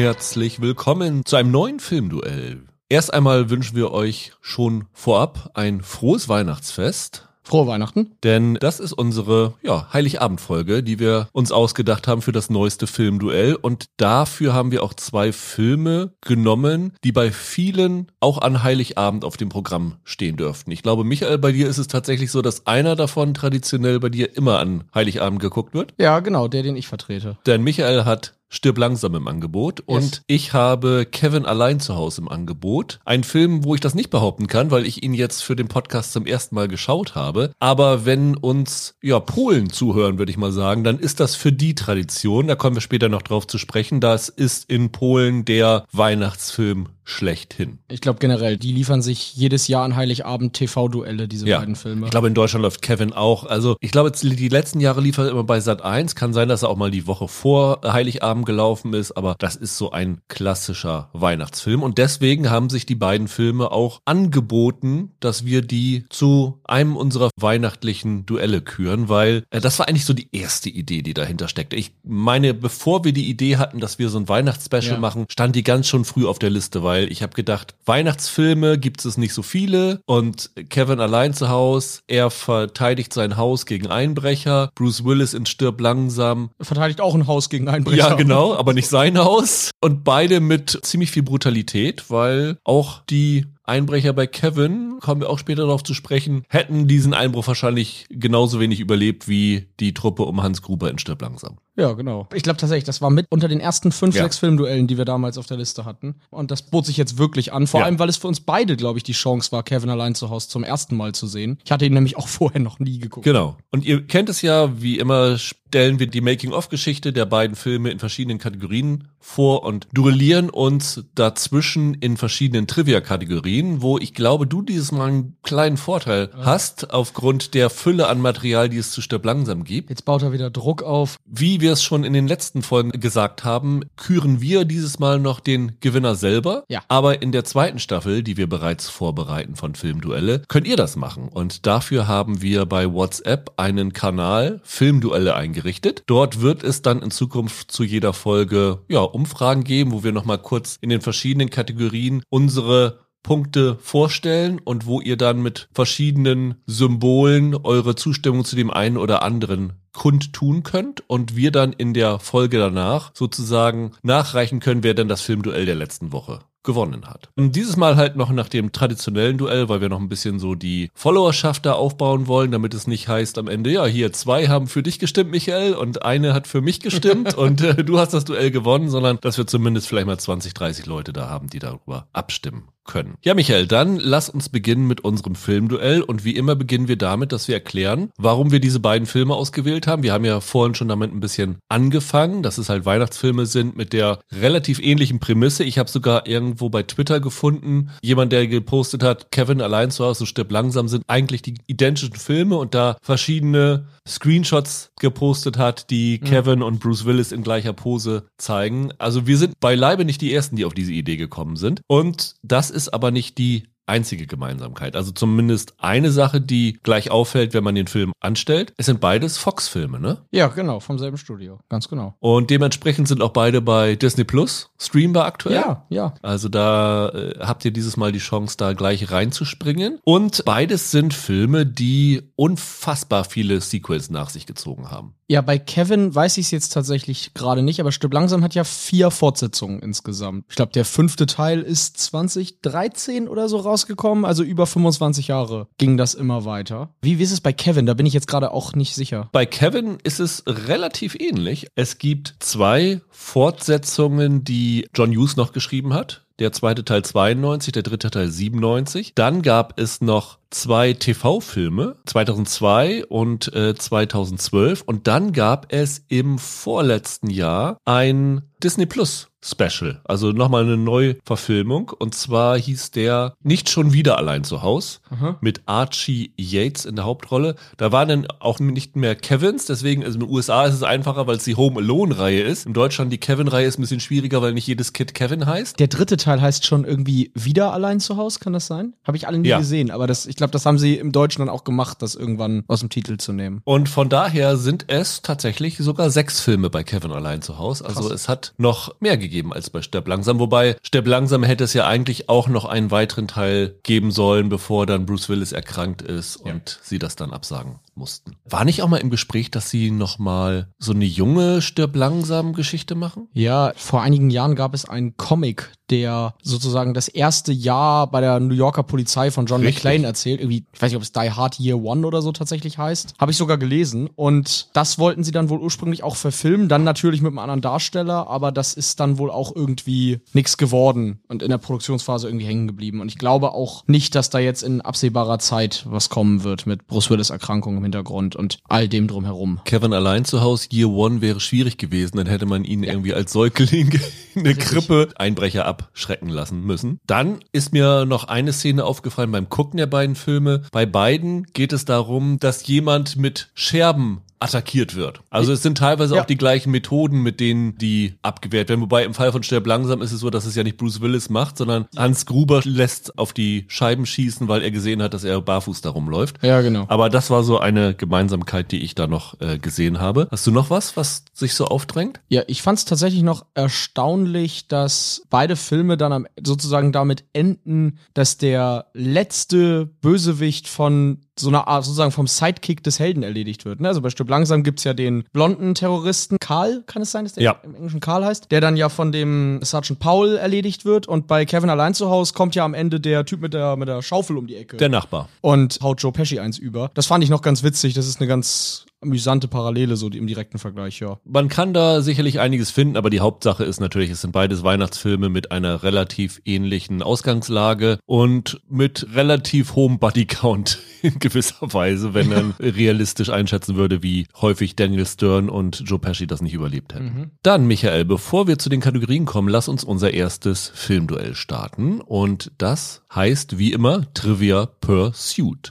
Herzlich 0.00 0.62
willkommen 0.62 1.26
zu 1.26 1.36
einem 1.36 1.50
neuen 1.50 1.78
Filmduell. 1.78 2.62
Erst 2.88 3.12
einmal 3.12 3.50
wünschen 3.50 3.76
wir 3.76 3.90
euch 3.90 4.32
schon 4.40 4.86
vorab 4.94 5.50
ein 5.52 5.82
frohes 5.82 6.26
Weihnachtsfest. 6.26 7.28
Frohe 7.42 7.66
Weihnachten. 7.66 8.12
Denn 8.24 8.54
das 8.54 8.80
ist 8.80 8.94
unsere 8.94 9.52
ja, 9.62 9.92
Heiligabendfolge, 9.92 10.82
die 10.82 10.98
wir 10.98 11.28
uns 11.32 11.52
ausgedacht 11.52 12.08
haben 12.08 12.22
für 12.22 12.32
das 12.32 12.48
neueste 12.48 12.86
Filmduell. 12.86 13.56
Und 13.56 13.90
dafür 13.98 14.54
haben 14.54 14.72
wir 14.72 14.82
auch 14.82 14.94
zwei 14.94 15.32
Filme 15.32 16.14
genommen, 16.22 16.94
die 17.04 17.12
bei 17.12 17.30
vielen 17.30 18.10
auch 18.20 18.38
an 18.38 18.62
Heiligabend 18.62 19.26
auf 19.26 19.36
dem 19.36 19.50
Programm 19.50 19.96
stehen 20.04 20.38
dürften. 20.38 20.70
Ich 20.70 20.82
glaube, 20.82 21.04
Michael, 21.04 21.36
bei 21.36 21.52
dir 21.52 21.68
ist 21.68 21.78
es 21.78 21.88
tatsächlich 21.88 22.30
so, 22.30 22.40
dass 22.40 22.66
einer 22.66 22.96
davon 22.96 23.34
traditionell 23.34 24.00
bei 24.00 24.08
dir 24.08 24.34
immer 24.34 24.60
an 24.60 24.84
Heiligabend 24.94 25.40
geguckt 25.40 25.74
wird. 25.74 25.92
Ja, 25.98 26.20
genau, 26.20 26.48
der, 26.48 26.62
den 26.62 26.76
ich 26.76 26.88
vertrete. 26.88 27.36
Denn 27.44 27.62
Michael 27.62 28.06
hat 28.06 28.32
Stirb 28.52 28.78
langsam 28.78 29.14
im 29.14 29.28
Angebot 29.28 29.78
Yes. 29.80 29.86
und 29.86 30.22
ich 30.26 30.52
habe 30.52 31.06
Kevin 31.10 31.46
allein 31.46 31.78
zu 31.78 31.94
Hause 31.94 32.20
im 32.22 32.28
Angebot. 32.28 32.98
Ein 33.04 33.22
Film, 33.22 33.64
wo 33.64 33.76
ich 33.76 33.80
das 33.80 33.94
nicht 33.94 34.10
behaupten 34.10 34.48
kann, 34.48 34.70
weil 34.72 34.84
ich 34.86 35.02
ihn 35.04 35.14
jetzt 35.14 35.42
für 35.42 35.54
den 35.54 35.68
Podcast 35.68 36.12
zum 36.12 36.26
ersten 36.26 36.56
Mal 36.56 36.66
geschaut 36.66 37.14
habe. 37.14 37.52
Aber 37.60 38.04
wenn 38.04 38.36
uns 38.36 38.96
ja 39.02 39.20
Polen 39.20 39.70
zuhören, 39.70 40.18
würde 40.18 40.32
ich 40.32 40.36
mal 40.36 40.50
sagen, 40.52 40.82
dann 40.82 40.98
ist 40.98 41.20
das 41.20 41.36
für 41.36 41.52
die 41.52 41.76
Tradition. 41.76 42.48
Da 42.48 42.56
kommen 42.56 42.74
wir 42.74 42.80
später 42.82 43.08
noch 43.08 43.22
drauf 43.22 43.46
zu 43.46 43.56
sprechen. 43.56 44.00
Das 44.00 44.28
ist 44.28 44.68
in 44.68 44.90
Polen 44.90 45.44
der 45.44 45.86
Weihnachtsfilm 45.92 46.88
schlechthin. 47.10 47.78
Ich 47.88 48.00
glaube 48.00 48.18
generell, 48.18 48.56
die 48.56 48.72
liefern 48.72 49.02
sich 49.02 49.34
jedes 49.36 49.68
Jahr 49.68 49.84
an 49.84 49.96
Heiligabend 49.96 50.54
TV-Duelle, 50.54 51.28
diese 51.28 51.46
beiden 51.46 51.76
Filme. 51.76 52.06
Ich 52.06 52.10
glaube, 52.10 52.28
in 52.28 52.34
Deutschland 52.34 52.62
läuft 52.62 52.82
Kevin 52.82 53.12
auch. 53.12 53.44
Also, 53.44 53.76
ich 53.80 53.90
glaube, 53.90 54.10
die 54.12 54.48
letzten 54.48 54.80
Jahre 54.80 55.00
lief 55.00 55.18
er 55.18 55.28
immer 55.28 55.44
bei 55.44 55.60
Sat 55.60 55.82
1. 55.82 56.14
Kann 56.14 56.32
sein, 56.32 56.48
dass 56.48 56.62
er 56.62 56.68
auch 56.68 56.76
mal 56.76 56.90
die 56.90 57.06
Woche 57.06 57.28
vor 57.28 57.80
Heiligabend 57.84 58.46
gelaufen 58.46 58.94
ist, 58.94 59.12
aber 59.12 59.34
das 59.38 59.56
ist 59.56 59.76
so 59.76 59.90
ein 59.90 60.20
klassischer 60.28 61.10
Weihnachtsfilm. 61.12 61.82
Und 61.82 61.98
deswegen 61.98 62.50
haben 62.50 62.70
sich 62.70 62.86
die 62.86 62.94
beiden 62.94 63.28
Filme 63.28 63.72
auch 63.72 64.00
angeboten, 64.04 65.10
dass 65.20 65.44
wir 65.44 65.62
die 65.62 66.04
zu 66.08 66.60
einem 66.64 66.96
unserer 66.96 67.30
weihnachtlichen 67.36 68.26
Duelle 68.26 68.60
küren, 68.62 69.08
weil 69.08 69.44
äh, 69.50 69.60
das 69.60 69.78
war 69.78 69.88
eigentlich 69.88 70.04
so 70.04 70.12
die 70.14 70.28
erste 70.32 70.68
Idee, 70.70 71.02
die 71.02 71.14
dahinter 71.14 71.48
steckte. 71.48 71.76
Ich 71.76 71.92
meine, 72.04 72.54
bevor 72.54 73.04
wir 73.04 73.12
die 73.12 73.28
Idee 73.28 73.56
hatten, 73.56 73.80
dass 73.80 73.98
wir 73.98 74.08
so 74.08 74.18
ein 74.18 74.28
Weihnachtsspecial 74.28 74.94
Ja. 74.94 75.00
machen, 75.00 75.26
stand 75.30 75.56
die 75.56 75.62
ganz 75.64 75.88
schon 75.88 76.04
früh 76.04 76.26
auf 76.26 76.38
der 76.38 76.50
Liste, 76.50 76.82
weil 76.82 76.99
ich 77.08 77.22
habe 77.22 77.34
gedacht, 77.34 77.74
Weihnachtsfilme 77.86 78.78
gibt 78.78 79.04
es 79.04 79.16
nicht 79.16 79.34
so 79.34 79.42
viele 79.42 80.00
und 80.06 80.50
Kevin 80.68 81.00
allein 81.00 81.34
zu 81.34 81.48
Hause, 81.48 82.00
er 82.06 82.30
verteidigt 82.30 83.12
sein 83.12 83.36
Haus 83.36 83.66
gegen 83.66 83.86
Einbrecher, 83.86 84.70
Bruce 84.74 85.04
Willis 85.04 85.34
in 85.34 85.46
Stirb 85.46 85.80
langsam. 85.80 86.50
Verteidigt 86.60 87.00
auch 87.00 87.14
ein 87.14 87.26
Haus 87.26 87.48
gegen 87.48 87.68
Einbrecher. 87.68 88.10
Ja, 88.10 88.14
genau, 88.14 88.54
aber 88.54 88.74
nicht 88.74 88.88
sein 88.88 89.18
Haus. 89.18 89.70
Und 89.80 90.04
beide 90.04 90.40
mit 90.40 90.78
ziemlich 90.82 91.10
viel 91.10 91.22
Brutalität, 91.22 92.10
weil 92.10 92.58
auch 92.64 93.02
die 93.08 93.46
Einbrecher 93.64 94.12
bei 94.12 94.26
Kevin, 94.26 94.98
kommen 95.00 95.20
wir 95.20 95.30
auch 95.30 95.38
später 95.38 95.62
darauf 95.62 95.82
zu 95.84 95.94
sprechen, 95.94 96.42
hätten 96.48 96.88
diesen 96.88 97.14
Einbruch 97.14 97.46
wahrscheinlich 97.46 98.06
genauso 98.10 98.58
wenig 98.60 98.80
überlebt 98.80 99.28
wie 99.28 99.68
die 99.80 99.94
Truppe 99.94 100.24
um 100.24 100.42
Hans 100.42 100.62
Gruber 100.62 100.90
in 100.90 100.98
Stirb 100.98 101.22
langsam. 101.22 101.58
Ja, 101.76 101.92
genau. 101.92 102.28
Ich 102.34 102.42
glaube 102.42 102.58
tatsächlich, 102.58 102.84
das 102.84 103.00
war 103.00 103.08
mit 103.10 103.26
unter 103.30 103.48
den 103.48 103.60
ersten 103.60 103.90
fünf, 103.92 104.14
Ja. 104.14 104.22
sechs 104.24 104.38
Filmduellen, 104.38 104.86
die 104.86 104.98
wir 104.98 105.04
damals 105.06 105.38
auf 105.38 105.46
der 105.46 105.56
Liste 105.56 105.84
hatten. 105.86 106.16
Und 106.28 106.50
das 106.50 106.62
bot 106.62 106.84
sich 106.84 106.96
jetzt 106.98 107.16
wirklich 107.16 107.52
an. 107.54 107.66
Vor 107.66 107.80
Ja. 107.80 107.86
allem, 107.86 107.98
weil 107.98 108.08
es 108.10 108.18
für 108.18 108.26
uns 108.28 108.40
beide, 108.40 108.76
glaube 108.76 108.98
ich, 108.98 109.02
die 109.02 109.12
Chance 109.12 109.52
war, 109.52 109.62
Kevin 109.62 109.88
allein 109.88 110.14
zu 110.14 110.28
Hause 110.28 110.48
zum 110.48 110.62
ersten 110.64 110.96
Mal 110.96 111.14
zu 111.14 111.26
sehen. 111.26 111.58
Ich 111.64 111.70
hatte 111.72 111.86
ihn 111.86 111.94
nämlich 111.94 112.16
auch 112.18 112.28
vorher 112.28 112.60
noch 112.60 112.80
nie 112.80 112.98
geguckt. 112.98 113.24
Genau. 113.24 113.56
Und 113.70 113.84
ihr 113.86 114.06
kennt 114.06 114.28
es 114.28 114.42
ja, 114.42 114.82
wie 114.82 114.98
immer 114.98 115.38
stellen 115.38 116.00
wir 116.00 116.08
die 116.08 116.20
Making-of-Geschichte 116.20 117.12
der 117.12 117.24
beiden 117.26 117.56
Filme 117.56 117.90
in 117.90 117.98
verschiedenen 118.00 118.38
Kategorien 118.38 119.08
vor 119.20 119.62
und 119.62 119.86
duellieren 119.94 120.50
uns 120.50 121.04
dazwischen 121.14 121.94
in 121.94 122.16
verschiedenen 122.16 122.66
Trivia-Kategorien, 122.66 123.49
wo 123.58 123.98
ich 123.98 124.14
glaube, 124.14 124.46
du 124.46 124.62
dieses 124.62 124.92
Mal 124.92 125.08
einen 125.08 125.36
kleinen 125.42 125.76
Vorteil 125.76 126.30
hast, 126.36 126.92
aufgrund 126.92 127.54
der 127.54 127.68
Fülle 127.70 128.06
an 128.06 128.20
Material, 128.20 128.68
die 128.68 128.76
es 128.76 128.92
zu 128.92 129.00
Stirb 129.02 129.24
langsam 129.24 129.64
gibt. 129.64 129.90
Jetzt 129.90 130.04
baut 130.04 130.22
er 130.22 130.32
wieder 130.32 130.50
Druck 130.50 130.82
auf. 130.82 131.16
Wie 131.26 131.60
wir 131.60 131.72
es 131.72 131.82
schon 131.82 132.04
in 132.04 132.12
den 132.12 132.28
letzten 132.28 132.62
Folgen 132.62 132.90
gesagt 132.92 133.44
haben, 133.44 133.82
küren 133.96 134.40
wir 134.40 134.64
dieses 134.64 134.98
Mal 134.98 135.18
noch 135.18 135.40
den 135.40 135.76
Gewinner 135.80 136.14
selber. 136.14 136.64
Ja. 136.68 136.82
Aber 136.88 137.22
in 137.22 137.32
der 137.32 137.44
zweiten 137.44 137.78
Staffel, 137.78 138.22
die 138.22 138.36
wir 138.36 138.48
bereits 138.48 138.88
vorbereiten 138.88 139.56
von 139.56 139.74
Filmduelle, 139.74 140.42
könnt 140.48 140.68
ihr 140.68 140.76
das 140.76 140.96
machen. 140.96 141.28
Und 141.28 141.66
dafür 141.66 142.06
haben 142.06 142.42
wir 142.42 142.66
bei 142.66 142.92
WhatsApp 142.92 143.52
einen 143.56 143.92
Kanal 143.92 144.60
Filmduelle 144.62 145.34
eingerichtet. 145.34 146.04
Dort 146.06 146.40
wird 146.40 146.62
es 146.62 146.82
dann 146.82 147.02
in 147.02 147.10
Zukunft 147.10 147.72
zu 147.72 147.82
jeder 147.82 148.12
Folge 148.12 148.80
ja, 148.88 149.00
Umfragen 149.00 149.64
geben, 149.64 149.92
wo 149.92 150.04
wir 150.04 150.12
nochmal 150.12 150.38
kurz 150.38 150.78
in 150.80 150.88
den 150.88 151.00
verschiedenen 151.00 151.50
Kategorien 151.50 152.22
unsere 152.28 153.09
Punkte 153.22 153.76
vorstellen 153.80 154.60
und 154.62 154.86
wo 154.86 155.00
ihr 155.00 155.16
dann 155.16 155.42
mit 155.42 155.68
verschiedenen 155.72 156.56
Symbolen 156.66 157.54
eure 157.54 157.94
Zustimmung 157.94 158.44
zu 158.44 158.56
dem 158.56 158.70
einen 158.70 158.96
oder 158.96 159.22
anderen 159.22 159.74
kundtun 159.92 160.62
könnt 160.62 161.08
und 161.08 161.36
wir 161.36 161.50
dann 161.50 161.72
in 161.72 161.94
der 161.94 162.18
Folge 162.18 162.58
danach 162.58 163.10
sozusagen 163.14 163.92
nachreichen 164.02 164.60
können, 164.60 164.82
wer 164.82 164.94
denn 164.94 165.08
das 165.08 165.22
Filmduell 165.22 165.66
der 165.66 165.74
letzten 165.74 166.12
Woche 166.12 166.40
gewonnen 166.62 167.06
hat. 167.06 167.30
Und 167.36 167.56
dieses 167.56 167.76
Mal 167.76 167.96
halt 167.96 168.16
noch 168.16 168.30
nach 168.30 168.48
dem 168.48 168.72
traditionellen 168.72 169.38
Duell, 169.38 169.68
weil 169.68 169.80
wir 169.80 169.88
noch 169.88 170.00
ein 170.00 170.10
bisschen 170.10 170.38
so 170.38 170.54
die 170.54 170.90
Followerschaft 170.94 171.64
da 171.64 171.72
aufbauen 171.72 172.26
wollen, 172.26 172.50
damit 172.50 172.74
es 172.74 172.86
nicht 172.86 173.08
heißt 173.08 173.38
am 173.38 173.48
Ende, 173.48 173.70
ja, 173.70 173.86
hier 173.86 174.12
zwei 174.12 174.48
haben 174.48 174.66
für 174.66 174.82
dich 174.82 174.98
gestimmt, 174.98 175.30
Michael, 175.30 175.74
und 175.74 176.02
eine 176.02 176.34
hat 176.34 176.46
für 176.46 176.60
mich 176.60 176.80
gestimmt 176.80 177.34
und 177.36 177.62
äh, 177.62 177.82
du 177.82 177.98
hast 177.98 178.12
das 178.12 178.24
Duell 178.24 178.50
gewonnen, 178.50 178.90
sondern 178.90 179.18
dass 179.22 179.38
wir 179.38 179.46
zumindest 179.46 179.88
vielleicht 179.88 180.06
mal 180.06 180.18
20, 180.18 180.52
30 180.52 180.86
Leute 180.86 181.12
da 181.12 181.28
haben, 181.30 181.48
die 181.48 181.60
darüber 181.60 182.08
abstimmen 182.12 182.68
können. 182.90 183.14
Ja, 183.22 183.34
Michael, 183.34 183.66
dann 183.66 183.98
lass 183.98 184.28
uns 184.28 184.48
beginnen 184.48 184.86
mit 184.86 185.02
unserem 185.02 185.36
Filmduell 185.36 186.02
und 186.02 186.24
wie 186.24 186.34
immer 186.34 186.56
beginnen 186.56 186.88
wir 186.88 186.96
damit, 186.96 187.32
dass 187.32 187.46
wir 187.46 187.54
erklären, 187.54 188.10
warum 188.18 188.50
wir 188.50 188.60
diese 188.60 188.80
beiden 188.80 189.06
Filme 189.06 189.34
ausgewählt 189.34 189.86
haben. 189.86 190.02
Wir 190.02 190.12
haben 190.12 190.24
ja 190.24 190.40
vorhin 190.40 190.74
schon 190.74 190.88
damit 190.88 191.12
ein 191.12 191.20
bisschen 191.20 191.58
angefangen, 191.68 192.42
dass 192.42 192.58
es 192.58 192.68
halt 192.68 192.84
Weihnachtsfilme 192.84 193.46
sind 193.46 193.76
mit 193.76 193.92
der 193.92 194.18
relativ 194.32 194.80
ähnlichen 194.80 195.20
Prämisse. 195.20 195.62
Ich 195.62 195.78
habe 195.78 195.88
sogar 195.88 196.26
irgendwo 196.26 196.68
bei 196.68 196.82
Twitter 196.82 197.20
gefunden, 197.20 197.90
jemand, 198.02 198.32
der 198.32 198.48
gepostet 198.48 199.02
hat, 199.04 199.30
Kevin 199.30 199.60
allein 199.60 199.90
zu 199.90 200.04
Hause 200.04 200.24
und 200.24 200.26
stirbt 200.26 200.50
langsam 200.50 200.88
sind 200.88 201.04
eigentlich 201.06 201.42
die 201.42 201.54
identischen 201.68 202.16
Filme 202.16 202.56
und 202.56 202.74
da 202.74 202.96
verschiedene 203.02 203.86
Screenshots 204.06 204.90
gepostet 204.98 205.58
hat, 205.58 205.90
die 205.90 206.18
Kevin 206.18 206.62
und 206.62 206.80
Bruce 206.80 207.04
Willis 207.04 207.30
in 207.30 207.42
gleicher 207.44 207.72
Pose 207.72 208.24
zeigen. 208.36 208.90
Also 208.98 209.26
wir 209.26 209.38
sind 209.38 209.60
beileibe 209.60 210.04
nicht 210.04 210.20
die 210.20 210.34
ersten, 210.34 210.56
die 210.56 210.64
auf 210.64 210.74
diese 210.74 210.92
Idee 210.92 211.16
gekommen 211.16 211.56
sind. 211.56 211.82
Und 211.86 212.34
das 212.42 212.70
ist 212.70 212.79
aber 212.88 213.10
nicht 213.10 213.38
die 213.38 213.69
einzige 213.90 214.26
Gemeinsamkeit. 214.26 214.96
Also 214.96 215.12
zumindest 215.12 215.74
eine 215.78 216.10
Sache, 216.10 216.40
die 216.40 216.78
gleich 216.82 217.10
auffällt, 217.10 217.52
wenn 217.52 217.64
man 217.64 217.74
den 217.74 217.86
Film 217.86 218.12
anstellt. 218.20 218.72
Es 218.76 218.86
sind 218.86 219.00
beides 219.00 219.36
Fox-Filme, 219.36 220.00
ne? 220.00 220.22
Ja, 220.30 220.46
genau, 220.48 220.80
vom 220.80 220.98
selben 220.98 221.18
Studio. 221.18 221.58
Ganz 221.68 221.88
genau. 221.88 222.14
Und 222.20 222.50
dementsprechend 222.50 223.08
sind 223.08 223.22
auch 223.22 223.32
beide 223.32 223.60
bei 223.60 223.96
Disney 223.96 224.24
Plus 224.24 224.70
streambar 224.78 225.26
aktuell. 225.26 225.56
Ja, 225.56 225.86
ja. 225.88 226.14
Also 226.22 226.48
da 226.48 227.10
äh, 227.10 227.38
habt 227.40 227.64
ihr 227.64 227.72
dieses 227.72 227.96
Mal 227.96 228.12
die 228.12 228.18
Chance, 228.18 228.56
da 228.56 228.72
gleich 228.72 229.10
reinzuspringen. 229.10 229.98
Und 230.04 230.44
beides 230.44 230.90
sind 230.90 231.12
Filme, 231.12 231.66
die 231.66 232.22
unfassbar 232.36 233.24
viele 233.24 233.60
Sequels 233.60 234.10
nach 234.10 234.30
sich 234.30 234.46
gezogen 234.46 234.90
haben. 234.90 235.14
Ja, 235.30 235.42
bei 235.42 235.60
Kevin 235.60 236.12
weiß 236.12 236.38
ich 236.38 236.46
es 236.46 236.50
jetzt 236.50 236.70
tatsächlich 236.70 237.34
gerade 237.34 237.62
nicht, 237.62 237.78
aber 237.78 237.92
Stück 237.92 238.12
langsam 238.12 238.42
hat 238.42 238.56
ja 238.56 238.64
vier 238.64 239.12
Fortsetzungen 239.12 239.78
insgesamt. 239.78 240.44
Ich 240.48 240.56
glaube, 240.56 240.72
der 240.72 240.84
fünfte 240.84 241.26
Teil 241.26 241.60
ist 241.60 241.98
2013 241.98 243.28
oder 243.28 243.48
so 243.48 243.58
rausgekommen, 243.80 244.24
also 244.24 244.42
über 244.42 244.66
25 244.66 245.28
Jahre 245.28 245.66
ging 245.78 245.96
das 245.96 246.14
immer 246.14 246.44
weiter. 246.44 246.90
Wie, 247.02 247.18
wie 247.18 247.22
ist 247.22 247.32
es 247.32 247.40
bei 247.40 247.52
Kevin? 247.52 247.86
Da 247.86 247.94
bin 247.94 248.06
ich 248.06 248.12
jetzt 248.12 248.28
gerade 248.28 248.52
auch 248.52 248.74
nicht 248.74 248.94
sicher. 248.94 249.28
Bei 249.32 249.46
Kevin 249.46 249.98
ist 250.02 250.20
es 250.20 250.44
relativ 250.46 251.14
ähnlich. 251.18 251.68
Es 251.74 251.98
gibt 251.98 252.34
zwei 252.40 253.00
Fortsetzungen, 253.10 254.44
die 254.44 254.88
John 254.94 255.12
Hughes 255.12 255.36
noch 255.36 255.52
geschrieben 255.52 255.94
hat. 255.94 256.24
Der 256.38 256.52
zweite 256.52 256.84
Teil 256.86 257.04
92, 257.04 257.72
der 257.72 257.82
dritte 257.82 258.10
Teil 258.10 258.30
97. 258.30 259.12
Dann 259.14 259.42
gab 259.42 259.78
es 259.78 260.00
noch 260.00 260.38
zwei 260.48 260.94
TV-Filme, 260.94 261.96
2002 262.06 263.04
und 263.06 263.52
äh, 263.54 263.74
2012. 263.74 264.82
Und 264.82 265.06
dann 265.06 265.32
gab 265.32 265.70
es 265.70 266.02
im 266.08 266.38
vorletzten 266.38 267.28
Jahr 267.28 267.76
ein 267.84 268.42
Disney 268.62 268.86
Plus 268.86 269.29
Special, 269.42 270.00
also 270.04 270.32
nochmal 270.32 270.64
eine 270.64 270.76
Neuverfilmung. 270.76 271.90
Und 271.98 272.14
zwar 272.14 272.58
hieß 272.58 272.90
der 272.90 273.34
Nicht 273.42 273.70
schon 273.70 273.92
wieder 273.92 274.18
allein 274.18 274.44
zu 274.44 274.62
Haus 274.62 275.00
Aha. 275.10 275.38
mit 275.40 275.62
Archie 275.66 276.32
Yates 276.36 276.84
in 276.84 276.96
der 276.96 277.04
Hauptrolle. 277.06 277.54
Da 277.78 277.90
waren 277.92 278.08
dann 278.08 278.26
auch 278.40 278.58
nicht 278.60 278.96
mehr 278.96 279.14
Kevins, 279.16 279.64
deswegen 279.66 280.04
also 280.04 280.18
in 280.18 280.26
den 280.26 280.30
USA 280.34 280.66
ist 280.66 280.74
es 280.74 280.82
einfacher, 280.82 281.26
weil 281.26 281.36
es 281.36 281.44
die 281.44 281.54
Home 281.56 281.78
Alone 281.80 282.18
Reihe 282.18 282.42
ist. 282.42 282.66
In 282.66 282.74
Deutschland 282.74 283.12
die 283.12 283.18
Kevin-Reihe 283.18 283.66
ist 283.66 283.78
ein 283.78 283.82
bisschen 283.82 284.00
schwieriger, 284.00 284.42
weil 284.42 284.52
nicht 284.52 284.66
jedes 284.66 284.92
Kid 284.92 285.14
Kevin 285.14 285.46
heißt. 285.46 285.78
Der 285.80 285.88
dritte 285.88 286.16
Teil 286.18 286.40
heißt 286.40 286.66
schon 286.66 286.84
irgendwie 286.84 287.30
wieder 287.34 287.72
allein 287.72 288.00
zu 288.00 288.16
Hause, 288.18 288.40
kann 288.40 288.52
das 288.52 288.66
sein? 288.66 288.92
Habe 289.06 289.16
ich 289.16 289.26
alle 289.26 289.38
nie 289.38 289.48
Ja. 289.48 289.58
gesehen, 289.58 289.90
aber 289.90 290.06
das, 290.06 290.26
ich 290.26 290.36
glaube, 290.36 290.50
das 290.52 290.66
haben 290.66 290.78
sie 290.78 290.96
im 290.96 291.12
Deutschen 291.12 291.40
dann 291.40 291.48
auch 291.48 291.64
gemacht, 291.64 292.02
das 292.02 292.14
irgendwann 292.14 292.64
aus 292.68 292.80
dem 292.80 292.90
Titel 292.90 293.16
zu 293.16 293.32
nehmen. 293.32 293.62
Und 293.64 293.88
von 293.88 294.08
daher 294.10 294.56
sind 294.58 294.84
es 294.88 295.22
tatsächlich 295.22 295.78
sogar 295.78 296.10
sechs 296.10 296.40
Filme 296.40 296.68
bei 296.70 296.82
Kevin 296.84 297.10
allein 297.12 297.40
zu 297.40 297.58
Hause. 297.58 297.86
Also 297.86 298.02
Krass. 298.02 298.12
es 298.12 298.28
hat 298.28 298.52
noch 298.58 298.94
mehr 299.00 299.16
gegeben. 299.16 299.29
Gegeben 299.30 299.52
als 299.52 299.70
bei 299.70 299.80
Stirb 299.80 300.08
langsam. 300.08 300.38
Wobei 300.40 300.76
Stirb 300.82 301.06
langsam 301.06 301.42
hätte 301.42 301.64
es 301.64 301.72
ja 301.72 301.86
eigentlich 301.86 302.28
auch 302.28 302.48
noch 302.48 302.64
einen 302.64 302.90
weiteren 302.90 303.28
Teil 303.28 303.76
geben 303.82 304.10
sollen, 304.10 304.48
bevor 304.48 304.86
dann 304.86 305.06
Bruce 305.06 305.28
Willis 305.28 305.52
erkrankt 305.52 306.02
ist 306.02 306.36
und 306.36 306.70
ja. 306.70 306.76
sie 306.82 306.98
das 306.98 307.16
dann 307.16 307.32
absagen 307.32 307.78
mussten. 307.94 308.36
War 308.48 308.64
nicht 308.64 308.82
auch 308.82 308.88
mal 308.88 308.98
im 308.98 309.10
Gespräch, 309.10 309.50
dass 309.50 309.70
sie 309.70 309.90
noch 309.90 310.18
mal 310.18 310.68
so 310.78 310.92
eine 310.92 311.04
junge 311.04 311.62
Stirb 311.62 311.96
langsam 311.96 312.52
Geschichte 312.52 312.94
machen? 312.94 313.28
Ja, 313.32 313.72
vor 313.76 314.02
einigen 314.02 314.30
Jahren 314.30 314.54
gab 314.54 314.74
es 314.74 314.84
einen 314.84 315.16
Comic, 315.16 315.72
der 315.90 316.34
sozusagen 316.42 316.94
das 316.94 317.08
erste 317.08 317.52
Jahr 317.52 318.10
bei 318.10 318.20
der 318.20 318.40
New 318.40 318.54
Yorker 318.54 318.82
Polizei 318.82 319.30
von 319.30 319.46
John 319.46 319.60
Richtig. 319.60 319.84
McClane 319.84 320.06
erzählt. 320.06 320.40
Irgendwie, 320.40 320.64
ich 320.72 320.80
weiß 320.80 320.90
nicht, 320.90 320.96
ob 320.96 321.02
es 321.02 321.12
Die 321.12 321.30
Hard 321.30 321.58
Year 321.58 321.82
One 321.82 322.06
oder 322.06 322.22
so 322.22 322.32
tatsächlich 322.32 322.78
heißt. 322.78 323.14
Habe 323.18 323.32
ich 323.32 323.36
sogar 323.36 323.58
gelesen. 323.58 324.08
Und 324.14 324.70
das 324.72 324.98
wollten 324.98 325.24
sie 325.24 325.32
dann 325.32 325.48
wohl 325.48 325.58
ursprünglich 325.58 326.02
auch 326.02 326.16
verfilmen. 326.16 326.68
Dann 326.68 326.84
natürlich 326.84 327.20
mit 327.20 327.30
einem 327.30 327.38
anderen 327.38 327.60
Darsteller, 327.60 328.28
aber 328.28 328.52
das 328.52 328.74
ist 328.74 329.00
dann 329.00 329.18
wohl 329.18 329.30
auch 329.30 329.54
irgendwie 329.54 330.20
nichts 330.32 330.56
geworden 330.56 331.20
und 331.28 331.42
in 331.42 331.50
der 331.50 331.58
Produktionsphase 331.58 332.28
irgendwie 332.28 332.46
hängen 332.46 332.66
geblieben. 332.68 333.00
Und 333.00 333.08
ich 333.08 333.18
glaube 333.18 333.52
auch 333.52 333.84
nicht, 333.86 334.14
dass 334.14 334.30
da 334.30 334.38
jetzt 334.38 334.62
in 334.62 334.80
absehbarer 334.80 335.38
Zeit 335.38 335.84
was 335.88 336.08
kommen 336.08 336.44
wird 336.44 336.66
mit 336.66 336.86
Bruce 336.86 337.10
Willis 337.10 337.30
Erkrankung 337.30 337.76
im 337.76 337.84
Hintergrund 337.90 338.36
und 338.36 338.58
all 338.68 338.88
dem 338.88 339.08
drumherum. 339.08 339.60
Kevin 339.64 339.92
allein 339.92 340.24
zu 340.24 340.40
Hause, 340.40 340.68
Year 340.70 340.88
One 340.88 341.20
wäre 341.20 341.40
schwierig 341.40 341.76
gewesen. 341.76 342.16
Dann 342.18 342.26
hätte 342.26 342.46
man 342.46 342.64
ihn 342.64 342.84
ja. 342.84 342.92
irgendwie 342.92 343.14
als 343.14 343.32
Säugling 343.32 343.90
in 344.34 344.40
eine 344.46 344.54
Krippe 344.54 345.08
Einbrecher 345.16 345.66
abschrecken 345.66 346.28
lassen 346.28 346.64
müssen. 346.64 347.00
Dann 347.06 347.40
ist 347.50 347.72
mir 347.72 348.04
noch 348.04 348.24
eine 348.24 348.52
Szene 348.52 348.84
aufgefallen 348.84 349.32
beim 349.32 349.48
Gucken 349.48 349.78
der 349.78 349.86
beiden 349.86 350.14
Filme. 350.14 350.62
Bei 350.70 350.86
beiden 350.86 351.44
geht 351.52 351.72
es 351.72 351.84
darum, 351.84 352.38
dass 352.38 352.66
jemand 352.66 353.16
mit 353.16 353.50
Scherben 353.54 354.20
attackiert 354.40 354.96
wird. 354.96 355.20
Also 355.28 355.52
es 355.52 355.62
sind 355.62 355.78
teilweise 355.78 356.16
ja. 356.16 356.22
auch 356.22 356.26
die 356.26 356.36
gleichen 356.36 356.70
Methoden, 356.70 357.22
mit 357.22 357.40
denen 357.40 357.76
die 357.76 358.14
abgewehrt 358.22 358.70
werden. 358.70 358.80
Wobei 358.80 359.04
im 359.04 359.12
Fall 359.12 359.32
von 359.32 359.42
Sterb 359.42 359.66
langsam 359.66 360.00
ist 360.00 360.12
es 360.12 360.20
so, 360.20 360.30
dass 360.30 360.46
es 360.46 360.54
ja 360.54 360.64
nicht 360.64 360.78
Bruce 360.78 361.00
Willis 361.00 361.28
macht, 361.28 361.58
sondern 361.58 361.86
Hans 361.96 362.24
Gruber 362.24 362.62
lässt 362.64 363.18
auf 363.18 363.34
die 363.34 363.66
Scheiben 363.68 364.06
schießen, 364.06 364.48
weil 364.48 364.62
er 364.62 364.70
gesehen 364.70 365.02
hat, 365.02 365.12
dass 365.12 365.24
er 365.24 365.40
barfuß 365.42 365.82
darum 365.82 366.08
läuft. 366.08 366.42
Ja, 366.42 366.62
genau. 366.62 366.86
Aber 366.88 367.10
das 367.10 367.28
war 367.28 367.44
so 367.44 367.58
eine 367.58 367.94
Gemeinsamkeit, 367.94 368.72
die 368.72 368.82
ich 368.82 368.94
da 368.94 369.06
noch 369.06 369.38
äh, 369.40 369.58
gesehen 369.58 370.00
habe. 370.00 370.26
Hast 370.30 370.46
du 370.46 370.50
noch 370.50 370.70
was, 370.70 370.96
was 370.96 371.24
sich 371.34 371.54
so 371.54 371.66
aufdrängt? 371.66 372.20
Ja, 372.28 372.42
ich 372.46 372.62
fand 372.62 372.78
es 372.78 372.86
tatsächlich 372.86 373.22
noch 373.22 373.44
erstaunlich, 373.54 374.68
dass 374.68 375.22
beide 375.28 375.56
Filme 375.56 375.98
dann 375.98 376.12
am, 376.12 376.26
sozusagen 376.42 376.92
damit 376.92 377.24
enden, 377.34 377.98
dass 378.14 378.38
der 378.38 378.86
letzte 378.94 379.86
Bösewicht 380.00 380.66
von 380.66 381.26
so 381.40 381.48
einer 381.48 381.68
Art 381.68 381.84
sozusagen 381.84 382.12
vom 382.12 382.26
Sidekick 382.26 382.82
des 382.82 382.98
Helden 382.98 383.22
erledigt 383.22 383.64
wird. 383.64 383.80
Ne? 383.80 383.88
Also 383.88 384.00
bei 384.00 384.10
Stück 384.10 384.28
langsam 384.28 384.62
gibt's 384.62 384.84
ja 384.84 384.94
den 384.94 385.24
blonden 385.32 385.74
Terroristen 385.74 386.38
Karl, 386.40 386.82
kann 386.86 387.02
es 387.02 387.10
sein, 387.10 387.24
dass 387.24 387.34
der 387.34 387.42
ja. 387.42 387.56
im 387.62 387.74
Englischen 387.74 388.00
Karl 388.00 388.24
heißt, 388.24 388.50
der 388.50 388.60
dann 388.60 388.76
ja 388.76 388.88
von 388.88 389.12
dem 389.12 389.60
Sergeant 389.62 390.00
Paul 390.00 390.36
erledigt 390.36 390.84
wird 390.84 391.06
und 391.06 391.26
bei 391.26 391.44
Kevin 391.44 391.70
allein 391.70 391.94
zu 391.94 392.10
Hause 392.10 392.34
kommt 392.34 392.54
ja 392.54 392.64
am 392.64 392.74
Ende 392.74 393.00
der 393.00 393.24
Typ 393.24 393.40
mit 393.40 393.54
der, 393.54 393.76
mit 393.76 393.88
der 393.88 394.02
Schaufel 394.02 394.36
um 394.36 394.46
die 394.46 394.56
Ecke. 394.56 394.76
Der 394.76 394.88
Nachbar. 394.88 395.28
Und 395.40 395.78
haut 395.82 396.02
Joe 396.02 396.12
Pesci 396.12 396.38
eins 396.38 396.58
über. 396.58 396.90
Das 396.94 397.06
fand 397.06 397.24
ich 397.24 397.30
noch 397.30 397.42
ganz 397.42 397.62
witzig. 397.62 397.94
Das 397.94 398.06
ist 398.06 398.20
eine 398.20 398.28
ganz 398.28 398.86
amüsante 399.00 399.48
Parallele 399.48 399.96
so 399.96 400.08
im 400.08 400.26
direkten 400.26 400.58
Vergleich, 400.58 401.00
ja. 401.00 401.18
Man 401.24 401.48
kann 401.48 401.72
da 401.72 402.02
sicherlich 402.02 402.40
einiges 402.40 402.70
finden, 402.70 402.96
aber 402.96 403.10
die 403.10 403.20
Hauptsache 403.20 403.64
ist 403.64 403.80
natürlich, 403.80 404.10
es 404.10 404.20
sind 404.20 404.32
beides 404.32 404.62
Weihnachtsfilme 404.62 405.28
mit 405.28 405.50
einer 405.52 405.82
relativ 405.82 406.40
ähnlichen 406.44 407.02
Ausgangslage 407.02 407.98
und 408.06 408.60
mit 408.68 409.06
relativ 409.14 409.74
hohem 409.74 409.98
Bodycount 409.98 410.78
in 411.02 411.18
gewisser 411.18 411.72
Weise, 411.72 412.14
wenn 412.14 412.28
man 412.28 412.54
realistisch 412.60 413.30
einschätzen 413.30 413.76
würde, 413.76 414.02
wie 414.02 414.26
häufig 414.40 414.76
Daniel 414.76 415.06
Stern 415.06 415.48
und 415.48 415.82
Joe 415.86 415.98
Pesci 415.98 416.26
das 416.26 416.42
nicht 416.42 416.54
überlebt 416.54 416.94
hätten. 416.94 417.04
Mhm. 417.04 417.30
Dann, 417.42 417.66
Michael, 417.66 418.04
bevor 418.04 418.46
wir 418.46 418.58
zu 418.58 418.68
den 418.68 418.80
Kategorien 418.80 419.24
kommen, 419.24 419.48
lass 419.48 419.68
uns 419.68 419.82
unser 419.82 420.12
erstes 420.12 420.70
Filmduell 420.74 421.34
starten 421.34 422.00
und 422.00 422.52
das 422.58 423.02
heißt 423.14 423.58
wie 423.58 423.72
immer 423.72 424.12
Trivia 424.12 424.66
Pursuit. 424.66 425.70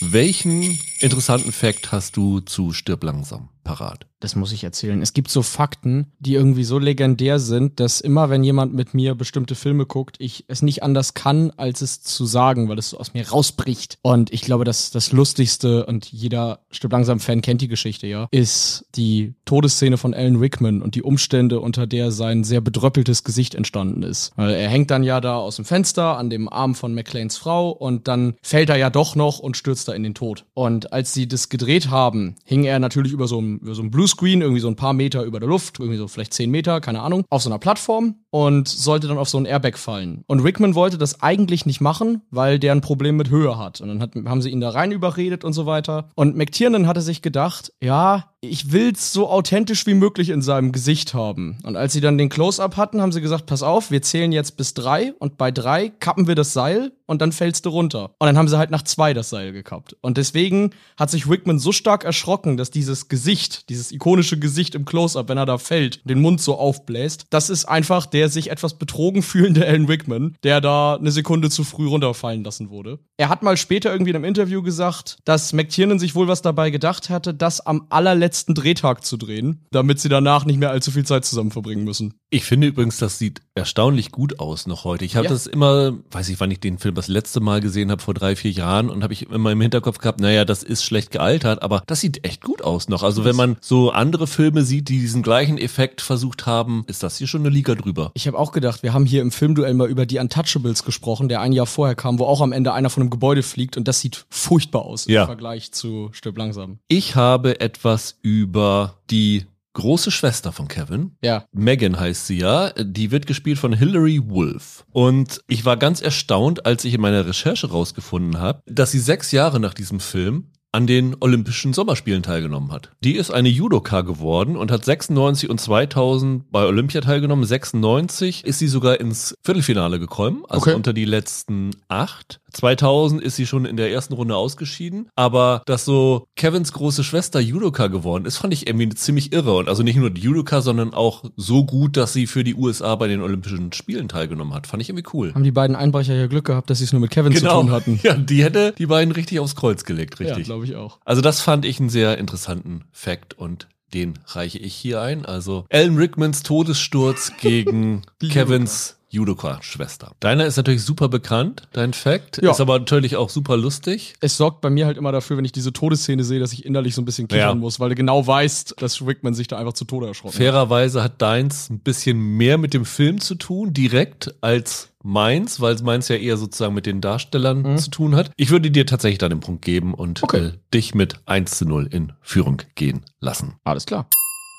Welchen 0.00 0.78
interessanten 1.00 1.52
Fakt 1.52 1.92
hast 1.92 2.16
du 2.16 2.40
zu 2.40 2.72
Stirb 2.72 3.04
langsam 3.04 3.48
parat? 3.62 4.06
das 4.24 4.36
muss 4.36 4.52
ich 4.52 4.64
erzählen. 4.64 5.02
Es 5.02 5.12
gibt 5.12 5.30
so 5.30 5.42
Fakten, 5.42 6.12
die 6.18 6.32
irgendwie 6.32 6.64
so 6.64 6.78
legendär 6.78 7.38
sind, 7.38 7.78
dass 7.78 8.00
immer, 8.00 8.30
wenn 8.30 8.42
jemand 8.42 8.72
mit 8.72 8.94
mir 8.94 9.14
bestimmte 9.14 9.54
Filme 9.54 9.84
guckt, 9.84 10.16
ich 10.18 10.46
es 10.48 10.62
nicht 10.62 10.82
anders 10.82 11.12
kann, 11.12 11.52
als 11.58 11.82
es 11.82 12.02
zu 12.02 12.24
sagen, 12.24 12.70
weil 12.70 12.78
es 12.78 12.90
so 12.90 12.98
aus 12.98 13.12
mir 13.12 13.28
rausbricht. 13.28 13.98
Und 14.00 14.32
ich 14.32 14.40
glaube, 14.40 14.64
dass 14.64 14.90
das 14.90 15.12
Lustigste, 15.12 15.84
und 15.84 16.10
jeder 16.10 16.60
Stück 16.70 16.90
langsam 16.90 17.20
Fan 17.20 17.42
kennt 17.42 17.60
die 17.60 17.68
Geschichte, 17.68 18.06
ja, 18.06 18.26
ist 18.30 18.86
die 18.94 19.34
Todesszene 19.44 19.98
von 19.98 20.14
Alan 20.14 20.36
Rickman 20.36 20.80
und 20.80 20.94
die 20.94 21.02
Umstände, 21.02 21.60
unter 21.60 21.86
der 21.86 22.10
sein 22.10 22.44
sehr 22.44 22.62
bedröppeltes 22.62 23.24
Gesicht 23.24 23.54
entstanden 23.54 24.02
ist. 24.02 24.32
Weil 24.36 24.54
er 24.54 24.70
hängt 24.70 24.90
dann 24.90 25.02
ja 25.02 25.20
da 25.20 25.36
aus 25.36 25.56
dem 25.56 25.66
Fenster 25.66 26.16
an 26.16 26.30
dem 26.30 26.48
Arm 26.48 26.74
von 26.74 26.94
McLeans 26.94 27.36
Frau 27.36 27.70
und 27.70 28.08
dann 28.08 28.36
fällt 28.40 28.70
er 28.70 28.76
ja 28.76 28.88
doch 28.88 29.16
noch 29.16 29.38
und 29.38 29.58
stürzt 29.58 29.86
da 29.86 29.92
in 29.92 30.02
den 30.02 30.14
Tod. 30.14 30.46
Und 30.54 30.93
als 30.94 31.12
sie 31.12 31.26
das 31.28 31.48
gedreht 31.48 31.90
haben, 31.90 32.36
hing 32.44 32.64
er 32.64 32.78
natürlich 32.78 33.12
über 33.12 33.26
so 33.26 33.38
einem, 33.38 33.60
so 33.62 33.82
Bluescreen, 33.82 34.40
irgendwie 34.40 34.60
so 34.60 34.68
ein 34.68 34.76
paar 34.76 34.92
Meter 34.92 35.24
über 35.24 35.40
der 35.40 35.48
Luft, 35.48 35.80
irgendwie 35.80 35.98
so 35.98 36.06
vielleicht 36.08 36.32
zehn 36.32 36.50
Meter, 36.50 36.80
keine 36.80 37.02
Ahnung, 37.02 37.24
auf 37.30 37.42
so 37.42 37.50
einer 37.50 37.58
Plattform 37.58 38.14
und 38.30 38.68
sollte 38.68 39.08
dann 39.08 39.18
auf 39.18 39.28
so 39.28 39.36
ein 39.38 39.44
Airbag 39.44 39.76
fallen. 39.76 40.22
Und 40.26 40.40
Rickman 40.40 40.74
wollte 40.74 40.96
das 40.96 41.20
eigentlich 41.20 41.66
nicht 41.66 41.80
machen, 41.80 42.22
weil 42.30 42.58
der 42.58 42.72
ein 42.72 42.80
Problem 42.80 43.16
mit 43.16 43.28
Höhe 43.28 43.58
hat. 43.58 43.80
Und 43.80 43.88
dann 43.88 44.00
hat, 44.00 44.14
haben 44.24 44.40
sie 44.40 44.50
ihn 44.50 44.60
da 44.60 44.70
rein 44.70 44.92
überredet 44.92 45.44
und 45.44 45.52
so 45.52 45.66
weiter. 45.66 46.10
Und 46.14 46.36
McTiernan 46.36 46.86
hatte 46.86 47.02
sich 47.02 47.22
gedacht, 47.22 47.72
ja, 47.80 48.33
ich 48.48 48.72
will's 48.72 49.12
so 49.12 49.28
authentisch 49.28 49.86
wie 49.86 49.94
möglich 49.94 50.30
in 50.30 50.42
seinem 50.42 50.72
Gesicht 50.72 51.14
haben. 51.14 51.58
Und 51.64 51.76
als 51.76 51.92
sie 51.92 52.00
dann 52.00 52.18
den 52.18 52.28
Close-Up 52.28 52.76
hatten, 52.76 53.00
haben 53.00 53.12
sie 53.12 53.20
gesagt, 53.20 53.46
pass 53.46 53.62
auf, 53.62 53.90
wir 53.90 54.02
zählen 54.02 54.32
jetzt 54.32 54.56
bis 54.56 54.74
drei 54.74 55.12
und 55.18 55.36
bei 55.36 55.50
drei 55.50 55.88
kappen 55.88 56.26
wir 56.26 56.34
das 56.34 56.52
Seil 56.52 56.92
und 57.06 57.20
dann 57.20 57.32
fällst 57.32 57.66
du 57.66 57.70
runter. 57.70 58.14
Und 58.18 58.26
dann 58.26 58.38
haben 58.38 58.48
sie 58.48 58.58
halt 58.58 58.70
nach 58.70 58.82
zwei 58.82 59.12
das 59.12 59.30
Seil 59.30 59.52
gekappt. 59.52 59.96
Und 60.00 60.16
deswegen 60.16 60.70
hat 60.96 61.10
sich 61.10 61.28
Rickman 61.28 61.58
so 61.58 61.72
stark 61.72 62.04
erschrocken, 62.04 62.56
dass 62.56 62.70
dieses 62.70 63.08
Gesicht, 63.08 63.68
dieses 63.68 63.92
ikonische 63.92 64.38
Gesicht 64.38 64.74
im 64.74 64.84
Close-Up, 64.84 65.28
wenn 65.28 65.38
er 65.38 65.46
da 65.46 65.58
fällt, 65.58 66.08
den 66.08 66.20
Mund 66.20 66.40
so 66.40 66.56
aufbläst, 66.56 67.26
das 67.30 67.50
ist 67.50 67.66
einfach 67.66 68.06
der 68.06 68.28
sich 68.28 68.50
etwas 68.50 68.74
betrogen 68.74 69.22
fühlende 69.22 69.66
Alan 69.66 69.86
Rickman, 69.86 70.36
der 70.42 70.60
da 70.60 70.94
eine 70.94 71.10
Sekunde 71.10 71.50
zu 71.50 71.64
früh 71.64 71.86
runterfallen 71.86 72.44
lassen 72.44 72.70
wurde. 72.70 72.98
Er 73.16 73.28
hat 73.28 73.42
mal 73.42 73.56
später 73.56 73.92
irgendwie 73.92 74.10
in 74.10 74.16
einem 74.16 74.24
Interview 74.24 74.62
gesagt, 74.62 75.18
dass 75.24 75.52
McTiernan 75.52 75.98
sich 75.98 76.14
wohl 76.14 76.28
was 76.28 76.42
dabei 76.42 76.70
gedacht 76.70 77.10
hatte, 77.10 77.34
das 77.34 77.60
am 77.60 77.86
allerletzten 77.90 78.33
Drehtag 78.46 79.04
zu 79.04 79.16
drehen, 79.16 79.66
damit 79.70 80.00
sie 80.00 80.08
danach 80.08 80.44
nicht 80.44 80.58
mehr 80.58 80.70
allzu 80.70 80.90
viel 80.90 81.04
Zeit 81.04 81.24
zusammen 81.24 81.50
verbringen 81.50 81.84
müssen. 81.84 82.14
Ich 82.30 82.44
finde 82.44 82.66
übrigens, 82.66 82.98
das 82.98 83.18
sieht 83.18 83.42
erstaunlich 83.54 84.10
gut 84.10 84.40
aus 84.40 84.66
noch 84.66 84.84
heute. 84.84 85.04
Ich 85.04 85.16
habe 85.16 85.26
ja. 85.26 85.32
das 85.32 85.46
immer, 85.46 85.94
weiß 86.10 86.28
ich, 86.28 86.40
wann 86.40 86.50
ich 86.50 86.60
den 86.60 86.78
Film 86.78 86.96
das 86.96 87.08
letzte 87.08 87.40
Mal 87.40 87.60
gesehen 87.60 87.90
habe, 87.90 88.02
vor 88.02 88.14
drei, 88.14 88.34
vier 88.34 88.50
Jahren 88.50 88.90
und 88.90 89.04
habe 89.04 89.12
ich 89.12 89.30
immer 89.30 89.52
im 89.52 89.60
Hinterkopf 89.60 89.98
gehabt, 89.98 90.20
naja, 90.20 90.44
das 90.44 90.62
ist 90.64 90.84
schlecht 90.84 91.12
gealtert, 91.12 91.62
aber 91.62 91.84
das 91.86 92.00
sieht 92.00 92.26
echt 92.26 92.42
gut 92.42 92.62
aus 92.62 92.88
noch. 92.88 93.02
Also 93.04 93.24
wenn 93.24 93.36
man 93.36 93.56
so 93.60 93.90
andere 93.90 94.26
Filme 94.26 94.64
sieht, 94.64 94.88
die 94.88 94.98
diesen 94.98 95.22
gleichen 95.22 95.58
Effekt 95.58 96.00
versucht 96.00 96.46
haben, 96.46 96.84
ist 96.88 97.02
das 97.02 97.18
hier 97.18 97.26
schon 97.26 97.42
eine 97.42 97.50
Liga 97.50 97.74
drüber. 97.74 98.10
Ich 98.14 98.26
habe 98.26 98.38
auch 98.38 98.50
gedacht, 98.50 98.82
wir 98.82 98.92
haben 98.92 99.06
hier 99.06 99.22
im 99.22 99.30
Filmduell 99.30 99.74
mal 99.74 99.88
über 99.88 100.06
die 100.06 100.18
Untouchables 100.18 100.84
gesprochen, 100.84 101.28
der 101.28 101.40
ein 101.40 101.52
Jahr 101.52 101.66
vorher 101.66 101.94
kam, 101.94 102.18
wo 102.18 102.24
auch 102.24 102.40
am 102.40 102.52
Ende 102.52 102.72
einer 102.72 102.90
von 102.90 103.02
einem 103.02 103.10
Gebäude 103.10 103.42
fliegt 103.42 103.76
und 103.76 103.86
das 103.86 104.00
sieht 104.00 104.26
furchtbar 104.30 104.82
aus 104.82 105.06
ja. 105.06 105.22
im 105.22 105.26
Vergleich 105.26 105.72
zu 105.72 106.08
Stirb 106.12 106.36
langsam. 106.36 106.78
Ich 106.88 107.14
habe 107.14 107.60
etwas 107.60 108.18
über 108.24 108.98
die 109.10 109.44
große 109.74 110.10
Schwester 110.10 110.50
von 110.50 110.66
Kevin. 110.66 111.16
Ja. 111.22 111.44
Megan 111.52 112.00
heißt 112.00 112.26
sie 112.26 112.38
ja. 112.38 112.70
Die 112.70 113.10
wird 113.10 113.26
gespielt 113.26 113.58
von 113.58 113.72
Hilary 113.72 114.20
Wolf. 114.24 114.84
Und 114.92 115.42
ich 115.46 115.64
war 115.64 115.76
ganz 115.76 116.00
erstaunt, 116.00 116.64
als 116.64 116.84
ich 116.84 116.94
in 116.94 117.00
meiner 117.00 117.26
Recherche 117.26 117.70
rausgefunden 117.70 118.40
habe, 118.40 118.62
dass 118.66 118.92
sie 118.92 119.00
sechs 119.00 119.30
Jahre 119.32 119.60
nach 119.60 119.74
diesem 119.74 120.00
Film 120.00 120.52
an 120.74 120.88
den 120.88 121.14
Olympischen 121.20 121.72
Sommerspielen 121.72 122.24
teilgenommen 122.24 122.72
hat. 122.72 122.90
Die 123.04 123.14
ist 123.14 123.30
eine 123.30 123.48
Judoka 123.48 124.00
geworden 124.00 124.56
und 124.56 124.72
hat 124.72 124.84
96 124.84 125.48
und 125.48 125.60
2000 125.60 126.50
bei 126.50 126.66
Olympia 126.66 127.00
teilgenommen. 127.00 127.44
96 127.44 128.44
ist 128.44 128.58
sie 128.58 128.66
sogar 128.66 128.98
ins 128.98 129.36
Viertelfinale 129.44 130.00
gekommen, 130.00 130.42
also 130.48 130.62
okay. 130.62 130.74
unter 130.74 130.92
die 130.92 131.04
letzten 131.04 131.70
acht. 131.86 132.40
2000 132.54 133.22
ist 133.22 133.36
sie 133.36 133.46
schon 133.46 133.64
in 133.64 133.76
der 133.76 133.90
ersten 133.90 134.14
Runde 134.14 134.36
ausgeschieden, 134.36 135.08
aber 135.16 135.62
dass 135.66 135.84
so 135.84 136.26
Kevins 136.36 136.72
große 136.72 137.04
Schwester 137.04 137.40
Judoka 137.40 137.88
geworden 137.88 138.24
ist, 138.24 138.38
fand 138.38 138.52
ich 138.52 138.66
irgendwie 138.66 138.88
ziemlich 138.90 139.32
irre 139.32 139.56
und 139.56 139.68
also 139.68 139.82
nicht 139.82 139.96
nur 139.96 140.10
die 140.10 140.22
Judoka, 140.22 140.60
sondern 140.60 140.94
auch 140.94 141.24
so 141.36 141.64
gut, 141.64 141.96
dass 141.96 142.12
sie 142.12 142.26
für 142.26 142.44
die 142.44 142.54
USA 142.54 142.94
bei 142.96 143.08
den 143.08 143.20
Olympischen 143.20 143.72
Spielen 143.72 144.08
teilgenommen 144.08 144.54
hat. 144.54 144.66
Fand 144.66 144.82
ich 144.82 144.88
irgendwie 144.88 145.08
cool. 145.12 145.34
Haben 145.34 145.44
die 145.44 145.50
beiden 145.50 145.76
Einbrecher 145.76 146.14
ja 146.14 146.26
Glück 146.26 146.46
gehabt, 146.46 146.70
dass 146.70 146.78
sie 146.78 146.84
es 146.84 146.92
nur 146.92 147.00
mit 147.00 147.10
Kevin 147.10 147.32
genau. 147.32 147.60
zu 147.60 147.66
tun 147.66 147.70
hatten. 147.72 148.00
Ja, 148.04 148.14
die 148.14 148.44
hätte 148.44 148.74
die 148.76 148.86
beiden 148.86 149.12
richtig 149.12 149.40
aufs 149.40 149.56
Kreuz 149.56 149.84
gelegt, 149.84 150.20
richtig. 150.20 150.48
Ja, 150.48 150.54
glaube 150.64 150.84
ich 150.86 150.92
auch. 150.92 150.98
Also 151.04 151.20
das 151.22 151.40
fand 151.40 151.64
ich 151.64 151.80
einen 151.80 151.88
sehr 151.90 152.18
interessanten 152.18 152.84
Fakt 152.92 153.34
und 153.34 153.68
den 153.92 154.18
reiche 154.26 154.58
ich 154.58 154.74
hier 154.74 155.00
ein. 155.00 155.24
Also 155.24 155.66
Alan 155.70 155.96
Rickmans 155.96 156.42
Todessturz 156.42 157.32
gegen 157.40 158.02
Kevins 158.30 158.96
Judoka-Schwester. 159.10 160.10
Deiner 160.18 160.44
ist 160.44 160.56
natürlich 160.56 160.82
super 160.82 161.08
bekannt, 161.08 161.68
dein 161.72 161.92
Fact, 161.92 162.40
Ja. 162.42 162.50
ist 162.50 162.60
aber 162.60 162.80
natürlich 162.80 163.14
auch 163.14 163.30
super 163.30 163.56
lustig. 163.56 164.14
Es 164.20 164.36
sorgt 164.36 164.60
bei 164.60 164.70
mir 164.70 164.86
halt 164.86 164.96
immer 164.98 165.12
dafür, 165.12 165.36
wenn 165.36 165.44
ich 165.44 165.52
diese 165.52 165.72
Todesszene 165.72 166.24
sehe, 166.24 166.40
dass 166.40 166.52
ich 166.52 166.64
innerlich 166.64 166.96
so 166.96 167.02
ein 167.02 167.04
bisschen 167.04 167.28
kichern 167.28 167.48
Ja. 167.50 167.54
muss, 167.54 167.78
weil 167.78 167.90
du 167.90 167.94
genau 167.94 168.26
weißt, 168.26 168.74
dass 168.82 169.06
Rickman 169.06 169.34
sich 169.34 169.46
da 169.46 169.56
einfach 169.56 169.74
zu 169.74 169.84
Tode 169.84 170.08
erschrocken 170.08 170.34
hat. 170.34 170.38
Fairerweise 170.42 171.02
hat 171.04 171.22
deins 171.22 171.70
ein 171.70 171.78
bisschen 171.78 172.18
mehr 172.18 172.58
mit 172.58 172.74
dem 172.74 172.84
Film 172.84 173.20
zu 173.20 173.36
tun, 173.36 173.72
direkt, 173.72 174.34
als 174.40 174.88
meins, 175.04 175.60
weil 175.60 175.76
meins 175.82 176.08
ja 176.08 176.16
eher 176.16 176.36
sozusagen 176.36 176.74
mit 176.74 176.86
den 176.86 177.00
Darstellern 177.00 177.78
zu 177.78 177.90
tun 177.90 178.16
hat. 178.16 178.32
Ich 178.36 178.50
würde 178.50 178.70
dir 178.70 178.86
tatsächlich 178.86 179.18
dann 179.18 179.30
den 179.30 179.40
Punkt 179.40 179.64
geben 179.64 179.94
und 179.94 180.22
Okay. 180.22 180.46
äh, 180.46 180.52
dich 180.72 180.94
mit 180.94 181.20
1 181.26 181.58
zu 181.58 181.66
0 181.66 181.86
in 181.92 182.12
Führung 182.22 182.62
gehen 182.74 183.04
lassen. 183.20 183.54
Alles 183.64 183.86
klar. 183.86 184.08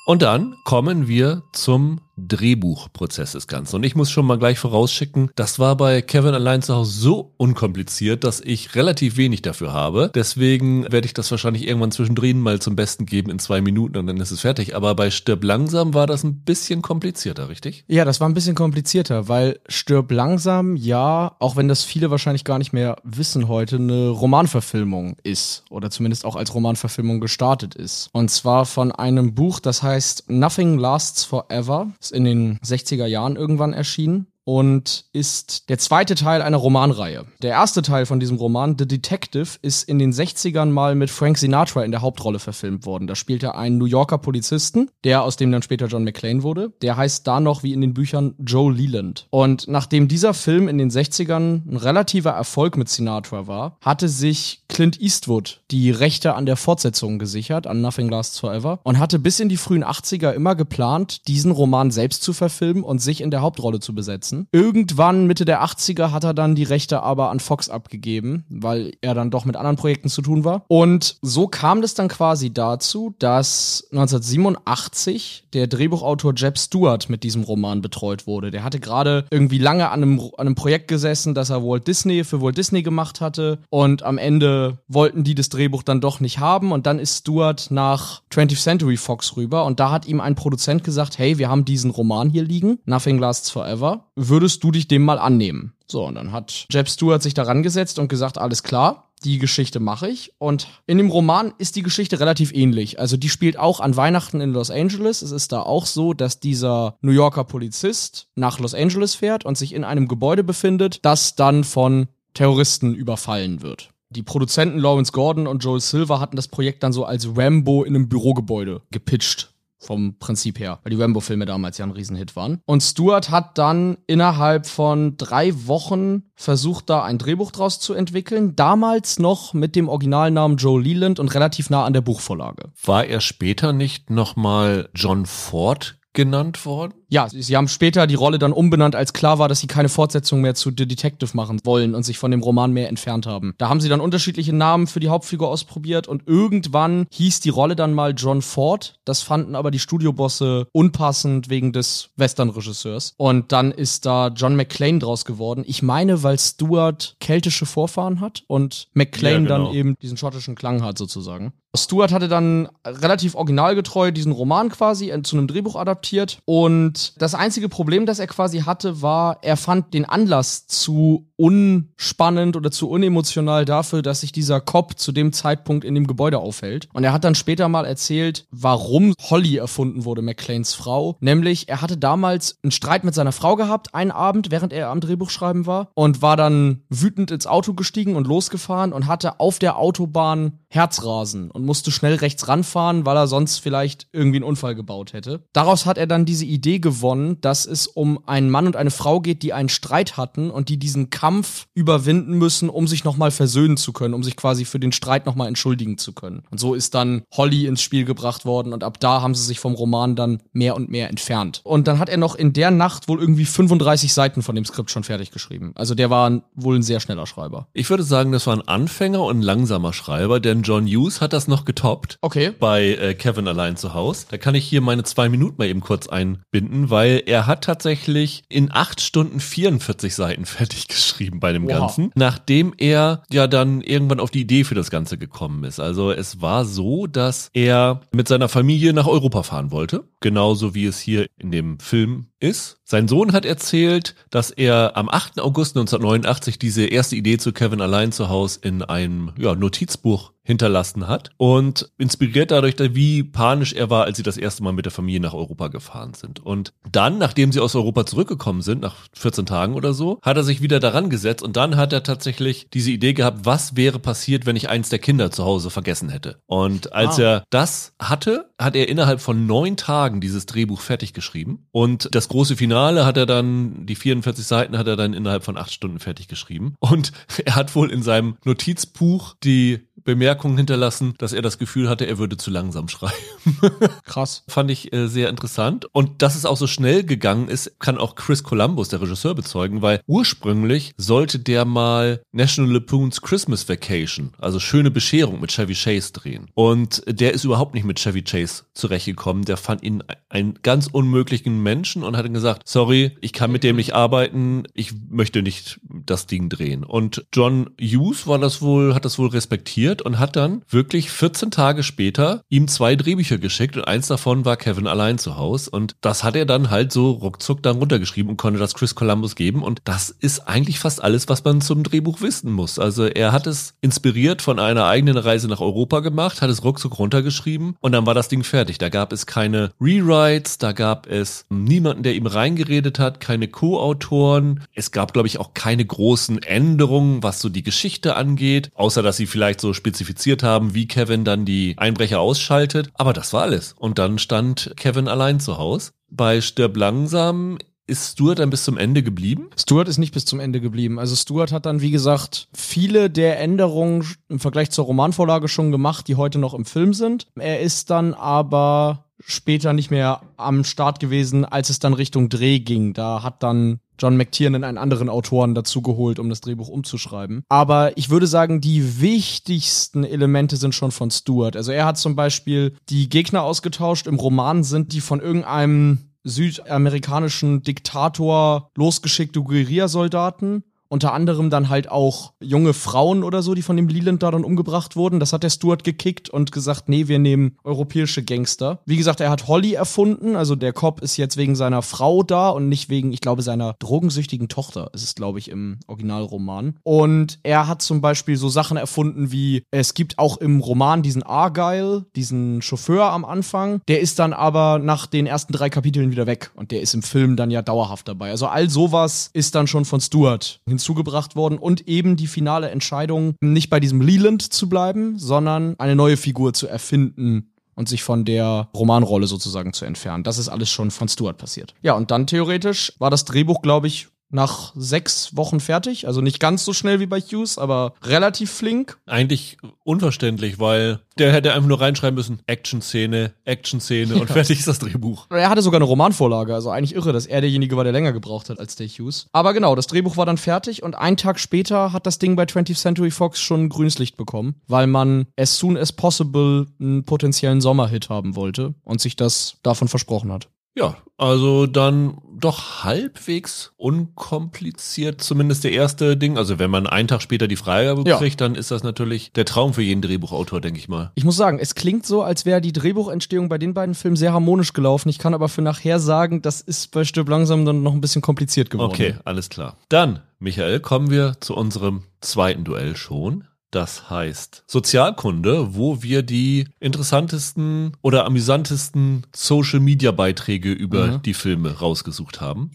Und 0.06 0.22
dann 0.22 0.54
kommen 0.64 1.08
wir 1.08 1.42
zum 1.52 2.00
Drehbuchprozess 2.16 3.32
des 3.32 3.46
Ganzen. 3.46 3.76
Und 3.76 3.84
ich 3.84 3.94
muss 3.94 4.10
schon 4.10 4.26
mal 4.26 4.38
gleich 4.38 4.58
vorausschicken, 4.58 5.30
das 5.36 5.58
war 5.58 5.76
bei 5.76 6.02
Kevin 6.02 6.34
allein 6.34 6.62
zu 6.62 6.74
Hause 6.74 6.92
so 6.98 7.32
unkompliziert, 7.36 8.24
dass 8.24 8.40
ich 8.40 8.74
relativ 8.74 9.16
wenig 9.16 9.42
dafür 9.42 9.72
habe. 9.72 10.10
Deswegen 10.14 10.90
werde 10.90 11.06
ich 11.06 11.14
das 11.14 11.30
wahrscheinlich 11.30 11.66
irgendwann 11.66 11.92
zwischendrin 11.92 12.40
mal 12.40 12.60
zum 12.60 12.76
Besten 12.76 13.06
geben 13.06 13.30
in 13.30 13.38
zwei 13.38 13.60
Minuten 13.60 13.98
und 13.98 14.06
dann 14.06 14.16
ist 14.18 14.30
es 14.30 14.40
fertig. 14.40 14.74
Aber 14.74 14.94
bei 14.94 15.10
Stirb 15.10 15.44
langsam 15.44 15.94
war 15.94 16.06
das 16.06 16.24
ein 16.24 16.40
bisschen 16.40 16.82
komplizierter, 16.82 17.48
richtig? 17.48 17.84
Ja, 17.88 18.04
das 18.04 18.20
war 18.20 18.28
ein 18.28 18.34
bisschen 18.34 18.54
komplizierter, 18.54 19.28
weil 19.28 19.60
Stirb 19.68 20.10
langsam, 20.10 20.76
ja, 20.76 21.36
auch 21.38 21.56
wenn 21.56 21.68
das 21.68 21.84
viele 21.84 22.10
wahrscheinlich 22.10 22.44
gar 22.44 22.58
nicht 22.58 22.72
mehr 22.72 22.96
wissen 23.04 23.48
heute, 23.48 23.76
eine 23.76 24.08
Romanverfilmung 24.08 25.16
ist. 25.22 25.64
Oder 25.70 25.90
zumindest 25.90 26.24
auch 26.24 26.36
als 26.36 26.54
Romanverfilmung 26.54 27.20
gestartet 27.20 27.74
ist. 27.74 28.08
Und 28.12 28.30
zwar 28.30 28.66
von 28.66 28.92
einem 28.92 29.34
Buch, 29.34 29.60
das 29.60 29.82
heißt 29.82 30.30
Nothing 30.30 30.78
Lasts 30.78 31.24
Forever. 31.24 31.88
Ist 32.06 32.12
in 32.12 32.22
den 32.22 32.58
60er 32.60 33.06
Jahren 33.06 33.34
irgendwann 33.34 33.72
erschienen. 33.72 34.28
Und 34.48 35.06
ist 35.12 35.68
der 35.70 35.78
zweite 35.78 36.14
Teil 36.14 36.40
einer 36.40 36.56
Romanreihe. 36.56 37.26
Der 37.42 37.50
erste 37.50 37.82
Teil 37.82 38.06
von 38.06 38.20
diesem 38.20 38.36
Roman, 38.36 38.76
The 38.78 38.86
Detective, 38.86 39.58
ist 39.60 39.88
in 39.88 39.98
den 39.98 40.12
60ern 40.12 40.66
mal 40.66 40.94
mit 40.94 41.10
Frank 41.10 41.36
Sinatra 41.36 41.82
in 41.82 41.90
der 41.90 42.00
Hauptrolle 42.00 42.38
verfilmt 42.38 42.86
worden. 42.86 43.08
Da 43.08 43.16
spielt 43.16 43.42
er 43.42 43.58
einen 43.58 43.76
New 43.76 43.86
Yorker 43.86 44.18
Polizisten, 44.18 44.88
der 45.02 45.24
aus 45.24 45.36
dem 45.36 45.50
dann 45.50 45.62
später 45.62 45.86
John 45.88 46.04
McClane 46.04 46.44
wurde. 46.44 46.72
Der 46.80 46.96
heißt 46.96 47.26
da 47.26 47.40
noch 47.40 47.64
wie 47.64 47.72
in 47.72 47.80
den 47.80 47.92
Büchern 47.92 48.36
Joe 48.38 48.72
Leland. 48.72 49.26
Und 49.30 49.66
nachdem 49.66 50.06
dieser 50.06 50.32
Film 50.32 50.68
in 50.68 50.78
den 50.78 50.92
60ern 50.92 51.68
ein 51.68 51.76
relativer 51.76 52.30
Erfolg 52.30 52.76
mit 52.76 52.88
Sinatra 52.88 53.48
war, 53.48 53.78
hatte 53.80 54.08
sich 54.08 54.62
Clint 54.68 55.00
Eastwood 55.00 55.62
die 55.72 55.90
Rechte 55.90 56.34
an 56.36 56.46
der 56.46 56.56
Fortsetzung 56.56 57.18
gesichert, 57.18 57.66
an 57.66 57.80
Nothing 57.80 58.08
Lasts 58.08 58.38
Forever, 58.38 58.78
und 58.84 59.00
hatte 59.00 59.18
bis 59.18 59.40
in 59.40 59.48
die 59.48 59.56
frühen 59.56 59.84
80er 59.84 60.30
immer 60.30 60.54
geplant, 60.54 61.26
diesen 61.26 61.50
Roman 61.50 61.90
selbst 61.90 62.22
zu 62.22 62.32
verfilmen 62.32 62.84
und 62.84 63.00
sich 63.00 63.22
in 63.22 63.32
der 63.32 63.40
Hauptrolle 63.40 63.80
zu 63.80 63.92
besetzen. 63.92 64.35
Irgendwann 64.52 65.26
Mitte 65.26 65.44
der 65.44 65.64
80er 65.64 66.12
hat 66.12 66.24
er 66.24 66.34
dann 66.34 66.54
die 66.54 66.64
Rechte 66.64 67.02
aber 67.02 67.30
an 67.30 67.40
Fox 67.40 67.68
abgegeben, 67.68 68.44
weil 68.48 68.92
er 69.00 69.14
dann 69.14 69.30
doch 69.30 69.44
mit 69.44 69.56
anderen 69.56 69.76
Projekten 69.76 70.08
zu 70.08 70.22
tun 70.22 70.44
war. 70.44 70.64
Und 70.68 71.16
so 71.22 71.48
kam 71.48 71.82
es 71.82 71.94
dann 71.94 72.08
quasi 72.08 72.52
dazu, 72.52 73.14
dass 73.18 73.86
1987 73.92 75.48
der 75.52 75.66
Drehbuchautor 75.66 76.34
Jeb 76.36 76.58
Stewart 76.58 77.08
mit 77.08 77.22
diesem 77.22 77.42
Roman 77.42 77.80
betreut 77.80 78.26
wurde. 78.26 78.50
Der 78.50 78.64
hatte 78.64 78.80
gerade 78.80 79.24
irgendwie 79.30 79.58
lange 79.58 79.90
an 79.90 80.02
einem, 80.02 80.20
an 80.20 80.46
einem 80.46 80.54
Projekt 80.54 80.88
gesessen, 80.88 81.34
das 81.34 81.50
er 81.50 81.62
Walt 81.62 81.86
Disney 81.86 82.24
für 82.24 82.42
Walt 82.42 82.58
Disney 82.58 82.82
gemacht 82.82 83.20
hatte. 83.20 83.58
Und 83.70 84.02
am 84.02 84.18
Ende 84.18 84.78
wollten 84.88 85.24
die 85.24 85.34
das 85.34 85.48
Drehbuch 85.48 85.82
dann 85.82 86.00
doch 86.00 86.20
nicht 86.20 86.38
haben. 86.38 86.72
Und 86.72 86.86
dann 86.86 86.98
ist 86.98 87.18
Stewart 87.18 87.70
nach 87.70 88.22
20th 88.32 88.62
Century 88.62 88.96
Fox 88.96 89.36
rüber. 89.36 89.64
Und 89.64 89.80
da 89.80 89.90
hat 89.90 90.06
ihm 90.06 90.20
ein 90.20 90.34
Produzent 90.34 90.84
gesagt, 90.84 91.18
hey, 91.18 91.38
wir 91.38 91.48
haben 91.48 91.64
diesen 91.64 91.90
Roman 91.90 92.30
hier 92.30 92.44
liegen, 92.44 92.78
Nothing 92.84 93.18
Lasts 93.18 93.50
Forever. 93.50 94.04
Würdest 94.28 94.62
du 94.64 94.70
dich 94.70 94.88
dem 94.88 95.04
mal 95.04 95.18
annehmen? 95.18 95.72
So, 95.86 96.04
und 96.04 96.16
dann 96.16 96.32
hat 96.32 96.66
Jeb 96.70 96.88
Stewart 96.88 97.22
sich 97.22 97.34
daran 97.34 97.62
gesetzt 97.62 97.98
und 97.98 98.08
gesagt, 98.08 98.38
alles 98.38 98.62
klar, 98.62 99.04
die 99.24 99.38
Geschichte 99.38 99.80
mache 99.80 100.08
ich. 100.08 100.32
Und 100.38 100.68
in 100.86 100.98
dem 100.98 101.10
Roman 101.10 101.54
ist 101.58 101.76
die 101.76 101.82
Geschichte 101.82 102.20
relativ 102.20 102.52
ähnlich. 102.52 103.00
Also 103.00 103.16
die 103.16 103.28
spielt 103.28 103.58
auch 103.58 103.80
an 103.80 103.96
Weihnachten 103.96 104.40
in 104.40 104.52
Los 104.52 104.70
Angeles. 104.70 105.22
Es 105.22 105.30
ist 105.30 105.52
da 105.52 105.60
auch 105.60 105.86
so, 105.86 106.12
dass 106.12 106.40
dieser 106.40 106.96
New 107.00 107.12
Yorker 107.12 107.44
Polizist 107.44 108.28
nach 108.34 108.58
Los 108.58 108.74
Angeles 108.74 109.14
fährt 109.14 109.44
und 109.44 109.56
sich 109.56 109.74
in 109.74 109.84
einem 109.84 110.08
Gebäude 110.08 110.44
befindet, 110.44 111.00
das 111.02 111.34
dann 111.34 111.64
von 111.64 112.08
Terroristen 112.34 112.94
überfallen 112.94 113.62
wird. 113.62 113.90
Die 114.10 114.22
Produzenten 114.22 114.78
Lawrence 114.78 115.12
Gordon 115.12 115.46
und 115.46 115.64
Joel 115.64 115.80
Silver 115.80 116.20
hatten 116.20 116.36
das 116.36 116.48
Projekt 116.48 116.82
dann 116.82 116.92
so 116.92 117.04
als 117.04 117.36
Rambo 117.36 117.82
in 117.82 117.94
einem 117.94 118.08
Bürogebäude 118.08 118.82
gepitcht. 118.90 119.52
Vom 119.78 120.18
Prinzip 120.18 120.58
her, 120.58 120.80
weil 120.82 120.90
die 120.90 121.00
Rambo-Filme 121.00 121.44
damals 121.44 121.78
ja 121.78 121.84
ein 121.84 121.90
Riesenhit 121.90 122.34
waren. 122.34 122.60
Und 122.64 122.82
Stewart 122.82 123.30
hat 123.30 123.58
dann 123.58 123.98
innerhalb 124.06 124.66
von 124.66 125.16
drei 125.16 125.52
Wochen 125.66 126.24
versucht, 126.34 126.88
da 126.88 127.04
ein 127.04 127.18
Drehbuch 127.18 127.50
draus 127.50 127.78
zu 127.78 127.92
entwickeln. 127.92 128.56
Damals 128.56 129.18
noch 129.18 129.52
mit 129.52 129.76
dem 129.76 129.88
Originalnamen 129.88 130.56
Joe 130.56 130.80
Leland 130.80 131.20
und 131.20 131.34
relativ 131.34 131.70
nah 131.70 131.84
an 131.84 131.92
der 131.92 132.00
Buchvorlage. 132.00 132.72
War 132.84 133.04
er 133.04 133.20
später 133.20 133.72
nicht 133.72 134.10
nochmal 134.10 134.88
John 134.94 135.26
Ford 135.26 135.98
genannt 136.14 136.64
worden? 136.64 136.94
Ja, 137.08 137.28
sie 137.28 137.42
sie 137.42 137.56
haben 137.56 137.68
später 137.68 138.06
die 138.06 138.14
Rolle 138.14 138.38
dann 138.38 138.52
umbenannt, 138.52 138.96
als 138.96 139.12
klar 139.12 139.38
war, 139.38 139.48
dass 139.48 139.60
sie 139.60 139.66
keine 139.66 139.88
Fortsetzung 139.88 140.40
mehr 140.40 140.54
zu 140.54 140.70
The 140.76 140.86
Detective 140.86 141.30
machen 141.36 141.60
wollen 141.64 141.94
und 141.94 142.02
sich 142.02 142.18
von 142.18 142.30
dem 142.30 142.42
Roman 142.42 142.72
mehr 142.72 142.88
entfernt 142.88 143.26
haben. 143.26 143.54
Da 143.58 143.68
haben 143.68 143.80
sie 143.80 143.88
dann 143.88 144.00
unterschiedliche 144.00 144.52
Namen 144.52 144.86
für 144.86 145.00
die 145.00 145.08
Hauptfigur 145.08 145.48
ausprobiert 145.48 146.08
und 146.08 146.22
irgendwann 146.26 147.06
hieß 147.10 147.40
die 147.40 147.50
Rolle 147.50 147.76
dann 147.76 147.94
mal 147.94 148.14
John 148.16 148.42
Ford. 148.42 148.98
Das 149.04 149.22
fanden 149.22 149.54
aber 149.54 149.70
die 149.70 149.78
Studiobosse 149.78 150.66
unpassend 150.72 151.48
wegen 151.48 151.72
des 151.72 152.10
Western-Regisseurs. 152.16 153.14
Und 153.16 153.52
dann 153.52 153.72
ist 153.72 154.06
da 154.06 154.28
John 154.28 154.56
McClane 154.56 154.98
draus 154.98 155.24
geworden. 155.24 155.64
Ich 155.66 155.82
meine, 155.82 156.22
weil 156.22 156.38
Stewart 156.38 157.16
keltische 157.20 157.66
Vorfahren 157.66 158.20
hat 158.20 158.44
und 158.48 158.88
McClane 158.94 159.48
Ja, 159.48 159.56
genau. 159.56 159.66
dann 159.66 159.74
eben 159.74 159.96
diesen 160.02 160.16
schottischen 160.16 160.54
Klang 160.54 160.82
hat 160.82 160.98
sozusagen. 160.98 161.52
Stewart 161.76 162.12
hatte 162.12 162.28
dann 162.28 162.68
relativ 162.86 163.34
originalgetreu 163.34 164.10
diesen 164.10 164.32
Roman 164.32 164.70
quasi 164.70 165.12
zu 165.22 165.36
einem 165.36 165.46
Drehbuch 165.46 165.76
adaptiert 165.76 166.38
und 166.44 166.95
das 167.18 167.34
einzige 167.34 167.68
Problem, 167.68 168.06
das 168.06 168.18
er 168.18 168.26
quasi 168.26 168.60
hatte, 168.60 169.02
war, 169.02 169.38
er 169.42 169.56
fand 169.56 169.94
den 169.94 170.04
Anlass 170.04 170.66
zu 170.66 171.26
unspannend 171.36 172.56
oder 172.56 172.70
zu 172.70 172.88
unemotional 172.88 173.64
dafür, 173.64 174.02
dass 174.02 174.20
sich 174.20 174.32
dieser 174.32 174.60
Cop 174.60 174.98
zu 174.98 175.12
dem 175.12 175.32
Zeitpunkt 175.32 175.84
in 175.84 175.94
dem 175.94 176.06
Gebäude 176.06 176.38
aufhält. 176.38 176.88
Und 176.92 177.04
er 177.04 177.12
hat 177.12 177.24
dann 177.24 177.34
später 177.34 177.68
mal 177.68 177.84
erzählt, 177.84 178.46
warum 178.50 179.14
Holly 179.20 179.56
erfunden 179.56 180.04
wurde, 180.04 180.22
McClanes 180.22 180.74
Frau. 180.74 181.16
Nämlich, 181.20 181.68
er 181.68 181.82
hatte 181.82 181.96
damals 181.96 182.56
einen 182.62 182.70
Streit 182.70 183.04
mit 183.04 183.14
seiner 183.14 183.32
Frau 183.32 183.56
gehabt, 183.56 183.94
einen 183.94 184.10
Abend, 184.10 184.50
während 184.50 184.72
er 184.72 184.88
am 184.88 185.00
Drehbuchschreiben 185.00 185.66
war 185.66 185.90
und 185.94 186.22
war 186.22 186.36
dann 186.36 186.82
wütend 186.88 187.30
ins 187.30 187.46
Auto 187.46 187.74
gestiegen 187.74 188.16
und 188.16 188.26
losgefahren 188.26 188.92
und 188.92 189.06
hatte 189.06 189.40
auf 189.40 189.58
der 189.58 189.78
Autobahn 189.78 190.58
Herzrasen 190.68 191.50
und 191.50 191.64
musste 191.64 191.90
schnell 191.90 192.16
rechts 192.16 192.48
ranfahren, 192.48 193.06
weil 193.06 193.16
er 193.16 193.26
sonst 193.28 193.58
vielleicht 193.58 194.08
irgendwie 194.12 194.38
einen 194.38 194.44
Unfall 194.44 194.74
gebaut 194.74 195.12
hätte. 195.12 195.44
Daraus 195.52 195.86
hat 195.86 195.96
er 195.96 196.06
dann 196.06 196.24
diese 196.24 196.44
Idee 196.44 196.80
gewonnen, 196.80 197.40
dass 197.40 197.66
es 197.66 197.86
um 197.86 198.26
einen 198.26 198.50
Mann 198.50 198.66
und 198.66 198.76
eine 198.76 198.90
Frau 198.90 199.20
geht, 199.20 199.42
die 199.42 199.52
einen 199.52 199.68
Streit 199.68 200.16
hatten 200.16 200.50
und 200.50 200.68
die 200.68 200.78
diesen 200.78 201.10
Kampf 201.10 201.25
überwinden 201.74 202.38
müssen, 202.38 202.68
um 202.68 202.86
sich 202.86 203.04
nochmal 203.04 203.30
versöhnen 203.30 203.76
zu 203.76 203.92
können, 203.92 204.14
um 204.14 204.22
sich 204.22 204.36
quasi 204.36 204.64
für 204.64 204.78
den 204.78 204.92
Streit 204.92 205.26
nochmal 205.26 205.48
entschuldigen 205.48 205.98
zu 205.98 206.12
können. 206.12 206.42
Und 206.50 206.58
so 206.58 206.74
ist 206.74 206.94
dann 206.94 207.22
Holly 207.34 207.66
ins 207.66 207.82
Spiel 207.82 208.04
gebracht 208.04 208.44
worden 208.44 208.72
und 208.72 208.84
ab 208.84 209.00
da 209.00 209.22
haben 209.22 209.34
sie 209.34 209.44
sich 209.44 209.60
vom 209.60 209.74
Roman 209.74 210.16
dann 210.16 210.42
mehr 210.52 210.76
und 210.76 210.90
mehr 210.90 211.10
entfernt. 211.10 211.60
Und 211.64 211.88
dann 211.88 211.98
hat 211.98 212.08
er 212.08 212.16
noch 212.16 212.34
in 212.34 212.52
der 212.52 212.70
Nacht 212.70 213.08
wohl 213.08 213.20
irgendwie 213.20 213.44
35 213.44 214.12
Seiten 214.12 214.42
von 214.42 214.54
dem 214.54 214.64
Skript 214.64 214.90
schon 214.90 215.04
fertig 215.04 215.30
geschrieben. 215.30 215.72
Also 215.74 215.94
der 215.94 216.10
war 216.10 216.42
wohl 216.54 216.76
ein 216.76 216.82
sehr 216.82 217.00
schneller 217.00 217.26
Schreiber. 217.26 217.68
Ich 217.72 217.90
würde 217.90 218.02
sagen, 218.02 218.32
das 218.32 218.46
war 218.46 218.54
ein 218.54 218.66
Anfänger 218.66 219.22
und 219.22 219.38
ein 219.38 219.42
langsamer 219.42 219.92
Schreiber, 219.92 220.40
denn 220.40 220.62
John 220.62 220.86
Hughes 220.86 221.20
hat 221.20 221.32
das 221.32 221.48
noch 221.48 221.64
getoppt. 221.64 222.18
Okay. 222.20 222.52
bei 222.58 222.94
äh, 222.94 223.14
Kevin 223.14 223.48
allein 223.48 223.76
zu 223.76 223.94
Hause. 223.94 224.26
Da 224.30 224.38
kann 224.38 224.54
ich 224.54 224.66
hier 224.66 224.80
meine 224.80 225.04
zwei 225.04 225.28
Minuten 225.28 225.56
mal 225.58 225.66
eben 225.66 225.80
kurz 225.80 226.06
einbinden, 226.06 226.90
weil 226.90 227.22
er 227.26 227.46
hat 227.46 227.64
tatsächlich 227.64 228.44
in 228.48 228.70
acht 228.72 229.00
Stunden 229.00 229.40
44 229.40 230.14
Seiten 230.14 230.46
fertig 230.46 230.88
geschrieben 230.88 231.15
bei 231.34 231.52
dem 231.52 231.66
Oha. 231.66 231.78
Ganzen, 231.78 232.10
nachdem 232.14 232.74
er 232.76 233.22
ja 233.30 233.46
dann 233.46 233.80
irgendwann 233.80 234.20
auf 234.20 234.30
die 234.30 234.40
Idee 234.40 234.64
für 234.64 234.74
das 234.74 234.90
Ganze 234.90 235.18
gekommen 235.18 235.64
ist. 235.64 235.80
Also 235.80 236.10
es 236.10 236.40
war 236.40 236.64
so, 236.64 237.06
dass 237.06 237.50
er 237.52 238.00
mit 238.12 238.28
seiner 238.28 238.48
Familie 238.48 238.92
nach 238.92 239.06
Europa 239.06 239.42
fahren 239.42 239.70
wollte, 239.70 240.04
genauso 240.20 240.74
wie 240.74 240.86
es 240.86 240.98
hier 240.98 241.26
in 241.38 241.50
dem 241.50 241.78
Film 241.78 242.26
ist. 242.40 242.78
Sein 242.84 243.08
Sohn 243.08 243.32
hat 243.32 243.44
erzählt, 243.44 244.14
dass 244.30 244.50
er 244.50 244.96
am 244.96 245.08
8. 245.08 245.40
August 245.40 245.76
1989 245.76 246.58
diese 246.58 246.86
erste 246.86 247.16
Idee 247.16 247.38
zu 247.38 247.52
Kevin 247.52 247.80
allein 247.80 248.12
zu 248.12 248.28
Hause 248.28 248.60
in 248.62 248.82
einem 248.82 249.32
ja, 249.38 249.54
Notizbuch 249.54 250.32
hinterlassen 250.46 251.08
hat 251.08 251.30
und 251.36 251.90
inspiriert 251.98 252.50
dadurch, 252.50 252.76
wie 252.78 253.22
panisch 253.22 253.72
er 253.72 253.90
war, 253.90 254.04
als 254.04 254.16
sie 254.16 254.22
das 254.22 254.36
erste 254.36 254.62
Mal 254.62 254.72
mit 254.72 254.86
der 254.86 254.92
Familie 254.92 255.20
nach 255.20 255.34
Europa 255.34 255.68
gefahren 255.68 256.14
sind. 256.14 256.44
Und 256.44 256.72
dann, 256.90 257.18
nachdem 257.18 257.52
sie 257.52 257.60
aus 257.60 257.74
Europa 257.74 258.06
zurückgekommen 258.06 258.62
sind, 258.62 258.80
nach 258.80 258.96
14 259.14 259.46
Tagen 259.46 259.74
oder 259.74 259.92
so, 259.92 260.18
hat 260.22 260.36
er 260.36 260.44
sich 260.44 260.62
wieder 260.62 260.80
daran 260.80 261.10
gesetzt 261.10 261.42
und 261.42 261.56
dann 261.56 261.76
hat 261.76 261.92
er 261.92 262.02
tatsächlich 262.02 262.68
diese 262.72 262.90
Idee 262.90 263.12
gehabt, 263.12 263.40
was 263.44 263.76
wäre 263.76 263.98
passiert, 263.98 264.46
wenn 264.46 264.56
ich 264.56 264.68
eins 264.68 264.88
der 264.88 265.00
Kinder 265.00 265.30
zu 265.30 265.44
Hause 265.44 265.70
vergessen 265.70 266.08
hätte. 266.08 266.38
Und 266.46 266.92
als 266.92 267.18
Ah. 267.18 267.22
er 267.22 267.44
das 267.50 267.92
hatte, 268.00 268.50
hat 268.58 268.76
er 268.76 268.88
innerhalb 268.88 269.20
von 269.20 269.46
neun 269.46 269.76
Tagen 269.76 270.20
dieses 270.20 270.46
Drehbuch 270.46 270.80
fertig 270.80 271.12
geschrieben 271.12 271.66
und 271.72 272.08
das 272.14 272.28
große 272.28 272.56
Finale 272.56 272.76
Finale 272.76 273.06
hat 273.06 273.16
er 273.16 273.26
dann, 273.26 273.86
die 273.86 273.94
44 273.94 274.44
Seiten 274.44 274.76
hat 274.76 274.86
er 274.86 274.96
dann 274.96 275.14
innerhalb 275.14 275.44
von 275.44 275.56
acht 275.56 275.72
Stunden 275.72 275.98
fertig 275.98 276.28
geschrieben. 276.28 276.74
Und 276.78 277.12
er 277.44 277.56
hat 277.56 277.74
wohl 277.74 277.90
in 277.90 278.02
seinem 278.02 278.36
Notizbuch 278.44 279.34
die 279.42 279.85
Bemerkung 280.06 280.56
hinterlassen, 280.56 281.14
dass 281.18 281.34
er 281.34 281.42
das 281.42 281.58
Gefühl 281.58 281.88
hatte, 281.90 282.06
er 282.06 282.18
würde 282.18 282.36
zu 282.36 282.50
langsam 282.50 282.88
schreiben. 282.88 283.14
Krass. 284.04 284.44
Fand 284.48 284.70
ich 284.70 284.92
äh, 284.92 285.08
sehr 285.08 285.28
interessant. 285.28 285.86
Und 285.92 286.22
dass 286.22 286.36
es 286.36 286.46
auch 286.46 286.56
so 286.56 286.66
schnell 286.66 287.04
gegangen 287.04 287.48
ist, 287.48 287.78
kann 287.78 287.98
auch 287.98 288.14
Chris 288.14 288.42
Columbus, 288.42 288.88
der 288.88 289.02
Regisseur, 289.02 289.34
bezeugen, 289.34 289.82
weil 289.82 290.00
ursprünglich 290.06 290.94
sollte 290.96 291.38
der 291.38 291.64
mal 291.64 292.22
National 292.32 292.72
Lampoon's 292.72 293.20
Christmas 293.20 293.68
Vacation, 293.68 294.32
also 294.38 294.60
schöne 294.60 294.90
Bescherung 294.90 295.40
mit 295.40 295.50
Chevy 295.50 295.74
Chase 295.74 296.12
drehen. 296.12 296.46
Und 296.54 297.02
der 297.06 297.34
ist 297.34 297.44
überhaupt 297.44 297.74
nicht 297.74 297.84
mit 297.84 297.98
Chevy 297.98 298.22
Chase 298.22 298.64
zurechtgekommen. 298.72 299.44
Der 299.44 299.56
fand 299.56 299.82
ihn 299.82 300.02
einen 300.28 300.58
ganz 300.62 300.86
unmöglichen 300.86 301.62
Menschen 301.62 302.02
und 302.02 302.16
hat 302.16 302.26
ihm 302.26 302.34
gesagt, 302.34 302.62
sorry, 302.66 303.16
ich 303.20 303.32
kann 303.32 303.52
mit 303.52 303.64
dem 303.64 303.76
nicht 303.76 303.94
arbeiten, 303.94 304.64
ich 304.74 304.92
möchte 305.10 305.42
nicht 305.42 305.80
das 305.88 306.26
Ding 306.26 306.48
drehen. 306.48 306.84
Und 306.84 307.26
John 307.32 307.70
Hughes 307.80 308.26
war 308.26 308.38
das 308.38 308.62
wohl, 308.62 308.94
hat 308.94 309.04
das 309.04 309.18
wohl 309.18 309.28
respektiert 309.28 309.95
und 310.02 310.18
hat 310.18 310.36
dann 310.36 310.62
wirklich 310.68 311.10
14 311.10 311.50
Tage 311.50 311.82
später 311.82 312.42
ihm 312.48 312.68
zwei 312.68 312.96
Drehbücher 312.96 313.38
geschickt 313.38 313.76
und 313.76 313.84
eins 313.84 314.08
davon 314.08 314.44
war 314.44 314.56
Kevin 314.56 314.86
allein 314.86 315.18
zu 315.18 315.36
Hause 315.36 315.70
und 315.70 315.96
das 316.00 316.24
hat 316.24 316.36
er 316.36 316.46
dann 316.46 316.70
halt 316.70 316.92
so 316.92 317.10
ruckzuck 317.10 317.62
dann 317.62 317.76
runtergeschrieben 317.76 318.30
und 318.30 318.36
konnte 318.36 318.58
das 318.58 318.74
Chris 318.74 318.94
Columbus 318.94 319.36
geben 319.36 319.62
und 319.62 319.80
das 319.84 320.10
ist 320.10 320.48
eigentlich 320.48 320.78
fast 320.78 321.02
alles, 321.02 321.28
was 321.28 321.44
man 321.44 321.60
zum 321.60 321.82
Drehbuch 321.82 322.20
wissen 322.20 322.52
muss. 322.52 322.78
Also 322.78 323.06
er 323.06 323.32
hat 323.32 323.46
es 323.46 323.74
inspiriert 323.80 324.42
von 324.42 324.58
einer 324.58 324.86
eigenen 324.86 325.16
Reise 325.16 325.48
nach 325.48 325.60
Europa 325.60 326.00
gemacht, 326.00 326.42
hat 326.42 326.50
es 326.50 326.64
ruckzuck 326.64 326.98
runtergeschrieben 326.98 327.76
und 327.80 327.92
dann 327.92 328.06
war 328.06 328.14
das 328.14 328.28
Ding 328.28 328.44
fertig. 328.44 328.78
Da 328.78 328.88
gab 328.88 329.12
es 329.12 329.26
keine 329.26 329.72
Rewrites, 329.80 330.58
da 330.58 330.72
gab 330.72 331.06
es 331.06 331.46
niemanden, 331.48 332.02
der 332.02 332.14
ihm 332.14 332.26
reingeredet 332.26 332.98
hat, 332.98 333.20
keine 333.20 333.48
Co-Autoren. 333.48 334.64
Es 334.74 334.90
gab, 334.90 335.12
glaube 335.12 335.28
ich, 335.28 335.38
auch 335.38 335.54
keine 335.54 335.84
großen 335.84 336.42
Änderungen, 336.42 337.22
was 337.22 337.40
so 337.40 337.48
die 337.48 337.62
Geschichte 337.62 338.16
angeht, 338.16 338.70
außer 338.74 339.02
dass 339.02 339.16
sie 339.16 339.26
vielleicht 339.26 339.60
so 339.60 339.72
spezifiziert 339.86 340.42
haben, 340.42 340.74
wie 340.74 340.88
Kevin 340.88 341.24
dann 341.24 341.44
die 341.44 341.74
Einbrecher 341.78 342.18
ausschaltet. 342.18 342.90
Aber 342.94 343.12
das 343.12 343.32
war 343.32 343.42
alles. 343.42 343.74
Und 343.78 344.00
dann 344.00 344.18
stand 344.18 344.72
Kevin 344.76 345.06
allein 345.06 345.38
zu 345.38 345.58
Hause. 345.58 345.92
Bei 346.10 346.40
Stirb 346.40 346.76
langsam 346.76 347.58
ist 347.86 348.14
Stuart 348.14 348.40
dann 348.40 348.50
bis 348.50 348.64
zum 348.64 348.78
Ende 348.78 349.04
geblieben? 349.04 349.48
Stuart 349.56 349.86
ist 349.86 349.98
nicht 349.98 350.12
bis 350.12 350.24
zum 350.24 350.40
Ende 350.40 350.60
geblieben. 350.60 350.98
Also 350.98 351.14
Stuart 351.14 351.52
hat 351.52 351.66
dann, 351.66 351.80
wie 351.80 351.92
gesagt, 351.92 352.48
viele 352.52 353.10
der 353.10 353.38
Änderungen 353.38 354.04
im 354.28 354.40
Vergleich 354.40 354.72
zur 354.72 354.86
Romanvorlage 354.86 355.46
schon 355.46 355.70
gemacht, 355.70 356.08
die 356.08 356.16
heute 356.16 356.40
noch 356.40 356.52
im 356.52 356.64
Film 356.64 356.94
sind. 356.94 357.28
Er 357.38 357.60
ist 357.60 357.90
dann 357.90 358.12
aber 358.12 359.05
später 359.24 359.72
nicht 359.72 359.90
mehr 359.90 360.20
am 360.36 360.64
Start 360.64 361.00
gewesen, 361.00 361.44
als 361.44 361.70
es 361.70 361.78
dann 361.78 361.94
Richtung 361.94 362.28
Dreh 362.28 362.58
ging. 362.58 362.92
Da 362.92 363.22
hat 363.22 363.42
dann 363.42 363.80
John 363.98 364.16
McTiernan 364.16 364.64
einen 364.64 364.78
anderen 364.78 365.08
Autoren 365.08 365.54
dazu 365.54 365.80
geholt, 365.80 366.18
um 366.18 366.28
das 366.28 366.42
Drehbuch 366.42 366.68
umzuschreiben. 366.68 367.42
Aber 367.48 367.96
ich 367.96 368.10
würde 368.10 368.26
sagen, 368.26 368.60
die 368.60 369.00
wichtigsten 369.00 370.04
Elemente 370.04 370.56
sind 370.56 370.74
schon 370.74 370.90
von 370.90 371.10
Stewart. 371.10 371.56
Also 371.56 371.72
er 371.72 371.86
hat 371.86 371.98
zum 371.98 372.14
Beispiel 372.14 372.76
die 372.88 373.08
Gegner 373.08 373.42
ausgetauscht. 373.42 374.06
Im 374.06 374.16
Roman 374.16 374.64
sind 374.64 374.92
die 374.92 375.00
von 375.00 375.20
irgendeinem 375.20 376.10
südamerikanischen 376.24 377.62
Diktator 377.62 378.70
losgeschickte 378.76 379.42
Guerilla-Soldaten 379.42 380.64
unter 380.88 381.12
anderem 381.12 381.50
dann 381.50 381.68
halt 381.68 381.90
auch 381.90 382.32
junge 382.40 382.74
Frauen 382.74 383.22
oder 383.24 383.42
so, 383.42 383.54
die 383.54 383.62
von 383.62 383.76
dem 383.76 383.88
Leland 383.88 384.22
da 384.22 384.30
dann 384.30 384.44
umgebracht 384.44 384.96
wurden. 384.96 385.20
Das 385.20 385.32
hat 385.32 385.42
der 385.42 385.50
Stuart 385.50 385.84
gekickt 385.84 386.30
und 386.30 386.52
gesagt, 386.52 386.88
nee, 386.88 387.08
wir 387.08 387.18
nehmen 387.18 387.56
europäische 387.64 388.22
Gangster. 388.22 388.80
Wie 388.86 388.96
gesagt, 388.96 389.20
er 389.20 389.30
hat 389.30 389.48
Holly 389.48 389.74
erfunden, 389.74 390.36
also 390.36 390.54
der 390.54 390.72
Cop 390.72 391.00
ist 391.00 391.16
jetzt 391.16 391.36
wegen 391.36 391.56
seiner 391.56 391.82
Frau 391.82 392.22
da 392.22 392.50
und 392.50 392.68
nicht 392.68 392.88
wegen, 392.88 393.12
ich 393.12 393.20
glaube, 393.20 393.42
seiner 393.42 393.74
drogensüchtigen 393.78 394.48
Tochter, 394.48 394.90
ist 394.92 395.02
es, 395.02 395.14
glaube 395.14 395.38
ich, 395.38 395.50
im 395.50 395.78
Originalroman. 395.86 396.76
Und 396.82 397.38
er 397.42 397.68
hat 397.68 397.82
zum 397.82 398.00
Beispiel 398.00 398.36
so 398.36 398.48
Sachen 398.48 398.76
erfunden 398.76 399.32
wie, 399.32 399.62
es 399.70 399.94
gibt 399.94 400.18
auch 400.18 400.36
im 400.38 400.60
Roman 400.60 401.02
diesen 401.02 401.22
Argyle, 401.22 402.06
diesen 402.14 402.62
Chauffeur 402.62 403.10
am 403.10 403.24
Anfang, 403.24 403.80
der 403.88 404.00
ist 404.00 404.18
dann 404.18 404.32
aber 404.32 404.78
nach 404.78 405.06
den 405.06 405.26
ersten 405.26 405.52
drei 405.52 405.70
Kapiteln 405.70 406.10
wieder 406.10 406.26
weg 406.26 406.50
und 406.54 406.70
der 406.70 406.80
ist 406.80 406.94
im 406.94 407.02
Film 407.02 407.36
dann 407.36 407.50
ja 407.50 407.62
dauerhaft 407.62 408.08
dabei. 408.08 408.30
Also 408.30 408.46
all 408.46 408.70
sowas 408.70 409.30
ist 409.32 409.54
dann 409.54 409.66
schon 409.66 409.84
von 409.84 410.00
Stuart 410.00 410.60
hinzugebracht 410.76 411.36
worden 411.36 411.58
und 411.58 411.88
eben 411.88 412.16
die 412.16 412.26
finale 412.26 412.70
Entscheidung, 412.70 413.34
nicht 413.40 413.70
bei 413.70 413.80
diesem 413.80 414.00
Leland 414.00 414.42
zu 414.42 414.68
bleiben, 414.68 415.18
sondern 415.18 415.74
eine 415.78 415.96
neue 415.96 416.16
Figur 416.16 416.52
zu 416.52 416.68
erfinden 416.68 417.50
und 417.74 417.88
sich 417.88 418.02
von 418.02 418.24
der 418.24 418.68
Romanrolle 418.74 419.26
sozusagen 419.26 419.72
zu 419.72 419.84
entfernen. 419.84 420.24
Das 420.24 420.38
ist 420.38 420.48
alles 420.48 420.70
schon 420.70 420.90
von 420.90 421.08
Stuart 421.08 421.38
passiert. 421.38 421.74
Ja, 421.82 421.94
und 421.94 422.10
dann 422.10 422.26
theoretisch 422.26 422.92
war 422.98 423.10
das 423.10 423.24
Drehbuch, 423.24 423.62
glaube 423.62 423.86
ich, 423.86 424.08
nach 424.28 424.72
sechs 424.74 425.36
Wochen 425.36 425.60
fertig. 425.60 426.06
Also 426.06 426.20
nicht 426.20 426.40
ganz 426.40 426.64
so 426.64 426.72
schnell 426.72 427.00
wie 427.00 427.06
bei 427.06 427.20
Hughes, 427.20 427.58
aber 427.58 427.94
relativ 428.02 428.50
flink. 428.50 428.98
Eigentlich 429.06 429.58
unverständlich, 429.84 430.58
weil 430.58 431.00
der 431.18 431.32
hätte 431.32 431.52
einfach 431.52 431.68
nur 431.68 431.80
reinschreiben 431.80 432.14
müssen, 432.14 432.40
Action-Szene, 432.46 433.32
Action-Szene 433.44 434.16
und 434.16 434.28
fertig 434.28 434.58
ist 434.58 434.68
das 434.68 434.78
Drehbuch. 434.78 435.26
Er 435.30 435.48
hatte 435.48 435.62
sogar 435.62 435.78
eine 435.78 435.86
Romanvorlage, 435.86 436.54
also 436.54 436.70
eigentlich 436.70 436.94
irre, 436.94 437.12
dass 437.12 437.26
er 437.26 437.40
derjenige 437.40 437.76
war, 437.76 437.84
der 437.84 437.92
länger 437.92 438.12
gebraucht 438.12 438.50
hat 438.50 438.58
als 438.58 438.76
der 438.76 438.86
Hughes. 438.86 439.28
Aber 439.32 439.54
genau, 439.54 439.74
das 439.74 439.86
Drehbuch 439.86 440.16
war 440.16 440.26
dann 440.26 440.38
fertig 440.38 440.82
und 440.82 440.94
einen 440.94 441.16
Tag 441.16 441.38
später 441.38 441.92
hat 441.92 442.06
das 442.06 442.18
Ding 442.18 442.36
bei 442.36 442.44
20th 442.44 442.80
Century 442.80 443.10
Fox 443.10 443.40
schon 443.40 443.68
grünes 443.68 443.98
Licht 443.98 444.16
bekommen, 444.16 444.56
weil 444.66 444.86
man 444.86 445.26
as 445.36 445.58
soon 445.58 445.76
as 445.76 445.92
possible 445.92 446.66
einen 446.80 447.04
potenziellen 447.04 447.60
Sommerhit 447.60 448.08
haben 448.10 448.36
wollte 448.36 448.74
und 448.82 449.00
sich 449.00 449.16
das 449.16 449.56
davon 449.62 449.88
versprochen 449.88 450.32
hat. 450.32 450.48
Ja, 450.76 450.96
also 451.16 451.66
dann 451.66 452.18
doch 452.38 452.84
halbwegs 452.84 453.72
unkompliziert, 453.76 455.22
zumindest 455.22 455.64
der 455.64 455.72
erste 455.72 456.16
Ding. 456.16 456.36
Also 456.36 456.58
wenn 456.58 456.70
man 456.70 456.86
einen 456.86 457.08
Tag 457.08 457.22
später 457.22 457.48
die 457.48 457.56
Freigabe 457.56 458.02
Ja. 458.08 458.18
kriegt, 458.18 458.40
dann 458.40 458.54
ist 458.54 458.70
das 458.70 458.82
natürlich 458.82 459.32
der 459.32 459.44
Traum 459.44 459.72
für 459.74 459.82
jeden 459.82 460.02
Drehbuchautor, 460.02 460.60
denke 460.60 460.78
ich 460.78 460.88
mal. 460.88 461.12
Ich 461.14 461.24
muss 461.24 461.36
sagen, 461.36 461.58
es 461.58 461.74
klingt 461.74 462.04
so, 462.06 462.22
als 462.22 462.44
wäre 462.44 462.60
die 462.60 462.72
Drehbuchentstehung 462.72 463.48
bei 463.48 463.58
den 463.58 463.74
beiden 463.74 463.94
Filmen 463.94 464.16
sehr 464.16 464.32
harmonisch 464.32 464.72
gelaufen. 464.72 465.08
Ich 465.08 465.18
kann 465.18 465.34
aber 465.34 465.48
für 465.48 465.62
nachher 465.62 465.98
sagen, 465.98 466.42
das 466.42 466.60
ist 466.60 466.90
bei 466.92 467.04
Stirb 467.04 467.28
langsam 467.28 467.64
dann 467.64 467.82
noch 467.82 467.92
ein 467.92 468.00
bisschen 468.00 468.22
kompliziert 468.22 468.70
geworden. 468.70 468.92
Okay, 468.92 469.14
alles 469.24 469.48
klar. 469.48 469.76
Dann, 469.88 470.20
Michael, 470.38 470.80
kommen 470.80 471.10
wir 471.10 471.36
zu 471.40 471.54
unserem 471.54 472.02
zweiten 472.20 472.64
Duell 472.64 472.96
schon. 472.96 473.44
Das 473.76 474.08
heißt 474.08 474.64
Sozialkunde, 474.66 475.74
wo 475.74 476.02
wir 476.02 476.22
die 476.22 476.66
interessantesten 476.80 477.92
oder 478.00 478.24
amüsantesten 478.24 479.24
Social-Media-Beiträge 479.34 480.72
über 480.72 481.06
Mhm. 481.08 481.22
die 481.22 481.34
Filme 481.34 481.72
rausgesucht 481.78 482.40
haben. 482.40 482.70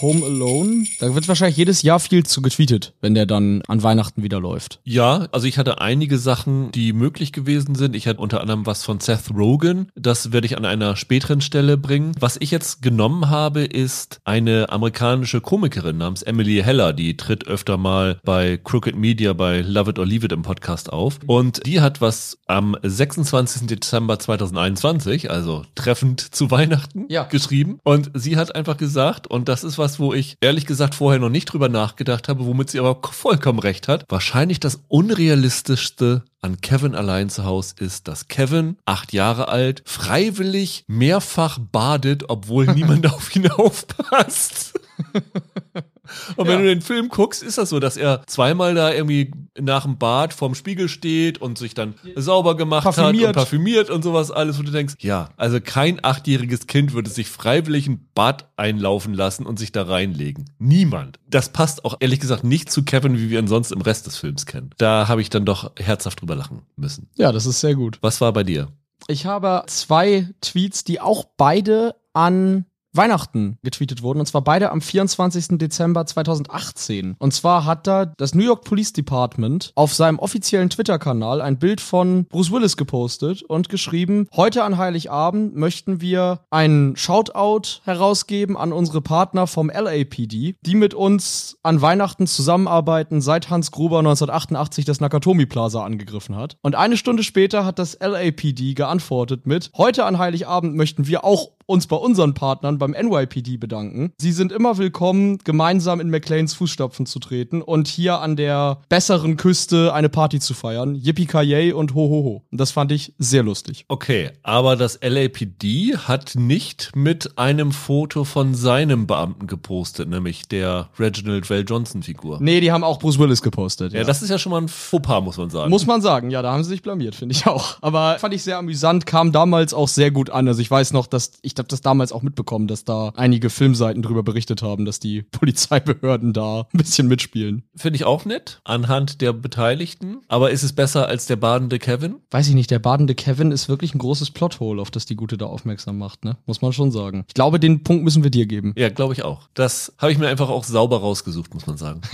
Home 0.00 0.24
Alone, 0.24 0.86
da 1.00 1.14
wird 1.14 1.28
wahrscheinlich 1.28 1.56
jedes 1.56 1.82
Jahr 1.82 2.00
viel 2.00 2.24
zu 2.26 2.42
getweetet, 2.42 2.94
wenn 3.00 3.14
der 3.14 3.26
dann 3.26 3.62
an 3.68 3.82
Weihnachten 3.82 4.22
wieder 4.22 4.40
läuft. 4.40 4.80
Ja, 4.84 5.28
also 5.32 5.46
ich 5.46 5.56
hatte 5.58 5.80
einige 5.80 6.18
Sachen, 6.18 6.72
die 6.72 6.92
möglich 6.92 7.32
gewesen 7.32 7.74
sind. 7.74 7.94
Ich 7.94 8.06
hatte 8.08 8.20
unter 8.20 8.40
anderem 8.40 8.66
was 8.66 8.84
von 8.84 9.00
Seth 9.00 9.30
Rogen. 9.34 9.88
Das 9.94 10.32
werde 10.32 10.46
ich 10.46 10.56
an 10.56 10.64
einer 10.64 10.96
späteren 10.96 11.40
Stelle 11.40 11.76
bringen. 11.76 12.12
Was 12.18 12.36
ich 12.40 12.50
jetzt 12.50 12.82
genommen 12.82 13.30
habe, 13.30 13.64
ist 13.64 14.18
eine 14.24 14.70
amerikanische 14.70 15.40
Komikerin 15.40 15.98
namens 15.98 16.22
Emily 16.22 16.60
Heller. 16.62 16.92
Die 16.92 17.16
tritt 17.16 17.46
öfter 17.46 17.76
mal 17.76 18.18
bei 18.24 18.58
Crooked 18.62 18.96
Media, 18.96 19.32
bei 19.32 19.60
Love 19.60 19.90
It 19.90 19.98
or 19.98 20.06
Leave 20.06 20.26
It 20.26 20.32
im 20.32 20.42
Podcast 20.42 20.92
auf. 20.92 21.18
Und 21.26 21.66
die 21.66 21.80
hat 21.80 22.00
was 22.00 22.38
am 22.46 22.76
26. 22.82 23.66
Dezember 23.68 24.18
2021, 24.18 25.30
also 25.30 25.62
treffend 25.74 26.20
zu 26.34 26.50
Weihnachten, 26.50 27.06
Ja. 27.08 27.24
geschrieben. 27.24 27.78
Und 27.84 28.10
sie 28.14 28.36
hat 28.36 28.54
einfach 28.54 28.76
gesagt, 28.76 29.26
und 29.28 29.48
das 29.48 29.62
ist 29.64 29.78
was, 29.78 29.83
wo 30.00 30.14
ich 30.14 30.36
ehrlich 30.40 30.66
gesagt 30.66 30.94
vorher 30.94 31.20
noch 31.20 31.28
nicht 31.28 31.46
drüber 31.46 31.68
nachgedacht 31.68 32.28
habe, 32.28 32.46
womit 32.46 32.70
sie 32.70 32.80
aber 32.80 32.98
vollkommen 33.02 33.58
recht 33.58 33.88
hat. 33.88 34.04
Wahrscheinlich 34.08 34.60
das 34.60 34.80
unrealistischste 34.88 36.24
an 36.40 36.60
Kevin 36.60 36.94
allein 36.94 37.30
zu 37.30 37.44
Hause 37.44 37.74
ist, 37.78 38.08
dass 38.08 38.28
Kevin, 38.28 38.76
acht 38.84 39.12
Jahre 39.12 39.48
alt, 39.48 39.82
freiwillig 39.86 40.84
mehrfach 40.88 41.58
badet, 41.58 42.28
obwohl 42.28 42.66
niemand 42.66 43.06
auf 43.12 43.34
ihn 43.36 43.50
aufpasst. 43.50 44.74
Und 46.36 46.46
wenn 46.46 46.54
Ja. 46.56 46.62
du 46.62 46.64
den 46.66 46.82
Film 46.82 47.08
guckst, 47.08 47.42
ist 47.42 47.58
das 47.58 47.70
so, 47.70 47.80
dass 47.80 47.96
er 47.96 48.22
zweimal 48.26 48.74
da 48.74 48.92
irgendwie 48.92 49.32
nach 49.58 49.84
dem 49.84 49.98
Bad 49.98 50.32
vorm 50.34 50.54
Spiegel 50.54 50.88
steht 50.88 51.40
und 51.40 51.58
sich 51.58 51.74
dann 51.74 51.94
sauber 52.16 52.56
gemacht 52.56 52.84
hat 52.84 52.96
Parfümiert. 52.96 53.28
und 53.28 53.32
parfümiert 53.34 53.90
und 53.90 54.02
sowas 54.02 54.30
alles, 54.30 54.58
wo 54.58 54.62
du 54.62 54.70
denkst, 54.72 54.94
ja, 55.00 55.30
also 55.36 55.60
kein 55.60 55.98
achtjähriges 56.04 56.66
Kind 56.66 56.92
würde 56.92 57.10
sich 57.10 57.28
freiwillig 57.28 57.86
ein 57.86 58.08
Bad 58.14 58.48
einlaufen 58.56 59.14
lassen 59.14 59.46
und 59.46 59.58
sich 59.58 59.72
da 59.72 59.82
reinlegen. 59.84 60.50
Niemand. 60.58 61.18
Das 61.28 61.48
passt 61.50 61.84
auch 61.84 61.96
ehrlich 62.00 62.20
gesagt 62.20 62.44
nicht 62.44 62.70
zu 62.70 62.84
Kevin, 62.84 63.16
wie 63.18 63.30
wir 63.30 63.38
ihn 63.38 63.48
sonst 63.48 63.72
im 63.72 63.80
Rest 63.80 64.06
des 64.06 64.16
Films 64.16 64.46
kennen. 64.46 64.70
Da 64.78 65.08
habe 65.08 65.20
ich 65.20 65.30
dann 65.30 65.44
doch 65.44 65.72
herzhaft 65.78 66.20
drüber 66.20 66.36
lachen 66.36 66.62
müssen. 66.76 67.08
Ja, 67.16 67.32
das 67.32 67.46
ist 67.46 67.60
sehr 67.60 67.74
gut. 67.74 67.98
Was 68.02 68.20
war 68.20 68.32
bei 68.32 68.44
dir? 68.44 68.68
Ich 69.08 69.26
habe 69.26 69.62
zwei 69.66 70.28
Tweets, 70.40 70.84
die 70.84 71.00
auch 71.00 71.24
beide 71.36 71.94
an 72.14 72.64
Weihnachten 72.96 73.58
getweetet 73.62 74.02
wurden. 74.02 74.20
Und 74.20 74.26
zwar 74.26 74.42
beide 74.42 74.70
am 74.70 74.80
24. 74.80 75.58
Dezember 75.58 76.06
2018. 76.06 77.16
Und 77.18 77.34
zwar 77.34 77.64
hat 77.64 77.86
da 77.86 78.06
das 78.06 78.34
New 78.34 78.44
York 78.44 78.64
Police 78.64 78.92
Department 78.92 79.72
auf 79.74 79.94
seinem 79.94 80.18
offiziellen 80.18 80.70
Twitter-Kanal 80.70 81.40
ein 81.40 81.58
Bild 81.58 81.80
von 81.80 82.26
Bruce 82.26 82.52
Willis 82.52 82.76
gepostet 82.76 83.42
und 83.42 83.68
geschrieben, 83.68 84.28
heute 84.34 84.64
an 84.64 84.78
Heiligabend 84.78 85.56
möchten 85.56 86.00
wir 86.00 86.40
einen 86.50 86.96
Shoutout 86.96 87.80
herausgeben 87.84 88.56
an 88.56 88.72
unsere 88.72 89.00
Partner 89.00 89.46
vom 89.46 89.70
LAPD, 89.70 90.56
die 90.60 90.74
mit 90.74 90.94
uns 90.94 91.56
an 91.62 91.82
Weihnachten 91.82 92.26
zusammenarbeiten, 92.26 93.20
seit 93.20 93.50
Hans 93.50 93.70
Gruber 93.70 93.98
1988 93.98 94.84
das 94.84 95.00
Nakatomi 95.00 95.46
Plaza 95.46 95.84
angegriffen 95.84 96.36
hat. 96.36 96.56
Und 96.62 96.74
eine 96.74 96.96
Stunde 96.96 97.22
später 97.22 97.64
hat 97.64 97.78
das 97.78 97.98
LAPD 98.00 98.74
geantwortet 98.74 99.46
mit, 99.46 99.70
heute 99.76 100.04
an 100.04 100.18
Heiligabend 100.18 100.76
möchten 100.76 101.06
wir 101.06 101.24
auch 101.24 101.50
uns 101.66 101.86
bei 101.86 101.96
unseren 101.96 102.34
Partnern 102.34 102.78
beim 102.78 102.92
NYPD 102.92 103.56
bedanken. 103.56 104.12
Sie 104.18 104.32
sind 104.32 104.52
immer 104.52 104.78
willkommen, 104.78 105.38
gemeinsam 105.44 106.00
in 106.00 106.10
McLeans 106.10 106.54
Fußstapfen 106.54 107.06
zu 107.06 107.18
treten 107.18 107.62
und 107.62 107.88
hier 107.88 108.20
an 108.20 108.36
der 108.36 108.78
besseren 108.88 109.36
Küste 109.36 109.92
eine 109.94 110.08
Party 110.08 110.40
zu 110.40 110.54
feiern. 110.54 110.94
Yippie 110.94 111.72
und 111.72 111.94
ho 111.94 112.08
ho 112.08 112.24
ho. 112.24 112.42
Und 112.50 112.60
das 112.60 112.70
fand 112.70 112.92
ich 112.92 113.14
sehr 113.18 113.42
lustig. 113.42 113.84
Okay, 113.88 114.30
aber 114.42 114.76
das 114.76 114.98
LAPD 115.02 115.96
hat 115.96 116.34
nicht 116.34 116.90
mit 116.94 117.38
einem 117.38 117.72
Foto 117.72 118.24
von 118.24 118.54
seinem 118.54 119.06
Beamten 119.06 119.46
gepostet, 119.46 120.08
nämlich 120.08 120.48
der 120.48 120.90
Reginald 120.98 121.48
Vale 121.48 121.62
Johnson 121.62 122.02
Figur. 122.02 122.38
Nee, 122.40 122.60
die 122.60 122.72
haben 122.72 122.84
auch 122.84 122.98
Bruce 122.98 123.18
Willis 123.18 123.42
gepostet. 123.42 123.92
Ja, 123.92 124.04
das 124.04 124.22
ist 124.22 124.30
ja 124.30 124.38
schon 124.38 124.50
mal 124.50 124.60
ein 124.60 124.68
Fauxpas, 124.68 125.20
muss 125.20 125.36
man 125.36 125.50
sagen. 125.50 125.70
Muss 125.70 125.86
man 125.86 126.02
sagen, 126.02 126.30
ja, 126.30 126.42
da 126.42 126.52
haben 126.52 126.64
sie 126.64 126.70
sich 126.70 126.82
blamiert, 126.82 127.14
finde 127.14 127.34
ich 127.34 127.46
auch. 127.46 127.78
Aber 127.80 128.18
fand 128.18 128.34
ich 128.34 128.42
sehr 128.42 128.58
amüsant, 128.58 129.06
kam 129.06 129.32
damals 129.32 129.74
auch 129.74 129.88
sehr 129.88 130.10
gut 130.10 130.30
an. 130.30 130.48
Also 130.48 130.60
ich 130.60 130.70
weiß 130.70 130.92
noch, 130.92 131.06
dass 131.06 131.32
ich 131.42 131.53
habe 131.58 131.68
das 131.68 131.80
damals 131.80 132.12
auch 132.12 132.22
mitbekommen, 132.22 132.66
dass 132.66 132.84
da 132.84 133.12
einige 133.16 133.50
Filmseiten 133.50 134.02
drüber 134.02 134.22
berichtet 134.22 134.62
haben, 134.62 134.84
dass 134.84 135.00
die 135.00 135.22
Polizeibehörden 135.32 136.32
da 136.32 136.66
ein 136.72 136.78
bisschen 136.78 137.08
mitspielen. 137.08 137.64
Finde 137.76 137.96
ich 137.96 138.04
auch 138.04 138.24
nett, 138.24 138.60
anhand 138.64 139.20
der 139.20 139.32
Beteiligten. 139.32 140.18
Aber 140.28 140.50
ist 140.50 140.62
es 140.62 140.72
besser 140.72 141.08
als 141.08 141.26
der 141.26 141.36
badende 141.36 141.78
Kevin? 141.78 142.16
Weiß 142.30 142.48
ich 142.48 142.54
nicht, 142.54 142.70
der 142.70 142.78
badende 142.78 143.14
Kevin 143.14 143.52
ist 143.52 143.68
wirklich 143.68 143.94
ein 143.94 143.98
großes 143.98 144.30
Plothole, 144.30 144.80
auf 144.80 144.90
das 144.90 145.06
die 145.06 145.16
Gute 145.16 145.36
da 145.38 145.46
aufmerksam 145.46 145.98
macht, 145.98 146.24
ne? 146.24 146.36
Muss 146.46 146.62
man 146.62 146.72
schon 146.72 146.90
sagen. 146.90 147.24
Ich 147.28 147.34
glaube, 147.34 147.60
den 147.60 147.82
Punkt 147.84 148.04
müssen 148.04 148.22
wir 148.22 148.30
dir 148.30 148.46
geben. 148.46 148.74
Ja, 148.76 148.88
glaube 148.88 149.14
ich 149.14 149.24
auch. 149.24 149.48
Das 149.54 149.92
habe 149.98 150.12
ich 150.12 150.18
mir 150.18 150.28
einfach 150.28 150.48
auch 150.48 150.64
sauber 150.64 151.00
rausgesucht, 151.00 151.54
muss 151.54 151.66
man 151.66 151.76
sagen. 151.76 152.00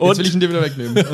Jetzt 0.00 0.18
will 0.18 0.26
ich 0.26 0.34
ihn 0.34 0.40
dir 0.40 0.48
wieder 0.48 0.62
wegnehmen. 0.62 1.04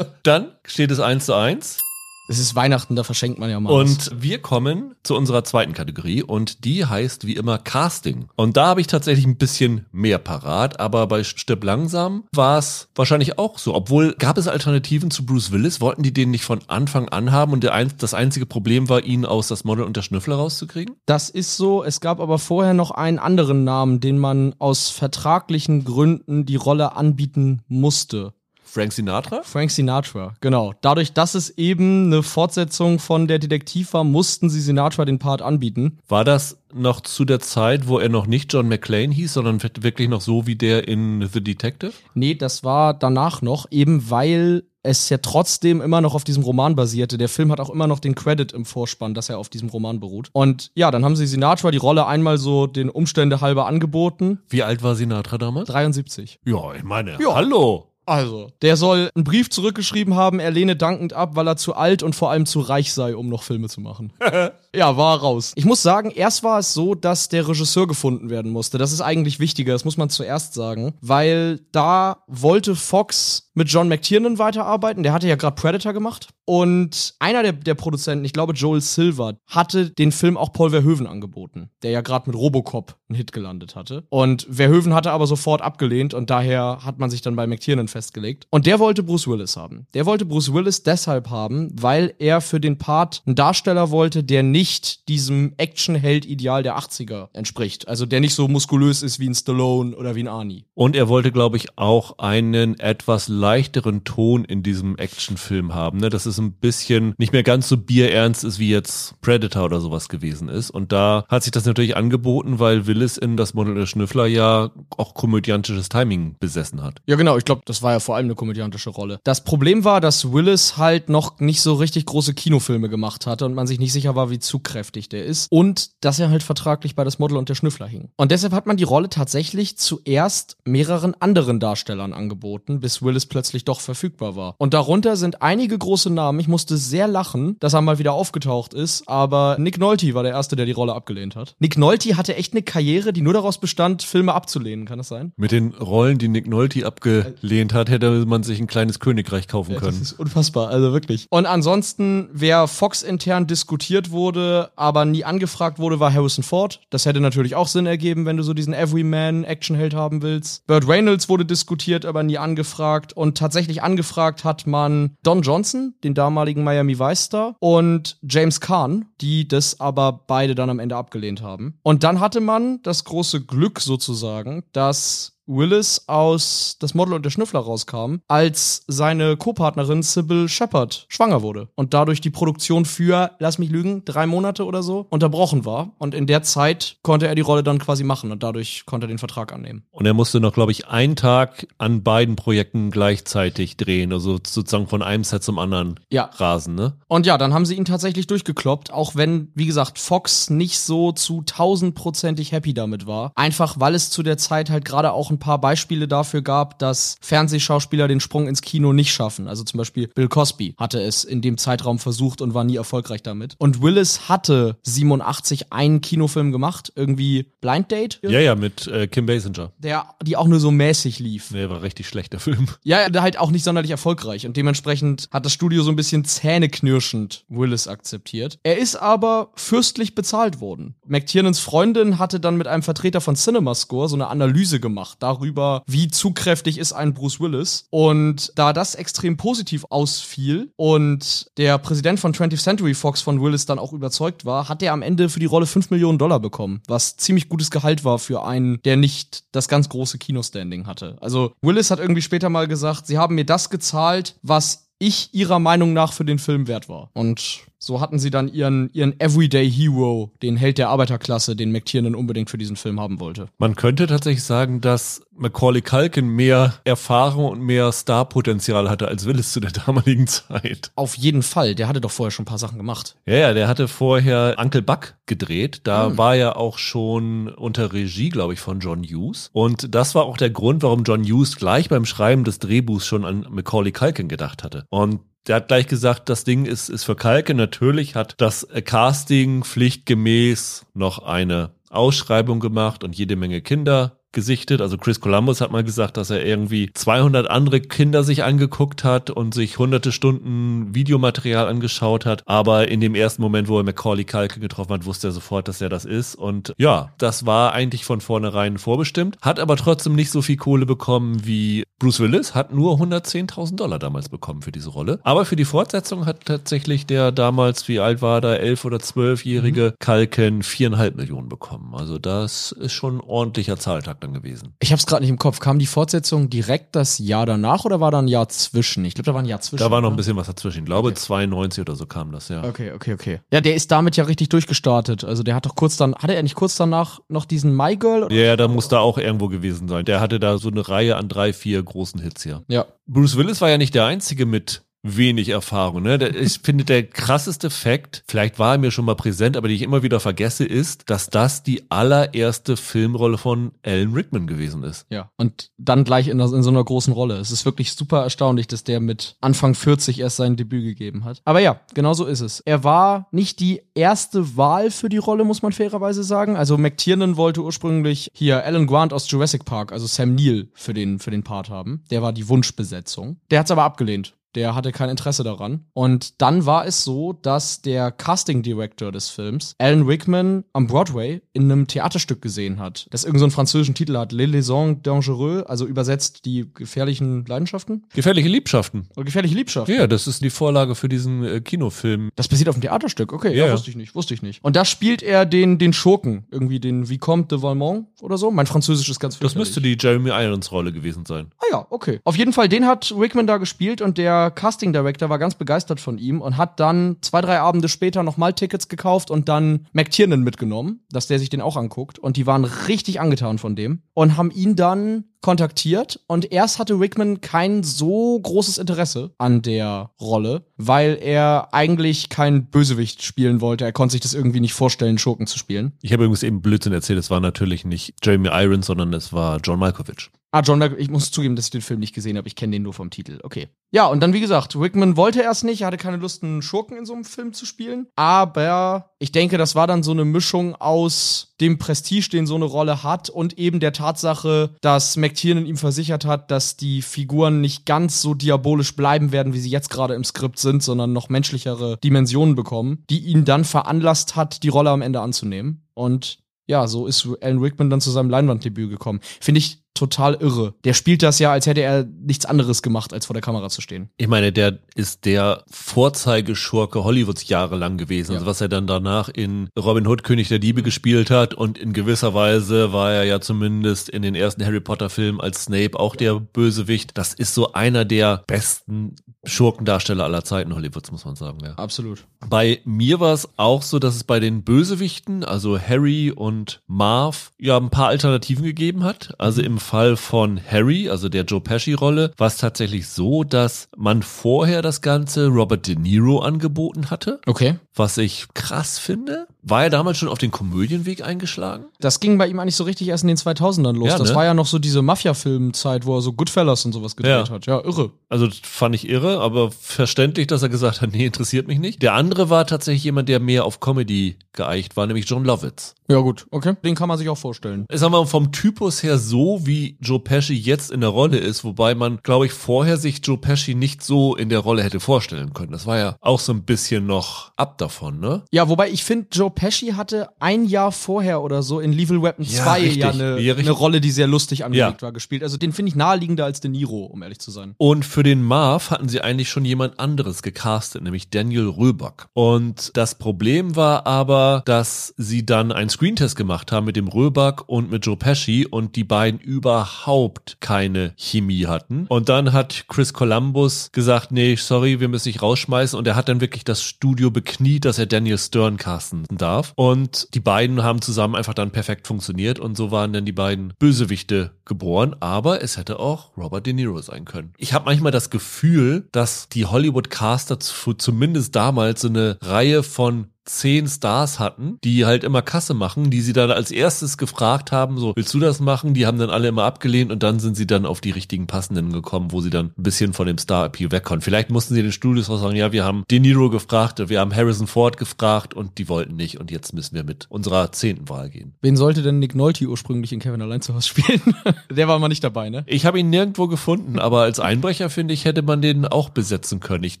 Dann 0.22 0.52
steht 0.64 0.90
es 0.90 1.00
eins 1.00 1.26
zu 1.26 1.34
eins. 1.34 1.78
Es 2.26 2.38
ist 2.38 2.54
Weihnachten, 2.54 2.96
da 2.96 3.04
verschenkt 3.04 3.38
man 3.38 3.50
ja 3.50 3.60
mal. 3.60 3.70
Und 3.70 4.10
was. 4.10 4.22
wir 4.22 4.40
kommen 4.40 4.94
zu 5.02 5.14
unserer 5.14 5.44
zweiten 5.44 5.74
Kategorie 5.74 6.22
und 6.22 6.64
die 6.64 6.86
heißt 6.86 7.26
wie 7.26 7.34
immer 7.34 7.58
Casting. 7.58 8.28
Und 8.36 8.56
da 8.56 8.66
habe 8.68 8.80
ich 8.80 8.86
tatsächlich 8.86 9.26
ein 9.26 9.36
bisschen 9.36 9.86
mehr 9.92 10.18
parat, 10.18 10.80
aber 10.80 11.06
bei 11.06 11.22
Stipp 11.22 11.62
langsam 11.64 12.24
war 12.32 12.58
es 12.58 12.88
wahrscheinlich 12.94 13.38
auch 13.38 13.58
so. 13.58 13.74
Obwohl 13.74 14.14
gab 14.14 14.38
es 14.38 14.48
Alternativen 14.48 15.10
zu 15.10 15.26
Bruce 15.26 15.52
Willis, 15.52 15.80
wollten 15.80 16.02
die 16.02 16.14
den 16.14 16.30
nicht 16.30 16.44
von 16.44 16.60
Anfang 16.66 17.08
an 17.10 17.30
haben 17.30 17.52
und 17.52 17.62
der 17.62 17.74
das 17.98 18.14
einzige 18.14 18.46
Problem 18.46 18.88
war, 18.88 19.02
ihn 19.02 19.26
aus 19.26 19.48
das 19.48 19.64
Model 19.64 19.84
und 19.84 19.96
der 19.96 20.02
Schnüffler 20.02 20.36
rauszukriegen? 20.36 20.96
Das 21.06 21.28
ist 21.28 21.56
so. 21.56 21.84
Es 21.84 22.00
gab 22.00 22.20
aber 22.20 22.38
vorher 22.38 22.72
noch 22.72 22.92
einen 22.92 23.18
anderen 23.18 23.64
Namen, 23.64 24.00
den 24.00 24.18
man 24.18 24.54
aus 24.58 24.90
vertraglichen 24.90 25.84
Gründen 25.84 26.46
die 26.46 26.56
Rolle 26.56 26.96
anbieten 26.96 27.62
musste. 27.68 28.33
Frank 28.74 28.92
Sinatra? 28.92 29.42
Frank 29.44 29.70
Sinatra, 29.70 30.34
genau. 30.40 30.74
Dadurch, 30.80 31.12
dass 31.12 31.36
es 31.36 31.50
eben 31.56 32.06
eine 32.06 32.24
Fortsetzung 32.24 32.98
von 32.98 33.28
Der 33.28 33.38
Detektiv 33.38 33.92
war, 33.92 34.02
mussten 34.02 34.50
sie 34.50 34.60
Sinatra 34.60 35.04
den 35.04 35.20
Part 35.20 35.42
anbieten. 35.42 35.98
War 36.08 36.24
das 36.24 36.58
noch 36.72 37.00
zu 37.00 37.24
der 37.24 37.38
Zeit, 37.38 37.86
wo 37.86 38.00
er 38.00 38.08
noch 38.08 38.26
nicht 38.26 38.52
John 38.52 38.66
McClane 38.66 39.14
hieß, 39.14 39.34
sondern 39.34 39.62
wirklich 39.62 40.08
noch 40.08 40.20
so 40.20 40.48
wie 40.48 40.56
der 40.56 40.88
in 40.88 41.24
The 41.32 41.40
Detective? 41.40 41.92
Nee, 42.14 42.34
das 42.34 42.64
war 42.64 42.94
danach 42.94 43.42
noch, 43.42 43.70
eben 43.70 44.10
weil 44.10 44.64
es 44.82 45.08
ja 45.08 45.18
trotzdem 45.18 45.80
immer 45.80 46.00
noch 46.00 46.16
auf 46.16 46.24
diesem 46.24 46.42
Roman 46.42 46.74
basierte. 46.74 47.16
Der 47.16 47.28
Film 47.28 47.52
hat 47.52 47.60
auch 47.60 47.70
immer 47.70 47.86
noch 47.86 48.00
den 48.00 48.16
Credit 48.16 48.50
im 48.52 48.64
Vorspann, 48.64 49.14
dass 49.14 49.28
er 49.28 49.38
auf 49.38 49.48
diesem 49.48 49.68
Roman 49.68 50.00
beruht. 50.00 50.30
Und 50.32 50.72
ja, 50.74 50.90
dann 50.90 51.04
haben 51.04 51.14
sie 51.14 51.28
Sinatra 51.28 51.70
die 51.70 51.78
Rolle 51.78 52.08
einmal 52.08 52.38
so 52.38 52.66
den 52.66 52.90
Umstände 52.90 53.40
halber 53.40 53.66
angeboten. 53.66 54.40
Wie 54.48 54.64
alt 54.64 54.82
war 54.82 54.96
Sinatra 54.96 55.38
damals? 55.38 55.68
73. 55.68 56.40
Ja, 56.44 56.74
ich 56.74 56.82
meine, 56.82 57.12
ja. 57.20 57.36
hallo. 57.36 57.93
Also, 58.06 58.50
der 58.62 58.76
soll 58.76 59.10
einen 59.14 59.24
Brief 59.24 59.50
zurückgeschrieben 59.50 60.14
haben, 60.14 60.40
er 60.40 60.50
lehne 60.50 60.76
dankend 60.76 61.12
ab, 61.12 61.36
weil 61.36 61.48
er 61.48 61.56
zu 61.56 61.74
alt 61.74 62.02
und 62.02 62.14
vor 62.14 62.30
allem 62.30 62.46
zu 62.46 62.60
reich 62.60 62.92
sei, 62.92 63.16
um 63.16 63.28
noch 63.28 63.42
Filme 63.42 63.68
zu 63.68 63.80
machen. 63.80 64.12
ja, 64.74 64.96
war 64.96 65.20
raus. 65.20 65.52
Ich 65.56 65.64
muss 65.64 65.82
sagen, 65.82 66.10
erst 66.10 66.42
war 66.42 66.58
es 66.58 66.74
so, 66.74 66.94
dass 66.94 67.28
der 67.28 67.48
Regisseur 67.48 67.86
gefunden 67.86 68.30
werden 68.30 68.50
musste. 68.50 68.78
Das 68.78 68.92
ist 68.92 69.00
eigentlich 69.00 69.40
wichtiger, 69.40 69.72
das 69.72 69.84
muss 69.84 69.96
man 69.96 70.10
zuerst 70.10 70.54
sagen, 70.54 70.94
weil 71.00 71.60
da 71.72 72.18
wollte 72.26 72.74
Fox 72.74 73.43
mit 73.54 73.68
John 73.68 73.88
McTiernan 73.88 74.38
weiterarbeiten. 74.38 75.02
Der 75.02 75.12
hatte 75.12 75.28
ja 75.28 75.36
gerade 75.36 75.54
Predator 75.54 75.92
gemacht. 75.92 76.28
Und 76.44 77.14
einer 77.20 77.42
der, 77.42 77.52
der 77.52 77.74
Produzenten, 77.74 78.24
ich 78.24 78.32
glaube 78.32 78.52
Joel 78.52 78.80
Silver, 78.80 79.36
hatte 79.46 79.90
den 79.90 80.12
Film 80.12 80.36
auch 80.36 80.52
Paul 80.52 80.70
Verhoeven 80.70 81.06
angeboten, 81.06 81.70
der 81.82 81.90
ja 81.90 82.02
gerade 82.02 82.28
mit 82.28 82.38
Robocop 82.38 82.96
einen 83.08 83.16
Hit 83.16 83.32
gelandet 83.32 83.76
hatte. 83.76 84.04
Und 84.10 84.46
Verhoeven 84.50 84.92
hatte 84.92 85.12
aber 85.12 85.26
sofort 85.26 85.62
abgelehnt 85.62 86.12
und 86.12 86.28
daher 86.28 86.80
hat 86.84 86.98
man 86.98 87.10
sich 87.10 87.22
dann 87.22 87.36
bei 87.36 87.46
McTiernan 87.46 87.88
festgelegt. 87.88 88.46
Und 88.50 88.66
der 88.66 88.78
wollte 88.78 89.02
Bruce 89.02 89.26
Willis 89.26 89.56
haben. 89.56 89.86
Der 89.94 90.04
wollte 90.04 90.26
Bruce 90.26 90.52
Willis 90.52 90.82
deshalb 90.82 91.30
haben, 91.30 91.70
weil 91.80 92.14
er 92.18 92.40
für 92.40 92.60
den 92.60 92.76
Part 92.76 93.22
einen 93.24 93.36
Darsteller 93.36 93.90
wollte, 93.90 94.22
der 94.22 94.42
nicht 94.42 95.08
diesem 95.08 95.54
Actionheld-Ideal 95.56 96.62
der 96.62 96.78
80er 96.78 97.28
entspricht. 97.32 97.88
Also 97.88 98.04
der 98.04 98.20
nicht 98.20 98.34
so 98.34 98.48
muskulös 98.48 99.02
ist 99.02 99.18
wie 99.18 99.28
ein 99.28 99.34
Stallone 99.34 99.96
oder 99.96 100.14
wie 100.14 100.24
ein 100.24 100.28
Arnie. 100.28 100.66
Und 100.74 100.96
er 100.96 101.08
wollte, 101.08 101.32
glaube 101.32 101.56
ich, 101.56 101.78
auch 101.78 102.18
einen 102.18 102.78
etwas 102.78 103.28
leichteren 103.44 104.04
Ton 104.04 104.42
in 104.46 104.62
diesem 104.62 104.96
Actionfilm 104.96 105.74
haben. 105.74 105.98
Ne? 105.98 106.08
Das 106.08 106.24
ist 106.24 106.38
ein 106.38 106.52
bisschen 106.52 107.14
nicht 107.18 107.34
mehr 107.34 107.42
ganz 107.42 107.68
so 107.68 107.76
bierernst 107.76 108.42
ist, 108.42 108.58
wie 108.58 108.70
jetzt 108.70 109.20
Predator 109.20 109.64
oder 109.64 109.82
sowas 109.82 110.08
gewesen 110.08 110.48
ist. 110.48 110.70
Und 110.70 110.92
da 110.92 111.26
hat 111.28 111.42
sich 111.42 111.52
das 111.52 111.66
natürlich 111.66 111.94
angeboten, 111.94 112.58
weil 112.58 112.86
Willis 112.86 113.18
in 113.18 113.36
das 113.36 113.52
Model 113.52 113.74
der 113.74 113.84
Schnüffler 113.84 114.24
ja 114.24 114.70
auch 114.96 115.12
komödiantisches 115.12 115.90
Timing 115.90 116.36
besessen 116.40 116.82
hat. 116.82 117.02
Ja, 117.04 117.16
genau. 117.16 117.36
Ich 117.36 117.44
glaube, 117.44 117.60
das 117.66 117.82
war 117.82 117.92
ja 117.92 118.00
vor 118.00 118.16
allem 118.16 118.26
eine 118.28 118.34
komödiantische 118.34 118.88
Rolle. 118.88 119.20
Das 119.24 119.44
Problem 119.44 119.84
war, 119.84 120.00
dass 120.00 120.32
Willis 120.32 120.78
halt 120.78 121.10
noch 121.10 121.38
nicht 121.38 121.60
so 121.60 121.74
richtig 121.74 122.06
große 122.06 122.32
Kinofilme 122.32 122.88
gemacht 122.88 123.26
hatte 123.26 123.44
und 123.44 123.52
man 123.52 123.66
sich 123.66 123.78
nicht 123.78 123.92
sicher 123.92 124.16
war, 124.16 124.30
wie 124.30 124.38
zugkräftig 124.38 125.10
der 125.10 125.26
ist. 125.26 125.52
Und 125.52 126.02
dass 126.02 126.18
er 126.18 126.30
halt 126.30 126.42
vertraglich 126.42 126.96
bei 126.96 127.04
das 127.04 127.18
Model 127.18 127.36
und 127.36 127.50
der 127.50 127.56
Schnüffler 127.56 127.86
hing. 127.86 128.08
Und 128.16 128.30
deshalb 128.30 128.54
hat 128.54 128.64
man 128.64 128.78
die 128.78 128.84
Rolle 128.84 129.10
tatsächlich 129.10 129.76
zuerst 129.76 130.56
mehreren 130.64 131.14
anderen 131.20 131.60
Darstellern 131.60 132.14
angeboten, 132.14 132.80
bis 132.80 133.02
Willis 133.02 133.26
plötzlich 133.34 133.64
doch 133.64 133.80
verfügbar 133.80 134.36
war. 134.36 134.54
Und 134.58 134.74
darunter 134.74 135.16
sind 135.16 135.42
einige 135.42 135.76
große 135.76 136.08
Namen. 136.08 136.38
Ich 136.38 136.46
musste 136.46 136.76
sehr 136.76 137.08
lachen, 137.08 137.56
dass 137.58 137.74
er 137.74 137.80
mal 137.80 137.98
wieder 137.98 138.12
aufgetaucht 138.12 138.72
ist, 138.74 139.08
aber 139.08 139.56
Nick 139.58 139.76
Nolte 139.76 140.14
war 140.14 140.22
der 140.22 140.30
Erste, 140.30 140.54
der 140.54 140.66
die 140.66 140.72
Rolle 140.72 140.94
abgelehnt 140.94 141.34
hat. 141.34 141.56
Nick 141.58 141.76
Nolte 141.76 142.16
hatte 142.16 142.36
echt 142.36 142.52
eine 142.52 142.62
Karriere, 142.62 143.12
die 143.12 143.22
nur 143.22 143.32
daraus 143.32 143.58
bestand, 143.58 144.04
Filme 144.04 144.34
abzulehnen, 144.34 144.86
kann 144.86 144.98
das 144.98 145.08
sein? 145.08 145.32
Mit 145.36 145.50
den 145.50 145.74
Rollen, 145.74 146.18
die 146.18 146.28
Nick 146.28 146.46
Nolte 146.46 146.86
abgelehnt 146.86 147.74
hat, 147.74 147.90
hätte 147.90 148.24
man 148.24 148.44
sich 148.44 148.60
ein 148.60 148.68
kleines 148.68 149.00
Königreich 149.00 149.48
kaufen 149.48 149.74
können. 149.74 149.98
Das 149.98 150.12
ist 150.12 150.12
unfassbar, 150.12 150.68
also 150.68 150.92
wirklich. 150.92 151.26
Und 151.30 151.46
ansonsten, 151.46 152.28
wer 152.32 152.68
Fox 152.68 153.02
intern 153.02 153.48
diskutiert 153.48 154.12
wurde, 154.12 154.70
aber 154.76 155.04
nie 155.06 155.24
angefragt 155.24 155.80
wurde, 155.80 155.98
war 155.98 156.14
Harrison 156.14 156.44
Ford. 156.44 156.82
Das 156.90 157.04
hätte 157.04 157.18
natürlich 157.18 157.56
auch 157.56 157.66
Sinn 157.66 157.86
ergeben, 157.86 158.26
wenn 158.26 158.36
du 158.36 158.44
so 158.44 158.54
diesen 158.54 158.74
Everyman-Actionheld 158.74 159.94
haben 159.94 160.22
willst. 160.22 160.64
Burt 160.68 160.86
Reynolds 160.86 161.28
wurde 161.28 161.44
diskutiert, 161.44 162.06
aber 162.06 162.22
nie 162.22 162.38
angefragt. 162.38 163.12
Und 163.23 163.23
tatsächlich 163.32 163.82
angefragt 163.82 164.44
hat 164.44 164.66
man 164.66 165.16
Don 165.22 165.42
Johnson, 165.42 165.94
den 166.04 166.14
damaligen 166.14 166.62
Miami 166.62 166.98
Vice 166.98 167.30
und 167.60 168.18
James 168.22 168.60
Kahn, 168.60 169.06
die 169.20 169.48
das 169.48 169.80
aber 169.80 170.24
beide 170.26 170.54
dann 170.54 170.70
am 170.70 170.78
Ende 170.78 170.96
abgelehnt 170.96 171.42
haben. 171.42 171.78
Und 171.82 172.04
dann 172.04 172.20
hatte 172.20 172.40
man 172.40 172.82
das 172.82 173.04
große 173.04 173.44
Glück 173.46 173.80
sozusagen, 173.80 174.64
dass 174.72 175.33
Willis 175.46 176.04
aus 176.06 176.76
Das 176.80 176.94
Model 176.94 177.14
und 177.14 177.24
der 177.24 177.30
Schnüffler 177.30 177.60
rauskam, 177.60 178.16
als 178.28 178.84
seine 178.86 179.36
Co-Partnerin 179.36 180.02
Sybil 180.02 180.48
Shepard 180.48 181.06
schwanger 181.08 181.42
wurde 181.42 181.68
und 181.74 181.94
dadurch 181.94 182.20
die 182.20 182.30
Produktion 182.30 182.84
für, 182.84 183.32
lass 183.38 183.58
mich 183.58 183.70
lügen, 183.70 184.04
drei 184.04 184.26
Monate 184.26 184.64
oder 184.64 184.82
so 184.82 185.06
unterbrochen 185.10 185.64
war. 185.64 185.92
Und 185.98 186.14
in 186.14 186.26
der 186.26 186.42
Zeit 186.42 186.96
konnte 187.02 187.26
er 187.26 187.34
die 187.34 187.42
Rolle 187.42 187.62
dann 187.62 187.78
quasi 187.78 188.04
machen 188.04 188.32
und 188.32 188.42
dadurch 188.42 188.84
konnte 188.86 189.06
er 189.06 189.08
den 189.08 189.18
Vertrag 189.18 189.52
annehmen. 189.52 189.84
Und 189.90 190.06
er 190.06 190.14
musste 190.14 190.40
noch, 190.40 190.52
glaube 190.52 190.72
ich, 190.72 190.88
einen 190.88 191.16
Tag 191.16 191.66
an 191.78 192.02
beiden 192.02 192.36
Projekten 192.36 192.90
gleichzeitig 192.90 193.76
drehen, 193.76 194.12
also 194.12 194.38
sozusagen 194.46 194.88
von 194.88 195.02
einem 195.02 195.24
Set 195.24 195.42
zum 195.42 195.58
anderen 195.58 196.00
ja. 196.10 196.30
rasen, 196.36 196.74
ne? 196.74 196.94
Und 197.08 197.26
ja, 197.26 197.38
dann 197.38 197.54
haben 197.54 197.66
sie 197.66 197.74
ihn 197.74 197.84
tatsächlich 197.84 198.26
durchgekloppt, 198.26 198.92
auch 198.92 199.14
wenn, 199.14 199.50
wie 199.54 199.66
gesagt, 199.66 199.98
Fox 199.98 200.50
nicht 200.50 200.78
so 200.78 201.12
zu 201.12 201.42
tausendprozentig 201.42 202.52
happy 202.52 202.74
damit 202.74 203.06
war. 203.06 203.32
Einfach 203.34 203.78
weil 203.78 203.94
es 203.94 204.10
zu 204.10 204.22
der 204.22 204.38
Zeit 204.38 204.70
halt 204.70 204.84
gerade 204.84 205.12
auch 205.12 205.30
ein 205.34 205.38
paar 205.38 205.60
Beispiele 205.60 206.08
dafür 206.08 206.42
gab, 206.42 206.78
dass 206.78 207.16
Fernsehschauspieler 207.20 208.08
den 208.08 208.20
Sprung 208.20 208.48
ins 208.48 208.62
Kino 208.62 208.92
nicht 208.92 209.12
schaffen. 209.12 209.48
Also 209.48 209.64
zum 209.64 209.78
Beispiel 209.78 210.08
Bill 210.08 210.28
Cosby 210.28 210.74
hatte 210.78 211.00
es 211.00 211.24
in 211.24 211.42
dem 211.42 211.58
Zeitraum 211.58 211.98
versucht 211.98 212.40
und 212.40 212.54
war 212.54 212.64
nie 212.64 212.76
erfolgreich 212.76 213.22
damit. 213.22 213.54
Und 213.58 213.82
Willis 213.82 214.28
hatte 214.28 214.76
87 214.82 215.72
einen 215.72 216.00
Kinofilm 216.00 216.52
gemacht, 216.52 216.92
irgendwie 216.96 217.52
Blind 217.60 217.90
Date. 217.90 218.20
Ja, 218.22 218.40
ja, 218.40 218.54
mit 218.54 218.86
äh, 218.86 219.06
Kim 219.06 219.26
Basinger. 219.26 219.72
Der, 219.78 220.06
die 220.22 220.36
auch 220.36 220.46
nur 220.46 220.60
so 220.60 220.70
mäßig 220.70 221.18
lief. 221.18 221.50
Nee, 221.50 221.68
war 221.68 221.82
richtig 221.82 222.08
schlechter 222.08 222.38
Film. 222.38 222.68
Ja, 222.86 223.08
der 223.08 223.22
halt 223.22 223.38
auch 223.38 223.50
nicht 223.50 223.64
sonderlich 223.64 223.90
erfolgreich 223.90 224.46
und 224.46 224.56
dementsprechend 224.56 225.28
hat 225.32 225.46
das 225.46 225.52
Studio 225.52 225.82
so 225.82 225.90
ein 225.90 225.96
bisschen 225.96 226.24
zähneknirschend 226.24 227.44
Willis 227.48 227.88
akzeptiert. 227.88 228.58
Er 228.62 228.78
ist 228.78 228.96
aber 228.96 229.50
fürstlich 229.54 230.14
bezahlt 230.14 230.60
worden. 230.60 230.94
McTiernans 231.06 231.60
Freundin 231.60 232.18
hatte 232.18 232.40
dann 232.40 232.56
mit 232.56 232.66
einem 232.66 232.82
Vertreter 232.82 233.20
von 233.20 233.36
CinemaScore 233.36 234.08
so 234.08 234.16
eine 234.16 234.28
Analyse 234.28 234.80
gemacht 234.80 235.18
darüber, 235.24 235.82
wie 235.86 236.08
zugkräftig 236.08 236.78
ist 236.78 236.92
ein 236.92 237.14
Bruce 237.14 237.40
Willis. 237.40 237.86
Und 237.90 238.52
da 238.56 238.72
das 238.72 238.94
extrem 238.94 239.36
positiv 239.36 239.86
ausfiel 239.88 240.70
und 240.76 241.46
der 241.56 241.78
Präsident 241.78 242.20
von 242.20 242.34
20th 242.34 242.62
Century 242.62 242.94
Fox 242.94 243.22
von 243.22 243.40
Willis 243.40 243.66
dann 243.66 243.78
auch 243.78 243.92
überzeugt 243.92 244.44
war, 244.44 244.68
hat 244.68 244.82
er 244.82 244.92
am 244.92 245.02
Ende 245.02 245.28
für 245.28 245.40
die 245.40 245.46
Rolle 245.46 245.66
5 245.66 245.90
Millionen 245.90 246.18
Dollar 246.18 246.40
bekommen, 246.40 246.82
was 246.86 247.16
ziemlich 247.16 247.48
gutes 247.48 247.70
Gehalt 247.70 248.04
war 248.04 248.18
für 248.18 248.44
einen, 248.44 248.80
der 248.84 248.96
nicht 248.96 249.44
das 249.52 249.68
ganz 249.68 249.88
große 249.88 250.18
Kinostanding 250.18 250.86
hatte. 250.86 251.16
Also 251.20 251.52
Willis 251.62 251.90
hat 251.90 251.98
irgendwie 251.98 252.22
später 252.22 252.50
mal 252.50 252.68
gesagt, 252.68 253.06
sie 253.06 253.18
haben 253.18 253.34
mir 253.34 253.46
das 253.46 253.70
gezahlt, 253.70 254.36
was 254.42 254.88
ich 254.98 255.30
ihrer 255.32 255.58
Meinung 255.58 255.92
nach 255.92 256.12
für 256.12 256.24
den 256.24 256.38
Film 256.38 256.66
wert 256.68 256.88
war. 256.88 257.10
Und 257.14 257.66
so 257.84 258.00
hatten 258.00 258.18
sie 258.18 258.30
dann 258.30 258.48
ihren, 258.48 258.90
ihren 258.92 259.18
Everyday 259.20 259.70
Hero, 259.70 260.32
den 260.42 260.56
Held 260.56 260.78
der 260.78 260.88
Arbeiterklasse, 260.88 261.56
den 261.56 261.72
McTiernan 261.72 262.14
unbedingt 262.14 262.50
für 262.50 262.58
diesen 262.58 262.76
Film 262.76 263.00
haben 263.00 263.20
wollte. 263.20 263.48
Man 263.58 263.76
könnte 263.76 264.06
tatsächlich 264.06 264.44
sagen, 264.44 264.80
dass 264.80 265.22
Macaulay 265.36 265.82
Culkin 265.82 266.28
mehr 266.28 266.74
Erfahrung 266.84 267.46
und 267.46 267.60
mehr 267.60 267.92
Starpotenzial 267.92 268.88
hatte 268.88 269.08
als 269.08 269.26
Willis 269.26 269.52
zu 269.52 269.60
der 269.60 269.70
damaligen 269.86 270.26
Zeit. 270.26 270.92
Auf 270.94 271.16
jeden 271.16 271.42
Fall. 271.42 271.74
Der 271.74 271.88
hatte 271.88 272.00
doch 272.00 272.10
vorher 272.10 272.30
schon 272.30 272.44
ein 272.44 272.46
paar 272.46 272.58
Sachen 272.58 272.78
gemacht. 272.78 273.16
Ja, 273.26 273.36
ja, 273.36 273.54
der 273.54 273.68
hatte 273.68 273.88
vorher 273.88 274.56
Uncle 274.58 274.82
Buck 274.82 275.14
gedreht. 275.26 275.80
Da 275.84 276.06
hm. 276.06 276.18
war 276.18 276.36
er 276.36 276.56
auch 276.56 276.78
schon 276.78 277.48
unter 277.48 277.92
Regie, 277.92 278.28
glaube 278.28 278.54
ich, 278.54 278.60
von 278.60 278.80
John 278.80 279.02
Hughes. 279.02 279.50
Und 279.52 279.94
das 279.94 280.14
war 280.14 280.24
auch 280.24 280.36
der 280.36 280.50
Grund, 280.50 280.82
warum 280.82 281.04
John 281.04 281.24
Hughes 281.24 281.56
gleich 281.56 281.88
beim 281.88 282.04
Schreiben 282.04 282.44
des 282.44 282.58
Drehbuchs 282.58 283.06
schon 283.06 283.24
an 283.24 283.46
Macaulay 283.50 283.92
Culkin 283.92 284.28
gedacht 284.28 284.62
hatte. 284.62 284.86
Und 284.90 285.20
der 285.46 285.56
hat 285.56 285.68
gleich 285.68 285.86
gesagt, 285.86 286.28
das 286.28 286.44
Ding 286.44 286.64
ist, 286.64 286.88
ist 286.88 287.04
für 287.04 287.16
Kalke. 287.16 287.54
Natürlich 287.54 288.14
hat 288.14 288.34
das 288.40 288.66
Casting 288.84 289.64
pflichtgemäß 289.64 290.86
noch 290.94 291.18
eine 291.20 291.70
Ausschreibung 291.90 292.60
gemacht 292.60 293.04
und 293.04 293.16
jede 293.16 293.36
Menge 293.36 293.60
Kinder 293.60 294.18
gesichtet. 294.34 294.80
Also 294.80 294.98
Chris 294.98 295.20
Columbus 295.20 295.60
hat 295.60 295.72
mal 295.72 295.84
gesagt, 295.84 296.16
dass 296.16 296.30
er 296.30 296.44
irgendwie 296.44 296.90
200 296.92 297.48
andere 297.48 297.80
Kinder 297.80 298.22
sich 298.22 298.44
angeguckt 298.44 299.04
hat 299.04 299.30
und 299.30 299.54
sich 299.54 299.78
hunderte 299.78 300.12
Stunden 300.12 300.94
Videomaterial 300.94 301.66
angeschaut 301.66 302.26
hat. 302.26 302.42
Aber 302.46 302.88
in 302.88 303.00
dem 303.00 303.14
ersten 303.14 303.40
Moment, 303.40 303.68
wo 303.68 303.78
er 303.78 303.84
Macaulay 303.84 304.24
Culkin 304.24 304.60
getroffen 304.60 304.92
hat, 304.92 305.06
wusste 305.06 305.28
er 305.28 305.32
sofort, 305.32 305.68
dass 305.68 305.80
er 305.80 305.88
das 305.88 306.04
ist. 306.04 306.34
Und 306.34 306.74
ja, 306.76 307.12
das 307.18 307.46
war 307.46 307.72
eigentlich 307.72 308.04
von 308.04 308.20
vornherein 308.20 308.78
vorbestimmt. 308.78 309.38
Hat 309.40 309.58
aber 309.58 309.76
trotzdem 309.76 310.14
nicht 310.14 310.30
so 310.30 310.42
viel 310.42 310.56
Kohle 310.56 310.86
bekommen 310.86 311.46
wie 311.46 311.84
Bruce 311.98 312.20
Willis. 312.20 312.54
Hat 312.54 312.72
nur 312.72 313.00
110.000 313.00 313.76
Dollar 313.76 313.98
damals 313.98 314.28
bekommen 314.28 314.62
für 314.62 314.72
diese 314.72 314.90
Rolle. 314.90 315.20
Aber 315.22 315.44
für 315.44 315.56
die 315.56 315.64
Fortsetzung 315.64 316.26
hat 316.26 316.44
tatsächlich 316.44 317.06
der 317.06 317.32
damals, 317.32 317.88
wie 317.88 318.00
alt 318.00 318.20
war 318.20 318.40
da, 318.40 318.54
elf 318.54 318.84
oder 318.84 318.98
zwölfjährige 318.98 319.92
mhm. 319.92 320.04
Culkin 320.04 320.62
viereinhalb 320.62 321.16
Millionen 321.16 321.48
bekommen. 321.48 321.94
Also 321.94 322.18
das 322.18 322.72
ist 322.72 322.92
schon 322.92 323.18
ein 323.18 323.20
ordentlicher 323.20 323.78
Zahltag 323.78 324.20
dann 324.24 324.34
gewesen. 324.34 324.74
Ich 324.80 324.90
habe 324.90 324.98
es 324.98 325.06
gerade 325.06 325.22
nicht 325.22 325.30
im 325.30 325.38
Kopf. 325.38 325.60
Kam 325.60 325.78
die 325.78 325.86
Fortsetzung 325.86 326.50
direkt 326.50 326.96
das 326.96 327.18
Jahr 327.18 327.46
danach 327.46 327.84
oder 327.84 328.00
war 328.00 328.10
da 328.10 328.18
ein 328.18 328.28
Jahr 328.28 328.48
zwischen? 328.48 329.04
Ich 329.04 329.14
glaube, 329.14 329.26
da 329.26 329.34
war 329.34 329.42
ein 329.42 329.46
Jahr 329.46 329.60
zwischen. 329.60 329.82
Da 329.82 329.90
war 329.90 330.00
noch 330.00 330.10
ein 330.10 330.16
bisschen 330.16 330.36
was 330.36 330.46
dazwischen. 330.46 330.80
Ich 330.80 330.84
glaube, 330.86 331.08
okay. 331.08 331.18
92 331.18 331.82
oder 331.82 331.96
so 331.96 332.06
kam 332.06 332.32
das, 332.32 332.48
ja. 332.48 332.64
Okay, 332.64 332.92
okay, 332.92 333.14
okay. 333.14 333.40
Ja, 333.52 333.60
der 333.60 333.74
ist 333.74 333.90
damit 333.90 334.16
ja 334.16 334.24
richtig 334.24 334.48
durchgestartet. 334.48 335.24
Also 335.24 335.42
der 335.42 335.54
hat 335.54 335.66
doch 335.66 335.74
kurz 335.74 335.96
dann, 335.96 336.14
hatte 336.14 336.34
er 336.34 336.42
nicht 336.42 336.54
kurz 336.54 336.76
danach 336.76 337.20
noch 337.28 337.44
diesen 337.44 337.74
My 337.76 337.96
Girl? 337.96 338.26
Ja, 338.30 338.44
ja, 338.44 338.56
da 338.56 338.68
muss 338.68 338.88
da 338.88 338.98
auch 339.00 339.18
irgendwo 339.18 339.48
gewesen 339.48 339.88
sein. 339.88 340.04
Der 340.04 340.20
hatte 340.20 340.40
da 340.40 340.58
so 340.58 340.68
eine 340.68 340.88
Reihe 340.88 341.16
an 341.16 341.28
drei, 341.28 341.52
vier 341.52 341.82
großen 341.82 342.20
Hits 342.20 342.42
hier. 342.42 342.62
Ja. 342.68 342.86
Bruce 343.06 343.36
Willis 343.36 343.60
war 343.60 343.68
ja 343.68 343.78
nicht 343.78 343.94
der 343.94 344.06
Einzige 344.06 344.46
mit 344.46 344.82
wenig 345.04 345.50
Erfahrung. 345.50 346.02
Ne? 346.02 346.16
Ich 346.30 346.60
finde, 346.62 346.84
der 346.84 347.04
krasseste 347.04 347.70
Fakt, 347.70 348.24
vielleicht 348.26 348.58
war 348.58 348.74
er 348.74 348.78
mir 348.78 348.90
schon 348.90 349.04
mal 349.04 349.14
präsent, 349.14 349.56
aber 349.56 349.68
die 349.68 349.74
ich 349.74 349.82
immer 349.82 350.02
wieder 350.02 350.18
vergesse, 350.18 350.64
ist, 350.64 351.10
dass 351.10 351.28
das 351.28 351.62
die 351.62 351.84
allererste 351.90 352.76
Filmrolle 352.76 353.38
von 353.38 353.72
Alan 353.84 354.14
Rickman 354.14 354.46
gewesen 354.46 354.82
ist. 354.82 355.06
Ja, 355.10 355.30
und 355.36 355.70
dann 355.76 356.04
gleich 356.04 356.28
in, 356.28 356.40
in 356.40 356.62
so 356.62 356.70
einer 356.70 356.82
großen 356.82 357.12
Rolle. 357.12 357.36
Es 357.36 357.50
ist 357.50 357.66
wirklich 357.66 357.92
super 357.92 358.22
erstaunlich, 358.22 358.66
dass 358.66 358.82
der 358.82 359.00
mit 359.00 359.36
Anfang 359.40 359.74
40 359.74 360.20
erst 360.20 360.36
sein 360.36 360.56
Debüt 360.56 360.84
gegeben 360.84 361.24
hat. 361.24 361.42
Aber 361.44 361.60
ja, 361.60 361.80
genau 361.92 362.14
so 362.14 362.24
ist 362.24 362.40
es. 362.40 362.60
Er 362.60 362.82
war 362.82 363.28
nicht 363.30 363.60
die 363.60 363.82
erste 363.94 364.56
Wahl 364.56 364.90
für 364.90 365.10
die 365.10 365.18
Rolle, 365.18 365.44
muss 365.44 365.62
man 365.62 365.72
fairerweise 365.72 366.24
sagen. 366.24 366.56
Also 366.56 366.78
McTiernan 366.78 367.36
wollte 367.36 367.62
ursprünglich 367.62 368.30
hier 368.32 368.64
Alan 368.64 368.86
Grant 368.86 369.12
aus 369.12 369.30
Jurassic 369.30 369.66
Park, 369.66 369.92
also 369.92 370.06
Sam 370.06 370.34
Neill, 370.34 370.68
für 370.72 370.94
den, 370.94 371.18
für 371.18 371.30
den 371.30 371.42
Part 371.42 371.68
haben. 371.68 372.02
Der 372.10 372.22
war 372.22 372.32
die 372.32 372.48
Wunschbesetzung. 372.48 373.36
Der 373.50 373.58
hat 373.58 373.66
es 373.66 373.70
aber 373.70 373.82
abgelehnt 373.82 374.34
der 374.54 374.74
hatte 374.74 374.92
kein 374.92 375.08
Interesse 375.08 375.44
daran. 375.44 375.84
Und 375.92 376.40
dann 376.42 376.66
war 376.66 376.86
es 376.86 377.04
so, 377.04 377.32
dass 377.32 377.82
der 377.82 378.10
Casting 378.10 378.62
Director 378.62 379.12
des 379.12 379.30
Films, 379.30 379.74
Alan 379.78 380.02
Rickman, 380.02 380.64
am 380.72 380.86
Broadway 380.86 381.40
in 381.52 381.70
einem 381.70 381.86
Theaterstück 381.86 382.42
gesehen 382.42 382.78
hat, 382.78 383.06
das 383.10 383.24
irgendeinen 383.24 383.50
so 383.50 383.54
französischen 383.54 383.94
Titel 383.94 384.16
hat, 384.16 384.32
Les 384.32 384.46
Liaisons 384.46 384.98
Dangereux, 385.02 385.64
also 385.66 385.86
übersetzt 385.86 386.44
die 386.44 386.68
gefährlichen 386.74 387.44
Leidenschaften. 387.46 388.04
Gefährliche 388.14 388.48
Liebschaften. 388.48 389.08
Oder 389.16 389.24
gefährliche 389.24 389.54
Liebschaften. 389.54 389.94
Ja, 389.94 390.06
das 390.06 390.26
ist 390.26 390.42
die 390.42 390.50
Vorlage 390.50 390.94
für 390.94 391.08
diesen 391.08 391.44
äh, 391.44 391.60
Kinofilm. 391.60 392.30
Das 392.36 392.48
basiert 392.48 392.68
auf 392.68 392.74
einem 392.74 392.82
Theaterstück, 392.82 393.32
okay, 393.32 393.56
ja, 393.56 393.66
ja, 393.66 393.72
wusste 393.72 393.90
ich 393.90 393.96
nicht, 393.96 394.14
wusste 394.14 394.34
ich 394.34 394.42
nicht. 394.42 394.62
Und 394.62 394.76
da 394.76 394.84
spielt 394.84 395.22
er 395.22 395.46
den, 395.46 395.78
den 395.78 395.92
Schurken, 395.92 396.46
irgendwie 396.50 396.80
den 396.80 397.08
Vicomte 397.08 397.54
de 397.54 397.62
Valmont 397.62 398.06
oder 398.20 398.38
so. 398.38 398.50
Mein 398.50 398.66
Französisch 398.66 399.08
ist 399.08 399.20
ganz 399.20 399.38
Das 399.38 399.54
müsste 399.54 399.80
die 399.80 399.96
Jeremy 399.98 400.30
Irons 400.30 400.72
Rolle 400.72 400.92
gewesen 400.92 401.24
sein. 401.26 401.50
Ah 401.58 401.64
ja, 401.70 401.86
okay. 401.90 402.20
Auf 402.24 402.36
jeden 402.36 402.52
Fall, 402.52 402.68
den 402.68 402.86
hat 402.86 403.12
Rickman 403.16 403.46
da 403.46 403.58
gespielt 403.58 404.00
und 404.00 404.18
der 404.18 404.43
Casting 404.50 404.92
Director 404.92 405.28
war 405.28 405.38
ganz 405.38 405.54
begeistert 405.54 406.00
von 406.00 406.18
ihm 406.18 406.40
und 406.40 406.56
hat 406.56 406.80
dann 406.80 407.16
zwei, 407.20 407.40
drei 407.40 407.60
Abende 407.60 407.88
später 407.88 408.22
nochmal 408.22 408.52
Tickets 408.52 408.88
gekauft 408.88 409.30
und 409.30 409.48
dann 409.48 409.86
McTiernan 409.92 410.42
mitgenommen, 410.42 411.00
dass 411.10 411.26
der 411.26 411.38
sich 411.38 411.50
den 411.50 411.60
auch 411.60 411.76
anguckt. 411.76 412.18
Und 412.18 412.36
die 412.36 412.46
waren 412.46 412.64
richtig 412.64 413.20
angetan 413.20 413.58
von 413.58 413.76
dem 413.76 414.02
und 414.14 414.36
haben 414.36 414.50
ihn 414.50 414.76
dann 414.76 415.24
kontaktiert 415.44 416.20
und 416.26 416.52
erst 416.52 416.78
hatte 416.78 416.98
Rickman 416.98 417.42
kein 417.42 417.82
so 417.82 418.40
großes 418.40 418.78
Interesse 418.78 419.34
an 419.36 419.60
der 419.60 420.10
Rolle, 420.18 420.64
weil 420.78 421.18
er 421.20 421.68
eigentlich 421.72 422.30
kein 422.30 422.70
Bösewicht 422.70 423.22
spielen 423.22 423.60
wollte. 423.60 423.84
Er 423.84 423.92
konnte 423.92 424.12
sich 424.12 424.22
das 424.22 424.32
irgendwie 424.32 424.60
nicht 424.60 424.72
vorstellen, 424.72 425.18
Schurken 425.18 425.46
zu 425.46 425.58
spielen. 425.58 425.92
Ich 426.00 426.14
habe 426.14 426.24
übrigens 426.24 426.44
eben 426.44 426.62
Blödsinn 426.62 426.94
erzählt, 426.94 427.18
es 427.18 427.30
war 427.30 427.40
natürlich 427.40 427.84
nicht 427.84 428.14
Jeremy 428.24 428.48
Irons, 428.52 428.86
sondern 428.86 429.12
es 429.12 429.34
war 429.34 429.60
John 429.62 429.78
Malkovich. 429.78 430.30
Ah, 430.54 430.62
John 430.64 430.78
Malkovich, 430.78 431.02
ich 431.02 431.10
muss 431.10 431.32
zugeben, 431.32 431.56
dass 431.56 431.64
ich 431.64 431.72
den 431.72 431.80
Film 431.80 431.98
nicht 431.98 432.14
gesehen 432.14 432.36
habe. 432.36 432.46
Ich 432.46 432.54
kenne 432.54 432.70
den 432.70 432.82
nur 432.84 432.94
vom 432.94 433.10
Titel. 433.10 433.40
Okay. 433.42 433.66
Ja, 433.90 434.06
und 434.06 434.20
dann, 434.20 434.32
wie 434.32 434.40
gesagt, 434.40 434.76
Rickman 434.76 435.16
wollte 435.16 435.42
erst 435.42 435.64
nicht, 435.64 435.80
er 435.80 435.88
hatte 435.88 435.96
keine 435.96 436.18
Lust, 436.18 436.44
einen 436.44 436.62
Schurken 436.62 436.96
in 436.96 437.06
so 437.06 437.12
einem 437.12 437.24
Film 437.24 437.52
zu 437.52 437.66
spielen. 437.66 438.06
Aber 438.14 439.10
ich 439.18 439.32
denke, 439.32 439.58
das 439.58 439.74
war 439.74 439.88
dann 439.88 440.04
so 440.04 440.12
eine 440.12 440.24
Mischung 440.24 440.76
aus 440.76 441.56
dem 441.60 441.78
Prestige, 441.78 442.28
den 442.28 442.46
so 442.46 442.54
eine 442.54 442.66
Rolle 442.66 443.02
hat 443.02 443.30
und 443.30 443.58
eben 443.58 443.80
der 443.80 443.92
Tatsache, 443.92 444.76
dass 444.80 445.16
McTiernan 445.16 445.66
ihm 445.66 445.76
versichert 445.76 446.24
hat, 446.24 446.52
dass 446.52 446.76
die 446.76 447.02
Figuren 447.02 447.60
nicht 447.60 447.84
ganz 447.84 448.20
so 448.20 448.34
diabolisch 448.34 448.94
bleiben 448.94 449.32
werden, 449.32 449.54
wie 449.54 449.60
sie 449.60 449.70
jetzt 449.70 449.90
gerade 449.90 450.14
im 450.14 450.22
Skript 450.22 450.60
sind, 450.60 450.84
sondern 450.84 451.12
noch 451.12 451.30
menschlichere 451.30 451.96
Dimensionen 451.96 452.54
bekommen, 452.54 453.02
die 453.10 453.24
ihn 453.24 453.44
dann 453.44 453.64
veranlasst 453.64 454.36
hat, 454.36 454.62
die 454.62 454.68
Rolle 454.68 454.90
am 454.90 455.02
Ende 455.02 455.20
anzunehmen. 455.20 455.88
Und 455.94 456.38
ja, 456.66 456.86
so 456.86 457.06
ist 457.06 457.28
Alan 457.40 457.58
Rickman 457.58 457.90
dann 457.90 458.00
zu 458.00 458.10
seinem 458.10 458.30
Leinwanddebüt 458.30 458.88
gekommen. 458.88 459.20
Finde 459.40 459.58
ich 459.58 459.83
total 459.94 460.34
irre. 460.34 460.74
Der 460.84 460.92
spielt 460.92 461.22
das 461.22 461.38
ja, 461.38 461.52
als 461.52 461.66
hätte 461.66 461.80
er 461.80 462.04
nichts 462.04 462.44
anderes 462.44 462.82
gemacht, 462.82 463.12
als 463.12 463.26
vor 463.26 463.34
der 463.34 463.40
Kamera 463.40 463.68
zu 463.68 463.80
stehen. 463.80 464.10
Ich 464.16 464.28
meine, 464.28 464.52
der 464.52 464.78
ist 464.94 465.24
der 465.24 465.64
Vorzeigeschurke 465.70 467.04
Hollywoods 467.04 467.48
jahrelang 467.48 467.96
gewesen. 467.96 468.32
Ja. 468.32 468.38
Also 468.38 468.46
was 468.46 468.60
er 468.60 468.68
dann 468.68 468.86
danach 468.86 469.28
in 469.28 469.68
Robin 469.78 470.06
Hood 470.06 470.24
König 470.24 470.48
der 470.48 470.58
Diebe 470.58 470.82
gespielt 470.82 471.30
hat 471.30 471.54
und 471.54 471.78
in 471.78 471.92
gewisser 471.92 472.34
Weise 472.34 472.92
war 472.92 473.12
er 473.12 473.24
ja 473.24 473.40
zumindest 473.40 474.08
in 474.08 474.22
den 474.22 474.34
ersten 474.34 474.64
Harry 474.64 474.80
Potter 474.80 475.08
Filmen 475.08 475.40
als 475.40 475.64
Snape 475.64 475.98
auch 475.98 476.16
der 476.16 476.40
Bösewicht. 476.40 477.16
Das 477.16 477.32
ist 477.32 477.54
so 477.54 477.72
einer 477.72 478.04
der 478.04 478.42
besten 478.46 479.16
Schurkendarsteller 479.44 480.24
aller 480.24 480.44
Zeiten 480.44 480.74
Hollywoods, 480.74 481.12
muss 481.12 481.24
man 481.24 481.36
sagen. 481.36 481.58
Ja. 481.62 481.74
Absolut. 481.74 482.24
Bei 482.48 482.80
mir 482.84 483.20
war 483.20 483.32
es 483.32 483.48
auch 483.56 483.82
so, 483.82 483.98
dass 483.98 484.16
es 484.16 484.24
bei 484.24 484.40
den 484.40 484.64
Bösewichten, 484.64 485.44
also 485.44 485.78
Harry 485.78 486.30
und 486.30 486.82
Marv, 486.86 487.52
ja 487.58 487.76
ein 487.76 487.90
paar 487.90 488.08
Alternativen 488.08 488.64
gegeben 488.64 489.04
hat. 489.04 489.34
Also 489.38 489.62
im 489.62 489.78
Fall 489.84 490.16
von 490.16 490.58
Harry, 490.68 491.10
also 491.10 491.28
der 491.28 491.44
Joe 491.44 491.60
Pesci-Rolle, 491.60 492.32
war 492.38 492.46
es 492.46 492.56
tatsächlich 492.56 493.06
so, 493.06 493.44
dass 493.44 493.88
man 493.96 494.22
vorher 494.22 494.80
das 494.82 495.02
Ganze 495.02 495.48
Robert 495.48 495.86
De 495.86 495.94
Niro 495.94 496.40
angeboten 496.40 497.10
hatte. 497.10 497.40
Okay. 497.46 497.76
Was 497.94 498.18
ich 498.18 498.46
krass 498.54 498.98
finde, 498.98 499.46
War 499.66 499.84
er 499.84 499.90
damals 499.90 500.18
schon 500.18 500.28
auf 500.28 500.38
den 500.38 500.50
Komödienweg 500.50 501.22
eingeschlagen? 501.24 501.86
Das 502.00 502.20
ging 502.20 502.36
bei 502.38 502.46
ihm 502.46 502.58
eigentlich 502.58 502.76
so 502.76 502.84
richtig 502.84 503.08
erst 503.08 503.24
in 503.24 503.28
den 503.28 503.36
2000ern 503.36 503.94
los. 503.96 504.08
Ja, 504.08 504.18
das 504.18 504.30
ne? 504.30 504.34
war 504.34 504.44
ja 504.44 504.54
noch 504.54 504.66
so 504.66 504.78
diese 504.78 505.00
Mafia-Film-Zeit, 505.02 506.06
wo 506.06 506.16
er 506.16 506.22
so 506.22 506.32
Goodfellas 506.32 506.84
und 506.84 506.92
sowas 506.92 507.16
gedreht 507.16 507.48
Ja. 507.48 507.50
hat. 507.50 507.66
Ja, 507.66 507.80
irre. 507.84 508.10
Also 508.28 508.48
fand 508.62 508.94
ich 508.94 509.08
irre, 509.08 509.40
aber 509.40 509.70
verständlich, 509.70 510.46
dass 510.46 510.62
er 510.62 510.68
gesagt 510.68 511.00
hat, 511.00 511.10
nee, 511.12 511.26
interessiert 511.26 511.66
mich 511.66 511.78
nicht. 511.78 512.02
Der 512.02 512.14
andere 512.14 512.50
war 512.50 512.66
tatsächlich 512.66 513.04
jemand, 513.04 513.28
der 513.28 513.40
mehr 513.40 513.64
auf 513.64 513.80
Comedy 513.80 514.36
geeicht 514.52 514.96
war, 514.96 515.06
nämlich 515.06 515.28
John 515.28 515.44
Lovitz. 515.44 515.94
Ja, 516.08 516.18
gut, 516.18 516.46
okay. 516.50 516.74
Den 516.84 516.94
kann 516.94 517.08
man 517.08 517.16
sich 517.16 517.28
auch 517.30 517.38
vorstellen. 517.38 517.86
Sag 517.90 518.10
mal, 518.10 518.26
vom 518.26 518.52
Typus 518.52 519.02
her 519.02 519.18
so, 519.18 519.60
wie 519.64 519.96
Joe 520.02 520.20
Pesci 520.20 520.52
jetzt 520.54 520.90
in 520.90 521.00
der 521.00 521.08
Rolle 521.08 521.38
ist, 521.38 521.64
wobei 521.64 521.94
man, 521.94 522.18
glaube 522.22 522.44
ich, 522.46 522.52
vorher 522.52 522.98
sich 522.98 523.20
Joe 523.24 523.38
Pesci 523.38 523.74
nicht 523.74 524.02
so 524.02 524.36
in 524.36 524.50
der 524.50 524.58
Rolle 524.58 524.82
hätte 524.82 525.00
vorstellen 525.00 525.54
können. 525.54 525.72
Das 525.72 525.86
war 525.86 525.96
ja 525.98 526.16
auch 526.20 526.40
so 526.40 526.52
ein 526.52 526.64
bisschen 526.64 527.06
noch 527.06 527.52
ab 527.56 527.78
davon, 527.78 528.20
ne? 528.20 528.42
Ja, 528.52 528.68
wobei 528.68 528.90
ich 528.90 529.02
finde, 529.02 529.28
Joe 529.32 529.50
Pesci 529.54 529.88
hatte 529.96 530.28
ein 530.40 530.64
Jahr 530.64 530.92
vorher 530.92 531.42
oder 531.42 531.62
so 531.62 531.80
in 531.80 531.92
Lethal 531.92 532.22
Weapon 532.22 532.44
Ja, 532.44 532.64
2 532.64 532.80
richtig. 532.80 532.96
ja 533.02 533.10
eine, 533.10 533.40
Ja, 533.40 533.54
eine 533.54 533.70
Rolle, 533.70 534.00
die 534.00 534.10
sehr 534.10 534.26
lustig 534.26 534.64
angelegt 534.64 535.00
Ja. 535.00 535.06
war, 535.06 535.12
gespielt. 535.12 535.42
Also 535.42 535.56
den 535.56 535.72
finde 535.72 535.90
ich 535.90 535.96
naheliegender 535.96 536.44
als 536.44 536.60
De 536.60 536.70
Niro, 536.70 537.04
um 537.04 537.22
ehrlich 537.22 537.38
zu 537.38 537.50
sein. 537.50 537.74
Und 537.78 538.04
für 538.04 538.22
den 538.22 538.42
Marv 538.42 538.90
hatten 538.90 539.08
sie 539.08 539.20
eigentlich 539.20 539.48
schon 539.48 539.64
jemand 539.64 539.98
anderes 540.00 540.42
gecastet, 540.42 541.02
nämlich 541.02 541.30
Daniel 541.30 541.68
Röback. 541.68 542.26
Und 542.32 542.90
das 542.96 543.14
Problem 543.16 543.76
war 543.76 544.06
aber, 544.06 544.62
dass 544.66 545.14
sie 545.16 545.44
dann 545.46 545.72
einen 545.72 545.90
Screentest 545.90 546.36
gemacht 546.36 546.72
haben 546.72 546.86
mit 546.86 546.96
dem 546.96 547.08
Röback 547.08 547.68
und 547.68 547.90
mit 547.90 548.04
Joe 548.06 548.16
Pesci 548.16 548.66
und 548.66 548.96
die 548.96 549.04
beiden 549.04 549.38
überhaupt 549.40 550.56
keine 550.60 551.12
Chemie 551.16 551.66
hatten. 551.66 552.06
Und 552.08 552.28
dann 552.28 552.52
hat 552.52 552.84
Chris 552.88 553.12
Columbus 553.12 553.90
gesagt, 553.92 554.32
nee, 554.32 554.56
sorry, 554.56 555.00
wir 555.00 555.08
müssen 555.08 555.28
dich 555.28 555.42
rausschmeißen. 555.42 555.98
Und 555.98 556.06
er 556.06 556.16
hat 556.16 556.28
dann 556.28 556.40
wirklich 556.40 556.64
das 556.64 556.82
Studio 556.82 557.30
bekniet, 557.30 557.84
dass 557.84 557.98
er 557.98 558.06
Daniel 558.06 558.38
Stern 558.38 558.76
casten 558.76 559.24
darf. 559.44 559.72
Und 559.76 560.28
die 560.34 560.40
beiden 560.40 560.82
haben 560.82 561.00
zusammen 561.02 561.34
einfach 561.36 561.54
dann 561.54 561.70
perfekt 561.70 562.06
funktioniert 562.06 562.58
und 562.58 562.76
so 562.76 562.90
waren 562.90 563.12
dann 563.12 563.24
die 563.24 563.32
beiden 563.32 563.72
Bösewichte 563.78 564.52
geboren. 564.64 565.14
Aber 565.20 565.62
es 565.62 565.76
hätte 565.76 566.00
auch 566.00 566.36
Robert 566.36 566.66
De 566.66 566.72
Niro 566.72 567.00
sein 567.02 567.24
können. 567.24 567.52
Ich 567.58 567.72
habe 567.72 567.84
manchmal 567.84 568.12
das 568.12 568.30
Gefühl, 568.30 569.08
dass 569.12 569.48
die 569.48 569.66
Hollywood-Caster 569.66 570.58
zu- 570.58 570.94
zumindest 570.94 571.54
damals 571.54 572.00
so 572.00 572.08
eine 572.08 572.38
Reihe 572.40 572.82
von 572.82 573.28
zehn 573.44 573.86
Stars 573.86 574.38
hatten, 574.38 574.78
die 574.84 575.04
halt 575.04 575.24
immer 575.24 575.42
Kasse 575.42 575.74
machen, 575.74 576.10
die 576.10 576.20
sie 576.20 576.32
dann 576.32 576.50
als 576.50 576.70
erstes 576.70 577.18
gefragt 577.18 577.72
haben, 577.72 577.98
so, 577.98 578.12
willst 578.16 578.32
du 578.34 578.40
das 578.40 578.60
machen? 578.60 578.94
Die 578.94 579.06
haben 579.06 579.18
dann 579.18 579.30
alle 579.30 579.48
immer 579.48 579.64
abgelehnt 579.64 580.10
und 580.10 580.22
dann 580.22 580.38
sind 580.40 580.56
sie 580.56 580.66
dann 580.66 580.86
auf 580.86 581.00
die 581.00 581.10
richtigen 581.10 581.46
Passenden 581.46 581.92
gekommen, 581.92 582.32
wo 582.32 582.40
sie 582.40 582.50
dann 582.50 582.72
ein 582.78 582.82
bisschen 582.82 583.12
von 583.12 583.26
dem 583.26 583.38
Star-Appeal 583.38 583.92
wegkommen. 583.92 584.22
Vielleicht 584.22 584.50
mussten 584.50 584.74
sie 584.74 584.82
den 584.82 584.92
Studios 584.92 585.28
auch 585.30 585.38
sagen, 585.38 585.56
ja, 585.56 585.72
wir 585.72 585.84
haben 585.84 586.04
De 586.10 586.20
Niro 586.20 586.50
gefragt, 586.50 587.08
wir 587.08 587.20
haben 587.20 587.34
Harrison 587.34 587.66
Ford 587.66 587.96
gefragt 587.96 588.54
und 588.54 588.78
die 588.78 588.88
wollten 588.88 589.16
nicht 589.16 589.38
und 589.38 589.50
jetzt 589.50 589.72
müssen 589.74 589.94
wir 589.94 590.04
mit 590.04 590.26
unserer 590.30 590.72
zehnten 590.72 591.08
Wahl 591.08 591.28
gehen. 591.28 591.54
Wen 591.60 591.76
sollte 591.76 592.02
denn 592.02 592.18
Nick 592.18 592.34
Nolte 592.34 592.66
ursprünglich 592.66 593.12
in 593.12 593.20
Kevin 593.20 593.42
allein 593.42 593.60
zu 593.60 593.74
Hause 593.74 593.88
spielen? 593.88 594.22
Der 594.70 594.88
war 594.88 594.98
mal 594.98 595.08
nicht 595.08 595.24
dabei, 595.24 595.50
ne? 595.50 595.64
Ich 595.66 595.86
habe 595.86 595.98
ihn 595.98 596.10
nirgendwo 596.10 596.48
gefunden, 596.48 596.98
aber 596.98 597.22
als 597.22 597.40
Einbrecher, 597.40 597.90
finde 597.90 598.14
ich, 598.14 598.24
hätte 598.24 598.42
man 598.42 598.62
den 598.62 598.86
auch 598.86 599.10
besetzen 599.10 599.60
können. 599.60 599.84
Ich 599.84 600.00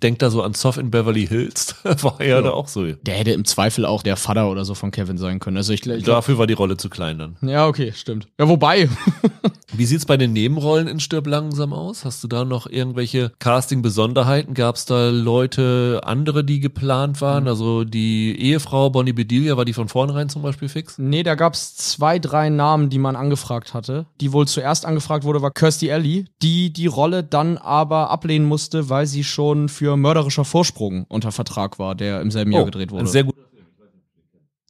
denke 0.00 0.18
da 0.18 0.30
so 0.30 0.42
an 0.42 0.54
Zoff 0.54 0.78
in 0.78 0.90
Beverly 0.90 1.26
Hills. 1.26 1.76
War 1.84 2.22
ja, 2.22 2.40
da 2.40 2.50
auch 2.50 2.68
so. 2.68 2.84
Der 2.84 3.14
hätte 3.14 3.33
im 3.34 3.44
Zweifel 3.44 3.84
auch 3.84 4.02
der 4.02 4.16
Vater 4.16 4.50
oder 4.50 4.64
so 4.64 4.74
von 4.74 4.90
Kevin 4.90 5.18
sein 5.18 5.38
können. 5.38 5.56
Also 5.56 5.72
ich, 5.72 5.86
ich 5.86 6.04
Dafür 6.04 6.38
war 6.38 6.46
die 6.46 6.54
Rolle 6.54 6.76
zu 6.76 6.88
klein 6.88 7.18
dann. 7.18 7.36
Ja, 7.42 7.66
okay, 7.66 7.92
stimmt. 7.94 8.28
Ja, 8.38 8.48
wobei. 8.48 8.88
Wie 9.72 9.86
sieht's 9.86 10.06
bei 10.06 10.16
den 10.16 10.32
Nebenrollen 10.32 10.86
in 10.86 11.00
Stirb 11.00 11.26
langsam 11.26 11.72
aus? 11.72 12.04
Hast 12.04 12.22
du 12.22 12.28
da 12.28 12.44
noch 12.44 12.66
irgendwelche 12.66 13.32
Casting-Besonderheiten? 13.38 14.54
Gab's 14.54 14.84
da 14.84 15.10
Leute, 15.10 16.00
andere, 16.04 16.44
die 16.44 16.60
geplant 16.60 17.20
waren? 17.20 17.48
Also 17.48 17.84
die 17.84 18.38
Ehefrau 18.40 18.90
Bonnie 18.90 19.12
Bedelia, 19.12 19.56
war 19.56 19.64
die 19.64 19.72
von 19.72 19.88
vornherein 19.88 20.28
zum 20.28 20.42
Beispiel 20.42 20.68
fix? 20.68 20.98
nee, 20.98 21.22
da 21.22 21.34
gab's 21.34 21.76
zwei, 21.76 22.18
drei 22.18 22.50
Namen, 22.50 22.90
die 22.90 22.98
man 22.98 23.16
angefragt 23.16 23.74
hatte. 23.74 24.06
Die 24.20 24.32
wohl 24.32 24.46
zuerst 24.46 24.84
angefragt 24.84 25.24
wurde, 25.24 25.42
war 25.42 25.50
Kirstie 25.50 25.92
Alley, 25.92 26.26
die 26.42 26.72
die 26.72 26.86
Rolle 26.86 27.22
dann 27.22 27.56
aber 27.58 28.10
ablehnen 28.10 28.46
musste, 28.46 28.88
weil 28.88 29.06
sie 29.06 29.24
schon 29.24 29.68
für 29.68 29.96
mörderischer 29.96 30.44
Vorsprung 30.44 31.04
unter 31.08 31.32
Vertrag 31.32 31.78
war, 31.78 31.94
der 31.94 32.20
im 32.20 32.30
selben 32.30 32.52
Jahr 32.52 32.64
gedreht 32.64 32.90
wurde. 32.90 33.06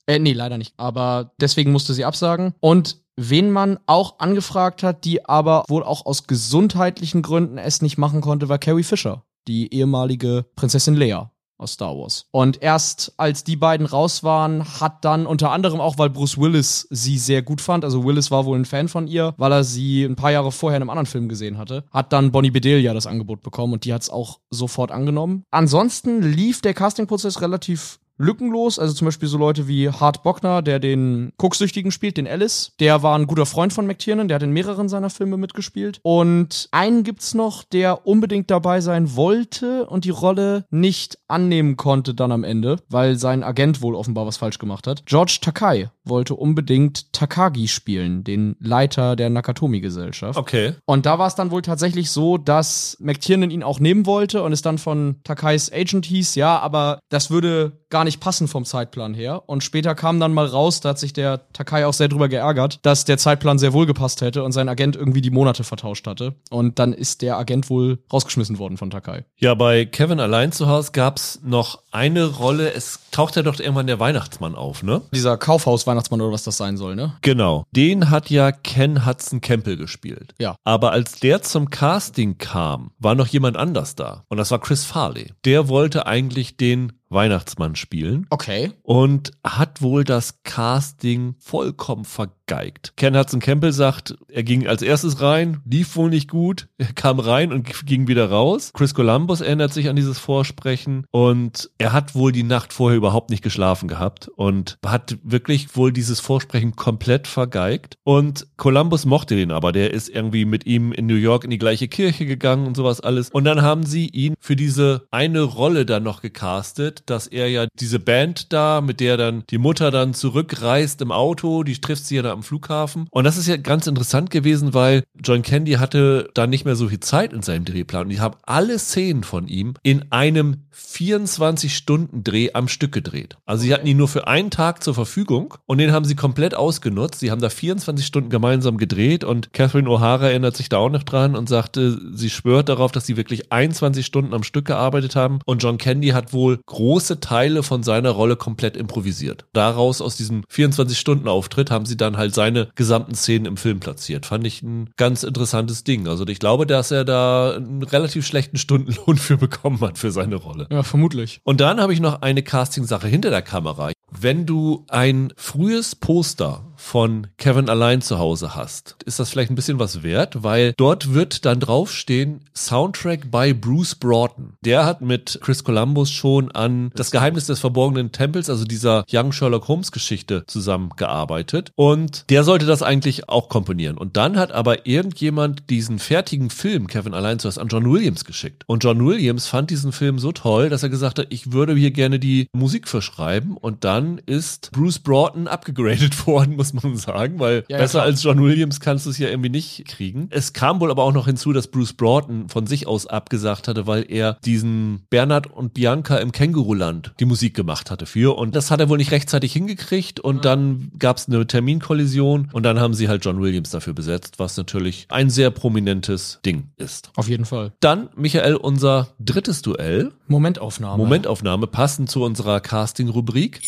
Äh, 0.06 0.18
nee, 0.18 0.32
leider 0.32 0.58
nicht. 0.58 0.74
Aber 0.76 1.32
deswegen 1.40 1.72
musste 1.72 1.94
sie 1.94 2.04
absagen. 2.04 2.54
Und 2.60 3.00
wen 3.16 3.50
man 3.50 3.78
auch 3.86 4.18
angefragt 4.18 4.82
hat, 4.82 5.04
die 5.04 5.24
aber 5.24 5.64
wohl 5.68 5.82
auch 5.82 6.06
aus 6.06 6.26
gesundheitlichen 6.26 7.22
Gründen 7.22 7.58
es 7.58 7.82
nicht 7.82 7.98
machen 7.98 8.20
konnte, 8.20 8.48
war 8.48 8.58
Carrie 8.58 8.82
Fisher, 8.82 9.24
die 9.48 9.72
ehemalige 9.72 10.46
Prinzessin 10.56 10.94
Leia 10.94 11.30
aus 11.56 11.74
Star 11.74 11.96
Wars. 11.96 12.26
Und 12.32 12.62
erst 12.62 13.12
als 13.16 13.44
die 13.44 13.56
beiden 13.56 13.86
raus 13.86 14.24
waren, 14.24 14.64
hat 14.80 15.04
dann 15.04 15.26
unter 15.26 15.52
anderem 15.52 15.80
auch, 15.80 15.98
weil 15.98 16.10
Bruce 16.10 16.36
Willis 16.38 16.86
sie 16.90 17.16
sehr 17.18 17.42
gut 17.42 17.60
fand, 17.60 17.84
also 17.84 18.04
Willis 18.04 18.30
war 18.30 18.44
wohl 18.44 18.58
ein 18.58 18.64
Fan 18.64 18.88
von 18.88 19.06
ihr, 19.06 19.34
weil 19.36 19.52
er 19.52 19.64
sie 19.64 20.04
ein 20.04 20.16
paar 20.16 20.32
Jahre 20.32 20.50
vorher 20.50 20.76
in 20.76 20.82
einem 20.82 20.90
anderen 20.90 21.06
Film 21.06 21.28
gesehen 21.28 21.56
hatte, 21.56 21.84
hat 21.92 22.12
dann 22.12 22.32
Bonnie 22.32 22.50
Bedelia 22.50 22.92
das 22.92 23.06
Angebot 23.06 23.40
bekommen 23.42 23.72
und 23.72 23.84
die 23.84 23.94
hat 23.94 24.02
es 24.02 24.10
auch 24.10 24.40
sofort 24.50 24.90
angenommen. 24.90 25.44
Ansonsten 25.50 26.22
lief 26.22 26.60
der 26.60 26.74
Castingprozess 26.74 27.40
relativ 27.40 28.00
lückenlos. 28.16 28.78
Also 28.78 28.94
zum 28.94 29.06
Beispiel 29.06 29.28
so 29.28 29.38
Leute 29.38 29.68
wie 29.68 29.88
Hart 29.88 30.22
Bockner, 30.22 30.62
der 30.62 30.78
den 30.78 31.32
Koksüchtigen 31.36 31.90
spielt, 31.90 32.16
den 32.16 32.26
Alice. 32.26 32.72
Der 32.80 33.02
war 33.02 33.18
ein 33.18 33.26
guter 33.26 33.46
Freund 33.46 33.72
von 33.72 33.86
McTiernan, 33.86 34.28
der 34.28 34.36
hat 34.36 34.42
in 34.42 34.52
mehreren 34.52 34.88
seiner 34.88 35.10
Filme 35.10 35.36
mitgespielt. 35.36 36.00
Und 36.02 36.68
einen 36.70 37.02
gibt's 37.02 37.34
noch, 37.34 37.64
der 37.64 38.06
unbedingt 38.06 38.50
dabei 38.50 38.80
sein 38.80 39.16
wollte 39.16 39.86
und 39.86 40.04
die 40.04 40.10
Rolle 40.10 40.64
nicht 40.70 41.18
annehmen 41.28 41.76
konnte 41.76 42.14
dann 42.14 42.32
am 42.32 42.44
Ende, 42.44 42.76
weil 42.88 43.16
sein 43.16 43.42
Agent 43.42 43.82
wohl 43.82 43.94
offenbar 43.94 44.26
was 44.26 44.36
falsch 44.36 44.58
gemacht 44.58 44.86
hat. 44.86 45.04
George 45.06 45.38
Takai 45.40 45.90
wollte 46.04 46.34
unbedingt 46.34 47.12
Takagi 47.12 47.68
spielen, 47.68 48.24
den 48.24 48.56
Leiter 48.60 49.16
der 49.16 49.30
Nakatomi-Gesellschaft. 49.30 50.38
Okay. 50.38 50.74
Und 50.84 51.06
da 51.06 51.18
war 51.18 51.26
es 51.26 51.34
dann 51.34 51.50
wohl 51.50 51.62
tatsächlich 51.62 52.10
so, 52.10 52.36
dass 52.36 52.96
McTiernan 53.00 53.50
ihn 53.50 53.62
auch 53.62 53.80
nehmen 53.80 54.06
wollte 54.06 54.42
und 54.42 54.52
es 54.52 54.62
dann 54.62 54.78
von 54.78 55.16
Takais 55.24 55.72
Agent 55.72 56.06
hieß, 56.06 56.34
ja, 56.34 56.58
aber 56.58 56.98
das 57.08 57.30
würde 57.30 57.84
gar 57.90 58.03
nicht 58.04 58.20
passen 58.20 58.48
vom 58.48 58.64
Zeitplan 58.64 59.14
her. 59.14 59.42
Und 59.46 59.64
später 59.64 59.94
kam 59.94 60.20
dann 60.20 60.32
mal 60.32 60.46
raus, 60.46 60.80
da 60.80 60.90
hat 60.90 60.98
sich 60.98 61.12
der 61.12 61.50
Takai 61.52 61.86
auch 61.86 61.92
sehr 61.92 62.08
drüber 62.08 62.28
geärgert, 62.28 62.78
dass 62.82 63.04
der 63.04 63.18
Zeitplan 63.18 63.58
sehr 63.58 63.72
wohl 63.72 63.86
gepasst 63.86 64.20
hätte 64.20 64.44
und 64.44 64.52
sein 64.52 64.68
Agent 64.68 64.96
irgendwie 64.96 65.20
die 65.20 65.30
Monate 65.30 65.64
vertauscht 65.64 66.06
hatte. 66.06 66.34
Und 66.50 66.78
dann 66.78 66.92
ist 66.92 67.22
der 67.22 67.38
Agent 67.38 67.70
wohl 67.70 67.98
rausgeschmissen 68.12 68.58
worden 68.58 68.76
von 68.76 68.90
Takai. 68.90 69.24
Ja, 69.36 69.54
bei 69.54 69.84
Kevin 69.84 70.20
allein 70.20 70.52
zu 70.52 70.68
Hause 70.68 70.92
gab's 70.92 71.40
noch 71.42 71.82
eine 71.90 72.26
Rolle. 72.26 72.72
Es 72.72 73.00
taucht 73.10 73.36
ja 73.36 73.42
doch 73.42 73.58
irgendwann 73.58 73.86
der 73.86 74.00
Weihnachtsmann 74.00 74.54
auf, 74.54 74.82
ne? 74.82 75.02
Dieser 75.14 75.36
Kaufhaus-Weihnachtsmann 75.36 76.20
oder 76.20 76.32
was 76.32 76.42
das 76.42 76.56
sein 76.56 76.76
soll, 76.76 76.96
ne? 76.96 77.16
Genau. 77.22 77.64
Den 77.70 78.10
hat 78.10 78.30
ja 78.30 78.52
Ken 78.52 79.06
Hudson 79.06 79.40
Campbell 79.40 79.76
gespielt. 79.76 80.34
Ja. 80.40 80.56
Aber 80.64 80.92
als 80.92 81.20
der 81.20 81.42
zum 81.42 81.70
Casting 81.70 82.38
kam, 82.38 82.90
war 82.98 83.14
noch 83.14 83.28
jemand 83.28 83.56
anders 83.56 83.94
da. 83.94 84.24
Und 84.28 84.38
das 84.38 84.50
war 84.50 84.58
Chris 84.58 84.84
Farley. 84.84 85.32
Der 85.44 85.68
wollte 85.68 86.06
eigentlich 86.06 86.56
den 86.56 86.92
Weihnachtsmann 87.14 87.76
spielen 87.76 88.26
Okay. 88.30 88.72
und 88.82 89.32
hat 89.46 89.80
wohl 89.80 90.04
das 90.04 90.42
Casting 90.42 91.34
vollkommen 91.38 92.04
vergeigt. 92.46 92.92
Ken 92.96 93.16
Hudson 93.16 93.40
Campbell 93.40 93.72
sagt, 93.72 94.16
er 94.28 94.42
ging 94.42 94.66
als 94.66 94.82
erstes 94.82 95.20
rein, 95.20 95.60
lief 95.64 95.96
wohl 95.96 96.10
nicht 96.10 96.30
gut, 96.30 96.68
er 96.78 96.92
kam 96.92 97.18
rein 97.18 97.52
und 97.52 97.86
ging 97.86 98.08
wieder 98.08 98.30
raus. 98.30 98.70
Chris 98.74 98.94
Columbus 98.94 99.40
erinnert 99.40 99.72
sich 99.72 99.88
an 99.88 99.96
dieses 99.96 100.18
Vorsprechen 100.18 101.06
und 101.10 101.70
er 101.78 101.92
hat 101.92 102.14
wohl 102.14 102.32
die 102.32 102.42
Nacht 102.42 102.72
vorher 102.72 102.96
überhaupt 102.96 103.30
nicht 103.30 103.42
geschlafen 103.42 103.88
gehabt 103.88 104.28
und 104.28 104.78
hat 104.84 105.18
wirklich 105.22 105.76
wohl 105.76 105.92
dieses 105.92 106.20
Vorsprechen 106.20 106.76
komplett 106.76 107.26
vergeigt. 107.26 107.96
Und 108.04 108.46
Columbus 108.56 109.06
mochte 109.06 109.36
den 109.36 109.50
aber, 109.50 109.72
der 109.72 109.92
ist 109.92 110.08
irgendwie 110.08 110.44
mit 110.44 110.66
ihm 110.66 110.92
in 110.92 111.06
New 111.06 111.14
York 111.14 111.44
in 111.44 111.50
die 111.50 111.58
gleiche 111.58 111.88
Kirche 111.88 112.26
gegangen 112.26 112.66
und 112.66 112.76
sowas 112.76 113.00
alles. 113.00 113.30
Und 113.30 113.44
dann 113.44 113.62
haben 113.62 113.84
sie 113.84 114.08
ihn 114.08 114.34
für 114.38 114.56
diese 114.56 115.06
eine 115.10 115.42
Rolle 115.42 115.86
dann 115.86 116.02
noch 116.02 116.22
gecastet, 116.22 117.02
dass 117.06 117.26
er 117.26 117.48
ja 117.48 117.66
diese 117.80 117.98
Band 117.98 118.52
da, 118.52 118.80
mit 118.80 119.00
der 119.00 119.16
dann 119.16 119.44
die 119.50 119.58
Mutter 119.58 119.90
dann 119.90 120.14
zurückreist 120.14 121.00
im 121.00 121.12
Auto, 121.12 121.62
die 121.62 121.80
trifft 121.80 122.04
sie 122.04 122.16
ja 122.16 122.22
da 122.22 122.33
am 122.34 122.42
Flughafen. 122.42 123.06
Und 123.10 123.24
das 123.24 123.36
ist 123.36 123.46
ja 123.46 123.56
ganz 123.56 123.86
interessant 123.86 124.30
gewesen, 124.30 124.74
weil 124.74 125.04
John 125.22 125.42
Candy 125.42 125.72
hatte 125.72 126.28
da 126.34 126.46
nicht 126.46 126.64
mehr 126.64 126.76
so 126.76 126.88
viel 126.88 127.00
Zeit 127.00 127.32
in 127.32 127.42
seinem 127.42 127.64
Drehplan. 127.64 128.04
Und 128.04 128.08
die 128.10 128.20
haben 128.20 128.36
alle 128.42 128.78
Szenen 128.78 129.24
von 129.24 129.48
ihm 129.48 129.74
in 129.82 130.12
einem 130.12 130.63
24-Stunden-Dreh 130.74 132.50
am 132.54 132.68
Stück 132.68 132.92
gedreht. 132.92 133.36
Also 133.46 133.62
sie 133.62 133.72
hatten 133.72 133.86
ihn 133.86 133.96
nur 133.96 134.08
für 134.08 134.26
einen 134.26 134.50
Tag 134.50 134.82
zur 134.82 134.94
Verfügung 134.94 135.54
und 135.66 135.78
den 135.78 135.92
haben 135.92 136.04
sie 136.04 136.14
komplett 136.14 136.54
ausgenutzt. 136.54 137.20
Sie 137.20 137.30
haben 137.30 137.40
da 137.40 137.48
24 137.48 138.04
Stunden 138.04 138.30
gemeinsam 138.30 138.76
gedreht 138.76 139.24
und 139.24 139.52
Catherine 139.52 139.88
O'Hara 139.88 140.24
erinnert 140.24 140.56
sich 140.56 140.68
da 140.68 140.78
auch 140.78 140.90
noch 140.90 141.02
dran 141.02 141.36
und 141.36 141.48
sagte, 141.48 141.98
sie 142.14 142.30
schwört 142.30 142.68
darauf, 142.68 142.92
dass 142.92 143.06
sie 143.06 143.16
wirklich 143.16 143.52
21 143.52 144.04
Stunden 144.04 144.34
am 144.34 144.42
Stück 144.42 144.66
gearbeitet 144.66 145.16
haben 145.16 145.38
und 145.44 145.62
John 145.62 145.78
Candy 145.78 146.08
hat 146.08 146.32
wohl 146.32 146.60
große 146.66 147.20
Teile 147.20 147.62
von 147.62 147.82
seiner 147.82 148.10
Rolle 148.10 148.36
komplett 148.36 148.76
improvisiert. 148.76 149.46
Daraus 149.52 150.00
aus 150.00 150.16
diesem 150.16 150.44
24-Stunden-Auftritt 150.52 151.70
haben 151.70 151.86
sie 151.86 151.96
dann 151.96 152.16
halt 152.16 152.34
seine 152.34 152.68
gesamten 152.74 153.14
Szenen 153.14 153.46
im 153.46 153.56
Film 153.56 153.80
platziert. 153.80 154.26
Fand 154.26 154.46
ich 154.46 154.62
ein 154.62 154.90
ganz 154.96 155.22
interessantes 155.22 155.84
Ding. 155.84 156.08
Also 156.08 156.26
ich 156.26 156.38
glaube, 156.38 156.66
dass 156.66 156.90
er 156.90 157.04
da 157.04 157.54
einen 157.54 157.82
relativ 157.82 158.26
schlechten 158.26 158.56
Stundenlohn 158.56 159.16
für 159.18 159.36
bekommen 159.36 159.80
hat 159.80 159.98
für 159.98 160.10
seine 160.10 160.36
Rolle. 160.36 160.63
Ja, 160.70 160.82
vermutlich. 160.82 161.40
Und 161.44 161.60
dann 161.60 161.80
habe 161.80 161.92
ich 161.92 162.00
noch 162.00 162.22
eine 162.22 162.42
Casting-Sache 162.42 163.08
hinter 163.08 163.30
der 163.30 163.42
Kamera. 163.42 163.92
Wenn 164.10 164.46
du 164.46 164.84
ein 164.88 165.32
frühes 165.36 165.94
Poster 165.94 166.64
von 166.76 167.28
Kevin 167.38 167.68
allein 167.68 168.02
zu 168.02 168.18
Hause 168.18 168.54
hast, 168.54 168.96
ist 169.04 169.18
das 169.18 169.30
vielleicht 169.30 169.50
ein 169.50 169.54
bisschen 169.54 169.78
was 169.78 170.02
wert, 170.02 170.42
weil 170.42 170.74
dort 170.76 171.14
wird 171.14 171.44
dann 171.44 171.60
draufstehen 171.60 172.40
Soundtrack 172.56 173.30
by 173.30 173.54
Bruce 173.54 173.94
Broughton. 173.94 174.54
Der 174.64 174.84
hat 174.84 175.00
mit 175.00 175.38
Chris 175.42 175.64
Columbus 175.64 176.10
schon 176.10 176.50
an 176.52 176.90
Das 176.94 177.10
Geheimnis 177.10 177.46
des 177.46 177.60
verborgenen 177.60 178.12
Tempels, 178.12 178.50
also 178.50 178.64
dieser 178.64 179.04
Young 179.10 179.32
Sherlock 179.32 179.68
Holmes 179.68 179.92
Geschichte 179.92 180.44
zusammengearbeitet 180.46 181.72
und 181.74 182.30
der 182.30 182.44
sollte 182.44 182.66
das 182.66 182.82
eigentlich 182.82 183.28
auch 183.28 183.48
komponieren. 183.48 183.98
Und 183.98 184.16
dann 184.16 184.36
hat 184.36 184.52
aber 184.52 184.86
irgendjemand 184.86 185.70
diesen 185.70 185.98
fertigen 185.98 186.50
Film 186.50 186.86
Kevin 186.86 187.14
allein 187.14 187.38
zu 187.38 187.48
Hause 187.48 187.60
an 187.60 187.68
John 187.68 187.90
Williams 187.90 188.24
geschickt. 188.24 188.64
Und 188.66 188.84
John 188.84 189.04
Williams 189.04 189.46
fand 189.46 189.70
diesen 189.70 189.92
Film 189.92 190.18
so 190.18 190.32
toll, 190.32 190.68
dass 190.68 190.82
er 190.82 190.88
gesagt 190.88 191.18
hat, 191.18 191.26
ich 191.30 191.52
würde 191.52 191.74
hier 191.74 191.90
gerne 191.90 192.18
die 192.18 192.48
Musik 192.52 192.88
verschreiben 192.88 193.56
und 193.56 193.84
dann 193.84 194.18
ist 194.26 194.70
Bruce 194.72 194.98
Broughton 194.98 195.48
abgegradet 195.48 196.26
worden, 196.26 196.58
muss 196.72 196.84
man 196.84 196.96
sagen, 196.96 197.38
weil 197.38 197.64
Ja, 197.68 197.76
ja, 197.76 197.78
besser 197.78 197.98
klar. 197.98 198.04
als 198.06 198.22
John 198.22 198.42
Williams 198.42 198.80
kannst 198.80 199.06
du 199.06 199.10
es 199.10 199.18
ja 199.18 199.28
irgendwie 199.28 199.50
nicht 199.50 199.84
kriegen. 199.86 200.28
Es 200.30 200.52
kam 200.52 200.80
wohl 200.80 200.90
aber 200.90 201.02
auch 201.02 201.12
noch 201.12 201.26
hinzu, 201.26 201.52
dass 201.52 201.66
Bruce 201.68 201.92
Broughton 201.92 202.48
von 202.48 202.66
sich 202.66 202.86
aus 202.86 203.06
abgesagt 203.06 203.68
hatte, 203.68 203.86
weil 203.86 204.06
er 204.08 204.38
diesen 204.44 205.02
Bernhard 205.10 205.48
und 205.48 205.74
Bianca 205.74 206.16
im 206.16 206.32
Känguruland 206.32 207.12
die 207.20 207.24
Musik 207.24 207.54
gemacht 207.54 207.90
hatte 207.90 208.06
für. 208.06 208.36
Und 208.36 208.54
das 208.54 208.70
hat 208.70 208.80
er 208.80 208.88
wohl 208.88 208.98
nicht 208.98 209.10
rechtzeitig 209.12 209.52
hingekriegt 209.52 210.20
und 210.20 210.44
dann 210.44 210.90
gab 210.98 211.16
es 211.18 211.28
eine 211.28 211.46
Terminkollision 211.46 212.48
und 212.52 212.62
dann 212.62 212.80
haben 212.80 212.94
sie 212.94 213.08
halt 213.08 213.24
John 213.24 213.40
Williams 213.40 213.70
dafür 213.70 213.92
besetzt, 213.92 214.38
was 214.38 214.56
natürlich 214.56 215.06
ein 215.10 215.30
sehr 215.30 215.50
prominentes 215.50 216.40
Ding 216.46 216.68
ist. 216.76 217.10
Auf 217.16 217.28
jeden 217.28 217.44
Fall. 217.44 217.72
Dann, 217.80 218.08
Michael, 218.16 218.56
unser 218.56 219.08
drittes 219.18 219.62
Duell. 219.62 220.12
Momentaufnahme. 220.28 221.02
Momentaufnahme 221.02 221.66
passend 221.66 222.10
zu 222.10 222.22
unserer 222.22 222.60
Casting-Rubrik. 222.60 223.60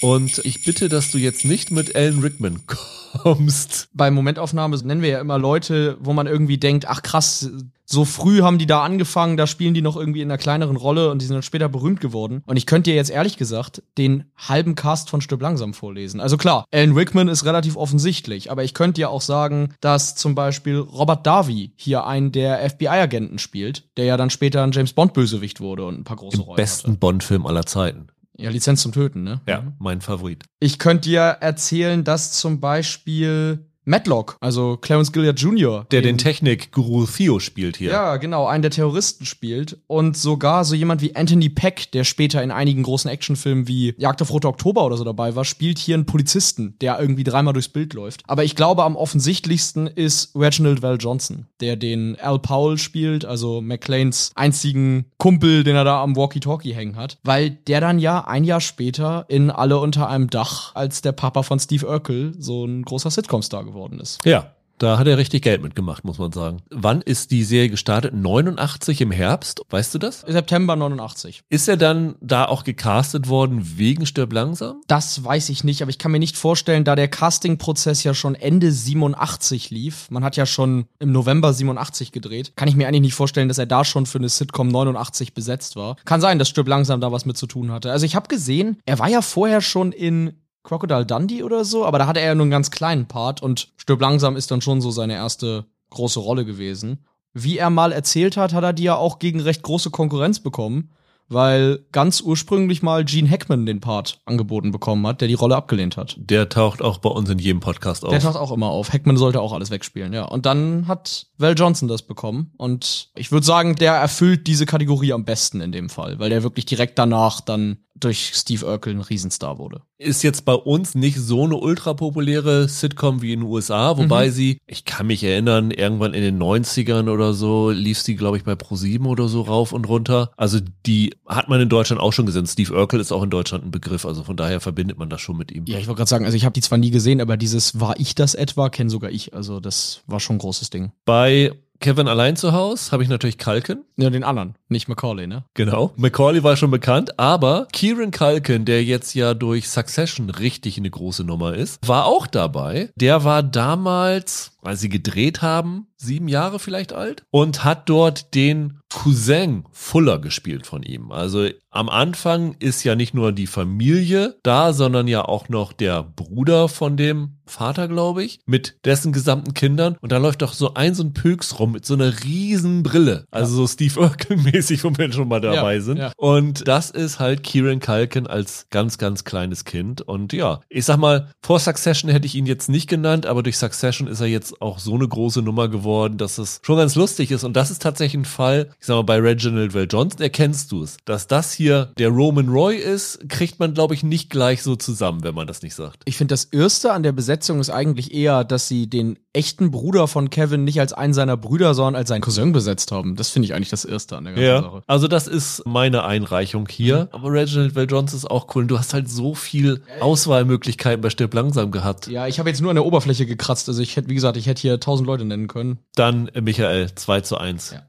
Und 0.00 0.40
ich 0.44 0.64
bitte, 0.64 0.88
dass 0.88 1.10
du 1.10 1.18
jetzt 1.18 1.44
nicht 1.44 1.70
mit 1.70 1.94
Alan 1.94 2.20
Rickman 2.20 2.60
kommst. 3.22 3.88
Bei 3.92 4.10
Momentaufnahme 4.10 4.76
nennen 4.78 5.02
wir 5.02 5.10
ja 5.10 5.20
immer 5.20 5.38
Leute, 5.38 5.96
wo 6.00 6.12
man 6.12 6.26
irgendwie 6.26 6.58
denkt, 6.58 6.86
ach 6.88 7.02
krass, 7.02 7.50
so 7.84 8.04
früh 8.04 8.42
haben 8.42 8.58
die 8.58 8.66
da 8.66 8.84
angefangen, 8.84 9.36
da 9.36 9.48
spielen 9.48 9.74
die 9.74 9.82
noch 9.82 9.96
irgendwie 9.96 10.22
in 10.22 10.30
einer 10.30 10.38
kleineren 10.38 10.76
Rolle 10.76 11.10
und 11.10 11.20
die 11.20 11.26
sind 11.26 11.34
dann 11.34 11.42
später 11.42 11.68
berühmt 11.68 12.00
geworden. 12.00 12.42
Und 12.46 12.56
ich 12.56 12.66
könnte 12.66 12.90
dir 12.90 12.96
jetzt 12.96 13.10
ehrlich 13.10 13.36
gesagt 13.36 13.82
den 13.98 14.24
halben 14.36 14.76
Cast 14.76 15.10
von 15.10 15.20
Stück 15.20 15.40
langsam 15.40 15.74
vorlesen. 15.74 16.20
Also 16.20 16.36
klar, 16.36 16.66
Alan 16.70 16.92
Rickman 16.92 17.26
ist 17.26 17.44
relativ 17.44 17.76
offensichtlich, 17.76 18.50
aber 18.50 18.62
ich 18.62 18.74
könnte 18.74 19.00
ja 19.00 19.08
auch 19.08 19.20
sagen, 19.20 19.74
dass 19.80 20.14
zum 20.14 20.36
Beispiel 20.36 20.76
Robert 20.76 21.26
Davi 21.26 21.72
hier 21.76 22.06
einen 22.06 22.30
der 22.30 22.58
FBI-Agenten 22.70 23.40
spielt, 23.40 23.88
der 23.96 24.04
ja 24.04 24.16
dann 24.16 24.30
später 24.30 24.62
ein 24.62 24.70
James 24.70 24.92
Bond-Bösewicht 24.92 25.60
wurde 25.60 25.84
und 25.84 25.98
ein 25.98 26.04
paar 26.04 26.16
große 26.16 26.36
Im 26.36 26.42
Rollen 26.42 26.56
besten 26.56 26.98
Bond-Film 26.98 27.44
aller 27.44 27.66
Zeiten. 27.66 28.06
Ja, 28.40 28.50
Lizenz 28.50 28.80
zum 28.80 28.92
Töten, 28.92 29.22
ne? 29.22 29.40
Ja, 29.46 29.72
mein 29.78 30.00
Favorit. 30.00 30.44
Ich 30.60 30.78
könnte 30.78 31.10
dir 31.10 31.20
erzählen, 31.20 32.04
dass 32.04 32.32
zum 32.32 32.58
Beispiel 32.60 33.69
Matlock, 33.90 34.36
also 34.40 34.76
Clarence 34.76 35.10
Gilliard 35.10 35.40
Jr., 35.40 35.84
Der 35.90 36.00
den 36.00 36.16
Technik-Guru 36.16 37.06
Theo 37.06 37.40
spielt 37.40 37.76
hier. 37.76 37.90
ja, 37.90 38.16
genau, 38.18 38.46
einen 38.46 38.62
der 38.62 38.70
Terroristen 38.70 39.26
spielt. 39.26 39.78
Und 39.88 40.16
sogar 40.16 40.64
so 40.64 40.76
jemand 40.76 41.02
wie 41.02 41.16
Anthony 41.16 41.48
Peck, 41.48 41.90
der 41.90 42.04
später 42.04 42.40
in 42.40 42.52
einigen 42.52 42.84
großen 42.84 43.10
Actionfilmen 43.10 43.66
wie 43.66 43.94
Jagd 43.98 44.22
auf 44.22 44.32
Rote 44.32 44.46
Oktober 44.46 44.86
oder 44.86 44.96
so 44.96 45.02
dabei 45.02 45.34
war, 45.34 45.44
spielt 45.44 45.78
hier 45.78 45.96
einen 45.96 46.06
Polizisten, 46.06 46.76
der 46.80 47.00
irgendwie 47.00 47.24
dreimal 47.24 47.52
durchs 47.52 47.68
Bild 47.68 47.92
läuft. 47.94 48.22
Aber 48.28 48.44
ich 48.44 48.54
glaube, 48.54 48.84
am 48.84 48.94
offensichtlichsten 48.94 49.88
ist 49.88 50.36
Reginald 50.36 50.82
Val 50.82 50.96
Johnson, 51.00 51.46
der 51.60 51.74
den 51.74 52.16
Al 52.20 52.38
Powell 52.38 52.78
spielt, 52.78 53.24
also 53.24 53.60
McLeans 53.60 54.30
einzigen 54.36 55.06
Kumpel, 55.18 55.64
den 55.64 55.74
er 55.74 55.84
da 55.84 56.00
am 56.00 56.14
Walkie-Talkie 56.14 56.74
hängen 56.74 56.94
hat. 56.94 57.18
Weil 57.24 57.50
der 57.50 57.80
dann 57.80 57.98
ja 57.98 58.24
ein 58.24 58.44
Jahr 58.44 58.60
später 58.60 59.24
in 59.26 59.50
Alle 59.50 59.80
unter 59.80 60.08
einem 60.08 60.30
Dach 60.30 60.76
als 60.76 61.02
der 61.02 61.10
Papa 61.10 61.42
von 61.42 61.58
Steve 61.58 61.88
Urkel 61.88 62.34
so 62.38 62.64
ein 62.64 62.82
großer 62.82 63.10
Sitcom-Star 63.10 63.64
geworden 63.64 63.79
ist. 64.00 64.24
Ja, 64.24 64.54
da 64.80 64.98
hat 64.98 65.06
er 65.06 65.18
richtig 65.18 65.42
Geld 65.42 65.62
mitgemacht, 65.62 66.04
muss 66.04 66.16
man 66.16 66.32
sagen. 66.32 66.62
Wann 66.70 67.02
ist 67.02 67.30
die 67.32 67.44
Serie 67.44 67.68
gestartet? 67.68 68.14
89 68.14 69.02
im 69.02 69.10
Herbst? 69.10 69.60
Weißt 69.68 69.94
du 69.94 69.98
das? 69.98 70.20
September 70.26 70.74
89. 70.74 71.42
Ist 71.50 71.68
er 71.68 71.76
dann 71.76 72.14
da 72.22 72.46
auch 72.46 72.64
gecastet 72.64 73.28
worden 73.28 73.76
wegen 73.76 74.06
Stirb 74.06 74.32
langsam? 74.32 74.80
Das 74.86 75.22
weiß 75.22 75.50
ich 75.50 75.64
nicht, 75.64 75.82
aber 75.82 75.90
ich 75.90 75.98
kann 75.98 76.12
mir 76.12 76.18
nicht 76.18 76.38
vorstellen, 76.38 76.84
da 76.84 76.96
der 76.96 77.08
Casting-Prozess 77.08 78.04
ja 78.04 78.14
schon 78.14 78.34
Ende 78.34 78.72
87 78.72 79.68
lief, 79.68 80.10
man 80.10 80.24
hat 80.24 80.36
ja 80.36 80.46
schon 80.46 80.86
im 80.98 81.12
November 81.12 81.52
87 81.52 82.10
gedreht, 82.10 82.54
kann 82.56 82.66
ich 82.66 82.74
mir 82.74 82.88
eigentlich 82.88 83.02
nicht 83.02 83.14
vorstellen, 83.14 83.48
dass 83.48 83.58
er 83.58 83.66
da 83.66 83.84
schon 83.84 84.06
für 84.06 84.16
eine 84.16 84.30
Sitcom 84.30 84.68
89 84.68 85.34
besetzt 85.34 85.76
war. 85.76 85.96
Kann 86.06 86.22
sein, 86.22 86.38
dass 86.38 86.48
Stirb 86.48 86.68
langsam 86.68 87.02
da 87.02 87.12
was 87.12 87.26
mit 87.26 87.36
zu 87.36 87.46
tun 87.46 87.70
hatte. 87.70 87.92
Also 87.92 88.06
ich 88.06 88.16
habe 88.16 88.28
gesehen, 88.28 88.78
er 88.86 88.98
war 88.98 89.10
ja 89.10 89.20
vorher 89.20 89.60
schon 89.60 89.92
in 89.92 90.40
Crocodile 90.62 91.06
Dundee 91.06 91.42
oder 91.42 91.64
so, 91.64 91.84
aber 91.84 91.98
da 91.98 92.06
hatte 92.06 92.20
er 92.20 92.28
ja 92.28 92.34
nur 92.34 92.44
einen 92.44 92.50
ganz 92.50 92.70
kleinen 92.70 93.06
Part 93.06 93.42
und 93.42 93.68
Stirb 93.76 94.00
langsam 94.00 94.36
ist 94.36 94.50
dann 94.50 94.60
schon 94.60 94.80
so 94.80 94.90
seine 94.90 95.14
erste 95.14 95.64
große 95.90 96.20
Rolle 96.20 96.44
gewesen. 96.44 97.04
Wie 97.32 97.58
er 97.58 97.70
mal 97.70 97.92
erzählt 97.92 98.36
hat, 98.36 98.52
hat 98.52 98.64
er 98.64 98.72
die 98.72 98.84
ja 98.84 98.96
auch 98.96 99.18
gegen 99.18 99.40
recht 99.40 99.62
große 99.62 99.90
Konkurrenz 99.90 100.40
bekommen, 100.40 100.90
weil 101.28 101.86
ganz 101.92 102.20
ursprünglich 102.20 102.82
mal 102.82 103.04
Gene 103.04 103.30
Hackman 103.30 103.64
den 103.64 103.80
Part 103.80 104.20
angeboten 104.26 104.72
bekommen 104.72 105.06
hat, 105.06 105.20
der 105.20 105.28
die 105.28 105.34
Rolle 105.34 105.56
abgelehnt 105.56 105.96
hat. 105.96 106.16
Der 106.18 106.48
taucht 106.48 106.82
auch 106.82 106.98
bei 106.98 107.08
uns 107.08 107.30
in 107.30 107.38
jedem 107.38 107.60
Podcast 107.60 108.04
auf. 108.04 108.10
Der 108.10 108.18
taucht 108.18 108.36
auch 108.36 108.50
immer 108.50 108.68
auf. 108.68 108.92
Hackman 108.92 109.16
sollte 109.16 109.40
auch 109.40 109.52
alles 109.52 109.70
wegspielen, 109.70 110.12
ja. 110.12 110.24
Und 110.24 110.44
dann 110.44 110.88
hat 110.88 111.28
Val 111.38 111.54
Johnson 111.56 111.88
das 111.88 112.02
bekommen. 112.02 112.52
Und 112.56 113.10
ich 113.14 113.30
würde 113.30 113.46
sagen, 113.46 113.76
der 113.76 113.94
erfüllt 113.94 114.48
diese 114.48 114.66
Kategorie 114.66 115.12
am 115.12 115.24
besten 115.24 115.60
in 115.60 115.70
dem 115.70 115.88
Fall, 115.88 116.18
weil 116.18 116.30
der 116.30 116.42
wirklich 116.42 116.66
direkt 116.66 116.98
danach 116.98 117.40
dann 117.40 117.78
durch 118.00 118.32
Steve 118.34 118.66
Urkel 118.66 118.94
ein 118.94 119.00
Riesenstar 119.00 119.58
wurde. 119.58 119.82
ist 119.98 120.22
jetzt 120.22 120.44
bei 120.46 120.54
uns 120.54 120.94
nicht 120.94 121.18
so 121.18 121.44
eine 121.44 121.56
ultra 121.56 121.92
populäre 121.92 122.68
Sitcom 122.68 123.20
wie 123.20 123.32
in 123.34 123.40
den 123.40 123.48
USA, 123.48 123.98
wobei 123.98 124.28
Mhm. 124.28 124.32
sie, 124.32 124.58
ich 124.66 124.84
kann 124.86 125.06
mich 125.06 125.22
erinnern, 125.22 125.70
irgendwann 125.70 126.14
in 126.14 126.22
den 126.22 126.38
90ern 126.38 127.08
oder 127.10 127.34
so 127.34 127.70
lief 127.70 128.00
sie, 128.00 128.16
glaube 128.16 128.38
ich, 128.38 128.44
bei 128.44 128.54
ProSieben 128.54 129.06
oder 129.06 129.28
so 129.28 129.42
rauf 129.42 129.72
und 129.72 129.86
runter. 129.88 130.30
Also 130.38 130.58
die 130.86 131.14
hat 131.26 131.48
man 131.48 131.60
in 131.60 131.68
Deutschland 131.68 132.00
auch 132.00 132.12
schon 132.14 132.24
gesehen. 132.26 132.46
Steve 132.46 132.72
Urkel 132.74 132.98
ist 133.00 133.12
auch 133.12 133.22
in 133.22 133.30
Deutschland 133.30 133.64
ein 133.66 133.70
Begriff, 133.70 134.06
also 134.06 134.24
von 134.24 134.36
daher 134.36 134.60
verbindet 134.60 134.96
man 134.98 135.10
das 135.10 135.20
schon 135.20 135.36
mit 135.36 135.52
ihm. 135.52 135.64
Ja, 135.66 135.78
ich 135.78 135.86
wollte 135.86 135.98
gerade 135.98 136.08
sagen, 136.08 136.24
also 136.24 136.36
ich 136.36 136.44
habe 136.46 136.54
die 136.54 136.62
zwar 136.62 136.78
nie 136.78 136.90
gesehen, 136.90 137.20
aber 137.20 137.36
dieses 137.36 137.78
war 137.78 138.00
ich 138.00 138.14
das 138.14 138.34
etwa, 138.34 138.70
kenne 138.70 138.88
sogar 138.90 139.10
ich. 139.10 139.34
Also 139.34 139.60
das 139.60 140.00
war 140.06 140.18
schon 140.20 140.36
ein 140.36 140.40
großes 140.40 140.70
Ding. 140.70 140.92
Bei 141.04 141.52
Kevin 141.80 142.08
allein 142.08 142.36
zu 142.36 142.52
Haus 142.52 142.92
habe 142.92 143.02
ich 143.02 143.08
natürlich 143.08 143.38
Kalken. 143.38 143.84
Ja, 143.96 144.10
den 144.10 144.22
anderen, 144.22 144.54
nicht 144.68 144.86
Macaulay, 144.88 145.26
ne? 145.26 145.44
Genau. 145.54 145.92
Macaulay 145.96 146.42
war 146.42 146.56
schon 146.58 146.70
bekannt, 146.70 147.18
aber 147.18 147.68
Kieran 147.72 148.10
Culkin, 148.10 148.66
der 148.66 148.84
jetzt 148.84 149.14
ja 149.14 149.32
durch 149.32 149.70
Succession 149.70 150.28
richtig 150.28 150.76
eine 150.76 150.90
große 150.90 151.24
Nummer 151.24 151.54
ist, 151.54 151.78
war 151.88 152.04
auch 152.04 152.26
dabei. 152.26 152.90
Der 152.96 153.24
war 153.24 153.42
damals, 153.42 154.52
als 154.62 154.80
sie 154.80 154.90
gedreht 154.90 155.40
haben, 155.40 155.86
sieben 155.96 156.28
Jahre 156.28 156.58
vielleicht 156.58 156.92
alt 156.92 157.24
und 157.30 157.64
hat 157.64 157.88
dort 157.88 158.34
den 158.34 158.80
Cousin 158.90 159.64
Fuller 159.72 160.18
gespielt 160.18 160.66
von 160.66 160.82
ihm. 160.82 161.12
Also 161.12 161.48
am 161.70 161.88
Anfang 161.88 162.56
ist 162.58 162.82
ja 162.84 162.94
nicht 162.96 163.14
nur 163.14 163.32
die 163.32 163.46
Familie 163.46 164.36
da, 164.42 164.72
sondern 164.72 165.06
ja 165.08 165.24
auch 165.24 165.48
noch 165.48 165.72
der 165.72 166.02
Bruder 166.02 166.68
von 166.68 166.96
dem 166.96 167.36
Vater, 167.46 167.88
glaube 167.88 168.22
ich, 168.22 168.38
mit 168.46 168.76
dessen 168.84 169.12
gesamten 169.12 169.54
Kindern. 169.54 169.96
Und 170.00 170.12
da 170.12 170.18
läuft 170.18 170.42
doch 170.42 170.52
so 170.52 170.74
ein 170.74 170.94
so 170.94 171.02
ein 171.02 171.14
Pöks 171.14 171.58
rum 171.58 171.72
mit 171.72 171.84
so 171.84 171.94
einer 171.94 172.22
riesen 172.22 172.84
Brille. 172.84 173.24
Also 173.32 173.56
so 173.56 173.66
Steve 173.66 173.98
Urkel-mäßig, 174.00 174.84
wo 174.84 174.96
wir 174.96 175.12
schon 175.12 175.26
mal 175.26 175.40
dabei 175.40 175.74
Ja, 175.76 175.80
sind. 175.80 175.96
ja. 175.98 176.12
Und 176.16 176.68
das 176.68 176.90
ist 176.90 177.18
halt 177.18 177.42
Kieran 177.42 177.80
Culkin 177.80 178.28
als 178.28 178.66
ganz, 178.70 178.98
ganz 178.98 179.24
kleines 179.24 179.64
Kind. 179.64 180.00
Und 180.02 180.32
ja, 180.32 180.60
ich 180.68 180.84
sag 180.84 180.98
mal, 180.98 181.32
vor 181.42 181.58
Succession 181.58 182.10
hätte 182.10 182.26
ich 182.26 182.36
ihn 182.36 182.46
jetzt 182.46 182.68
nicht 182.68 182.88
genannt, 182.88 183.26
aber 183.26 183.42
durch 183.42 183.58
Succession 183.58 184.06
ist 184.06 184.20
er 184.20 184.28
jetzt 184.28 184.62
auch 184.62 184.78
so 184.78 184.94
eine 184.94 185.08
große 185.08 185.42
Nummer 185.42 185.68
geworden, 185.68 186.18
dass 186.18 186.38
es 186.38 186.60
schon 186.64 186.76
ganz 186.76 186.94
lustig 186.94 187.32
ist. 187.32 187.42
Und 187.42 187.54
das 187.56 187.72
ist 187.72 187.82
tatsächlich 187.82 188.20
ein 188.22 188.24
Fall, 188.26 188.70
ich 188.78 188.86
sag 188.86 188.94
mal, 188.94 189.02
bei 189.02 189.18
Reginald 189.18 189.74
Val 189.74 189.88
Johnson 189.90 190.20
erkennst 190.20 190.70
du 190.70 190.84
es. 190.84 190.98
Dass 191.04 191.26
das 191.26 191.52
hier 191.60 191.92
der 191.98 192.08
Roman 192.08 192.48
Roy 192.48 192.76
ist, 192.76 193.28
kriegt 193.28 193.60
man, 193.60 193.74
glaube 193.74 193.92
ich, 193.92 194.02
nicht 194.02 194.30
gleich 194.30 194.62
so 194.62 194.76
zusammen, 194.76 195.22
wenn 195.24 195.34
man 195.34 195.46
das 195.46 195.60
nicht 195.60 195.74
sagt. 195.74 196.00
Ich 196.06 196.16
finde, 196.16 196.32
das 196.32 196.44
Erste 196.44 196.94
an 196.94 197.02
der 197.02 197.12
Besetzung 197.12 197.60
ist 197.60 197.68
eigentlich 197.68 198.14
eher, 198.14 198.44
dass 198.44 198.66
sie 198.66 198.88
den 198.88 199.18
echten 199.34 199.70
Bruder 199.70 200.08
von 200.08 200.30
Kevin 200.30 200.64
nicht 200.64 200.80
als 200.80 200.94
einen 200.94 201.12
seiner 201.12 201.36
Brüder, 201.36 201.74
sondern 201.74 201.96
als 201.96 202.08
seinen 202.08 202.22
Cousin 202.22 202.52
besetzt 202.52 202.92
haben. 202.92 203.14
Das 203.14 203.28
finde 203.28 203.44
ich 203.44 203.54
eigentlich 203.54 203.68
das 203.68 203.84
Erste 203.84 204.16
an 204.16 204.24
der 204.24 204.32
ganzen 204.32 204.64
Sache. 204.64 204.82
Also 204.86 205.06
das 205.06 205.26
ist 205.26 205.62
meine 205.66 206.04
Einreichung 206.04 206.66
hier. 206.66 207.10
Aber 207.12 207.30
Reginald 207.30 207.74
Val 207.76 207.86
Johnson 207.88 208.16
ist 208.16 208.30
auch 208.30 208.54
cool. 208.54 208.62
Und 208.62 208.68
du 208.68 208.78
hast 208.78 208.94
halt 208.94 209.10
so 209.10 209.34
viel 209.34 209.82
Auswahlmöglichkeiten 210.00 211.02
bei 211.02 211.10
Stirb 211.10 211.34
langsam 211.34 211.70
gehabt. 211.72 212.06
Ja, 212.06 212.26
ich 212.26 212.38
habe 212.38 212.48
jetzt 212.48 212.62
nur 212.62 212.70
an 212.70 212.76
der 212.76 212.86
Oberfläche 212.86 213.26
gekratzt. 213.26 213.68
Also 213.68 213.82
ich 213.82 213.96
hätte, 213.96 214.08
wie 214.08 214.14
gesagt, 214.14 214.38
ich 214.38 214.46
hätte 214.46 214.62
hier 214.62 214.80
tausend 214.80 215.06
Leute 215.06 215.26
nennen 215.26 215.46
können. 215.46 215.78
Dann 215.94 216.28
äh, 216.28 216.40
Michael, 216.40 216.94
2 216.94 217.20
zu 217.20 217.36
1. 217.36 217.72
Ja. 217.72 217.82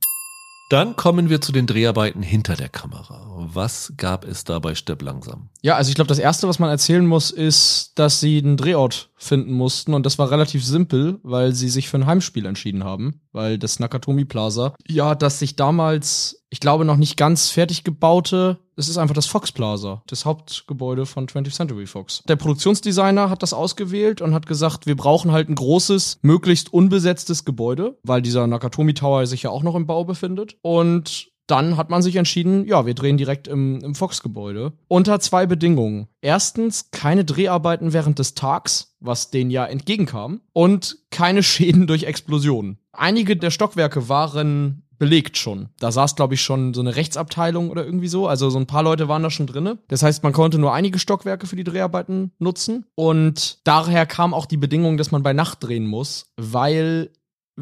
Dann 0.71 0.95
kommen 0.95 1.29
wir 1.29 1.41
zu 1.41 1.51
den 1.51 1.67
Dreharbeiten 1.67 2.23
hinter 2.23 2.55
der 2.55 2.69
Kamera. 2.69 3.27
Was 3.35 3.91
gab 3.97 4.23
es 4.23 4.45
da 4.45 4.57
bei 4.59 4.73
Stepp 4.73 5.01
langsam? 5.01 5.49
Ja, 5.61 5.75
also 5.75 5.89
ich 5.89 5.95
glaube, 5.95 6.07
das 6.07 6.17
Erste, 6.17 6.47
was 6.47 6.59
man 6.59 6.69
erzählen 6.69 7.05
muss, 7.05 7.29
ist, 7.29 7.91
dass 7.95 8.21
sie 8.21 8.37
einen 8.37 8.55
Drehort 8.55 9.09
finden 9.17 9.51
mussten. 9.51 9.93
Und 9.93 10.05
das 10.05 10.17
war 10.17 10.31
relativ 10.31 10.63
simpel, 10.63 11.19
weil 11.23 11.53
sie 11.53 11.67
sich 11.67 11.89
für 11.89 11.97
ein 11.97 12.05
Heimspiel 12.05 12.45
entschieden 12.45 12.85
haben. 12.85 13.19
Weil 13.33 13.57
das 13.57 13.81
Nakatomi 13.81 14.23
Plaza, 14.23 14.73
ja, 14.87 15.13
das 15.13 15.39
sich 15.39 15.57
damals, 15.57 16.40
ich 16.51 16.59
glaube, 16.59 16.83
noch 16.83 16.97
nicht 16.97 17.15
ganz 17.15 17.49
fertig 17.49 17.85
gebaute, 17.85 18.59
es 18.75 18.89
ist 18.89 18.97
einfach 18.97 19.15
das 19.15 19.25
Fox 19.25 19.53
Plaza, 19.53 20.03
das 20.07 20.25
Hauptgebäude 20.25 21.05
von 21.05 21.25
20th 21.25 21.55
Century 21.55 21.87
Fox. 21.87 22.23
Der 22.27 22.35
Produktionsdesigner 22.35 23.29
hat 23.29 23.41
das 23.41 23.53
ausgewählt 23.53 24.21
und 24.21 24.33
hat 24.33 24.45
gesagt, 24.47 24.85
wir 24.85 24.97
brauchen 24.97 25.31
halt 25.31 25.47
ein 25.47 25.55
großes, 25.55 26.19
möglichst 26.21 26.73
unbesetztes 26.73 27.45
Gebäude, 27.45 27.97
weil 28.03 28.21
dieser 28.21 28.45
Nakatomi 28.47 28.93
Tower 28.93 29.25
sich 29.27 29.43
ja 29.43 29.49
auch 29.49 29.63
noch 29.63 29.75
im 29.75 29.87
Bau 29.87 30.03
befindet. 30.03 30.57
Und 30.61 31.31
dann 31.47 31.77
hat 31.77 31.89
man 31.89 32.01
sich 32.01 32.17
entschieden, 32.17 32.65
ja, 32.65 32.85
wir 32.85 32.95
drehen 32.95 33.17
direkt 33.17 33.47
im, 33.47 33.79
im 33.81 33.95
Fox-Gebäude. 33.95 34.73
Unter 34.89 35.21
zwei 35.21 35.45
Bedingungen. 35.45 36.07
Erstens, 36.21 36.91
keine 36.91 37.23
Dreharbeiten 37.23 37.93
während 37.93 38.19
des 38.19 38.35
Tags, 38.35 38.95
was 38.99 39.31
denen 39.31 39.51
ja 39.51 39.65
entgegenkam. 39.65 40.41
Und 40.51 40.97
keine 41.11 41.43
Schäden 41.43 41.87
durch 41.87 42.03
Explosionen. 42.03 42.77
Einige 42.91 43.37
der 43.37 43.51
Stockwerke 43.51 44.09
waren 44.09 44.83
belegt 45.01 45.35
schon. 45.35 45.69
Da 45.79 45.91
saß, 45.91 46.15
glaube 46.15 46.35
ich, 46.35 46.43
schon 46.43 46.75
so 46.75 46.81
eine 46.81 46.95
Rechtsabteilung 46.95 47.71
oder 47.71 47.83
irgendwie 47.83 48.07
so. 48.07 48.27
Also 48.27 48.51
so 48.51 48.59
ein 48.59 48.67
paar 48.67 48.83
Leute 48.83 49.07
waren 49.07 49.23
da 49.23 49.31
schon 49.31 49.47
drinne. 49.47 49.79
Das 49.87 50.03
heißt, 50.03 50.21
man 50.21 50.31
konnte 50.31 50.59
nur 50.59 50.75
einige 50.75 50.99
Stockwerke 50.99 51.47
für 51.47 51.55
die 51.55 51.63
Dreharbeiten 51.63 52.33
nutzen. 52.37 52.85
Und 52.93 53.61
daher 53.63 54.05
kam 54.05 54.35
auch 54.35 54.45
die 54.45 54.57
Bedingung, 54.57 54.97
dass 54.97 55.09
man 55.09 55.23
bei 55.23 55.33
Nacht 55.33 55.63
drehen 55.63 55.87
muss, 55.87 56.27
weil 56.37 57.09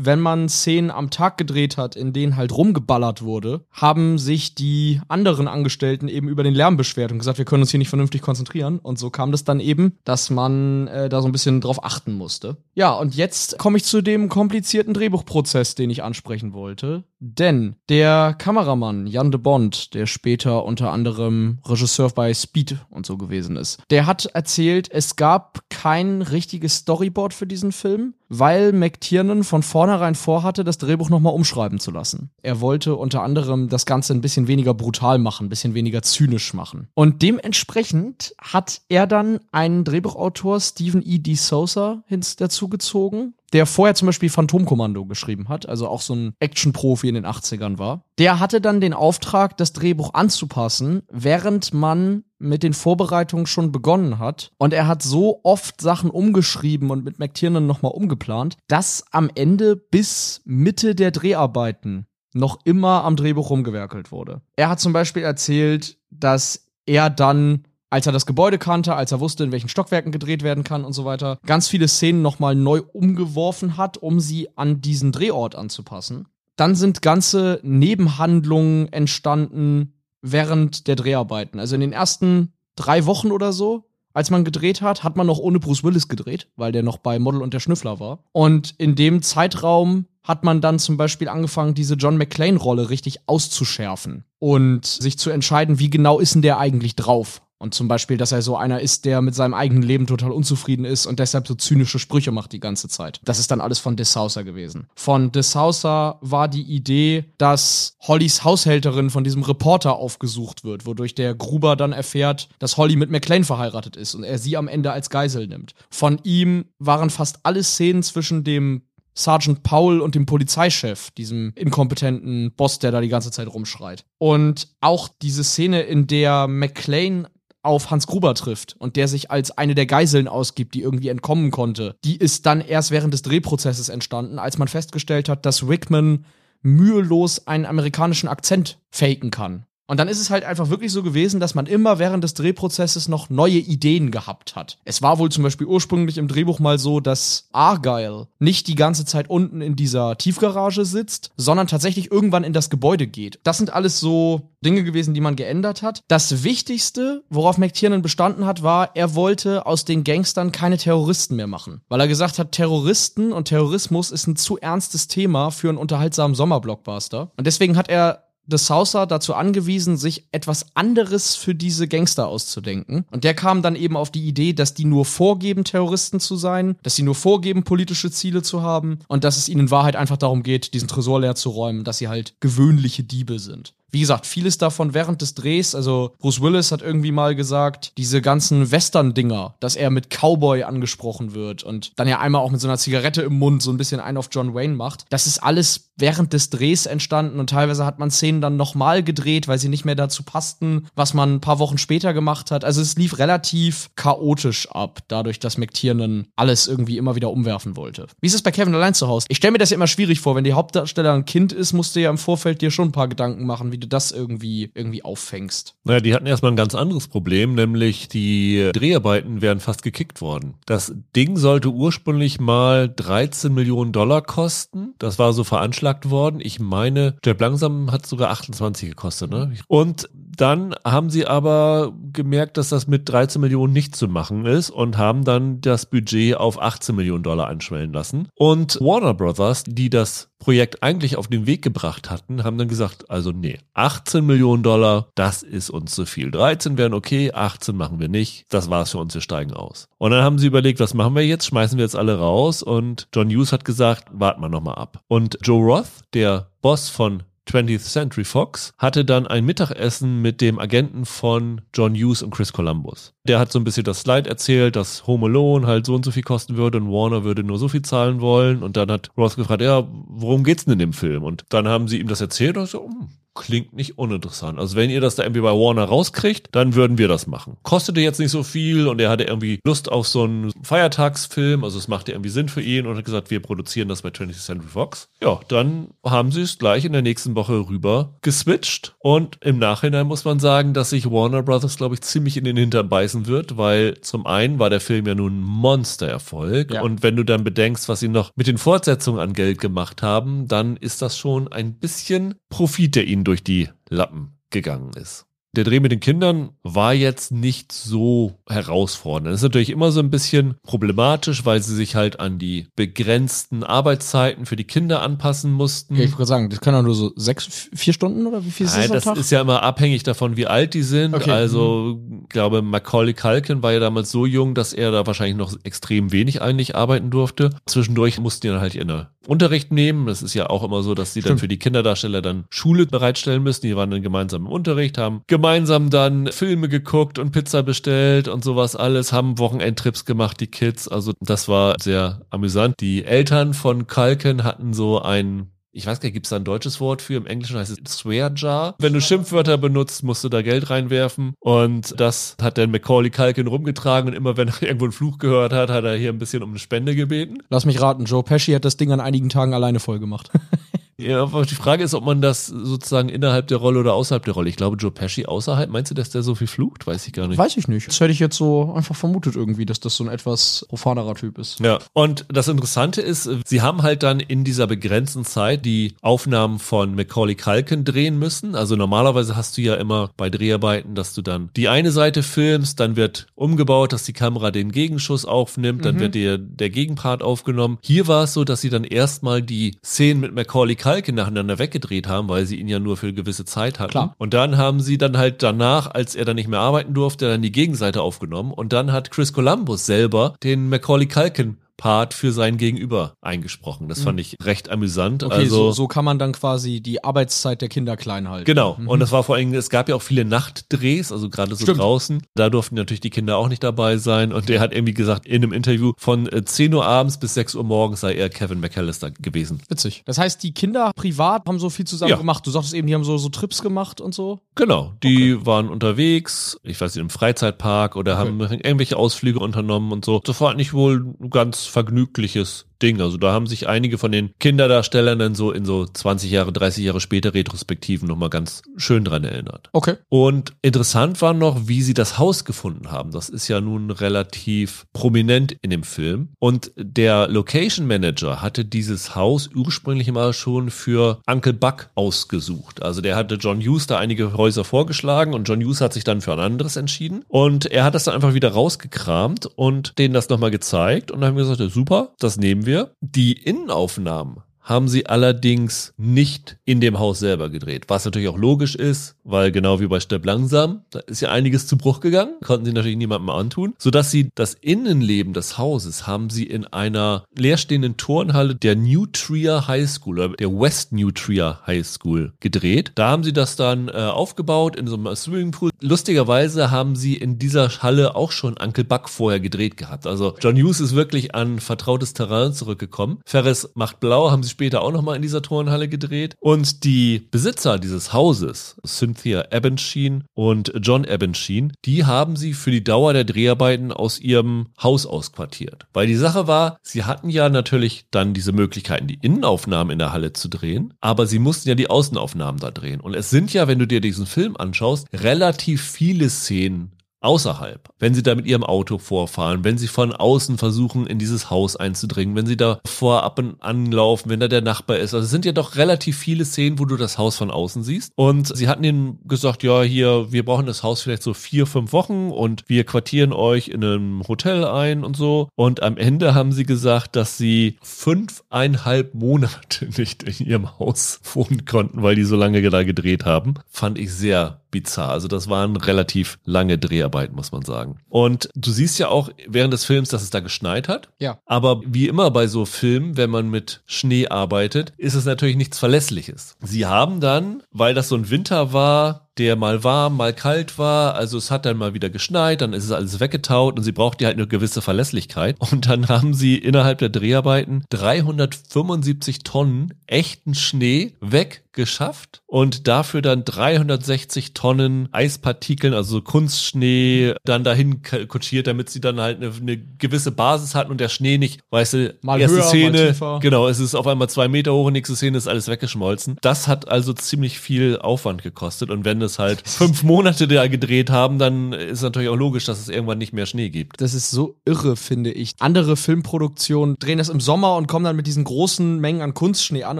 wenn 0.05 0.19
man 0.19 0.49
Szenen 0.49 0.91
am 0.91 1.09
Tag 1.09 1.37
gedreht 1.37 1.77
hat, 1.77 1.95
in 1.95 2.13
denen 2.13 2.37
halt 2.37 2.55
rumgeballert 2.55 3.21
wurde, 3.21 3.65
haben 3.71 4.17
sich 4.17 4.55
die 4.55 5.01
anderen 5.07 5.47
Angestellten 5.47 6.07
eben 6.07 6.29
über 6.29 6.43
den 6.43 6.53
Lärm 6.53 6.77
beschwert 6.77 7.11
und 7.11 7.19
gesagt, 7.19 7.37
wir 7.37 7.45
können 7.45 7.63
uns 7.63 7.71
hier 7.71 7.79
nicht 7.79 7.89
vernünftig 7.89 8.21
konzentrieren. 8.21 8.79
Und 8.79 8.97
so 8.97 9.09
kam 9.09 9.31
das 9.31 9.43
dann 9.43 9.59
eben, 9.59 9.97
dass 10.05 10.29
man 10.29 10.87
äh, 10.87 11.09
da 11.09 11.21
so 11.21 11.27
ein 11.27 11.31
bisschen 11.31 11.61
drauf 11.61 11.83
achten 11.83 12.13
musste. 12.13 12.57
Ja, 12.75 12.93
und 12.93 13.15
jetzt 13.15 13.57
komme 13.57 13.77
ich 13.77 13.83
zu 13.83 14.01
dem 14.01 14.29
komplizierten 14.29 14.93
Drehbuchprozess, 14.93 15.75
den 15.75 15.89
ich 15.89 16.03
ansprechen 16.03 16.53
wollte. 16.53 17.03
Denn 17.19 17.75
der 17.89 18.33
Kameramann 18.37 19.05
Jan 19.05 19.31
de 19.31 19.39
Bond, 19.39 19.93
der 19.93 20.05
später 20.05 20.63
unter 20.63 20.91
anderem 20.91 21.59
Regisseur 21.65 22.09
bei 22.09 22.33
Speed 22.33 22.77
und 22.89 23.05
so 23.05 23.17
gewesen 23.17 23.57
ist, 23.57 23.81
der 23.89 24.05
hat 24.05 24.25
erzählt, 24.27 24.89
es 24.89 25.17
gab 25.17 25.69
kein 25.69 26.21
richtiges 26.21 26.75
Storyboard 26.75 27.33
für 27.33 27.45
diesen 27.45 27.73
Film, 27.73 28.13
weil 28.29 28.71
McTiernan 28.71 29.43
von 29.43 29.63
vornherein 29.63 30.15
vorhatte, 30.15 30.63
das 30.63 30.77
Drehbuch 30.77 31.09
nochmal 31.09 31.33
umschreiben 31.33 31.79
zu 31.79 31.91
lassen. 31.91 32.29
Er 32.41 32.61
wollte 32.61 32.95
unter 32.95 33.23
anderem 33.23 33.67
das 33.69 33.85
Ganze 33.85 34.13
ein 34.13 34.21
bisschen 34.21 34.47
weniger 34.47 34.73
brutal 34.73 35.17
machen, 35.17 35.47
ein 35.47 35.49
bisschen 35.49 35.73
weniger 35.73 36.01
zynisch 36.03 36.53
machen. 36.53 36.87
Und 36.93 37.21
dementsprechend 37.21 38.35
hat 38.39 38.81
er 38.87 39.07
dann 39.07 39.39
einen 39.51 39.83
Drehbuchautor, 39.83 40.59
Stephen 40.59 41.03
E. 41.05 41.17
D. 41.17 41.33
Sousa, 41.33 42.03
hinzugezogen, 42.05 43.33
der 43.51 43.65
vorher 43.65 43.95
zum 43.95 44.05
Beispiel 44.05 44.29
Phantomkommando 44.29 45.05
geschrieben 45.05 45.49
hat, 45.49 45.67
also 45.67 45.87
auch 45.87 46.01
so 46.01 46.13
ein 46.13 46.33
Action-Profi 46.39 47.09
in 47.09 47.15
den 47.15 47.25
80ern 47.25 47.79
war. 47.79 48.03
Der 48.19 48.39
hatte 48.39 48.61
dann 48.61 48.79
den 48.79 48.93
Auftrag, 48.93 49.57
das 49.57 49.73
Drehbuch 49.73 50.13
anzupassen, 50.13 51.03
während 51.09 51.73
man 51.73 52.23
mit 52.39 52.63
den 52.63 52.73
Vorbereitungen 52.73 53.45
schon 53.45 53.71
begonnen 53.71 54.17
hat. 54.17 54.51
Und 54.57 54.73
er 54.73 54.87
hat 54.87 55.03
so 55.03 55.41
oft 55.43 55.81
Sachen 55.81 56.09
umgeschrieben 56.09 56.89
und 56.89 57.03
mit 57.03 57.19
McTiernan 57.19 57.67
nochmal 57.67 57.91
umgeplant, 57.91 58.57
dass 58.67 59.05
am 59.11 59.29
Ende 59.35 59.75
bis 59.75 60.41
Mitte 60.45 60.95
der 60.95 61.11
Dreharbeiten 61.11 62.07
noch 62.33 62.59
immer 62.63 63.03
am 63.03 63.15
Drehbuch 63.15 63.49
rumgewerkelt 63.49 64.11
wurde. 64.11 64.41
Er 64.55 64.69
hat 64.69 64.79
zum 64.79 64.93
Beispiel 64.93 65.23
erzählt, 65.23 65.97
dass 66.09 66.67
er 66.85 67.09
dann 67.09 67.65
als 67.91 68.05
er 68.05 68.11
das 68.11 68.25
Gebäude 68.25 68.57
kannte, 68.57 68.95
als 68.95 69.11
er 69.11 69.19
wusste, 69.19 69.43
in 69.43 69.51
welchen 69.51 69.69
Stockwerken 69.69 70.11
gedreht 70.11 70.43
werden 70.43 70.63
kann 70.63 70.85
und 70.85 70.93
so 70.93 71.05
weiter, 71.05 71.39
ganz 71.45 71.67
viele 71.67 71.87
Szenen 71.87 72.21
nochmal 72.21 72.55
neu 72.55 72.83
umgeworfen 72.93 73.77
hat, 73.77 73.97
um 73.97 74.19
sie 74.19 74.55
an 74.55 74.81
diesen 74.81 75.11
Drehort 75.11 75.55
anzupassen. 75.55 76.27
Dann 76.55 76.75
sind 76.75 77.01
ganze 77.01 77.59
Nebenhandlungen 77.63 78.91
entstanden 78.91 79.98
während 80.21 80.87
der 80.87 80.95
Dreharbeiten. 80.95 81.59
Also 81.59 81.75
in 81.75 81.81
den 81.81 81.93
ersten 81.93 82.53
drei 82.75 83.05
Wochen 83.05 83.31
oder 83.31 83.53
so, 83.53 83.85
als 84.13 84.31
man 84.31 84.43
gedreht 84.43 84.81
hat, 84.81 85.03
hat 85.03 85.15
man 85.15 85.27
noch 85.27 85.39
ohne 85.39 85.59
Bruce 85.59 85.83
Willis 85.83 86.07
gedreht, 86.07 86.47
weil 86.55 86.71
der 86.71 86.83
noch 86.83 86.97
bei 86.97 87.19
Model 87.19 87.41
und 87.41 87.53
der 87.53 87.59
Schnüffler 87.59 87.99
war. 87.99 88.23
Und 88.31 88.73
in 88.77 88.95
dem 88.95 89.21
Zeitraum 89.21 90.05
hat 90.23 90.43
man 90.43 90.61
dann 90.61 90.79
zum 90.79 90.97
Beispiel 90.97 91.29
angefangen, 91.29 91.73
diese 91.73 91.95
John 91.95 92.17
McClane-Rolle 92.17 92.89
richtig 92.89 93.27
auszuschärfen 93.27 94.25
und 94.39 94.85
sich 94.85 95.17
zu 95.17 95.29
entscheiden, 95.29 95.79
wie 95.79 95.89
genau 95.89 96.19
ist 96.19 96.35
denn 96.35 96.41
der 96.41 96.57
eigentlich 96.57 96.95
drauf? 96.95 97.41
Und 97.59 97.73
zum 97.73 97.89
Beispiel, 97.89 98.15
dass 98.15 98.31
er 98.31 98.41
so 98.41 98.55
einer 98.55 98.79
ist, 98.79 99.03
der 99.03 99.21
mit 99.21 99.35
seinem 99.35 99.53
eigenen 99.53 99.83
Leben 99.83 100.07
total 100.07 100.31
unzufrieden 100.31 100.85
ist 100.85 101.05
und 101.05 101.19
deshalb 101.19 101.45
so 101.45 101.55
zynische 101.55 101.99
Sprüche 101.99 102.31
macht 102.31 102.53
die 102.53 102.61
ganze 102.61 102.87
Zeit. 102.87 103.19
Das 103.25 103.37
ist 103.37 103.51
dann 103.51 103.59
alles 103.59 103.79
von 103.79 103.97
De 103.97 104.05
Sousa 104.05 104.43
gewesen. 104.43 104.87
Von 104.95 105.33
De 105.33 105.43
Sousa 105.43 106.17
war 106.21 106.47
die 106.47 106.63
Idee, 106.63 107.25
dass 107.37 107.97
Hollys 108.07 108.45
Haushälterin 108.45 109.09
von 109.09 109.25
diesem 109.25 109.43
Reporter 109.43 109.97
aufgesucht 109.97 110.63
wird, 110.63 110.85
wodurch 110.85 111.15
der 111.15 111.35
Gruber 111.35 111.75
dann 111.75 111.91
erfährt, 111.91 112.47
dass 112.59 112.77
Holly 112.77 112.95
mit 112.95 113.11
McLean 113.11 113.43
verheiratet 113.43 113.97
ist 113.97 114.15
und 114.15 114.23
er 114.23 114.39
sie 114.39 114.55
am 114.55 114.69
Ende 114.69 114.93
als 114.93 115.09
Geisel 115.09 115.47
nimmt. 115.47 115.73
Von 115.89 116.19
ihm 116.23 116.65
waren 116.79 117.09
fast 117.09 117.39
alle 117.43 117.63
Szenen 117.63 118.03
zwischen 118.03 118.45
dem 118.45 118.83
Sergeant 119.19 119.63
Paul 119.63 119.99
und 119.99 120.15
dem 120.15 120.25
Polizeichef, 120.25 121.11
diesem 121.11 121.51
inkompetenten 121.55 122.53
Boss, 122.55 122.79
der 122.79 122.91
da 122.91 123.01
die 123.01 123.09
ganze 123.09 123.31
Zeit 123.31 123.47
rumschreit. 123.47 124.05
Und 124.17 124.69
auch 124.79 125.09
diese 125.21 125.43
Szene, 125.43 125.81
in 125.81 126.07
der 126.07 126.47
McLean 126.47 127.27
auf 127.61 127.91
Hans 127.91 128.07
Gruber 128.07 128.33
trifft 128.35 128.75
und 128.79 128.95
der 128.95 129.07
sich 129.07 129.31
als 129.31 129.51
eine 129.51 129.75
der 129.75 129.85
Geiseln 129.85 130.27
ausgibt, 130.27 130.73
die 130.73 130.81
irgendwie 130.81 131.09
entkommen 131.09 131.51
konnte, 131.51 131.95
die 132.03 132.17
ist 132.17 132.45
dann 132.45 132.61
erst 132.61 132.91
während 132.91 133.13
des 133.13 133.21
Drehprozesses 133.21 133.89
entstanden, 133.89 134.39
als 134.39 134.57
man 134.57 134.67
festgestellt 134.67 135.29
hat, 135.29 135.45
dass 135.45 135.67
Rickman 135.67 136.25
mühelos 136.61 137.47
einen 137.47 137.65
amerikanischen 137.65 138.27
Akzent 138.27 138.79
faken 138.89 139.31
kann. 139.31 139.65
Und 139.89 139.97
dann 139.97 140.07
ist 140.07 140.19
es 140.19 140.29
halt 140.29 140.43
einfach 140.43 140.69
wirklich 140.69 140.91
so 140.91 141.01
gewesen, 141.01 141.39
dass 141.39 141.55
man 141.55 141.65
immer 141.65 141.97
während 141.97 142.23
des 142.23 142.35
Drehprozesses 142.35 143.07
noch 143.07 143.31
neue 143.31 143.57
Ideen 143.57 144.11
gehabt 144.11 144.55
hat. 144.55 144.77
Es 144.85 145.01
war 145.01 145.17
wohl 145.17 145.31
zum 145.31 145.43
Beispiel 145.43 145.65
ursprünglich 145.65 146.19
im 146.19 146.27
Drehbuch 146.27 146.59
mal 146.59 146.77
so, 146.77 146.99
dass 146.99 147.49
Argyle 147.53 148.27
nicht 148.37 148.67
die 148.67 148.75
ganze 148.75 149.03
Zeit 149.03 149.31
unten 149.31 149.61
in 149.61 149.75
dieser 149.75 150.15
Tiefgarage 150.15 150.85
sitzt, 150.85 151.31
sondern 151.37 151.65
tatsächlich 151.65 152.11
irgendwann 152.11 152.43
in 152.43 152.53
das 152.53 152.69
Gebäude 152.69 153.07
geht. 153.07 153.39
Das 153.41 153.57
sind 153.57 153.73
alles 153.73 153.99
so 153.99 154.51
Dinge 154.63 154.83
gewesen, 154.83 155.15
die 155.15 155.21
man 155.21 155.35
geändert 155.35 155.81
hat. 155.81 156.03
Das 156.07 156.43
Wichtigste, 156.43 157.23
worauf 157.31 157.57
McTiernan 157.57 158.03
bestanden 158.03 158.45
hat, 158.45 158.61
war, 158.61 158.95
er 158.95 159.15
wollte 159.15 159.65
aus 159.65 159.85
den 159.85 160.03
Gangstern 160.03 160.51
keine 160.51 160.77
Terroristen 160.77 161.35
mehr 161.35 161.47
machen. 161.47 161.81
Weil 161.89 162.01
er 162.01 162.07
gesagt 162.07 162.37
hat, 162.37 162.51
Terroristen 162.51 163.31
und 163.31 163.47
Terrorismus 163.47 164.11
ist 164.11 164.27
ein 164.27 164.35
zu 164.35 164.59
ernstes 164.59 165.07
Thema 165.07 165.49
für 165.49 165.69
einen 165.69 165.79
unterhaltsamen 165.79 166.35
Sommerblockbuster. 166.35 167.31
Und 167.37 167.47
deswegen 167.47 167.75
hat 167.75 167.89
er 167.89 168.28
de 168.49 168.57
Sousa 168.59 169.05
dazu 169.05 169.33
angewiesen, 169.33 169.97
sich 169.97 170.27
etwas 170.31 170.75
anderes 170.75 171.35
für 171.35 171.55
diese 171.55 171.87
Gangster 171.87 172.27
auszudenken. 172.27 173.05
Und 173.11 173.23
der 173.23 173.33
kam 173.33 173.61
dann 173.61 173.75
eben 173.75 173.95
auf 173.95 174.11
die 174.11 174.27
Idee, 174.27 174.53
dass 174.53 174.73
die 174.73 174.85
nur 174.85 175.05
vorgeben, 175.05 175.63
Terroristen 175.63 176.19
zu 176.19 176.35
sein, 176.35 176.75
dass 176.83 176.95
sie 176.95 177.03
nur 177.03 177.15
vorgeben, 177.15 177.63
politische 177.63 178.11
Ziele 178.11 178.41
zu 178.41 178.61
haben 178.61 178.99
und 179.07 179.23
dass 179.23 179.37
es 179.37 179.47
ihnen 179.47 179.59
in 179.59 179.71
Wahrheit 179.71 179.95
einfach 179.95 180.17
darum 180.17 180.43
geht, 180.43 180.73
diesen 180.73 180.87
Tresor 180.87 181.21
leer 181.21 181.35
zu 181.35 181.49
räumen, 181.49 181.83
dass 181.83 181.99
sie 181.99 182.07
halt 182.07 182.33
gewöhnliche 182.39 183.03
Diebe 183.03 183.39
sind. 183.39 183.73
Wie 183.91 184.01
gesagt, 184.01 184.25
vieles 184.25 184.57
davon 184.57 184.93
während 184.93 185.21
des 185.21 185.33
Drehs, 185.33 185.75
also 185.75 186.13
Bruce 186.19 186.41
Willis 186.41 186.71
hat 186.71 186.81
irgendwie 186.81 187.11
mal 187.11 187.35
gesagt, 187.35 187.93
diese 187.97 188.21
ganzen 188.21 188.71
Western-Dinger, 188.71 189.55
dass 189.59 189.75
er 189.75 189.89
mit 189.89 190.09
Cowboy 190.09 190.63
angesprochen 190.63 191.33
wird 191.33 191.63
und 191.63 191.91
dann 191.95 192.07
ja 192.07 192.19
einmal 192.19 192.41
auch 192.41 192.51
mit 192.51 192.61
so 192.61 192.67
einer 192.67 192.77
Zigarette 192.77 193.21
im 193.21 193.37
Mund 193.37 193.61
so 193.61 193.71
ein 193.71 193.77
bisschen 193.77 193.99
einen 193.99 194.17
auf 194.17 194.29
John 194.31 194.53
Wayne 194.53 194.75
macht. 194.75 195.05
Das 195.09 195.27
ist 195.27 195.39
alles 195.39 195.89
während 195.97 196.33
des 196.33 196.49
Drehs 196.49 196.85
entstanden 196.85 197.39
und 197.39 197.49
teilweise 197.49 197.85
hat 197.85 197.99
man 197.99 198.11
Szenen 198.11 198.41
dann 198.41 198.57
nochmal 198.57 199.03
gedreht, 199.03 199.47
weil 199.47 199.59
sie 199.59 199.69
nicht 199.69 199.85
mehr 199.85 199.95
dazu 199.95 200.23
passten, 200.23 200.87
was 200.95 201.13
man 201.13 201.35
ein 201.35 201.41
paar 201.41 201.59
Wochen 201.59 201.77
später 201.77 202.13
gemacht 202.13 202.51
hat. 202.51 202.63
Also 202.63 202.81
es 202.81 202.95
lief 202.95 203.19
relativ 203.19 203.89
chaotisch 203.95 204.69
ab, 204.71 204.99
dadurch, 205.07 205.39
dass 205.39 205.57
McTiernan 205.57 206.27
alles 206.35 206.67
irgendwie 206.67 206.97
immer 206.97 207.15
wieder 207.15 207.31
umwerfen 207.31 207.75
wollte. 207.75 208.07
Wie 208.21 208.27
ist 208.27 208.33
es 208.33 208.41
bei 208.41 208.51
Kevin 208.51 208.75
allein 208.75 208.93
zu 208.93 209.07
Hause? 209.07 209.25
Ich 209.29 209.37
stelle 209.37 209.51
mir 209.51 209.57
das 209.57 209.71
ja 209.71 209.75
immer 209.75 209.87
schwierig 209.87 210.19
vor, 210.19 210.35
wenn 210.35 210.43
die 210.43 210.53
Hauptdarsteller 210.53 211.13
ein 211.13 211.25
Kind 211.25 211.51
ist, 211.51 211.73
musst 211.73 211.95
du 211.95 211.99
ja 211.99 212.09
im 212.09 212.17
Vorfeld 212.17 212.61
dir 212.61 212.71
schon 212.71 212.89
ein 212.89 212.93
paar 212.93 213.07
Gedanken 213.07 213.45
machen, 213.45 213.71
wie 213.71 213.78
du 213.79 213.87
das 213.87 214.11
irgendwie, 214.11 214.71
irgendwie 214.73 215.03
auffängst. 215.03 215.75
Naja, 215.83 215.99
die 215.99 216.13
hatten 216.13 216.25
erstmal 216.25 216.51
ein 216.51 216.57
ganz 216.57 216.75
anderes 216.75 217.07
Problem, 217.07 217.55
nämlich 217.55 218.07
die 218.07 218.69
Dreharbeiten 218.73 219.41
wären 219.41 219.59
fast 219.59 219.83
gekickt 219.83 220.21
worden. 220.21 220.55
Das 220.65 220.93
Ding 221.15 221.37
sollte 221.37 221.69
ursprünglich 221.69 222.39
mal 222.39 222.89
13 222.89 223.53
Millionen 223.53 223.91
Dollar 223.91 224.21
kosten. 224.21 224.93
Das 224.99 225.19
war 225.19 225.33
so 225.33 225.43
veranschlagt 225.43 226.09
worden. 226.09 226.39
Ich 226.41 226.59
meine, 226.59 227.17
Jeb 227.25 227.39
Langsam 227.41 227.91
hat 227.91 228.05
sogar 228.05 228.31
28 228.31 228.89
gekostet, 228.89 229.31
ne? 229.31 229.53
Und 229.67 230.09
Dann 230.39 230.73
haben 230.85 231.09
sie 231.09 231.27
aber 231.27 231.91
gemerkt, 232.13 232.55
dass 232.55 232.69
das 232.69 232.87
mit 232.87 233.09
13 233.09 233.41
Millionen 233.41 233.73
nicht 233.73 233.93
zu 233.93 234.07
machen 234.07 234.45
ist 234.45 234.69
und 234.69 234.97
haben 234.97 235.25
dann 235.25 235.59
das 235.59 235.85
Budget 235.85 236.37
auf 236.37 236.61
18 236.61 236.95
Millionen 236.95 237.23
Dollar 237.23 237.47
anschwellen 237.47 237.91
lassen. 237.91 238.29
Und 238.35 238.79
Warner 238.79 239.13
Brothers, 239.13 239.65
die 239.65 239.89
das 239.89 240.29
Projekt 240.39 240.81
eigentlich 240.81 241.17
auf 241.17 241.27
den 241.27 241.45
Weg 241.45 241.61
gebracht 241.61 242.09
hatten, 242.09 242.45
haben 242.45 242.57
dann 242.57 242.69
gesagt, 242.69 243.09
also 243.09 243.31
nee, 243.31 243.59
18 243.73 244.25
Millionen 244.25 244.63
Dollar, 244.63 245.09
das 245.15 245.43
ist 245.43 245.69
uns 245.69 245.93
zu 245.93 246.05
viel. 246.05 246.31
13 246.31 246.77
wären 246.77 246.93
okay, 246.93 247.33
18 247.33 247.75
machen 247.75 247.99
wir 247.99 248.07
nicht. 248.07 248.45
Das 248.47 248.69
war's 248.69 248.91
für 248.91 248.99
uns, 248.99 249.13
wir 249.13 249.21
steigen 249.21 249.51
aus. 249.51 249.89
Und 249.97 250.11
dann 250.11 250.23
haben 250.23 250.39
sie 250.39 250.47
überlegt, 250.47 250.79
was 250.79 250.93
machen 250.93 251.15
wir 251.15 251.25
jetzt? 251.27 251.47
Schmeißen 251.47 251.77
wir 251.77 251.83
jetzt 251.83 251.97
alle 251.97 252.17
raus? 252.17 252.63
Und 252.63 253.09
John 253.13 253.29
Hughes 253.29 253.51
hat 253.51 253.65
gesagt, 253.65 254.05
warten 254.13 254.39
wir 254.41 254.47
nochmal 254.47 254.75
ab. 254.75 255.01
Und 255.09 255.37
Joe 255.43 255.61
Roth, 255.61 256.05
der 256.13 256.47
Boss 256.61 256.87
von 256.87 257.23
20th 257.49 257.91
Century 257.91 258.23
Fox, 258.23 258.73
hatte 258.77 259.05
dann 259.05 259.25
ein 259.27 259.45
Mittagessen 259.45 260.21
mit 260.21 260.41
dem 260.41 260.59
Agenten 260.59 261.05
von 261.05 261.61
John 261.73 261.95
Hughes 261.95 262.21
und 262.21 262.31
Chris 262.31 262.53
Columbus. 262.53 263.13
Der 263.29 263.37
hat 263.37 263.51
so 263.51 263.59
ein 263.59 263.63
bisschen 263.63 263.83
das 263.83 264.01
Slide 264.01 264.27
erzählt, 264.27 264.75
dass 264.75 265.05
Home 265.05 265.27
Alone 265.27 265.67
halt 265.67 265.85
so 265.85 265.93
und 265.93 266.03
so 266.03 266.09
viel 266.09 266.23
kosten 266.23 266.57
würde 266.57 266.79
und 266.79 266.91
Warner 266.91 267.23
würde 267.23 267.43
nur 267.43 267.59
so 267.59 267.67
viel 267.67 267.83
zahlen 267.83 268.21
wollen. 268.21 268.63
Und 268.63 268.75
dann 268.75 268.89
hat 268.89 269.11
Roth 269.15 269.35
gefragt, 269.35 269.61
ja, 269.61 269.87
worum 270.07 270.43
geht's 270.43 270.65
denn 270.65 270.73
in 270.73 270.79
dem 270.79 270.93
Film? 270.93 271.23
Und 271.23 271.45
dann 271.49 271.67
haben 271.67 271.87
sie 271.87 271.99
ihm 271.99 272.07
das 272.07 272.21
erzählt 272.21 272.57
und 272.57 272.67
so, 272.67 272.85
hm, 272.85 273.09
klingt 273.39 273.73
nicht 273.73 273.97
uninteressant. 273.97 274.59
Also 274.59 274.75
wenn 274.75 274.89
ihr 274.89 275.01
das 275.01 275.15
da 275.15 275.23
irgendwie 275.23 275.41
bei 275.41 275.51
Warner 275.51 275.85
rauskriegt, 275.85 276.49
dann 276.51 276.75
würden 276.75 276.97
wir 276.97 277.07
das 277.07 277.27
machen. 277.27 277.57
Kostete 277.63 278.01
jetzt 278.01 278.19
nicht 278.19 278.31
so 278.31 278.43
viel 278.43 278.87
und 278.87 278.99
er 278.99 279.09
hatte 279.09 279.23
irgendwie 279.23 279.59
Lust 279.63 279.91
auf 279.91 280.07
so 280.07 280.23
einen 280.23 280.51
Feiertagsfilm, 280.61 281.63
also 281.63 281.77
es 281.77 281.87
machte 281.87 282.11
irgendwie 282.11 282.29
Sinn 282.29 282.49
für 282.49 282.61
ihn 282.61 282.85
und 282.85 282.97
hat 282.97 283.05
gesagt, 283.05 283.31
wir 283.31 283.41
produzieren 283.41 283.87
das 283.87 284.01
bei 284.01 284.09
20th 284.09 284.45
Century 284.45 284.67
Fox. 284.67 285.07
Ja, 285.21 285.39
dann 285.47 285.87
haben 286.05 286.31
sie 286.31 286.41
es 286.41 286.57
gleich 286.57 286.85
in 286.85 286.91
der 286.91 287.01
nächsten 287.01 287.35
Woche 287.35 287.53
rüber 287.69 288.17
geswitcht 288.21 288.95
und 288.99 289.37
im 289.41 289.57
Nachhinein 289.57 290.07
muss 290.07 290.25
man 290.25 290.39
sagen, 290.39 290.73
dass 290.73 290.89
sich 290.89 291.09
Warner 291.09 291.43
Brothers, 291.43 291.77
glaube 291.77 291.95
ich, 291.95 292.01
ziemlich 292.01 292.35
in 292.35 292.43
den 292.43 292.57
Hintern 292.57 292.89
beißen 292.89 293.18
wird, 293.27 293.57
weil 293.57 293.99
zum 294.01 294.25
einen 294.25 294.59
war 294.59 294.69
der 294.69 294.81
Film 294.81 295.05
ja 295.05 295.15
nun 295.15 295.39
ein 295.39 295.43
Monstererfolg 295.43 296.73
ja. 296.73 296.81
und 296.81 297.03
wenn 297.03 297.15
du 297.15 297.23
dann 297.23 297.43
bedenkst, 297.43 297.89
was 297.89 297.99
sie 297.99 298.07
noch 298.07 298.31
mit 298.35 298.47
den 298.47 298.57
Fortsetzungen 298.57 299.19
an 299.19 299.33
Geld 299.33 299.59
gemacht 299.59 300.01
haben, 300.01 300.47
dann 300.47 300.77
ist 300.77 301.01
das 301.01 301.17
schon 301.17 301.47
ein 301.51 301.79
bisschen 301.79 302.35
Profit, 302.49 302.95
der 302.95 303.05
ihnen 303.05 303.23
durch 303.23 303.43
die 303.43 303.69
Lappen 303.89 304.39
gegangen 304.49 304.91
ist. 304.95 305.28
Der 305.55 305.63
Dreh 305.63 305.79
mit 305.79 305.91
den 305.91 305.99
Kindern 305.99 306.49
war 306.61 306.93
jetzt 306.93 307.31
nicht 307.31 307.71
so 307.71 308.35
herausfordernd. 308.47 309.33
Das 309.33 309.39
ist 309.39 309.43
natürlich 309.43 309.71
immer 309.71 309.91
so 309.91 309.99
ein 309.99 310.11
bisschen 310.11 310.55
problematisch, 310.63 311.45
weil 311.45 311.61
sie 311.63 311.75
sich 311.75 311.95
halt 311.95 312.19
an 312.19 312.37
die 312.37 312.67
begrenzten 312.75 313.63
Arbeitszeiten 313.63 314.45
für 314.45 314.55
die 314.55 314.65
Kinder 314.65 315.01
anpassen 315.01 315.51
mussten. 315.51 315.95
Ja, 315.95 316.03
ich 316.03 316.13
würde 316.13 316.27
sagen, 316.27 316.49
das 316.49 316.61
können 316.61 316.77
auch 316.77 316.83
nur 316.83 316.93
so 316.93 317.11
sechs, 317.15 317.69
vier 317.73 317.93
Stunden 317.93 318.27
oder 318.27 318.45
wie 318.45 318.51
viel 318.51 318.67
ist 318.67 318.77
Nein, 318.77 318.89
das? 318.91 319.05
Das 319.05 319.17
ist 319.17 319.31
ja 319.31 319.41
immer 319.41 319.63
abhängig 319.63 320.03
davon, 320.03 320.37
wie 320.37 320.45
alt 320.45 320.75
die 320.75 320.83
sind. 320.83 321.15
Okay. 321.15 321.31
Also, 321.31 321.99
mhm. 321.99 322.21
ich 322.23 322.29
glaube, 322.29 322.61
Macaulay 322.61 323.13
Culkin 323.13 323.63
war 323.63 323.73
ja 323.73 323.79
damals 323.79 324.11
so 324.11 324.27
jung, 324.27 324.53
dass 324.53 324.71
er 324.73 324.91
da 324.91 325.07
wahrscheinlich 325.07 325.37
noch 325.37 325.55
extrem 325.63 326.11
wenig 326.11 326.43
eigentlich 326.43 326.75
arbeiten 326.75 327.09
durfte. 327.09 327.49
Zwischendurch 327.65 328.19
mussten 328.19 328.41
die 328.41 328.47
dann 328.49 328.61
halt 328.61 328.75
ihren 328.75 329.07
Unterricht 329.27 329.71
nehmen. 329.71 330.05
Das 330.07 330.21
ist 330.21 330.33
ja 330.33 330.49
auch 330.49 330.63
immer 330.63 330.81
so, 330.83 330.95
dass 330.95 331.13
sie 331.13 331.21
dann 331.21 331.37
für 331.37 331.47
die 331.47 331.59
Kinderdarsteller 331.59 332.21
dann 332.21 332.45
Schule 332.49 332.85
bereitstellen 332.85 333.43
müssen. 333.43 333.67
Die 333.67 333.75
waren 333.75 333.91
dann 333.91 334.01
gemeinsam 334.01 334.45
im 334.45 334.51
Unterricht, 334.51 334.97
haben 334.97 335.21
gemeinsam 335.39 335.89
dann 335.89 336.27
Filme 336.33 336.67
geguckt 336.67 337.17
und 337.17 337.31
Pizza 337.31 337.63
bestellt 337.63 338.27
und 338.27 338.43
sowas 338.43 338.75
alles, 338.75 339.13
haben 339.13 339.39
Wochenendtrips 339.39 340.03
gemacht, 340.03 340.41
die 340.41 340.47
Kids. 340.47 340.89
Also 340.89 341.13
das 341.21 341.47
war 341.47 341.75
sehr 341.79 342.25
amüsant. 342.29 342.75
Die 342.81 343.05
Eltern 343.05 343.53
von 343.53 343.87
Kalken 343.87 344.43
hatten 344.43 344.73
so 344.73 345.01
ein 345.01 345.47
ich 345.71 345.85
weiß 345.85 345.99
gar 345.99 346.07
nicht, 346.07 346.15
gibt 346.15 346.25
es 346.25 346.31
da 346.31 346.35
ein 346.35 346.43
deutsches 346.43 346.81
Wort 346.81 347.01
für? 347.01 347.13
Im 347.13 347.27
Englischen 347.27 347.57
heißt 347.57 347.79
es 347.85 347.93
Swear 347.93 348.31
Jar. 348.35 348.75
Wenn 348.79 348.91
du 348.91 348.99
Schimpfwörter 348.99 349.57
benutzt, 349.57 350.03
musst 350.03 350.23
du 350.23 350.29
da 350.29 350.41
Geld 350.41 350.71
reinwerfen. 350.71 351.35
Und 351.39 351.97
das 351.97 352.35
hat 352.41 352.57
dann 352.57 352.71
Macaulay 352.71 353.11
Culkin 353.11 353.47
rumgetragen. 353.47 354.09
Und 354.09 354.15
immer 354.15 354.35
wenn 354.35 354.47
er 354.47 354.61
irgendwo 354.61 354.85
einen 354.85 354.91
Fluch 354.91 355.19
gehört 355.19 355.53
hat, 355.53 355.69
hat 355.69 355.85
er 355.85 355.95
hier 355.95 356.09
ein 356.09 356.17
bisschen 356.17 356.41
um 356.43 356.49
eine 356.49 356.59
Spende 356.59 356.95
gebeten. 356.95 357.43
Lass 357.49 357.65
mich 357.65 357.79
raten, 357.79 358.05
Joe 358.05 358.23
Pesci 358.23 358.51
hat 358.53 358.65
das 358.65 358.77
Ding 358.77 358.91
an 358.91 358.99
einigen 358.99 359.29
Tagen 359.29 359.53
alleine 359.53 359.79
voll 359.79 359.99
gemacht. 359.99 360.31
Ja, 360.99 361.21
aber 361.23 361.45
die 361.45 361.55
Frage 361.55 361.83
ist, 361.83 361.93
ob 361.93 362.03
man 362.03 362.21
das 362.21 362.47
sozusagen 362.47 363.07
innerhalb 363.07 363.47
der 363.47 363.57
Rolle 363.57 363.79
oder 363.79 363.93
außerhalb 363.93 364.23
der 364.25 364.33
Rolle. 364.33 364.49
Ich 364.49 364.57
glaube, 364.57 364.75
Joe 364.75 364.91
Pesci 364.91 365.25
außerhalb, 365.25 365.69
meinst 365.69 365.91
du, 365.91 365.95
dass 365.95 366.09
der 366.09 366.23
so 366.23 366.35
viel 366.35 366.47
flucht? 366.47 366.85
Weiß 366.85 367.07
ich 367.07 367.13
gar 367.13 367.27
nicht. 367.27 367.37
Weiß 367.37 367.55
ich 367.55 367.69
nicht. 367.69 367.87
Das 367.87 368.01
hätte 368.01 368.11
ich 368.11 368.19
jetzt 368.19 368.35
so 368.35 368.73
einfach 368.73 368.95
vermutet 368.95 369.35
irgendwie, 369.35 369.65
dass 369.65 369.79
das 369.79 369.95
so 369.95 370.03
ein 370.03 370.09
etwas 370.09 370.65
profanerer 370.67 371.15
Typ 371.15 371.37
ist. 371.37 371.61
Ja. 371.61 371.79
Und 371.93 372.25
das 372.27 372.49
Interessante 372.49 373.01
ist, 373.01 373.29
sie 373.45 373.61
haben 373.61 373.81
halt 373.81 374.03
dann 374.03 374.19
in 374.19 374.43
dieser 374.43 374.67
begrenzten 374.67 375.23
Zeit 375.23 375.63
die 375.63 375.95
Aufnahmen 376.01 376.59
von 376.59 376.95
Macaulay 376.95 377.35
Culkin 377.35 377.85
drehen 377.85 378.19
müssen. 378.19 378.55
Also 378.55 378.75
normalerweise 378.75 379.37
hast 379.37 379.57
du 379.57 379.61
ja 379.61 379.75
immer 379.75 380.11
bei 380.17 380.29
Dreharbeiten, 380.29 380.95
dass 380.95 381.13
du 381.13 381.21
dann 381.21 381.49
die 381.55 381.69
eine 381.69 381.91
Seite 381.91 382.23
filmst, 382.23 382.79
dann 382.79 382.97
wird 382.97 383.27
umgebaut, 383.35 383.93
dass 383.93 384.03
die 384.03 384.13
Kamera 384.13 384.51
den 384.51 384.73
Gegenschuss 384.73 385.23
aufnimmt, 385.23 385.85
dann 385.85 385.95
mhm. 385.95 385.99
wird 385.99 386.15
dir 386.15 386.37
der 386.37 386.69
Gegenpart 386.69 387.23
aufgenommen. 387.23 387.77
Hier 387.81 388.07
war 388.07 388.25
es 388.25 388.33
so, 388.33 388.43
dass 388.43 388.59
sie 388.59 388.69
dann 388.69 388.83
erstmal 388.83 389.41
die 389.41 389.77
Szenen 389.83 390.19
mit 390.19 390.35
Macaulay 390.35 390.75
Culkin 390.75 390.88
Kalkin 390.89 391.13
nacheinander 391.13 391.59
weggedreht 391.59 392.07
haben, 392.07 392.29
weil 392.29 392.47
sie 392.47 392.59
ihn 392.59 392.67
ja 392.67 392.79
nur 392.79 392.97
für 392.97 393.05
eine 393.05 393.13
gewisse 393.13 393.45
Zeit 393.45 393.79
hatten. 393.79 393.91
Klar. 393.91 394.15
Und 394.17 394.33
dann 394.33 394.57
haben 394.57 394.79
sie 394.79 394.97
dann 394.97 395.17
halt 395.17 395.43
danach, 395.43 395.85
als 395.85 396.15
er 396.15 396.25
dann 396.25 396.35
nicht 396.35 396.47
mehr 396.47 396.61
arbeiten 396.61 396.95
durfte, 396.95 397.27
dann 397.27 397.43
die 397.43 397.51
Gegenseite 397.51 398.01
aufgenommen. 398.01 398.51
Und 398.51 398.73
dann 398.73 398.91
hat 398.91 399.11
Chris 399.11 399.31
Columbus 399.31 399.85
selber 399.85 400.33
den 400.41 400.67
Macaulay 400.67 401.05
Culkin 401.05 401.57
Part 401.79 402.13
für 402.13 402.33
sein 402.33 402.57
Gegenüber 402.57 403.15
eingesprochen. 403.21 403.87
Das 403.87 404.01
fand 404.01 404.17
mhm. 404.17 404.19
ich 404.19 404.37
recht 404.43 404.69
amüsant. 404.69 405.23
Okay, 405.23 405.33
also, 405.33 405.55
so, 405.55 405.71
so 405.71 405.87
kann 405.87 406.03
man 406.03 406.19
dann 406.19 406.33
quasi 406.33 406.81
die 406.81 407.03
Arbeitszeit 407.05 407.61
der 407.61 407.69
Kinder 407.69 407.95
klein 407.95 408.27
halten. 408.27 408.45
Genau. 408.45 408.75
Mhm. 408.77 408.89
Und 408.89 408.99
das 408.99 409.13
war 409.13 409.23
vor 409.23 409.35
allem, 409.35 409.53
es 409.53 409.69
gab 409.69 409.87
ja 409.87 409.95
auch 409.95 410.01
viele 410.01 410.25
Nachtdrehs, 410.25 411.13
also 411.13 411.29
gerade 411.29 411.55
so 411.55 411.63
Stimmt. 411.63 411.79
draußen. 411.79 412.21
Da 412.35 412.49
durften 412.49 412.75
natürlich 412.75 412.99
die 412.99 413.09
Kinder 413.09 413.37
auch 413.37 413.47
nicht 413.47 413.63
dabei 413.63 413.95
sein. 413.95 414.33
Und 414.33 414.49
der 414.49 414.59
hat 414.59 414.73
irgendwie 414.73 414.93
gesagt 414.93 415.25
in 415.25 415.41
einem 415.41 415.53
Interview, 415.53 415.93
von 415.97 416.29
10 416.45 416.71
äh, 416.71 416.75
Uhr 416.75 416.85
abends 416.85 417.17
bis 417.17 417.33
6 417.33 417.55
Uhr 417.55 417.63
morgens 417.63 418.01
sei 418.01 418.15
er 418.15 418.29
Kevin 418.29 418.59
McAllister 418.59 419.11
gewesen. 419.11 419.61
Witzig. 419.69 420.03
Das 420.05 420.17
heißt, 420.17 420.43
die 420.43 420.53
Kinder 420.53 420.91
privat 420.93 421.47
haben 421.47 421.59
so 421.59 421.69
viel 421.69 421.85
zusammen 421.85 422.09
ja. 422.09 422.17
gemacht. 422.17 422.45
Du 422.45 422.51
sagtest 422.51 422.73
eben, 422.73 422.87
die 422.87 422.93
haben 422.93 423.05
so, 423.05 423.17
so 423.17 423.29
Trips 423.29 423.61
gemacht 423.61 424.01
und 424.01 424.13
so. 424.13 424.39
Genau. 424.55 424.93
Die 425.01 425.35
okay. 425.35 425.45
waren 425.45 425.69
unterwegs, 425.69 426.59
ich 426.63 426.79
weiß 426.79 426.95
nicht, 426.95 427.01
im 427.01 427.09
Freizeitpark 427.09 427.95
oder 427.95 428.19
okay. 428.19 428.27
haben 428.27 428.41
irgendwelche 428.41 428.97
Ausflüge 428.97 429.39
unternommen 429.39 429.93
und 429.93 430.03
so. 430.03 430.19
Das 430.25 430.41
war 430.41 430.53
nicht 430.53 430.73
wohl 430.73 431.15
ganz 431.29 431.68
vergnügliches 431.69 432.68
Ding. 432.81 433.01
Also 433.01 433.17
da 433.17 433.31
haben 433.31 433.47
sich 433.47 433.67
einige 433.67 433.97
von 433.97 434.11
den 434.11 434.31
Kinderdarstellern 434.39 435.19
dann 435.19 435.35
so 435.35 435.51
in 435.51 435.65
so 435.65 435.85
20 435.85 436.31
Jahre, 436.31 436.51
30 436.51 436.83
Jahre 436.83 436.99
später 436.99 437.33
Retrospektiven 437.33 438.07
nochmal 438.07 438.29
ganz 438.29 438.61
schön 438.77 439.03
dran 439.03 439.23
erinnert. 439.23 439.69
Okay. 439.73 439.95
Und 440.09 440.53
interessant 440.61 441.21
war 441.21 441.33
noch, 441.33 441.67
wie 441.67 441.81
sie 441.81 441.93
das 441.93 442.17
Haus 442.17 442.45
gefunden 442.45 442.91
haben. 442.91 443.11
Das 443.11 443.29
ist 443.29 443.47
ja 443.47 443.61
nun 443.61 443.91
relativ 443.91 444.85
prominent 444.93 445.55
in 445.61 445.69
dem 445.69 445.83
Film. 445.83 446.29
Und 446.39 446.71
der 446.77 447.27
Location 447.27 447.87
Manager 447.87 448.41
hatte 448.41 448.65
dieses 448.65 449.15
Haus 449.15 449.49
ursprünglich 449.53 450.11
mal 450.11 450.33
schon 450.33 450.69
für 450.69 451.21
Uncle 451.27 451.53
Buck 451.53 451.89
ausgesucht. 451.95 452.81
Also 452.81 453.01
der 453.01 453.15
hatte 453.15 453.35
John 453.35 453.61
Hughes 453.61 453.87
da 453.87 453.97
einige 453.97 454.33
Häuser 454.33 454.63
vorgeschlagen 454.63 455.33
und 455.33 455.47
John 455.47 455.61
Hughes 455.61 455.81
hat 455.81 455.93
sich 455.93 456.03
dann 456.03 456.21
für 456.21 456.33
ein 456.33 456.39
anderes 456.39 456.75
entschieden. 456.75 457.23
Und 457.27 457.65
er 457.65 457.83
hat 457.83 457.95
das 457.95 458.05
dann 458.05 458.15
einfach 458.15 458.33
wieder 458.33 458.51
rausgekramt 458.51 459.45
und 459.55 459.97
denen 459.97 460.13
das 460.13 460.29
nochmal 460.29 460.51
gezeigt 460.51 461.11
und 461.11 461.21
dann 461.21 461.29
haben 461.29 461.37
wir 461.37 461.45
gesagt, 461.45 461.71
super, 461.71 462.13
das 462.19 462.37
nehmen 462.37 462.65
wir 462.65 462.68
wir. 462.69 462.95
Die 463.01 463.33
Innenaufnahmen 463.33 464.43
haben 464.69 464.87
sie 464.87 465.07
allerdings 465.07 465.93
nicht 465.97 466.57
in 466.63 466.79
dem 466.79 466.99
Haus 466.99 467.19
selber 467.19 467.49
gedreht. 467.49 467.85
Was 467.87 468.05
natürlich 468.05 468.29
auch 468.29 468.37
logisch 468.37 468.75
ist, 468.75 469.15
weil 469.23 469.51
genau 469.51 469.79
wie 469.79 469.87
bei 469.87 469.99
Stepp 469.99 470.25
langsam, 470.25 470.83
da 470.91 470.99
ist 470.99 471.21
ja 471.21 471.31
einiges 471.31 471.65
zu 471.65 471.75
Bruch 471.75 471.99
gegangen, 471.99 472.35
konnten 472.45 472.65
sie 472.65 472.73
natürlich 472.73 472.97
niemandem 472.97 473.29
antun, 473.31 473.73
sodass 473.79 474.11
sie 474.11 474.29
das 474.35 474.53
Innenleben 474.53 475.33
des 475.33 475.57
Hauses 475.57 476.05
haben 476.05 476.29
sie 476.29 476.43
in 476.43 476.65
einer 476.65 477.23
leerstehenden 477.35 477.97
Turnhalle 477.97 478.55
der 478.55 478.75
New 478.75 479.07
Trier 479.07 479.67
High 479.67 479.89
School, 479.89 480.19
oder 480.19 480.35
der 480.35 480.51
West 480.51 480.91
New 480.91 481.09
Trier 481.09 481.59
High 481.65 481.85
School 481.85 482.33
gedreht. 482.39 482.91
Da 482.93 483.09
haben 483.09 483.23
sie 483.23 483.33
das 483.33 483.55
dann 483.55 483.87
äh, 483.87 483.93
aufgebaut 483.93 484.75
in 484.75 484.85
so 484.85 484.95
einem 484.95 485.15
Swimmingpool. 485.15 485.71
Lustigerweise 485.81 486.69
haben 486.69 486.95
sie 486.95 487.15
in 487.15 487.39
dieser 487.39 487.69
Halle 487.81 488.15
auch 488.15 488.31
schon 488.31 488.55
Uncle 488.57 488.83
Buck 488.83 489.09
vorher 489.09 489.39
gedreht 489.39 489.77
gehabt. 489.77 490.05
Also 490.05 490.35
John 490.39 490.55
Hughes 490.55 490.79
ist 490.79 490.93
wirklich 490.93 491.33
an 491.33 491.59
vertrautes 491.59 492.13
Terrain 492.13 492.53
zurückgekommen. 492.53 493.19
Ferris 493.25 493.71
macht 493.73 493.99
blau, 493.99 494.29
haben 494.29 494.43
sie 494.43 494.58
später 494.59 494.81
auch 494.81 494.91
nochmal 494.91 495.15
in 495.15 495.21
dieser 495.21 495.41
Turnhalle 495.41 495.87
gedreht. 495.87 496.35
Und 496.41 496.83
die 496.83 497.19
Besitzer 497.31 497.79
dieses 497.79 498.11
Hauses, 498.11 498.75
Cynthia 498.85 499.45
Ebensheen 499.53 500.25
und 500.33 500.73
John 500.81 501.05
Ebensheen, 501.05 501.71
die 501.85 502.03
haben 502.03 502.35
sie 502.35 502.53
für 502.53 502.69
die 502.69 502.83
Dauer 502.83 503.13
der 503.13 503.23
Dreharbeiten 503.23 503.93
aus 503.93 504.19
ihrem 504.19 504.67
Haus 504.83 505.05
ausquartiert. 505.05 505.87
Weil 505.93 506.07
die 506.07 506.17
Sache 506.17 506.47
war, 506.47 506.77
sie 506.81 507.05
hatten 507.05 507.29
ja 507.29 507.47
natürlich 507.47 508.07
dann 508.11 508.33
diese 508.33 508.51
Möglichkeiten, 508.51 509.07
die 509.07 509.19
Innenaufnahmen 509.21 509.93
in 509.93 509.99
der 509.99 510.11
Halle 510.11 510.33
zu 510.33 510.49
drehen, 510.49 510.93
aber 510.99 511.25
sie 511.25 511.39
mussten 511.39 511.69
ja 511.69 511.75
die 511.75 511.89
Außenaufnahmen 511.89 512.59
da 512.59 512.69
drehen. 512.69 512.99
Und 512.99 513.15
es 513.15 513.29
sind 513.29 513.53
ja, 513.53 513.69
wenn 513.69 513.79
du 513.79 513.87
dir 513.87 514.01
diesen 514.01 514.25
Film 514.25 514.57
anschaust, 514.57 515.07
relativ 515.13 515.81
viele 515.81 516.29
Szenen 516.29 516.98
außerhalb, 517.21 517.89
wenn 517.99 518.13
sie 518.13 518.23
da 518.23 518.35
mit 518.35 518.45
ihrem 518.45 518.63
Auto 518.63 518.97
vorfahren, 518.97 519.63
wenn 519.63 519.77
sie 519.77 519.87
von 519.87 520.13
außen 520.13 520.57
versuchen, 520.57 521.07
in 521.07 521.19
dieses 521.19 521.49
Haus 521.49 521.75
einzudringen, 521.75 522.35
wenn 522.35 522.45
sie 522.45 522.57
da 522.57 522.79
vorab 522.85 523.39
und 523.39 523.61
anlaufen, 523.61 524.29
wenn 524.29 524.39
da 524.39 524.47
der 524.47 524.61
Nachbar 524.61 524.97
ist. 524.97 525.13
Also 525.13 525.25
es 525.25 525.31
sind 525.31 525.45
ja 525.45 525.51
doch 525.51 525.75
relativ 525.75 526.17
viele 526.17 526.45
Szenen, 526.45 526.79
wo 526.79 526.85
du 526.85 526.97
das 526.97 527.17
Haus 527.17 527.35
von 527.35 527.51
außen 527.51 527.83
siehst. 527.83 528.11
Und 528.15 528.55
sie 528.55 528.67
hatten 528.67 528.83
ihnen 528.83 529.19
gesagt, 529.27 529.63
ja, 529.63 529.81
hier, 529.81 530.31
wir 530.31 530.45
brauchen 530.45 530.65
das 530.65 530.83
Haus 530.83 531.01
vielleicht 531.01 531.23
so 531.23 531.33
vier, 531.33 531.65
fünf 531.65 531.93
Wochen 531.93 532.31
und 532.31 532.63
wir 532.67 532.83
quartieren 532.83 533.33
euch 533.33 533.67
in 533.67 533.83
einem 533.83 534.23
Hotel 534.27 534.65
ein 534.65 535.03
und 535.03 535.17
so. 535.17 535.49
Und 535.55 535.83
am 535.83 535.97
Ende 535.97 536.35
haben 536.35 536.51
sie 536.51 536.65
gesagt, 536.65 537.15
dass 537.15 537.37
sie 537.37 537.77
fünfeinhalb 537.81 539.13
Monate 539.13 539.85
nicht 539.97 540.23
in 540.23 540.45
ihrem 540.45 540.79
Haus 540.79 541.19
wohnen 541.33 541.65
konnten, 541.65 542.01
weil 542.01 542.15
die 542.15 542.23
so 542.23 542.35
lange 542.35 542.61
da 542.69 542.83
gedreht 542.83 543.25
haben. 543.25 543.55
Fand 543.69 543.97
ich 543.97 544.13
sehr 544.13 544.61
bizarr. 544.71 545.09
Also 545.09 545.27
das 545.27 545.49
waren 545.49 545.75
relativ 545.75 546.39
lange 546.45 546.77
Dreharbeiten, 546.77 547.35
muss 547.35 547.51
man 547.51 547.63
sagen. 547.63 547.97
Und 548.09 548.49
du 548.55 548.71
siehst 548.71 548.99
ja 548.99 549.09
auch 549.09 549.29
während 549.47 549.73
des 549.73 549.85
Films, 549.85 550.09
dass 550.09 550.21
es 550.21 550.29
da 550.29 550.39
geschneit 550.39 550.87
hat. 550.87 551.09
Ja. 551.19 551.39
Aber 551.45 551.81
wie 551.85 552.07
immer 552.07 552.31
bei 552.31 552.47
so 552.47 552.65
Filmen, 552.65 553.17
wenn 553.17 553.29
man 553.29 553.49
mit 553.49 553.81
Schnee 553.85 554.27
arbeitet, 554.27 554.93
ist 554.97 555.15
es 555.15 555.25
natürlich 555.25 555.55
nichts 555.55 555.79
Verlässliches. 555.79 556.55
Sie 556.61 556.85
haben 556.85 557.19
dann, 557.19 557.63
weil 557.71 557.93
das 557.93 558.09
so 558.09 558.15
ein 558.15 558.29
Winter 558.29 558.73
war, 558.73 559.28
der 559.39 559.55
mal 559.55 559.83
warm, 559.83 560.17
mal 560.17 560.33
kalt 560.33 560.77
war. 560.77 561.15
Also 561.15 561.37
es 561.37 561.49
hat 561.49 561.65
dann 561.65 561.77
mal 561.77 561.93
wieder 561.93 562.09
geschneit, 562.09 562.61
dann 562.61 562.73
ist 562.73 562.83
es 562.83 562.91
alles 562.91 563.19
weggetaut 563.19 563.77
und 563.77 563.83
sie 563.83 563.93
braucht 563.93 564.21
ja 564.21 564.27
halt 564.27 564.37
eine 564.37 564.47
gewisse 564.47 564.81
Verlässlichkeit. 564.81 565.55
Und 565.71 565.87
dann 565.87 566.09
haben 566.09 566.33
sie 566.33 566.57
innerhalb 566.57 566.97
der 566.97 567.09
Dreharbeiten 567.09 567.83
375 567.89 569.39
Tonnen 569.43 569.93
echten 570.07 570.55
Schnee 570.55 571.13
weggeschafft 571.21 572.41
und 572.49 572.87
dafür 572.87 573.21
dann 573.21 573.45
360 573.45 574.53
Tonnen 574.53 575.07
Eispartikeln, 575.11 575.93
also 575.93 576.17
so 576.17 576.21
Kunstschnee, 576.21 577.35
dann 577.45 577.63
dahin 577.63 578.01
kutschiert, 578.27 578.65
damit 578.65 578.89
sie 578.89 578.99
dann 578.99 579.19
halt 579.19 579.37
eine, 579.37 579.53
eine 579.55 579.77
gewisse 579.77 580.31
Basis 580.31 580.73
hatten 580.73 580.89
und 580.89 580.99
der 580.99 581.09
Schnee 581.09 581.37
nicht, 581.37 581.61
weißt 581.69 581.93
du, 581.93 582.15
Mal 582.21 582.41
erste 582.41 582.57
höher, 582.57 582.63
mal 582.63 582.69
Szene, 582.69 583.07
tiefer. 583.09 583.39
genau, 583.39 583.67
es 583.67 583.79
ist 583.79 583.93
auf 583.93 584.07
einmal 584.07 584.29
zwei 584.29 584.47
Meter 584.47 584.73
hoch, 584.73 584.89
nächste 584.89 585.15
Szene 585.15 585.37
ist 585.37 585.47
alles 585.47 585.67
weggeschmolzen. 585.67 586.37
Das 586.41 586.67
hat 586.67 586.89
also 586.89 587.13
ziemlich 587.13 587.59
viel 587.59 587.99
Aufwand 587.99 588.41
gekostet 588.41 588.89
und 588.89 589.05
wenn 589.05 589.21
es 589.21 589.28
halt 589.37 589.61
fünf 589.67 590.01
Monate 590.03 590.47
da 590.47 590.67
gedreht 590.67 591.11
haben, 591.11 591.37
dann 591.37 591.73
ist 591.73 592.01
natürlich 592.01 592.29
auch 592.29 592.35
logisch, 592.35 592.65
dass 592.65 592.79
es 592.79 592.89
irgendwann 592.89 593.17
nicht 593.19 593.33
mehr 593.33 593.45
Schnee 593.45 593.69
gibt. 593.69 594.01
Das 594.01 594.13
ist 594.13 594.31
so 594.31 594.55
irre, 594.65 594.95
finde 594.95 595.31
ich. 595.31 595.51
Andere 595.59 595.95
Filmproduktionen 595.95 596.95
drehen 596.99 597.17
das 597.17 597.29
im 597.29 597.39
Sommer 597.39 597.75
und 597.75 597.87
kommen 597.87 598.05
dann 598.05 598.15
mit 598.15 598.27
diesen 598.27 598.43
großen 598.43 598.99
Mengen 598.99 599.21
an 599.21 599.33
Kunstschnee 599.33 599.83
an 599.83 599.99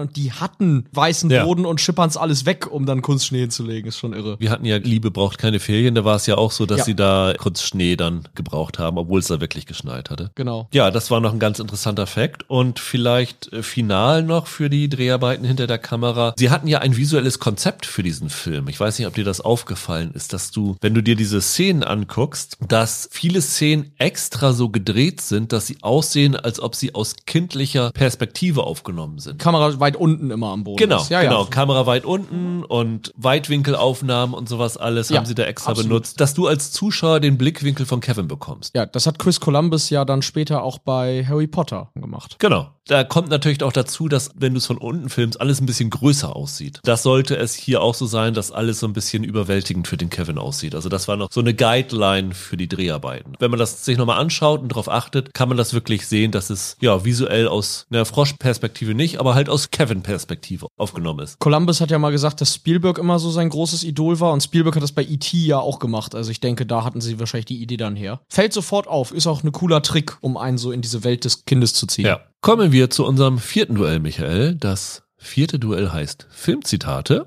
und 0.00 0.16
die 0.16 0.32
hatten 0.32 0.86
weißen 0.92 1.30
Ja. 1.30 1.44
Boden 1.44 1.66
und 1.66 1.80
schippern 1.80 2.08
es 2.08 2.16
alles 2.16 2.46
weg, 2.46 2.66
um 2.70 2.86
dann 2.86 3.02
Kunstschnee 3.02 3.40
hinzulegen. 3.40 3.88
Ist 3.88 3.98
schon 3.98 4.12
irre. 4.12 4.36
Wir 4.40 4.50
hatten 4.50 4.64
ja 4.64 4.76
Liebe 4.78 5.10
braucht 5.10 5.38
keine 5.38 5.60
Ferien, 5.60 5.94
da 5.94 6.04
war 6.04 6.16
es 6.16 6.26
ja 6.26 6.36
auch 6.38 6.52
so, 6.52 6.66
dass 6.66 6.78
Ja. 6.80 6.84
sie 6.84 6.94
da 6.96 7.34
kurz 7.38 7.62
Schnee 7.62 7.96
dann 7.96 8.22
gebraucht 8.34 8.78
haben, 8.78 8.96
obwohl 8.98 9.20
es 9.20 9.26
da 9.26 9.40
wirklich 9.40 9.66
geschneit 9.66 10.10
hatte. 10.10 10.30
Genau. 10.34 10.68
Ja, 10.72 10.90
das 10.90 11.10
war 11.10 11.20
noch 11.20 11.32
ein 11.32 11.38
ganz 11.38 11.58
interessanter 11.58 12.06
Fakt 12.06 12.48
und 12.48 12.78
vielleicht 12.78 13.52
äh, 13.52 13.62
final 13.62 14.22
noch 14.22 14.46
für 14.46 14.70
die 14.70 14.88
Dreharbeiten 14.88 15.44
hinter 15.44 15.66
der 15.66 15.78
Kamera. 15.78 16.34
Sie 16.38 16.50
hatten 16.50 16.66
ja 16.68 16.78
ein 16.78 16.96
visuelles 16.96 17.38
Konzept 17.38 17.86
für 17.86 18.02
diesen 18.02 18.30
Film. 18.30 18.68
Ich 18.68 18.78
weiß 18.78 18.98
nicht, 18.98 19.06
ob 19.10 19.16
dir 19.16 19.24
das 19.24 19.40
aufgefallen 19.40 20.12
ist, 20.14 20.32
dass 20.32 20.52
du, 20.52 20.76
wenn 20.80 20.94
du 20.94 21.02
dir 21.02 21.16
diese 21.16 21.40
Szenen 21.40 21.82
anguckst, 21.82 22.56
dass 22.68 23.08
viele 23.10 23.42
Szenen 23.42 23.92
extra 23.98 24.52
so 24.52 24.68
gedreht 24.68 25.20
sind, 25.20 25.52
dass 25.52 25.66
sie 25.66 25.78
aussehen, 25.82 26.36
als 26.36 26.60
ob 26.60 26.76
sie 26.76 26.94
aus 26.94 27.16
kindlicher 27.26 27.90
Perspektive 27.90 28.62
aufgenommen 28.62 29.18
sind. 29.18 29.40
Kamera 29.40 29.80
weit 29.80 29.96
unten 29.96 30.30
immer 30.30 30.50
am 30.50 30.62
Boden. 30.62 30.76
Genau, 30.78 31.04
ja, 31.08 31.22
genau. 31.22 31.42
Ja. 31.42 31.50
Kamera 31.50 31.86
weit 31.86 32.04
unten 32.04 32.62
und 32.62 33.12
Weitwinkelaufnahmen 33.16 34.32
und 34.34 34.48
sowas 34.48 34.76
alles 34.76 35.08
Ja, 35.08 35.18
haben 35.18 35.26
sie 35.26 35.34
da 35.34 35.42
extra 35.42 35.72
absolut. 35.72 35.88
benutzt, 35.88 36.20
dass 36.20 36.34
du 36.34 36.46
als 36.46 36.70
Zuschauer 36.70 37.18
den 37.18 37.36
Blickwinkel 37.36 37.86
von 37.86 38.00
Kevin 38.00 38.28
bekommst. 38.28 38.74
ja, 38.76 38.86
das 38.86 39.06
hat 39.08 39.18
Chris 39.18 39.40
Columbus 39.40 39.90
ja 39.90 40.04
dann 40.04 40.22
später 40.22 40.62
auch 40.62 40.78
bei 40.78 41.26
Harry 41.28 41.48
Potter 41.48 41.90
gemacht. 41.96 42.36
Genau. 42.38 42.68
Da 42.86 43.04
kommt 43.04 43.28
natürlich 43.28 43.62
auch 43.62 43.72
dazu, 43.72 44.08
dass, 44.08 44.30
wenn 44.34 44.52
du 44.54 44.58
es 44.58 44.66
von 44.66 44.78
unten 44.78 45.08
filmst, 45.10 45.40
alles 45.40 45.60
ein 45.60 45.66
bisschen 45.66 45.90
größer 45.90 46.34
aussieht. 46.34 46.80
Das 46.82 47.02
sollte 47.02 47.36
es 47.36 47.54
hier 47.54 47.82
auch 47.82 47.94
so 47.94 48.06
sein, 48.06 48.34
dass 48.34 48.50
alles 48.50 48.80
so 48.80 48.86
ein 48.86 48.92
bisschen 48.92 48.99
überwältigend 49.14 49.88
für 49.88 49.96
den 49.96 50.10
Kevin 50.10 50.38
aussieht. 50.38 50.74
Also 50.74 50.88
das 50.88 51.08
war 51.08 51.16
noch 51.16 51.28
so 51.30 51.40
eine 51.40 51.54
Guideline 51.54 52.34
für 52.34 52.56
die 52.56 52.68
Dreharbeiten. 52.68 53.34
Wenn 53.38 53.50
man 53.50 53.58
das 53.58 53.84
sich 53.84 53.98
nochmal 53.98 54.20
anschaut 54.20 54.60
und 54.60 54.70
darauf 54.70 54.88
achtet, 54.88 55.34
kann 55.34 55.48
man 55.48 55.58
das 55.58 55.74
wirklich 55.74 56.06
sehen, 56.06 56.30
dass 56.30 56.50
es 56.50 56.76
ja 56.80 57.04
visuell 57.04 57.48
aus 57.48 57.86
einer 57.90 58.04
Frosch-Perspektive 58.04 58.94
nicht, 58.94 59.18
aber 59.18 59.34
halt 59.34 59.48
aus 59.48 59.70
Kevin-Perspektive 59.70 60.68
aufgenommen 60.76 61.20
ist. 61.20 61.38
Columbus 61.38 61.80
hat 61.80 61.90
ja 61.90 61.98
mal 61.98 62.12
gesagt, 62.12 62.40
dass 62.40 62.54
Spielberg 62.54 62.98
immer 62.98 63.18
so 63.18 63.30
sein 63.30 63.48
großes 63.48 63.84
Idol 63.84 64.20
war 64.20 64.32
und 64.32 64.42
Spielberg 64.42 64.76
hat 64.76 64.82
das 64.82 64.92
bei 64.92 65.02
E.T. 65.02 65.36
ja 65.38 65.58
auch 65.58 65.78
gemacht. 65.78 66.14
Also 66.14 66.30
ich 66.30 66.40
denke, 66.40 66.66
da 66.66 66.84
hatten 66.84 67.00
sie 67.00 67.18
wahrscheinlich 67.18 67.46
die 67.46 67.62
Idee 67.62 67.76
dann 67.76 67.96
her. 67.96 68.20
Fällt 68.28 68.52
sofort 68.52 68.86
auf, 68.86 69.12
ist 69.12 69.26
auch 69.26 69.42
ein 69.42 69.52
cooler 69.52 69.82
Trick, 69.82 70.16
um 70.20 70.36
einen 70.36 70.58
so 70.58 70.72
in 70.72 70.82
diese 70.82 71.04
Welt 71.04 71.24
des 71.24 71.44
Kindes 71.44 71.74
zu 71.74 71.86
ziehen. 71.86 72.06
Ja. 72.06 72.20
Kommen 72.40 72.72
wir 72.72 72.90
zu 72.90 73.04
unserem 73.04 73.38
vierten 73.38 73.74
Duell, 73.74 74.00
Michael. 74.00 74.54
Das 74.54 75.02
vierte 75.18 75.58
Duell 75.58 75.90
heißt 75.90 76.26
Filmzitate, 76.30 77.26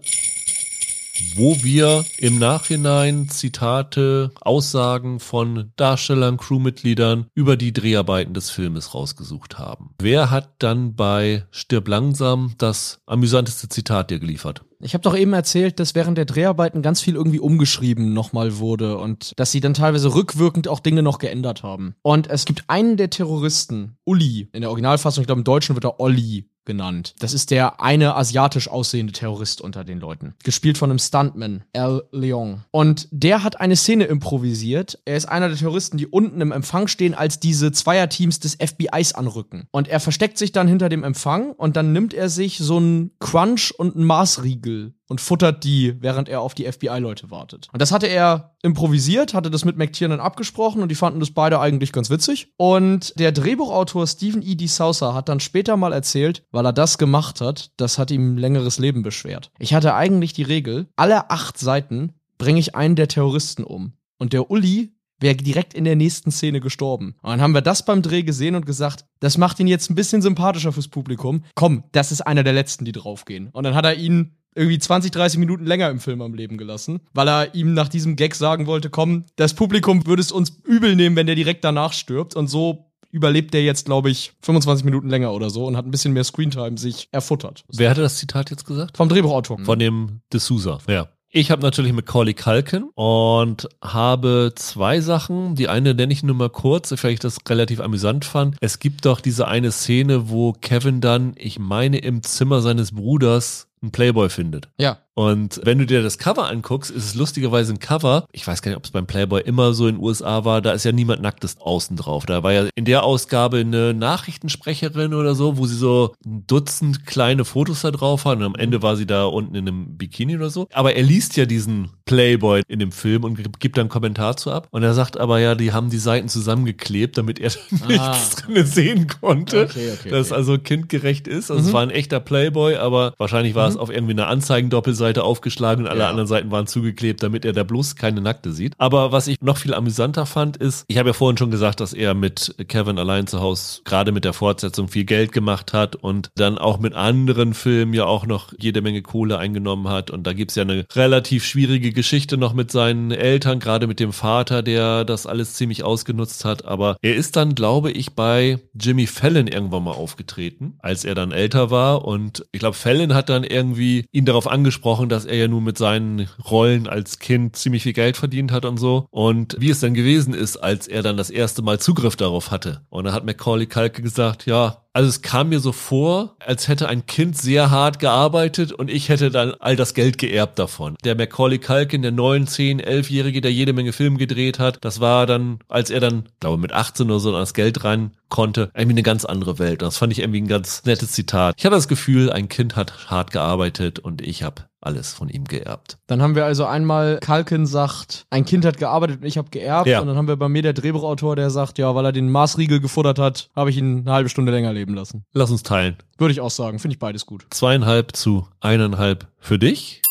wo 1.35 1.63
wir 1.63 2.05
im 2.17 2.39
Nachhinein 2.39 3.29
Zitate, 3.29 4.31
Aussagen 4.41 5.19
von 5.19 5.71
Darstellern, 5.75 6.37
Crewmitgliedern 6.37 7.27
über 7.33 7.57
die 7.57 7.73
Dreharbeiten 7.73 8.33
des 8.33 8.49
Filmes 8.49 8.93
rausgesucht 8.93 9.59
haben. 9.59 9.91
Wer 9.99 10.31
hat 10.31 10.49
dann 10.59 10.95
bei 10.95 11.45
Stirb 11.51 11.87
langsam 11.87 12.53
das 12.57 12.99
amüsanteste 13.05 13.69
Zitat 13.69 14.11
dir 14.11 14.19
geliefert? 14.19 14.63
Ich 14.79 14.93
habe 14.93 15.01
doch 15.01 15.15
eben 15.15 15.31
erzählt, 15.31 15.79
dass 15.79 15.95
während 15.95 16.17
der 16.17 16.25
Dreharbeiten 16.25 16.81
ganz 16.81 16.99
viel 16.99 17.15
irgendwie 17.15 17.39
umgeschrieben 17.39 18.13
nochmal 18.13 18.57
wurde 18.57 18.97
und 18.97 19.31
dass 19.37 19.51
sie 19.51 19.61
dann 19.61 19.73
teilweise 19.73 20.13
rückwirkend 20.13 20.67
auch 20.67 20.81
Dinge 20.81 21.03
noch 21.03 21.19
geändert 21.19 21.63
haben. 21.63 21.95
Und 22.01 22.29
es 22.29 22.43
gibt 22.43 22.65
einen 22.67 22.97
der 22.97 23.09
Terroristen, 23.09 23.97
Uli, 24.03 24.49
in 24.51 24.59
der 24.59 24.69
Originalfassung, 24.69 25.21
ich 25.21 25.27
glaube 25.27 25.39
im 25.39 25.45
Deutschen 25.45 25.75
wird 25.75 25.85
er 25.85 26.01
Olli 26.01 26.49
genannt. 26.65 27.15
Das 27.19 27.33
ist 27.33 27.51
der 27.51 27.81
eine 27.81 28.15
asiatisch 28.15 28.67
aussehende 28.67 29.13
Terrorist 29.13 29.61
unter 29.61 29.83
den 29.83 29.99
Leuten. 29.99 30.35
Gespielt 30.43 30.77
von 30.77 30.89
einem 30.89 30.99
Stuntman, 30.99 31.63
Al 31.73 32.03
Leong. 32.11 32.63
Und 32.71 33.07
der 33.11 33.43
hat 33.43 33.59
eine 33.59 33.75
Szene 33.75 34.05
improvisiert. 34.05 34.99
Er 35.05 35.17
ist 35.17 35.25
einer 35.25 35.49
der 35.49 35.57
Terroristen, 35.57 35.97
die 35.97 36.07
unten 36.07 36.41
im 36.41 36.51
Empfang 36.51 36.87
stehen, 36.87 37.13
als 37.13 37.39
diese 37.39 37.71
Zweierteams 37.71 38.39
des 38.39 38.55
FBIs 38.55 39.13
anrücken. 39.13 39.67
Und 39.71 39.87
er 39.87 39.99
versteckt 39.99 40.37
sich 40.37 40.51
dann 40.51 40.67
hinter 40.67 40.89
dem 40.89 41.03
Empfang 41.03 41.51
und 41.51 41.75
dann 41.75 41.93
nimmt 41.93 42.13
er 42.13 42.29
sich 42.29 42.57
so 42.57 42.77
einen 42.77 43.11
Crunch 43.19 43.73
und 43.77 43.95
einen 43.95 44.05
Maßriegel 44.05 44.93
und 45.13 45.21
futtert 45.21 45.63
die, 45.63 46.01
während 46.01 46.27
er 46.27 46.41
auf 46.41 46.55
die 46.55 46.65
FBI-Leute 46.65 47.29
wartet. 47.29 47.69
Und 47.71 47.79
das 47.83 47.91
hatte 47.91 48.07
er 48.07 48.55
improvisiert, 48.63 49.35
hatte 49.35 49.51
das 49.51 49.63
mit 49.63 49.77
McTiernan 49.77 50.19
abgesprochen 50.19 50.81
und 50.81 50.89
die 50.89 50.95
fanden 50.95 51.19
das 51.19 51.29
beide 51.29 51.59
eigentlich 51.59 51.91
ganz 51.91 52.09
witzig. 52.09 52.51
Und 52.57 53.13
der 53.19 53.31
Drehbuchautor 53.31 54.07
Stephen 54.07 54.41
E. 54.41 54.55
D. 54.55 54.65
Sousa 54.65 55.13
hat 55.13 55.29
dann 55.29 55.39
später 55.39 55.77
mal 55.77 55.93
erzählt, 55.93 56.47
weil 56.49 56.65
er 56.65 56.73
das 56.73 56.97
gemacht 56.97 57.41
hat, 57.41 57.69
das 57.77 57.99
hat 57.99 58.09
ihm 58.09 58.39
längeres 58.39 58.79
Leben 58.79 59.03
beschwert. 59.03 59.51
Ich 59.59 59.75
hatte 59.75 59.93
eigentlich 59.93 60.33
die 60.33 60.41
Regel, 60.41 60.87
alle 60.95 61.29
acht 61.29 61.59
Seiten 61.59 62.13
bringe 62.39 62.59
ich 62.59 62.73
einen 62.73 62.95
der 62.95 63.07
Terroristen 63.07 63.63
um. 63.63 63.93
Und 64.17 64.33
der 64.33 64.49
Uli 64.49 64.95
wäre 65.19 65.35
direkt 65.35 65.75
in 65.75 65.83
der 65.83 65.95
nächsten 65.95 66.31
Szene 66.31 66.59
gestorben. 66.59 67.17
Und 67.21 67.29
dann 67.29 67.41
haben 67.41 67.53
wir 67.53 67.61
das 67.61 67.85
beim 67.85 68.01
Dreh 68.01 68.23
gesehen 68.23 68.55
und 68.55 68.65
gesagt, 68.65 69.05
das 69.19 69.37
macht 69.37 69.59
ihn 69.59 69.67
jetzt 69.67 69.91
ein 69.91 69.95
bisschen 69.95 70.23
sympathischer 70.23 70.73
fürs 70.73 70.87
Publikum. 70.87 71.43
Komm, 71.53 71.83
das 71.91 72.11
ist 72.11 72.21
einer 72.21 72.43
der 72.43 72.53
letzten, 72.53 72.83
die 72.83 72.91
draufgehen. 72.91 73.49
Und 73.51 73.63
dann 73.63 73.75
hat 73.75 73.85
er 73.85 73.93
ihn 73.93 74.37
irgendwie 74.55 74.79
20, 74.79 75.11
30 75.11 75.39
Minuten 75.39 75.65
länger 75.65 75.89
im 75.89 75.99
Film 75.99 76.21
am 76.21 76.33
Leben 76.33 76.57
gelassen, 76.57 77.01
weil 77.13 77.27
er 77.27 77.55
ihm 77.55 77.73
nach 77.73 77.87
diesem 77.87 78.15
Gag 78.15 78.35
sagen 78.35 78.67
wollte, 78.67 78.89
komm, 78.89 79.25
das 79.35 79.53
Publikum 79.53 80.05
würde 80.05 80.21
es 80.21 80.31
uns 80.31 80.57
übel 80.63 80.95
nehmen, 80.95 81.15
wenn 81.15 81.27
der 81.27 81.35
direkt 81.35 81.63
danach 81.63 81.93
stirbt. 81.93 82.35
Und 82.35 82.47
so 82.47 82.89
überlebt 83.11 83.53
der 83.53 83.63
jetzt, 83.63 83.85
glaube 83.85 84.09
ich, 84.09 84.33
25 84.41 84.83
Minuten 84.83 85.07
länger 85.07 85.33
oder 85.33 85.49
so 85.49 85.65
und 85.67 85.77
hat 85.77 85.85
ein 85.85 85.91
bisschen 85.91 86.13
mehr 86.13 86.23
Screentime 86.23 86.77
sich 86.77 87.07
erfuttert. 87.11 87.63
Wer 87.71 87.91
hatte 87.91 88.01
das 88.01 88.17
Zitat 88.17 88.49
jetzt 88.49 88.65
gesagt? 88.65 88.97
Vom 88.97 89.07
Drehbuchautor. 89.07 89.59
Von 89.59 89.79
dem 89.79 90.21
D'Souza. 90.33 90.79
Ja. 90.91 91.07
Ich 91.35 91.49
habe 91.49 91.63
natürlich 91.63 91.93
Macaulay 91.93 92.35
Culkin 92.35 92.91
und 92.93 93.67
habe 93.83 94.51
zwei 94.55 95.01
Sachen. 95.01 95.55
Die 95.55 95.67
eine 95.67 95.95
nenne 95.95 96.13
ich 96.13 96.21
nur 96.21 96.35
mal 96.35 96.51
kurz, 96.51 96.91
weil 97.03 97.11
ich 97.11 97.19
das 97.19 97.37
relativ 97.49 97.79
amüsant 97.79 98.23
fand. 98.23 98.55
Es 98.61 98.77
gibt 98.77 99.05
doch 99.05 99.19
diese 99.19 99.47
eine 99.47 99.71
Szene, 99.71 100.29
wo 100.29 100.53
Kevin 100.53 101.01
dann, 101.01 101.33
ich 101.35 101.57
meine, 101.57 101.97
im 101.97 102.21
Zimmer 102.21 102.61
seines 102.61 102.91
Bruders 102.91 103.67
einen 103.83 103.91
Playboy 103.91 104.29
findet. 104.29 104.69
ja. 104.77 104.97
Und 105.15 105.61
wenn 105.63 105.77
du 105.77 105.85
dir 105.85 106.01
das 106.01 106.17
Cover 106.17 106.49
anguckst, 106.49 106.89
ist 106.89 107.05
es 107.05 107.15
lustigerweise 107.15 107.73
ein 107.73 107.79
Cover. 107.79 108.25
Ich 108.31 108.47
weiß 108.47 108.61
gar 108.61 108.71
nicht, 108.71 108.77
ob 108.77 108.85
es 108.85 108.91
beim 108.91 109.05
Playboy 109.05 109.41
immer 109.41 109.73
so 109.73 109.87
in 109.87 109.95
den 109.95 110.03
USA 110.03 110.43
war. 110.43 110.61
Da 110.61 110.71
ist 110.71 110.85
ja 110.85 110.91
niemand 110.91 111.21
nacktes 111.21 111.57
außen 111.59 111.95
drauf. 111.97 112.25
Da 112.25 112.41
war 112.41 112.51
ja 112.51 112.67
in 112.75 112.85
der 112.85 113.03
Ausgabe 113.03 113.57
eine 113.57 113.93
Nachrichtensprecherin 113.93 115.13
oder 115.13 115.35
so, 115.35 115.57
wo 115.57 115.67
sie 115.67 115.75
so 115.75 116.13
ein 116.25 116.45
Dutzend 116.47 117.05
kleine 117.05 117.45
Fotos 117.45 117.81
da 117.81 117.91
drauf 117.91 118.25
hat. 118.25 118.37
Und 118.37 118.43
am 118.43 118.55
Ende 118.55 118.81
war 118.81 118.95
sie 118.95 119.05
da 119.05 119.25
unten 119.25 119.55
in 119.55 119.67
einem 119.67 119.97
Bikini 119.97 120.35
oder 120.35 120.49
so. 120.49 120.67
Aber 120.73 120.95
er 120.95 121.03
liest 121.03 121.37
ja 121.37 121.45
diesen 121.45 121.91
Playboy 122.05 122.63
in 122.67 122.79
dem 122.79 122.91
Film 122.91 123.23
und 123.23 123.59
gibt 123.59 123.77
dann 123.77 123.83
einen 123.83 123.89
Kommentar 123.89 124.35
zu 124.35 124.51
ab. 124.51 124.67
Und 124.71 124.81
er 124.81 124.95
sagt 124.95 125.17
aber 125.17 125.39
ja, 125.39 125.53
die 125.53 125.73
haben 125.73 125.91
die 125.91 125.99
Seiten 125.99 126.27
zusammengeklebt, 126.27 127.17
damit 127.17 127.39
er 127.39 127.51
dann 127.71 127.87
nichts 127.87 128.35
drin 128.35 128.65
sehen 128.65 129.07
konnte. 129.07 129.63
Okay, 129.63 129.91
okay, 129.93 130.09
Dass 130.09 130.31
okay. 130.31 130.35
also 130.35 130.57
kindgerecht 130.57 131.27
ist. 131.27 131.51
Also 131.51 131.67
es 131.67 131.73
war 131.73 131.83
ein 131.83 131.91
echter 131.91 132.19
Playboy, 132.19 132.77
aber 132.77 133.13
wahrscheinlich 133.19 133.53
war 133.53 133.67
es 133.67 133.77
auf 133.77 133.91
irgendwie 133.91 134.13
einer 134.13 134.27
Anzeigendoppelseite 134.27 135.02
Seite 135.03 135.23
aufgeschlagen 135.23 135.83
und 135.85 135.91
alle 135.91 136.01
Ja. 136.01 136.09
anderen 136.09 136.27
Seiten 136.27 136.49
waren 136.51 136.65
zugeklebt, 136.67 137.21
damit 137.21 137.43
er 137.45 137.51
da 137.53 137.63
bloß 137.63 137.95
keine 137.97 138.21
Nackte 138.21 138.53
sieht. 138.53 138.73
Aber 138.77 139.11
was 139.11 139.27
ich 139.27 139.37
noch 139.41 139.57
viel 139.57 139.73
amüsanter 139.73 140.25
fand, 140.25 140.55
ist, 140.57 140.85
ich 140.87 140.97
habe 140.97 141.09
ja 141.09 141.13
vorhin 141.13 141.37
schon 141.37 141.51
gesagt, 141.51 141.79
dass 141.81 141.91
er 141.93 142.13
mit 142.13 142.55
Kevin 142.69 142.97
allein 142.97 143.27
zu 143.27 143.41
Hause 143.41 143.81
gerade 143.83 144.11
mit 144.11 144.23
der 144.23 144.33
Fortsetzung 144.33 144.87
viel 144.87 145.03
Geld 145.03 145.31
gemacht 145.33 145.73
hat 145.73 145.95
und 145.97 146.29
dann 146.35 146.57
auch 146.57 146.79
mit 146.79 146.93
anderen 146.93 147.53
Filmen 147.53 147.93
ja 147.93 148.05
auch 148.05 148.25
noch 148.25 148.53
jede 148.57 148.81
Menge 148.81 149.01
Kohle 149.01 149.37
eingenommen 149.37 149.89
hat. 149.89 150.09
Und 150.11 150.25
da 150.25 150.31
gibt's 150.33 150.55
ja 150.55 150.61
eine 150.63 150.85
relativ 150.95 151.43
schwierige 151.45 151.91
Geschichte 151.91 152.37
noch 152.37 152.53
mit 152.53 152.71
seinen 152.71 153.11
Eltern, 153.11 153.59
gerade 153.59 153.87
mit 153.87 153.99
dem 153.99 154.13
Vater, 154.13 154.63
der 154.63 155.03
das 155.03 155.25
alles 155.27 155.55
ziemlich 155.55 155.83
ausgenutzt 155.83 156.45
hat. 156.45 156.65
Aber 156.65 156.95
er 157.01 157.15
ist 157.15 157.35
dann, 157.35 157.55
glaube 157.55 157.91
ich, 157.91 158.13
bei 158.13 158.59
Jimmy 158.73 159.07
Fallon 159.07 159.47
irgendwann 159.47 159.83
mal 159.83 159.91
aufgetreten, 159.91 160.75
als 160.79 161.03
er 161.05 161.15
dann 161.15 161.31
älter 161.31 161.71
war. 161.71 162.05
Und 162.05 162.45
ich 162.51 162.59
glaube, 162.59 162.75
Fallon 162.75 163.13
hat 163.13 163.29
dann 163.29 163.43
irgendwie 163.43 164.05
ihn 164.11 164.25
darauf 164.25 164.47
angesprochen, 164.47 164.92
dass 165.09 165.25
er 165.25 165.35
ja 165.35 165.47
nun 165.47 165.63
mit 165.63 165.77
seinen 165.77 166.27
Rollen 166.49 166.87
als 166.87 167.19
Kind 167.19 167.55
ziemlich 167.55 167.83
viel 167.83 167.93
Geld 167.93 168.17
verdient 168.17 168.51
hat 168.51 168.65
und 168.65 168.77
so. 168.77 169.07
Und 169.11 169.55
wie 169.59 169.69
es 169.69 169.79
dann 169.79 169.93
gewesen 169.93 170.33
ist, 170.33 170.57
als 170.57 170.87
er 170.87 171.03
dann 171.03 171.17
das 171.17 171.29
erste 171.29 171.61
Mal 171.61 171.79
Zugriff 171.79 172.15
darauf 172.15 172.51
hatte. 172.51 172.81
Und 172.89 173.05
dann 173.05 173.13
hat 173.13 173.25
Macaulay 173.25 173.65
Culkin 173.65 174.03
gesagt, 174.03 174.45
ja, 174.45 174.82
also 174.93 175.09
es 175.09 175.23
kam 175.23 175.49
mir 175.49 175.59
so 175.59 175.71
vor, 175.71 176.35
als 176.39 176.67
hätte 176.67 176.87
ein 176.87 177.07
Kind 177.07 177.35
sehr 177.35 177.71
hart 177.71 177.97
gearbeitet 177.97 178.71
und 178.71 178.91
ich 178.91 179.09
hätte 179.09 179.31
dann 179.31 179.55
all 179.59 179.75
das 179.75 179.95
Geld 179.95 180.19
geerbt 180.19 180.59
davon. 180.59 180.95
Der 181.03 181.15
Macaulay 181.15 181.57
Culkin, 181.57 182.03
der 182.03 182.11
9, 182.11 182.45
10, 182.45 182.81
11-Jährige, 182.81 183.41
der 183.41 183.51
jede 183.51 183.73
Menge 183.73 183.91
Filme 183.91 184.19
gedreht 184.19 184.59
hat, 184.59 184.77
das 184.81 184.99
war 184.99 185.25
dann, 185.25 185.59
als 185.67 185.89
er 185.89 185.99
dann, 185.99 186.29
glaube 186.39 186.59
mit 186.59 186.73
18 186.73 187.07
oder 187.09 187.19
so 187.19 187.29
an 187.29 187.41
das 187.41 187.55
Geld 187.55 187.83
rein 187.83 188.11
konnte, 188.29 188.71
irgendwie 188.75 188.93
eine 188.93 189.03
ganz 189.03 189.25
andere 189.25 189.59
Welt. 189.59 189.81
Das 189.81 189.97
fand 189.97 190.11
ich 190.11 190.19
irgendwie 190.19 190.41
ein 190.41 190.47
ganz 190.47 190.85
nettes 190.85 191.11
Zitat. 191.11 191.55
Ich 191.57 191.65
hatte 191.65 191.75
das 191.75 191.87
Gefühl, 191.87 192.31
ein 192.31 192.47
Kind 192.47 192.75
hat 192.75 193.09
hart 193.09 193.31
gearbeitet 193.31 193.99
und 193.99 194.21
ich 194.21 194.43
habe 194.43 194.63
alles 194.81 195.13
von 195.13 195.29
ihm 195.29 195.45
geerbt. 195.45 195.97
Dann 196.07 196.21
haben 196.21 196.35
wir 196.35 196.45
also 196.45 196.65
einmal, 196.65 197.19
Kalkin 197.21 197.65
sagt, 197.65 198.25
ein 198.29 198.45
Kind 198.45 198.65
hat 198.65 198.77
gearbeitet 198.77 199.21
und 199.21 199.27
ich 199.27 199.37
habe 199.37 199.49
geerbt. 199.49 199.87
Ja. 199.87 200.01
Und 200.01 200.07
dann 200.07 200.17
haben 200.17 200.27
wir 200.27 200.35
bei 200.35 200.49
mir 200.49 200.61
der 200.61 200.73
Drehbuchautor, 200.73 201.35
der 201.35 201.49
sagt, 201.49 201.77
ja, 201.77 201.95
weil 201.95 202.05
er 202.05 202.11
den 202.11 202.29
Maßriegel 202.29 202.79
gefuttert 202.79 203.19
hat, 203.19 203.49
habe 203.55 203.69
ich 203.69 203.77
ihn 203.77 203.99
eine 203.99 204.11
halbe 204.11 204.29
Stunde 204.29 204.51
länger 204.51 204.73
leben 204.83 204.93
lassen. 204.93 205.25
Lass 205.33 205.49
uns 205.49 205.63
teilen. 205.63 205.97
Würde 206.17 206.33
ich 206.33 206.41
auch 206.41 206.51
sagen, 206.51 206.79
finde 206.79 206.95
ich 206.95 206.99
beides 206.99 207.25
gut. 207.25 207.45
Zweieinhalb 207.49 208.15
zu 208.15 208.47
eineinhalb 208.59 209.27
für 209.39 209.57
dich. 209.57 210.01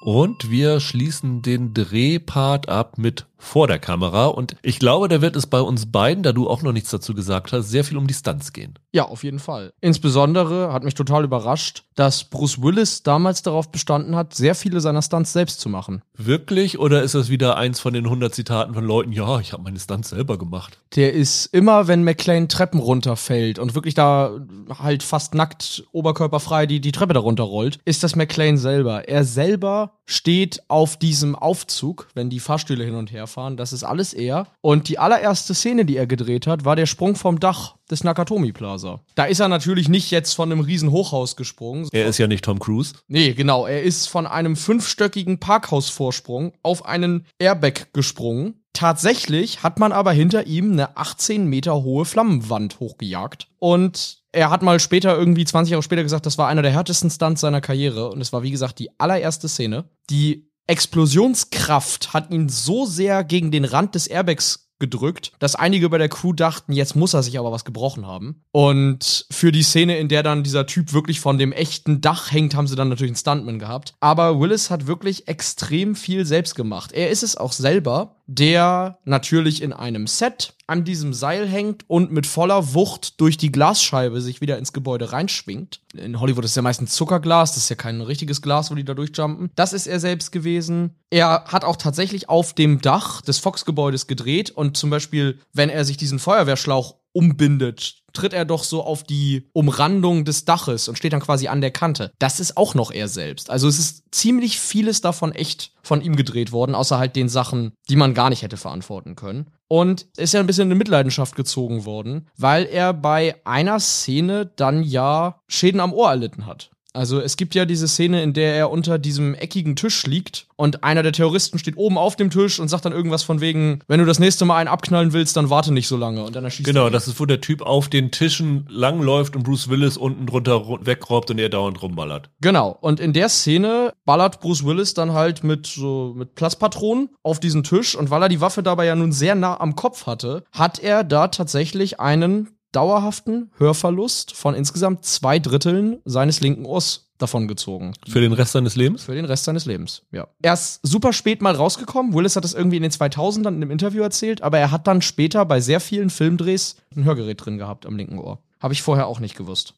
Und 0.00 0.50
wir 0.50 0.78
schließen 0.78 1.42
den 1.42 1.74
Drehpart 1.74 2.68
ab 2.68 2.98
mit 2.98 3.26
vor 3.38 3.68
der 3.68 3.78
Kamera. 3.78 4.26
Und 4.26 4.56
ich 4.62 4.78
glaube, 4.78 5.08
da 5.08 5.22
wird 5.22 5.36
es 5.36 5.46
bei 5.46 5.60
uns 5.60 5.90
beiden, 5.90 6.22
da 6.22 6.32
du 6.32 6.48
auch 6.48 6.62
noch 6.62 6.72
nichts 6.72 6.90
dazu 6.90 7.14
gesagt 7.14 7.52
hast, 7.52 7.70
sehr 7.70 7.84
viel 7.84 7.96
um 7.96 8.06
die 8.06 8.14
Stunts 8.14 8.52
gehen. 8.52 8.74
Ja, 8.92 9.04
auf 9.04 9.22
jeden 9.22 9.38
Fall. 9.38 9.72
Insbesondere 9.80 10.72
hat 10.72 10.82
mich 10.82 10.94
total 10.94 11.24
überrascht, 11.24 11.84
dass 11.94 12.24
Bruce 12.24 12.60
Willis 12.60 13.02
damals 13.02 13.42
darauf 13.42 13.70
bestanden 13.70 14.16
hat, 14.16 14.34
sehr 14.34 14.54
viele 14.54 14.80
seiner 14.80 15.02
Stunts 15.02 15.32
selbst 15.32 15.60
zu 15.60 15.68
machen. 15.68 16.02
Wirklich? 16.16 16.78
Oder 16.78 17.02
ist 17.02 17.14
das 17.14 17.28
wieder 17.28 17.56
eins 17.56 17.80
von 17.80 17.92
den 17.92 18.04
100 18.04 18.34
Zitaten 18.34 18.74
von 18.74 18.84
Leuten, 18.84 19.12
ja, 19.12 19.38
ich 19.38 19.52
habe 19.52 19.62
meine 19.62 19.78
Stunts 19.78 20.10
selber 20.10 20.36
gemacht? 20.36 20.78
Der 20.96 21.12
ist 21.12 21.46
immer, 21.46 21.86
wenn 21.86 22.02
McLean 22.02 22.48
Treppen 22.48 22.80
runterfällt 22.80 23.58
und 23.58 23.74
wirklich 23.74 23.94
da 23.94 24.32
halt 24.78 25.02
fast 25.02 25.34
nackt, 25.34 25.84
oberkörperfrei 25.92 26.66
die, 26.66 26.80
die 26.80 26.92
Treppe 26.92 27.14
darunter 27.14 27.44
rollt, 27.44 27.78
ist 27.84 28.02
das 28.02 28.16
McLean 28.16 28.58
selber. 28.58 29.08
Er 29.08 29.24
selber 29.24 29.92
steht 30.06 30.62
auf 30.68 30.96
diesem 30.96 31.36
Aufzug, 31.36 32.08
wenn 32.14 32.30
die 32.30 32.40
Fahrstühle 32.40 32.84
hin 32.84 32.94
und 32.94 33.12
her 33.12 33.27
fahren. 33.28 33.56
Das 33.56 33.72
ist 33.72 33.84
alles 33.84 34.12
er. 34.12 34.48
Und 34.60 34.88
die 34.88 34.98
allererste 34.98 35.54
Szene, 35.54 35.84
die 35.84 35.96
er 35.96 36.06
gedreht 36.06 36.46
hat, 36.46 36.64
war 36.64 36.74
der 36.74 36.86
Sprung 36.86 37.14
vom 37.14 37.38
Dach 37.38 37.76
des 37.90 38.04
Nakatomi 38.04 38.52
Plaza. 38.52 39.00
Da 39.14 39.24
ist 39.24 39.40
er 39.40 39.48
natürlich 39.48 39.88
nicht 39.88 40.10
jetzt 40.10 40.34
von 40.34 40.50
einem 40.50 40.60
riesen 40.60 40.90
Hochhaus 40.90 41.36
gesprungen. 41.36 41.88
Er 41.92 42.06
ist 42.06 42.18
ja 42.18 42.26
nicht 42.26 42.44
Tom 42.44 42.58
Cruise. 42.58 42.94
Nee, 43.06 43.32
genau. 43.34 43.66
Er 43.66 43.82
ist 43.82 44.08
von 44.08 44.26
einem 44.26 44.56
fünfstöckigen 44.56 45.38
Parkhausvorsprung 45.38 46.52
auf 46.62 46.84
einen 46.84 47.26
Airbag 47.38 47.92
gesprungen. 47.92 48.62
Tatsächlich 48.72 49.62
hat 49.62 49.80
man 49.80 49.92
aber 49.92 50.12
hinter 50.12 50.46
ihm 50.46 50.72
eine 50.72 50.96
18 50.96 51.46
Meter 51.46 51.82
hohe 51.82 52.04
Flammenwand 52.04 52.78
hochgejagt. 52.78 53.48
Und 53.58 54.18
er 54.30 54.50
hat 54.50 54.62
mal 54.62 54.78
später, 54.78 55.16
irgendwie 55.16 55.44
20 55.44 55.72
Jahre 55.72 55.82
später 55.82 56.02
gesagt, 56.02 56.26
das 56.26 56.38
war 56.38 56.48
einer 56.48 56.62
der 56.62 56.70
härtesten 56.70 57.10
Stunts 57.10 57.40
seiner 57.40 57.60
Karriere. 57.60 58.10
Und 58.10 58.20
es 58.20 58.32
war, 58.32 58.42
wie 58.42 58.50
gesagt, 58.50 58.78
die 58.78 58.90
allererste 59.00 59.48
Szene. 59.48 59.86
Die 60.10 60.47
Explosionskraft 60.68 62.12
hat 62.12 62.30
ihn 62.30 62.48
so 62.48 62.86
sehr 62.86 63.24
gegen 63.24 63.50
den 63.50 63.64
Rand 63.64 63.94
des 63.94 64.06
Airbags 64.06 64.68
gedrückt, 64.78 65.32
dass 65.38 65.56
einige 65.56 65.88
bei 65.88 65.98
der 65.98 66.08
Crew 66.08 66.32
dachten, 66.32 66.72
jetzt 66.72 66.94
muss 66.94 67.14
er 67.14 67.22
sich 67.22 67.38
aber 67.38 67.50
was 67.50 67.64
gebrochen 67.64 68.06
haben. 68.06 68.42
Und 68.52 69.26
für 69.30 69.50
die 69.50 69.62
Szene, 69.62 69.98
in 69.98 70.08
der 70.08 70.22
dann 70.22 70.44
dieser 70.44 70.66
Typ 70.66 70.92
wirklich 70.92 71.20
von 71.20 71.38
dem 71.38 71.52
echten 71.52 72.00
Dach 72.00 72.30
hängt, 72.30 72.54
haben 72.54 72.66
sie 72.66 72.76
dann 72.76 72.88
natürlich 72.88 73.10
einen 73.10 73.16
Stuntman 73.16 73.58
gehabt. 73.58 73.94
Aber 74.00 74.38
Willis 74.38 74.70
hat 74.70 74.86
wirklich 74.86 75.26
extrem 75.26 75.96
viel 75.96 76.24
selbst 76.24 76.54
gemacht. 76.54 76.92
Er 76.92 77.10
ist 77.10 77.22
es 77.22 77.36
auch 77.36 77.52
selber, 77.52 78.17
der 78.28 78.98
natürlich 79.04 79.62
in 79.62 79.72
einem 79.72 80.06
Set 80.06 80.52
an 80.66 80.84
diesem 80.84 81.14
Seil 81.14 81.48
hängt 81.48 81.84
und 81.88 82.12
mit 82.12 82.26
voller 82.26 82.74
Wucht 82.74 83.20
durch 83.22 83.38
die 83.38 83.50
Glasscheibe 83.50 84.20
sich 84.20 84.42
wieder 84.42 84.58
ins 84.58 84.74
Gebäude 84.74 85.12
reinschwingt. 85.12 85.80
In 85.94 86.20
Hollywood 86.20 86.44
ist 86.44 86.54
ja 86.54 86.60
meistens 86.60 86.92
Zuckerglas, 86.92 87.54
das 87.54 87.64
ist 87.64 87.70
ja 87.70 87.76
kein 87.76 88.02
richtiges 88.02 88.42
Glas, 88.42 88.70
wo 88.70 88.74
die 88.74 88.84
da 88.84 88.92
durchjumpen. 88.92 89.50
Das 89.56 89.72
ist 89.72 89.86
er 89.86 89.98
selbst 89.98 90.30
gewesen. 90.30 90.94
Er 91.08 91.44
hat 91.46 91.64
auch 91.64 91.76
tatsächlich 91.76 92.28
auf 92.28 92.52
dem 92.52 92.82
Dach 92.82 93.22
des 93.22 93.38
Fox-Gebäudes 93.38 94.06
gedreht 94.06 94.50
und 94.50 94.76
zum 94.76 94.90
Beispiel, 94.90 95.38
wenn 95.54 95.70
er 95.70 95.86
sich 95.86 95.96
diesen 95.96 96.18
Feuerwehrschlauch 96.18 96.96
umbindet, 97.12 98.02
tritt 98.12 98.32
er 98.32 98.44
doch 98.44 98.64
so 98.64 98.82
auf 98.82 99.02
die 99.04 99.48
Umrandung 99.52 100.24
des 100.24 100.44
Daches 100.44 100.88
und 100.88 100.96
steht 100.96 101.12
dann 101.12 101.20
quasi 101.20 101.48
an 101.48 101.60
der 101.60 101.70
Kante. 101.70 102.12
Das 102.18 102.40
ist 102.40 102.56
auch 102.56 102.74
noch 102.74 102.90
er 102.90 103.08
selbst. 103.08 103.50
Also 103.50 103.68
es 103.68 103.78
ist 103.78 104.04
ziemlich 104.10 104.58
vieles 104.58 105.00
davon 105.00 105.32
echt 105.32 105.72
von 105.82 106.00
ihm 106.00 106.16
gedreht 106.16 106.52
worden, 106.52 106.74
außer 106.74 106.98
halt 106.98 107.16
den 107.16 107.28
Sachen, 107.28 107.72
die 107.88 107.96
man 107.96 108.14
gar 108.14 108.30
nicht 108.30 108.42
hätte 108.42 108.56
verantworten 108.56 109.16
können. 109.16 109.50
Und 109.68 110.06
ist 110.16 110.34
ja 110.34 110.40
ein 110.40 110.46
bisschen 110.46 110.70
in 110.70 110.78
Mitleidenschaft 110.78 111.36
gezogen 111.36 111.84
worden, 111.84 112.28
weil 112.36 112.64
er 112.64 112.94
bei 112.94 113.36
einer 113.44 113.80
Szene 113.80 114.50
dann 114.56 114.82
ja 114.82 115.40
Schäden 115.48 115.80
am 115.80 115.92
Ohr 115.92 116.10
erlitten 116.10 116.46
hat. 116.46 116.70
Also 116.94 117.20
es 117.20 117.36
gibt 117.36 117.54
ja 117.54 117.64
diese 117.64 117.86
Szene, 117.86 118.22
in 118.22 118.32
der 118.32 118.54
er 118.54 118.70
unter 118.70 118.98
diesem 118.98 119.34
eckigen 119.34 119.76
Tisch 119.76 120.06
liegt 120.06 120.46
und 120.56 120.82
einer 120.84 121.02
der 121.02 121.12
Terroristen 121.12 121.58
steht 121.58 121.76
oben 121.76 121.98
auf 121.98 122.16
dem 122.16 122.30
Tisch 122.30 122.58
und 122.58 122.68
sagt 122.68 122.84
dann 122.86 122.92
irgendwas 122.92 123.22
von 123.22 123.40
wegen, 123.40 123.80
wenn 123.88 124.00
du 124.00 124.06
das 124.06 124.18
nächste 124.18 124.44
Mal 124.46 124.56
einen 124.56 124.68
abknallen 124.68 125.12
willst, 125.12 125.36
dann 125.36 125.50
warte 125.50 125.72
nicht 125.72 125.86
so 125.86 125.96
lange 125.96 126.24
und 126.24 126.34
dann 126.34 126.44
erschießt 126.44 126.66
Genau, 126.66 126.84
er 126.86 126.90
das 126.90 127.06
ist, 127.06 127.20
wo 127.20 127.26
der 127.26 127.40
Typ 127.40 127.62
auf 127.62 127.88
den 127.88 128.10
Tischen 128.10 128.66
langläuft 128.70 129.36
und 129.36 129.42
Bruce 129.42 129.68
Willis 129.68 129.96
unten 129.96 130.26
drunter 130.26 130.54
ru- 130.54 130.84
wegrobbt 130.84 131.30
und 131.30 131.38
er 131.38 131.50
dauernd 131.50 131.80
rumballert. 131.82 132.30
Genau. 132.40 132.76
Und 132.80 133.00
in 133.00 133.12
der 133.12 133.28
Szene 133.28 133.92
ballert 134.04 134.40
Bruce 134.40 134.64
Willis 134.64 134.94
dann 134.94 135.12
halt 135.12 135.44
mit 135.44 135.66
so 135.66 136.14
mit 136.16 136.34
Platzpatronen 136.34 137.10
auf 137.22 137.38
diesen 137.38 137.64
Tisch 137.64 137.94
und 137.94 138.10
weil 138.10 138.22
er 138.22 138.28
die 138.28 138.40
Waffe 138.40 138.62
dabei 138.62 138.86
ja 138.86 138.96
nun 138.96 139.12
sehr 139.12 139.34
nah 139.34 139.60
am 139.60 139.76
Kopf 139.76 140.06
hatte, 140.06 140.42
hat 140.52 140.78
er 140.78 141.04
da 141.04 141.28
tatsächlich 141.28 142.00
einen 142.00 142.48
dauerhaften 142.72 143.50
Hörverlust 143.56 144.34
von 144.34 144.54
insgesamt 144.54 145.04
zwei 145.04 145.38
Dritteln 145.38 146.00
seines 146.04 146.40
linken 146.40 146.66
Ohrs 146.66 147.10
davongezogen. 147.18 147.94
Für 148.06 148.20
den 148.20 148.32
Rest 148.32 148.52
seines 148.52 148.76
Lebens? 148.76 149.04
Für 149.04 149.14
den 149.14 149.24
Rest 149.24 149.44
seines 149.44 149.66
Lebens, 149.66 150.02
ja. 150.12 150.28
Er 150.40 150.54
ist 150.54 150.80
super 150.82 151.12
spät 151.12 151.42
mal 151.42 151.54
rausgekommen. 151.54 152.14
Willis 152.14 152.36
hat 152.36 152.44
das 152.44 152.54
irgendwie 152.54 152.76
in 152.76 152.82
den 152.82 152.92
2000ern 152.92 153.48
in 153.48 153.56
einem 153.56 153.70
Interview 153.70 154.02
erzählt, 154.02 154.42
aber 154.42 154.58
er 154.58 154.70
hat 154.70 154.86
dann 154.86 155.02
später 155.02 155.44
bei 155.44 155.60
sehr 155.60 155.80
vielen 155.80 156.10
Filmdrehs 156.10 156.76
ein 156.96 157.04
Hörgerät 157.04 157.44
drin 157.44 157.58
gehabt 157.58 157.86
am 157.86 157.96
linken 157.96 158.18
Ohr. 158.18 158.38
Habe 158.60 158.74
ich 158.74 158.82
vorher 158.82 159.06
auch 159.06 159.20
nicht 159.20 159.36
gewusst. 159.36 159.74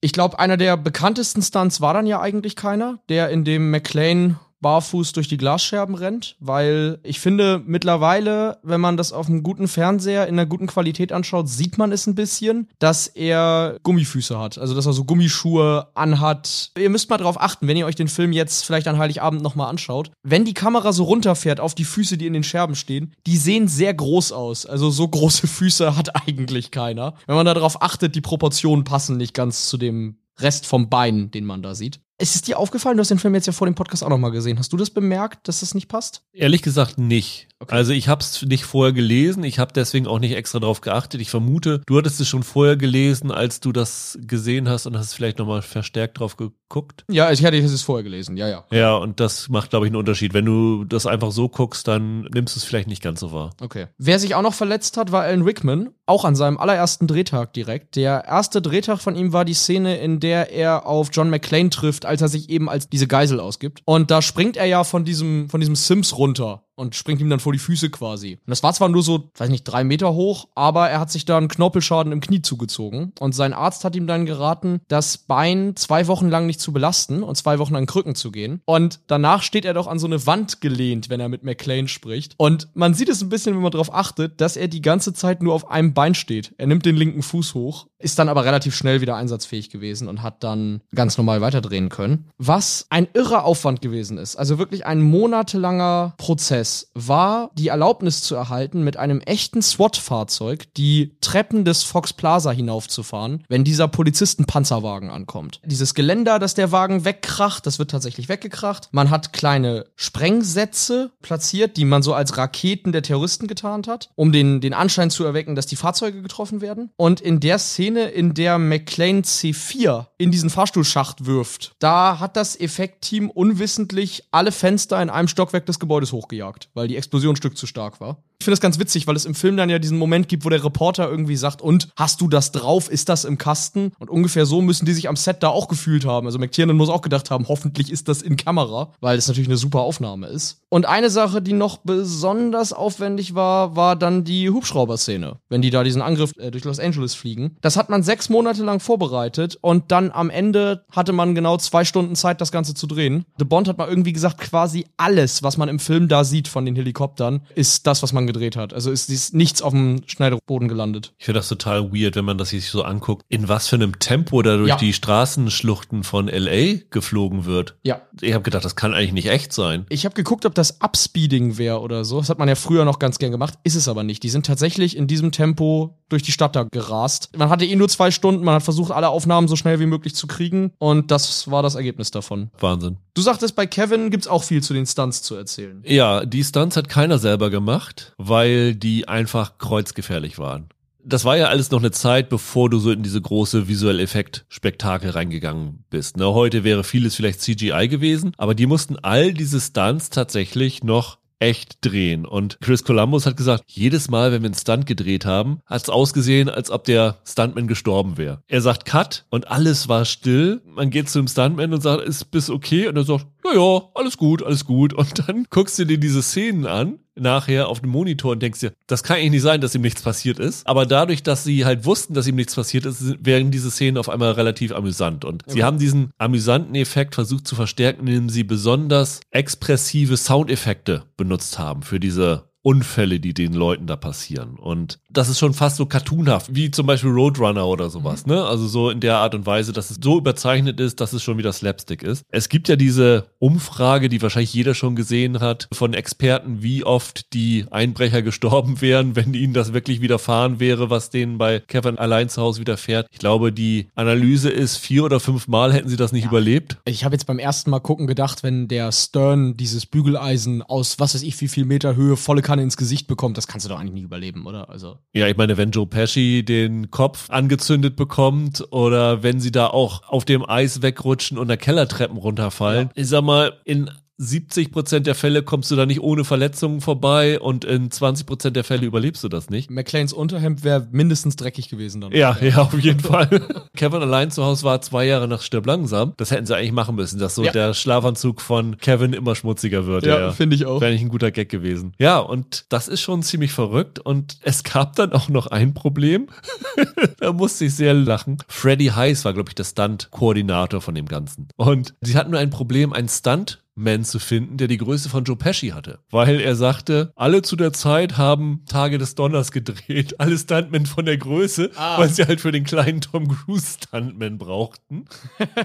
Ich 0.00 0.12
glaube, 0.12 0.38
einer 0.38 0.56
der 0.56 0.76
bekanntesten 0.76 1.40
Stunts 1.40 1.80
war 1.80 1.94
dann 1.94 2.06
ja 2.06 2.20
eigentlich 2.20 2.56
keiner, 2.56 2.98
der 3.08 3.30
in 3.30 3.44
dem 3.44 3.70
McLean 3.70 4.38
barfuß 4.64 5.12
durch 5.12 5.28
die 5.28 5.36
Glasscherben 5.36 5.94
rennt, 5.94 6.36
weil 6.40 6.98
ich 7.02 7.20
finde, 7.20 7.62
mittlerweile, 7.66 8.56
wenn 8.62 8.80
man 8.80 8.96
das 8.96 9.12
auf 9.12 9.28
einem 9.28 9.42
guten 9.42 9.68
Fernseher 9.68 10.26
in 10.26 10.36
einer 10.36 10.46
guten 10.46 10.66
Qualität 10.66 11.12
anschaut, 11.12 11.50
sieht 11.50 11.76
man 11.76 11.92
es 11.92 12.06
ein 12.06 12.14
bisschen, 12.14 12.68
dass 12.78 13.06
er 13.06 13.76
Gummifüße 13.82 14.38
hat. 14.38 14.56
Also, 14.56 14.74
dass 14.74 14.86
er 14.86 14.94
so 14.94 15.04
Gummischuhe 15.04 15.88
anhat. 15.94 16.70
Ihr 16.78 16.88
müsst 16.88 17.10
mal 17.10 17.18
drauf 17.18 17.38
achten, 17.38 17.68
wenn 17.68 17.76
ihr 17.76 17.84
euch 17.84 17.94
den 17.94 18.08
Film 18.08 18.32
jetzt 18.32 18.64
vielleicht 18.64 18.88
an 18.88 18.96
Heiligabend 18.96 19.42
nochmal 19.42 19.68
anschaut. 19.68 20.10
Wenn 20.22 20.46
die 20.46 20.54
Kamera 20.54 20.94
so 20.94 21.04
runterfährt 21.04 21.60
auf 21.60 21.74
die 21.74 21.84
Füße, 21.84 22.16
die 22.16 22.26
in 22.26 22.32
den 22.32 22.42
Scherben 22.42 22.74
stehen, 22.74 23.12
die 23.26 23.36
sehen 23.36 23.68
sehr 23.68 23.92
groß 23.92 24.32
aus. 24.32 24.64
Also, 24.64 24.88
so 24.88 25.06
große 25.06 25.46
Füße 25.46 25.94
hat 25.94 26.26
eigentlich 26.26 26.70
keiner. 26.70 27.14
Wenn 27.26 27.36
man 27.36 27.44
darauf 27.44 27.82
achtet, 27.82 28.14
die 28.14 28.22
Proportionen 28.22 28.84
passen 28.84 29.18
nicht 29.18 29.34
ganz 29.34 29.68
zu 29.68 29.76
dem 29.76 30.16
Rest 30.38 30.66
vom 30.66 30.88
Bein, 30.88 31.30
den 31.30 31.44
man 31.44 31.62
da 31.62 31.74
sieht. 31.74 32.00
Ist 32.16 32.36
es 32.36 32.42
dir 32.42 32.58
aufgefallen? 32.58 32.96
Du 32.96 33.00
hast 33.00 33.10
den 33.10 33.18
Film 33.18 33.34
jetzt 33.34 33.46
ja 33.46 33.52
vor 33.52 33.66
dem 33.66 33.74
Podcast 33.74 34.04
auch 34.04 34.08
nochmal 34.08 34.30
gesehen. 34.30 34.58
Hast 34.58 34.72
du 34.72 34.76
das 34.76 34.90
bemerkt, 34.90 35.48
dass 35.48 35.60
das 35.60 35.74
nicht 35.74 35.88
passt? 35.88 36.22
Ehrlich 36.32 36.62
gesagt 36.62 36.96
nicht. 36.96 37.48
Okay. 37.64 37.74
Also 37.74 37.92
ich 37.92 38.08
habe 38.08 38.20
es 38.20 38.42
nicht 38.42 38.64
vorher 38.64 38.92
gelesen, 38.92 39.42
ich 39.42 39.58
habe 39.58 39.72
deswegen 39.72 40.06
auch 40.06 40.18
nicht 40.18 40.34
extra 40.34 40.60
drauf 40.60 40.80
geachtet. 40.80 41.20
Ich 41.20 41.30
vermute, 41.30 41.80
du 41.86 41.96
hattest 41.96 42.20
es 42.20 42.28
schon 42.28 42.42
vorher 42.42 42.76
gelesen, 42.76 43.30
als 43.30 43.60
du 43.60 43.72
das 43.72 44.18
gesehen 44.20 44.68
hast 44.68 44.86
und 44.86 44.98
hast 44.98 45.14
vielleicht 45.14 45.38
nochmal 45.38 45.62
verstärkt 45.62 46.18
drauf 46.18 46.36
geguckt. 46.36 47.04
Ja, 47.10 47.32
ich 47.32 47.44
hatte 47.44 47.56
es 47.56 47.82
vorher 47.82 48.02
gelesen, 48.02 48.36
ja, 48.36 48.48
ja. 48.48 48.64
Ja, 48.70 48.96
und 48.96 49.18
das 49.18 49.48
macht, 49.48 49.70
glaube 49.70 49.86
ich, 49.86 49.90
einen 49.90 49.96
Unterschied. 49.96 50.34
Wenn 50.34 50.44
du 50.44 50.84
das 50.84 51.06
einfach 51.06 51.30
so 51.30 51.48
guckst, 51.48 51.88
dann 51.88 52.22
nimmst 52.34 52.54
du 52.54 52.58
es 52.58 52.64
vielleicht 52.64 52.88
nicht 52.88 53.02
ganz 53.02 53.20
so 53.20 53.32
wahr. 53.32 53.54
Okay. 53.60 53.86
Wer 53.96 54.18
sich 54.18 54.34
auch 54.34 54.42
noch 54.42 54.54
verletzt 54.54 54.96
hat, 54.98 55.10
war 55.10 55.22
Alan 55.22 55.42
Rickman, 55.42 55.90
auch 56.06 56.24
an 56.26 56.36
seinem 56.36 56.58
allerersten 56.58 57.06
Drehtag 57.06 57.54
direkt. 57.54 57.96
Der 57.96 58.24
erste 58.26 58.60
Drehtag 58.60 59.00
von 59.00 59.16
ihm 59.16 59.32
war 59.32 59.46
die 59.46 59.54
Szene, 59.54 59.96
in 59.96 60.20
der 60.20 60.52
er 60.52 60.86
auf 60.86 61.08
John 61.12 61.30
McClane 61.30 61.70
trifft, 61.70 62.03
als 62.04 62.22
er 62.22 62.28
sich 62.28 62.50
eben 62.50 62.68
als 62.68 62.88
diese 62.88 63.06
Geisel 63.06 63.40
ausgibt. 63.40 63.82
Und 63.84 64.10
da 64.10 64.22
springt 64.22 64.56
er 64.56 64.66
ja 64.66 64.84
von 64.84 65.04
diesem, 65.04 65.48
von 65.48 65.60
diesem 65.60 65.76
Sims 65.76 66.16
runter 66.16 66.64
und 66.76 66.94
springt 66.94 67.20
ihm 67.20 67.30
dann 67.30 67.40
vor 67.40 67.52
die 67.52 67.58
Füße 67.58 67.90
quasi. 67.90 68.32
Und 68.34 68.50
das 68.50 68.62
war 68.62 68.72
zwar 68.72 68.88
nur 68.88 69.02
so, 69.02 69.30
weiß 69.36 69.48
nicht, 69.48 69.64
drei 69.64 69.84
Meter 69.84 70.14
hoch, 70.14 70.48
aber 70.54 70.88
er 70.88 71.00
hat 71.00 71.10
sich 71.10 71.24
da 71.24 71.36
einen 71.36 71.48
Knorpelschaden 71.48 72.12
im 72.12 72.20
Knie 72.20 72.42
zugezogen. 72.42 73.12
Und 73.20 73.34
sein 73.34 73.52
Arzt 73.52 73.84
hat 73.84 73.96
ihm 73.96 74.06
dann 74.06 74.26
geraten, 74.26 74.80
das 74.88 75.18
Bein 75.18 75.76
zwei 75.76 76.06
Wochen 76.06 76.28
lang 76.28 76.46
nicht 76.46 76.60
zu 76.60 76.72
belasten 76.72 77.22
und 77.22 77.36
zwei 77.36 77.58
Wochen 77.58 77.76
an 77.76 77.86
Krücken 77.86 78.14
zu 78.14 78.32
gehen. 78.32 78.60
Und 78.64 79.00
danach 79.06 79.42
steht 79.42 79.64
er 79.64 79.74
doch 79.74 79.86
an 79.86 79.98
so 79.98 80.06
eine 80.06 80.26
Wand 80.26 80.60
gelehnt, 80.60 81.10
wenn 81.10 81.20
er 81.20 81.28
mit 81.28 81.44
McLean 81.44 81.88
spricht. 81.88 82.34
Und 82.36 82.68
man 82.74 82.94
sieht 82.94 83.08
es 83.08 83.22
ein 83.22 83.28
bisschen, 83.28 83.54
wenn 83.54 83.62
man 83.62 83.72
darauf 83.72 83.94
achtet, 83.94 84.40
dass 84.40 84.56
er 84.56 84.68
die 84.68 84.82
ganze 84.82 85.12
Zeit 85.14 85.42
nur 85.42 85.54
auf 85.54 85.70
einem 85.70 85.94
Bein 85.94 86.14
steht. 86.14 86.54
Er 86.58 86.66
nimmt 86.66 86.86
den 86.86 86.96
linken 86.96 87.22
Fuß 87.22 87.54
hoch, 87.54 87.86
ist 87.98 88.18
dann 88.18 88.28
aber 88.28 88.44
relativ 88.44 88.74
schnell 88.74 89.00
wieder 89.00 89.16
einsatzfähig 89.16 89.70
gewesen 89.70 90.08
und 90.08 90.22
hat 90.22 90.42
dann 90.44 90.80
ganz 90.94 91.16
normal 91.16 91.40
weiterdrehen 91.40 91.88
können. 91.88 92.30
Was 92.38 92.86
ein 92.90 93.08
irrer 93.14 93.44
Aufwand 93.44 93.80
gewesen 93.80 94.18
ist. 94.18 94.36
Also 94.36 94.58
wirklich 94.58 94.86
ein 94.86 95.00
monatelanger 95.00 96.14
Prozess 96.18 96.63
Prozess 96.64 96.90
war, 96.94 97.50
die 97.54 97.68
Erlaubnis 97.68 98.22
zu 98.22 98.34
erhalten, 98.34 98.82
mit 98.82 98.96
einem 98.96 99.20
echten 99.20 99.60
SWAT-Fahrzeug 99.60 100.72
die 100.74 101.16
Treppen 101.20 101.64
des 101.64 101.82
Fox 101.82 102.14
Plaza 102.14 102.50
hinaufzufahren, 102.52 103.44
wenn 103.48 103.64
dieser 103.64 103.86
Polizistenpanzerwagen 103.88 105.10
ankommt. 105.10 105.60
Dieses 105.64 105.94
Geländer, 105.94 106.38
das 106.38 106.54
der 106.54 106.72
Wagen 106.72 107.04
wegkracht, 107.04 107.66
das 107.66 107.78
wird 107.78 107.90
tatsächlich 107.90 108.28
weggekracht. 108.30 108.88
Man 108.92 109.10
hat 109.10 109.34
kleine 109.34 109.84
Sprengsätze 109.96 111.10
platziert, 111.20 111.76
die 111.76 111.84
man 111.84 112.02
so 112.02 112.14
als 112.14 112.38
Raketen 112.38 112.92
der 112.92 113.02
Terroristen 113.02 113.46
getarnt 113.46 113.86
hat, 113.86 114.10
um 114.14 114.32
den, 114.32 114.60
den 114.62 114.72
Anschein 114.72 115.10
zu 115.10 115.24
erwecken, 115.24 115.54
dass 115.54 115.66
die 115.66 115.76
Fahrzeuge 115.76 116.22
getroffen 116.22 116.62
werden. 116.62 116.90
Und 116.96 117.20
in 117.20 117.40
der 117.40 117.58
Szene, 117.58 118.04
in 118.04 118.32
der 118.32 118.58
McLean 118.58 119.22
C4 119.22 120.06
in 120.16 120.30
diesen 120.30 120.48
Fahrstuhlschacht 120.48 121.26
wirft, 121.26 121.72
da 121.78 122.20
hat 122.20 122.36
das 122.36 122.58
Effektteam 122.58 123.28
unwissentlich 123.30 124.24
alle 124.30 124.52
Fenster 124.52 125.02
in 125.02 125.10
einem 125.10 125.28
Stockwerk 125.28 125.66
des 125.66 125.78
Gebäudes 125.78 126.12
hochgejagt 126.12 126.53
abgejagt, 126.54 126.68
weil 126.74 126.88
die 126.88 126.96
Explosion 126.96 127.34
ein 127.34 127.36
Stück 127.36 127.56
zu 127.56 127.66
stark 127.66 128.00
war. 128.00 128.22
Ich 128.40 128.44
finde 128.44 128.56
das 128.56 128.60
ganz 128.60 128.78
witzig, 128.78 129.06
weil 129.06 129.16
es 129.16 129.24
im 129.24 129.34
Film 129.34 129.56
dann 129.56 129.70
ja 129.70 129.78
diesen 129.78 129.96
Moment 129.96 130.28
gibt, 130.28 130.44
wo 130.44 130.50
der 130.50 130.62
Reporter 130.62 131.08
irgendwie 131.08 131.36
sagt, 131.36 131.62
und 131.62 131.88
hast 131.96 132.20
du 132.20 132.28
das 132.28 132.52
drauf? 132.52 132.90
Ist 132.90 133.08
das 133.08 133.24
im 133.24 133.38
Kasten? 133.38 133.92
Und 133.98 134.10
ungefähr 134.10 134.44
so 134.44 134.60
müssen 134.60 134.84
die 134.84 134.92
sich 134.92 135.08
am 135.08 135.16
Set 135.16 135.42
da 135.42 135.48
auch 135.48 135.66
gefühlt 135.66 136.04
haben. 136.04 136.26
Also 136.26 136.38
McTiernan 136.38 136.76
muss 136.76 136.90
auch 136.90 137.00
gedacht 137.00 137.30
haben, 137.30 137.48
hoffentlich 137.48 137.90
ist 137.90 138.08
das 138.08 138.20
in 138.20 138.36
Kamera, 138.36 138.92
weil 139.00 139.16
es 139.16 139.28
natürlich 139.28 139.48
eine 139.48 139.56
super 139.56 139.80
Aufnahme 139.80 140.26
ist. 140.26 140.60
Und 140.68 140.84
eine 140.84 141.08
Sache, 141.08 141.40
die 141.40 141.54
noch 141.54 141.78
besonders 141.78 142.72
aufwendig 142.72 143.34
war, 143.34 143.76
war 143.76 143.96
dann 143.96 144.24
die 144.24 144.50
Hubschrauber-Szene. 144.50 145.38
Wenn 145.48 145.62
die 145.62 145.70
da 145.70 145.82
diesen 145.82 146.02
Angriff 146.02 146.32
äh, 146.36 146.50
durch 146.50 146.64
Los 146.64 146.80
Angeles 146.80 147.14
fliegen. 147.14 147.56
Das 147.62 147.76
hat 147.76 147.88
man 147.88 148.02
sechs 148.02 148.28
Monate 148.28 148.62
lang 148.62 148.80
vorbereitet 148.80 149.56
und 149.62 149.90
dann 149.90 150.10
am 150.10 150.28
Ende 150.28 150.84
hatte 150.90 151.12
man 151.12 151.34
genau 151.34 151.56
zwei 151.56 151.84
Stunden 151.84 152.16
Zeit, 152.16 152.40
das 152.40 152.52
Ganze 152.52 152.74
zu 152.74 152.86
drehen. 152.86 153.24
The 153.38 153.44
Bond 153.44 153.68
hat 153.68 153.78
mal 153.78 153.88
irgendwie 153.88 154.12
gesagt, 154.12 154.38
quasi 154.38 154.84
alles, 154.98 155.42
was 155.42 155.56
man 155.56 155.68
im 155.68 155.78
Film 155.78 156.08
da 156.08 156.24
sieht 156.24 156.43
von 156.48 156.64
den 156.64 156.76
Helikoptern, 156.76 157.42
ist 157.54 157.86
das, 157.86 158.02
was 158.02 158.12
man 158.12 158.26
gedreht 158.26 158.56
hat. 158.56 158.72
Also 158.72 158.90
ist, 158.90 159.10
ist 159.10 159.34
nichts 159.34 159.62
auf 159.62 159.72
dem 159.72 160.02
Schneiderboden 160.06 160.68
gelandet. 160.68 161.12
Ich 161.18 161.26
finde 161.26 161.40
das 161.40 161.48
total 161.48 161.92
weird, 161.92 162.16
wenn 162.16 162.24
man 162.24 162.38
das 162.38 162.50
sich 162.50 162.68
so 162.68 162.82
anguckt, 162.82 163.24
in 163.28 163.48
was 163.48 163.68
für 163.68 163.76
einem 163.76 163.98
Tempo 163.98 164.42
da 164.42 164.56
durch 164.56 164.68
ja. 164.70 164.76
die 164.76 164.92
Straßenschluchten 164.92 166.04
von 166.04 166.28
LA 166.28 166.80
geflogen 166.90 167.44
wird. 167.44 167.76
Ja. 167.82 168.02
Ich 168.20 168.32
habe 168.34 168.42
gedacht, 168.42 168.64
das 168.64 168.76
kann 168.76 168.94
eigentlich 168.94 169.12
nicht 169.12 169.28
echt 169.28 169.52
sein. 169.52 169.86
Ich 169.88 170.04
habe 170.04 170.14
geguckt, 170.14 170.46
ob 170.46 170.54
das 170.54 170.80
Upspeeding 170.80 171.58
wäre 171.58 171.80
oder 171.80 172.04
so. 172.04 172.18
Das 172.18 172.30
hat 172.30 172.38
man 172.38 172.48
ja 172.48 172.54
früher 172.54 172.84
noch 172.84 172.98
ganz 172.98 173.18
gern 173.18 173.32
gemacht. 173.32 173.54
Ist 173.64 173.74
es 173.74 173.88
aber 173.88 174.02
nicht. 174.02 174.22
Die 174.22 174.30
sind 174.30 174.46
tatsächlich 174.46 174.96
in 174.96 175.06
diesem 175.06 175.32
Tempo 175.32 175.98
durch 176.08 176.22
die 176.22 176.32
Stadt 176.32 176.56
da 176.56 176.64
gerast. 176.64 177.30
Man 177.36 177.50
hatte 177.50 177.64
eh 177.64 177.76
nur 177.76 177.88
zwei 177.88 178.10
Stunden. 178.10 178.44
Man 178.44 178.54
hat 178.54 178.62
versucht, 178.62 178.92
alle 178.92 179.08
Aufnahmen 179.08 179.48
so 179.48 179.56
schnell 179.56 179.80
wie 179.80 179.86
möglich 179.86 180.14
zu 180.14 180.26
kriegen. 180.26 180.72
Und 180.78 181.10
das 181.10 181.50
war 181.50 181.62
das 181.62 181.74
Ergebnis 181.74 182.10
davon. 182.10 182.50
Wahnsinn. 182.58 182.98
Du 183.14 183.22
sagtest, 183.22 183.54
bei 183.54 183.66
Kevin 183.66 184.10
gibt's 184.10 184.26
auch 184.26 184.42
viel 184.42 184.60
zu 184.60 184.74
den 184.74 184.86
Stunts 184.86 185.22
zu 185.22 185.36
erzählen. 185.36 185.82
Ja, 185.86 186.26
die 186.26 186.42
Stunts 186.42 186.76
hat 186.76 186.88
keiner 186.88 187.20
selber 187.20 187.48
gemacht, 187.48 188.12
weil 188.18 188.74
die 188.74 189.06
einfach 189.06 189.56
kreuzgefährlich 189.58 190.40
waren. 190.40 190.68
Das 191.06 191.24
war 191.24 191.36
ja 191.36 191.46
alles 191.46 191.70
noch 191.70 191.78
eine 191.78 191.92
Zeit, 191.92 192.28
bevor 192.28 192.70
du 192.70 192.78
so 192.78 192.90
in 192.90 193.04
diese 193.04 193.20
große 193.20 193.68
visuelle 193.68 194.02
Effekt-Spektakel 194.02 195.10
reingegangen 195.10 195.84
bist. 195.90 196.16
Ne? 196.16 196.32
Heute 196.32 196.64
wäre 196.64 196.82
vieles 196.82 197.14
vielleicht 197.14 197.40
CGI 197.40 197.88
gewesen, 197.88 198.32
aber 198.36 198.54
die 198.54 198.66
mussten 198.66 198.96
all 198.98 199.32
diese 199.32 199.60
Stunts 199.60 200.10
tatsächlich 200.10 200.82
noch 200.82 201.18
echt 201.44 201.84
drehen. 201.84 202.24
Und 202.24 202.58
Chris 202.60 202.84
Columbus 202.84 203.26
hat 203.26 203.36
gesagt, 203.36 203.64
jedes 203.66 204.10
Mal, 204.10 204.32
wenn 204.32 204.42
wir 204.42 204.46
einen 204.46 204.54
Stunt 204.54 204.86
gedreht 204.86 205.26
haben, 205.26 205.60
hat 205.66 205.82
es 205.82 205.88
ausgesehen, 205.90 206.48
als 206.48 206.70
ob 206.70 206.84
der 206.84 207.18
Stuntman 207.24 207.66
gestorben 207.66 208.16
wäre. 208.16 208.42
Er 208.48 208.62
sagt 208.62 208.86
Cut 208.86 209.26
und 209.30 209.48
alles 209.48 209.88
war 209.88 210.06
still. 210.06 210.62
Man 210.64 210.90
geht 210.90 211.10
zu 211.10 211.18
dem 211.18 211.28
Stuntman 211.28 211.74
und 211.74 211.82
sagt, 211.82 212.02
ist 212.02 212.30
bis 212.30 212.48
okay? 212.48 212.88
Und 212.88 212.96
er 212.96 213.04
sagt, 213.04 213.26
ja, 213.44 213.54
ja, 213.54 213.82
alles 213.94 214.16
gut, 214.16 214.42
alles 214.42 214.64
gut. 214.64 214.94
Und 214.94 215.28
dann 215.28 215.46
guckst 215.50 215.78
du 215.78 215.84
dir 215.84 215.98
diese 215.98 216.22
Szenen 216.22 216.66
an 216.66 216.98
nachher 217.16 217.68
auf 217.68 217.80
dem 217.80 217.90
Monitor 217.90 218.32
und 218.32 218.42
denkst 218.42 218.60
dir, 218.60 218.72
das 218.86 219.02
kann 219.02 219.16
eigentlich 219.16 219.30
nicht 219.32 219.42
sein, 219.42 219.60
dass 219.60 219.74
ihm 219.74 219.82
nichts 219.82 220.02
passiert 220.02 220.38
ist. 220.38 220.66
Aber 220.66 220.86
dadurch, 220.86 221.22
dass 221.22 221.44
sie 221.44 221.64
halt 221.64 221.84
wussten, 221.84 222.14
dass 222.14 222.26
ihm 222.26 222.36
nichts 222.36 222.54
passiert 222.54 222.86
ist, 222.86 223.24
wären 223.24 223.50
diese 223.50 223.70
Szenen 223.70 223.98
auf 223.98 224.08
einmal 224.08 224.32
relativ 224.32 224.72
amüsant. 224.72 225.24
Und 225.24 225.44
okay. 225.44 225.52
sie 225.54 225.64
haben 225.64 225.78
diesen 225.78 226.10
amüsanten 226.18 226.74
Effekt 226.74 227.14
versucht 227.14 227.46
zu 227.46 227.54
verstärken, 227.54 228.06
indem 228.06 228.28
sie 228.28 228.44
besonders 228.44 229.20
expressive 229.30 230.16
Soundeffekte 230.16 231.04
benutzt 231.16 231.58
haben 231.58 231.82
für 231.82 232.00
diese 232.00 232.48
Unfälle, 232.64 233.20
die 233.20 233.34
den 233.34 233.52
Leuten 233.52 233.86
da 233.86 233.94
passieren. 233.94 234.56
Und 234.56 234.98
das 235.10 235.28
ist 235.28 235.38
schon 235.38 235.52
fast 235.52 235.76
so 235.76 235.84
cartoonhaft, 235.84 236.54
wie 236.54 236.70
zum 236.70 236.86
Beispiel 236.86 237.10
Roadrunner 237.10 237.66
oder 237.66 237.90
sowas, 237.90 238.24
ne? 238.24 238.42
Also 238.42 238.66
so 238.66 238.88
in 238.88 239.00
der 239.00 239.18
Art 239.18 239.34
und 239.34 239.44
Weise, 239.44 239.74
dass 239.74 239.90
es 239.90 239.98
so 240.02 240.16
überzeichnet 240.16 240.80
ist, 240.80 240.98
dass 240.98 241.12
es 241.12 241.22
schon 241.22 241.36
wieder 241.36 241.52
Slapstick 241.52 242.02
ist. 242.02 242.24
Es 242.30 242.48
gibt 242.48 242.68
ja 242.68 242.76
diese 242.76 243.26
Umfrage, 243.38 244.08
die 244.08 244.22
wahrscheinlich 244.22 244.54
jeder 244.54 244.74
schon 244.74 244.96
gesehen 244.96 245.40
hat, 245.40 245.68
von 245.72 245.92
Experten, 245.92 246.62
wie 246.62 246.84
oft 246.84 247.34
die 247.34 247.66
Einbrecher 247.70 248.22
gestorben 248.22 248.80
wären, 248.80 249.14
wenn 249.14 249.34
ihnen 249.34 249.52
das 249.52 249.74
wirklich 249.74 250.00
widerfahren 250.00 250.58
wäre, 250.58 250.88
was 250.88 251.10
denen 251.10 251.36
bei 251.36 251.60
Kevin 251.60 251.98
allein 251.98 252.30
zu 252.30 252.40
Hause 252.40 252.62
widerfährt. 252.62 253.08
Ich 253.12 253.18
glaube, 253.18 253.52
die 253.52 253.88
Analyse 253.94 254.48
ist, 254.48 254.78
vier 254.78 255.04
oder 255.04 255.20
fünf 255.20 255.48
Mal 255.48 255.74
hätten 255.74 255.90
sie 255.90 255.98
das 255.98 256.12
nicht 256.12 256.24
ja. 256.24 256.30
überlebt. 256.30 256.78
Ich 256.86 257.04
habe 257.04 257.14
jetzt 257.14 257.26
beim 257.26 257.38
ersten 257.38 257.68
Mal 257.68 257.80
gucken 257.80 258.06
gedacht, 258.06 258.42
wenn 258.42 258.68
der 258.68 258.90
Stern 258.90 259.54
dieses 259.58 259.84
Bügeleisen 259.84 260.62
aus 260.62 260.98
was 260.98 261.14
weiß 261.14 261.22
ich 261.22 261.38
wie 261.42 261.48
viel 261.48 261.66
Meter 261.66 261.94
Höhe 261.94 262.16
volle 262.16 262.40
Kanne 262.40 262.53
ins 262.58 262.76
Gesicht 262.76 263.06
bekommt, 263.06 263.36
das 263.36 263.46
kannst 263.46 263.66
du 263.66 263.70
doch 263.70 263.78
eigentlich 263.78 263.94
nicht 263.94 264.04
überleben, 264.04 264.46
oder? 264.46 264.68
Also. 264.70 264.98
Ja, 265.12 265.26
ich 265.26 265.36
meine, 265.36 265.56
wenn 265.56 265.70
Joe 265.70 265.86
Pesci 265.86 266.44
den 266.44 266.90
Kopf 266.90 267.30
angezündet 267.30 267.96
bekommt 267.96 268.64
oder 268.70 269.22
wenn 269.22 269.40
sie 269.40 269.52
da 269.52 269.68
auch 269.68 270.02
auf 270.08 270.24
dem 270.24 270.48
Eis 270.48 270.82
wegrutschen 270.82 271.38
und 271.38 271.48
der 271.48 271.56
Kellertreppen 271.56 272.16
runterfallen, 272.16 272.88
ja. 272.88 273.02
ich 273.02 273.08
sag 273.08 273.22
mal, 273.22 273.52
in 273.64 273.90
70 274.16 274.70
Prozent 274.70 275.06
der 275.06 275.16
Fälle 275.16 275.42
kommst 275.42 275.70
du 275.70 275.76
da 275.76 275.86
nicht 275.86 276.00
ohne 276.00 276.24
Verletzungen 276.24 276.80
vorbei 276.80 277.40
und 277.40 277.64
in 277.64 277.90
20 277.90 278.26
Prozent 278.26 278.54
der 278.56 278.62
Fälle 278.62 278.86
überlebst 278.86 279.24
du 279.24 279.28
das 279.28 279.50
nicht. 279.50 279.70
McLeans 279.70 280.12
Unterhemd 280.12 280.62
wäre 280.62 280.86
mindestens 280.92 281.34
dreckig 281.34 281.68
gewesen 281.68 282.00
dann. 282.00 282.12
Ja, 282.12 282.36
ja, 282.40 282.58
auf 282.58 282.78
jeden 282.78 283.00
Fall. 283.00 283.28
Kevin 283.76 284.02
allein 284.02 284.30
zu 284.30 284.44
Hause 284.44 284.64
war 284.64 284.80
zwei 284.82 285.04
Jahre 285.06 285.26
nach 285.26 285.42
Stirb 285.42 285.66
langsam. 285.66 286.14
Das 286.16 286.30
hätten 286.30 286.46
sie 286.46 286.56
eigentlich 286.56 286.72
machen 286.72 286.94
müssen, 286.94 287.18
dass 287.18 287.34
so 287.34 287.44
ja. 287.44 287.50
der 287.50 287.74
Schlafanzug 287.74 288.40
von 288.40 288.78
Kevin 288.78 289.14
immer 289.14 289.34
schmutziger 289.34 289.86
wird. 289.86 290.06
Ja, 290.06 290.20
ja. 290.20 290.32
finde 290.32 290.54
ich 290.54 290.64
auch. 290.64 290.80
Wäre 290.80 290.90
eigentlich 290.90 291.02
ein 291.02 291.08
guter 291.08 291.32
Gag 291.32 291.48
gewesen. 291.48 291.92
Ja, 291.98 292.18
und 292.18 292.66
das 292.68 292.86
ist 292.86 293.00
schon 293.00 293.22
ziemlich 293.24 293.52
verrückt 293.52 293.98
und 293.98 294.38
es 294.42 294.62
gab 294.62 294.94
dann 294.94 295.12
auch 295.12 295.28
noch 295.28 295.48
ein 295.48 295.74
Problem. 295.74 296.28
da 297.18 297.32
musste 297.32 297.64
ich 297.64 297.74
sehr 297.74 297.94
lachen. 297.94 298.38
Freddy 298.46 298.86
Heiss 298.86 299.24
war, 299.24 299.32
glaube 299.32 299.50
ich, 299.50 299.56
der 299.56 299.64
Stunt-Koordinator 299.64 300.80
von 300.80 300.94
dem 300.94 301.06
Ganzen. 301.06 301.48
Und 301.56 301.94
sie 302.00 302.16
hatten 302.16 302.30
nur 302.30 302.40
ein 302.40 302.50
Problem, 302.50 302.92
ein 302.92 303.08
Stunt 303.08 303.63
man 303.74 304.04
zu 304.04 304.18
finden, 304.18 304.56
der 304.56 304.68
die 304.68 304.78
Größe 304.78 305.08
von 305.08 305.24
Joe 305.24 305.36
Pesci 305.36 305.68
hatte. 305.68 305.98
Weil 306.10 306.40
er 306.40 306.54
sagte, 306.54 307.12
alle 307.16 307.42
zu 307.42 307.56
der 307.56 307.72
Zeit 307.72 308.16
haben 308.16 308.62
Tage 308.68 308.98
des 308.98 309.14
Donners 309.14 309.52
gedreht, 309.52 310.20
alle 310.20 310.38
Stuntmen 310.38 310.86
von 310.86 311.04
der 311.04 311.16
Größe, 311.16 311.70
ah. 311.76 311.98
weil 311.98 312.08
sie 312.08 312.24
halt 312.24 312.40
für 312.40 312.52
den 312.52 312.64
kleinen 312.64 313.00
Tom 313.00 313.28
Cruise 313.28 313.78
Stuntman 313.82 314.38
brauchten. 314.38 315.06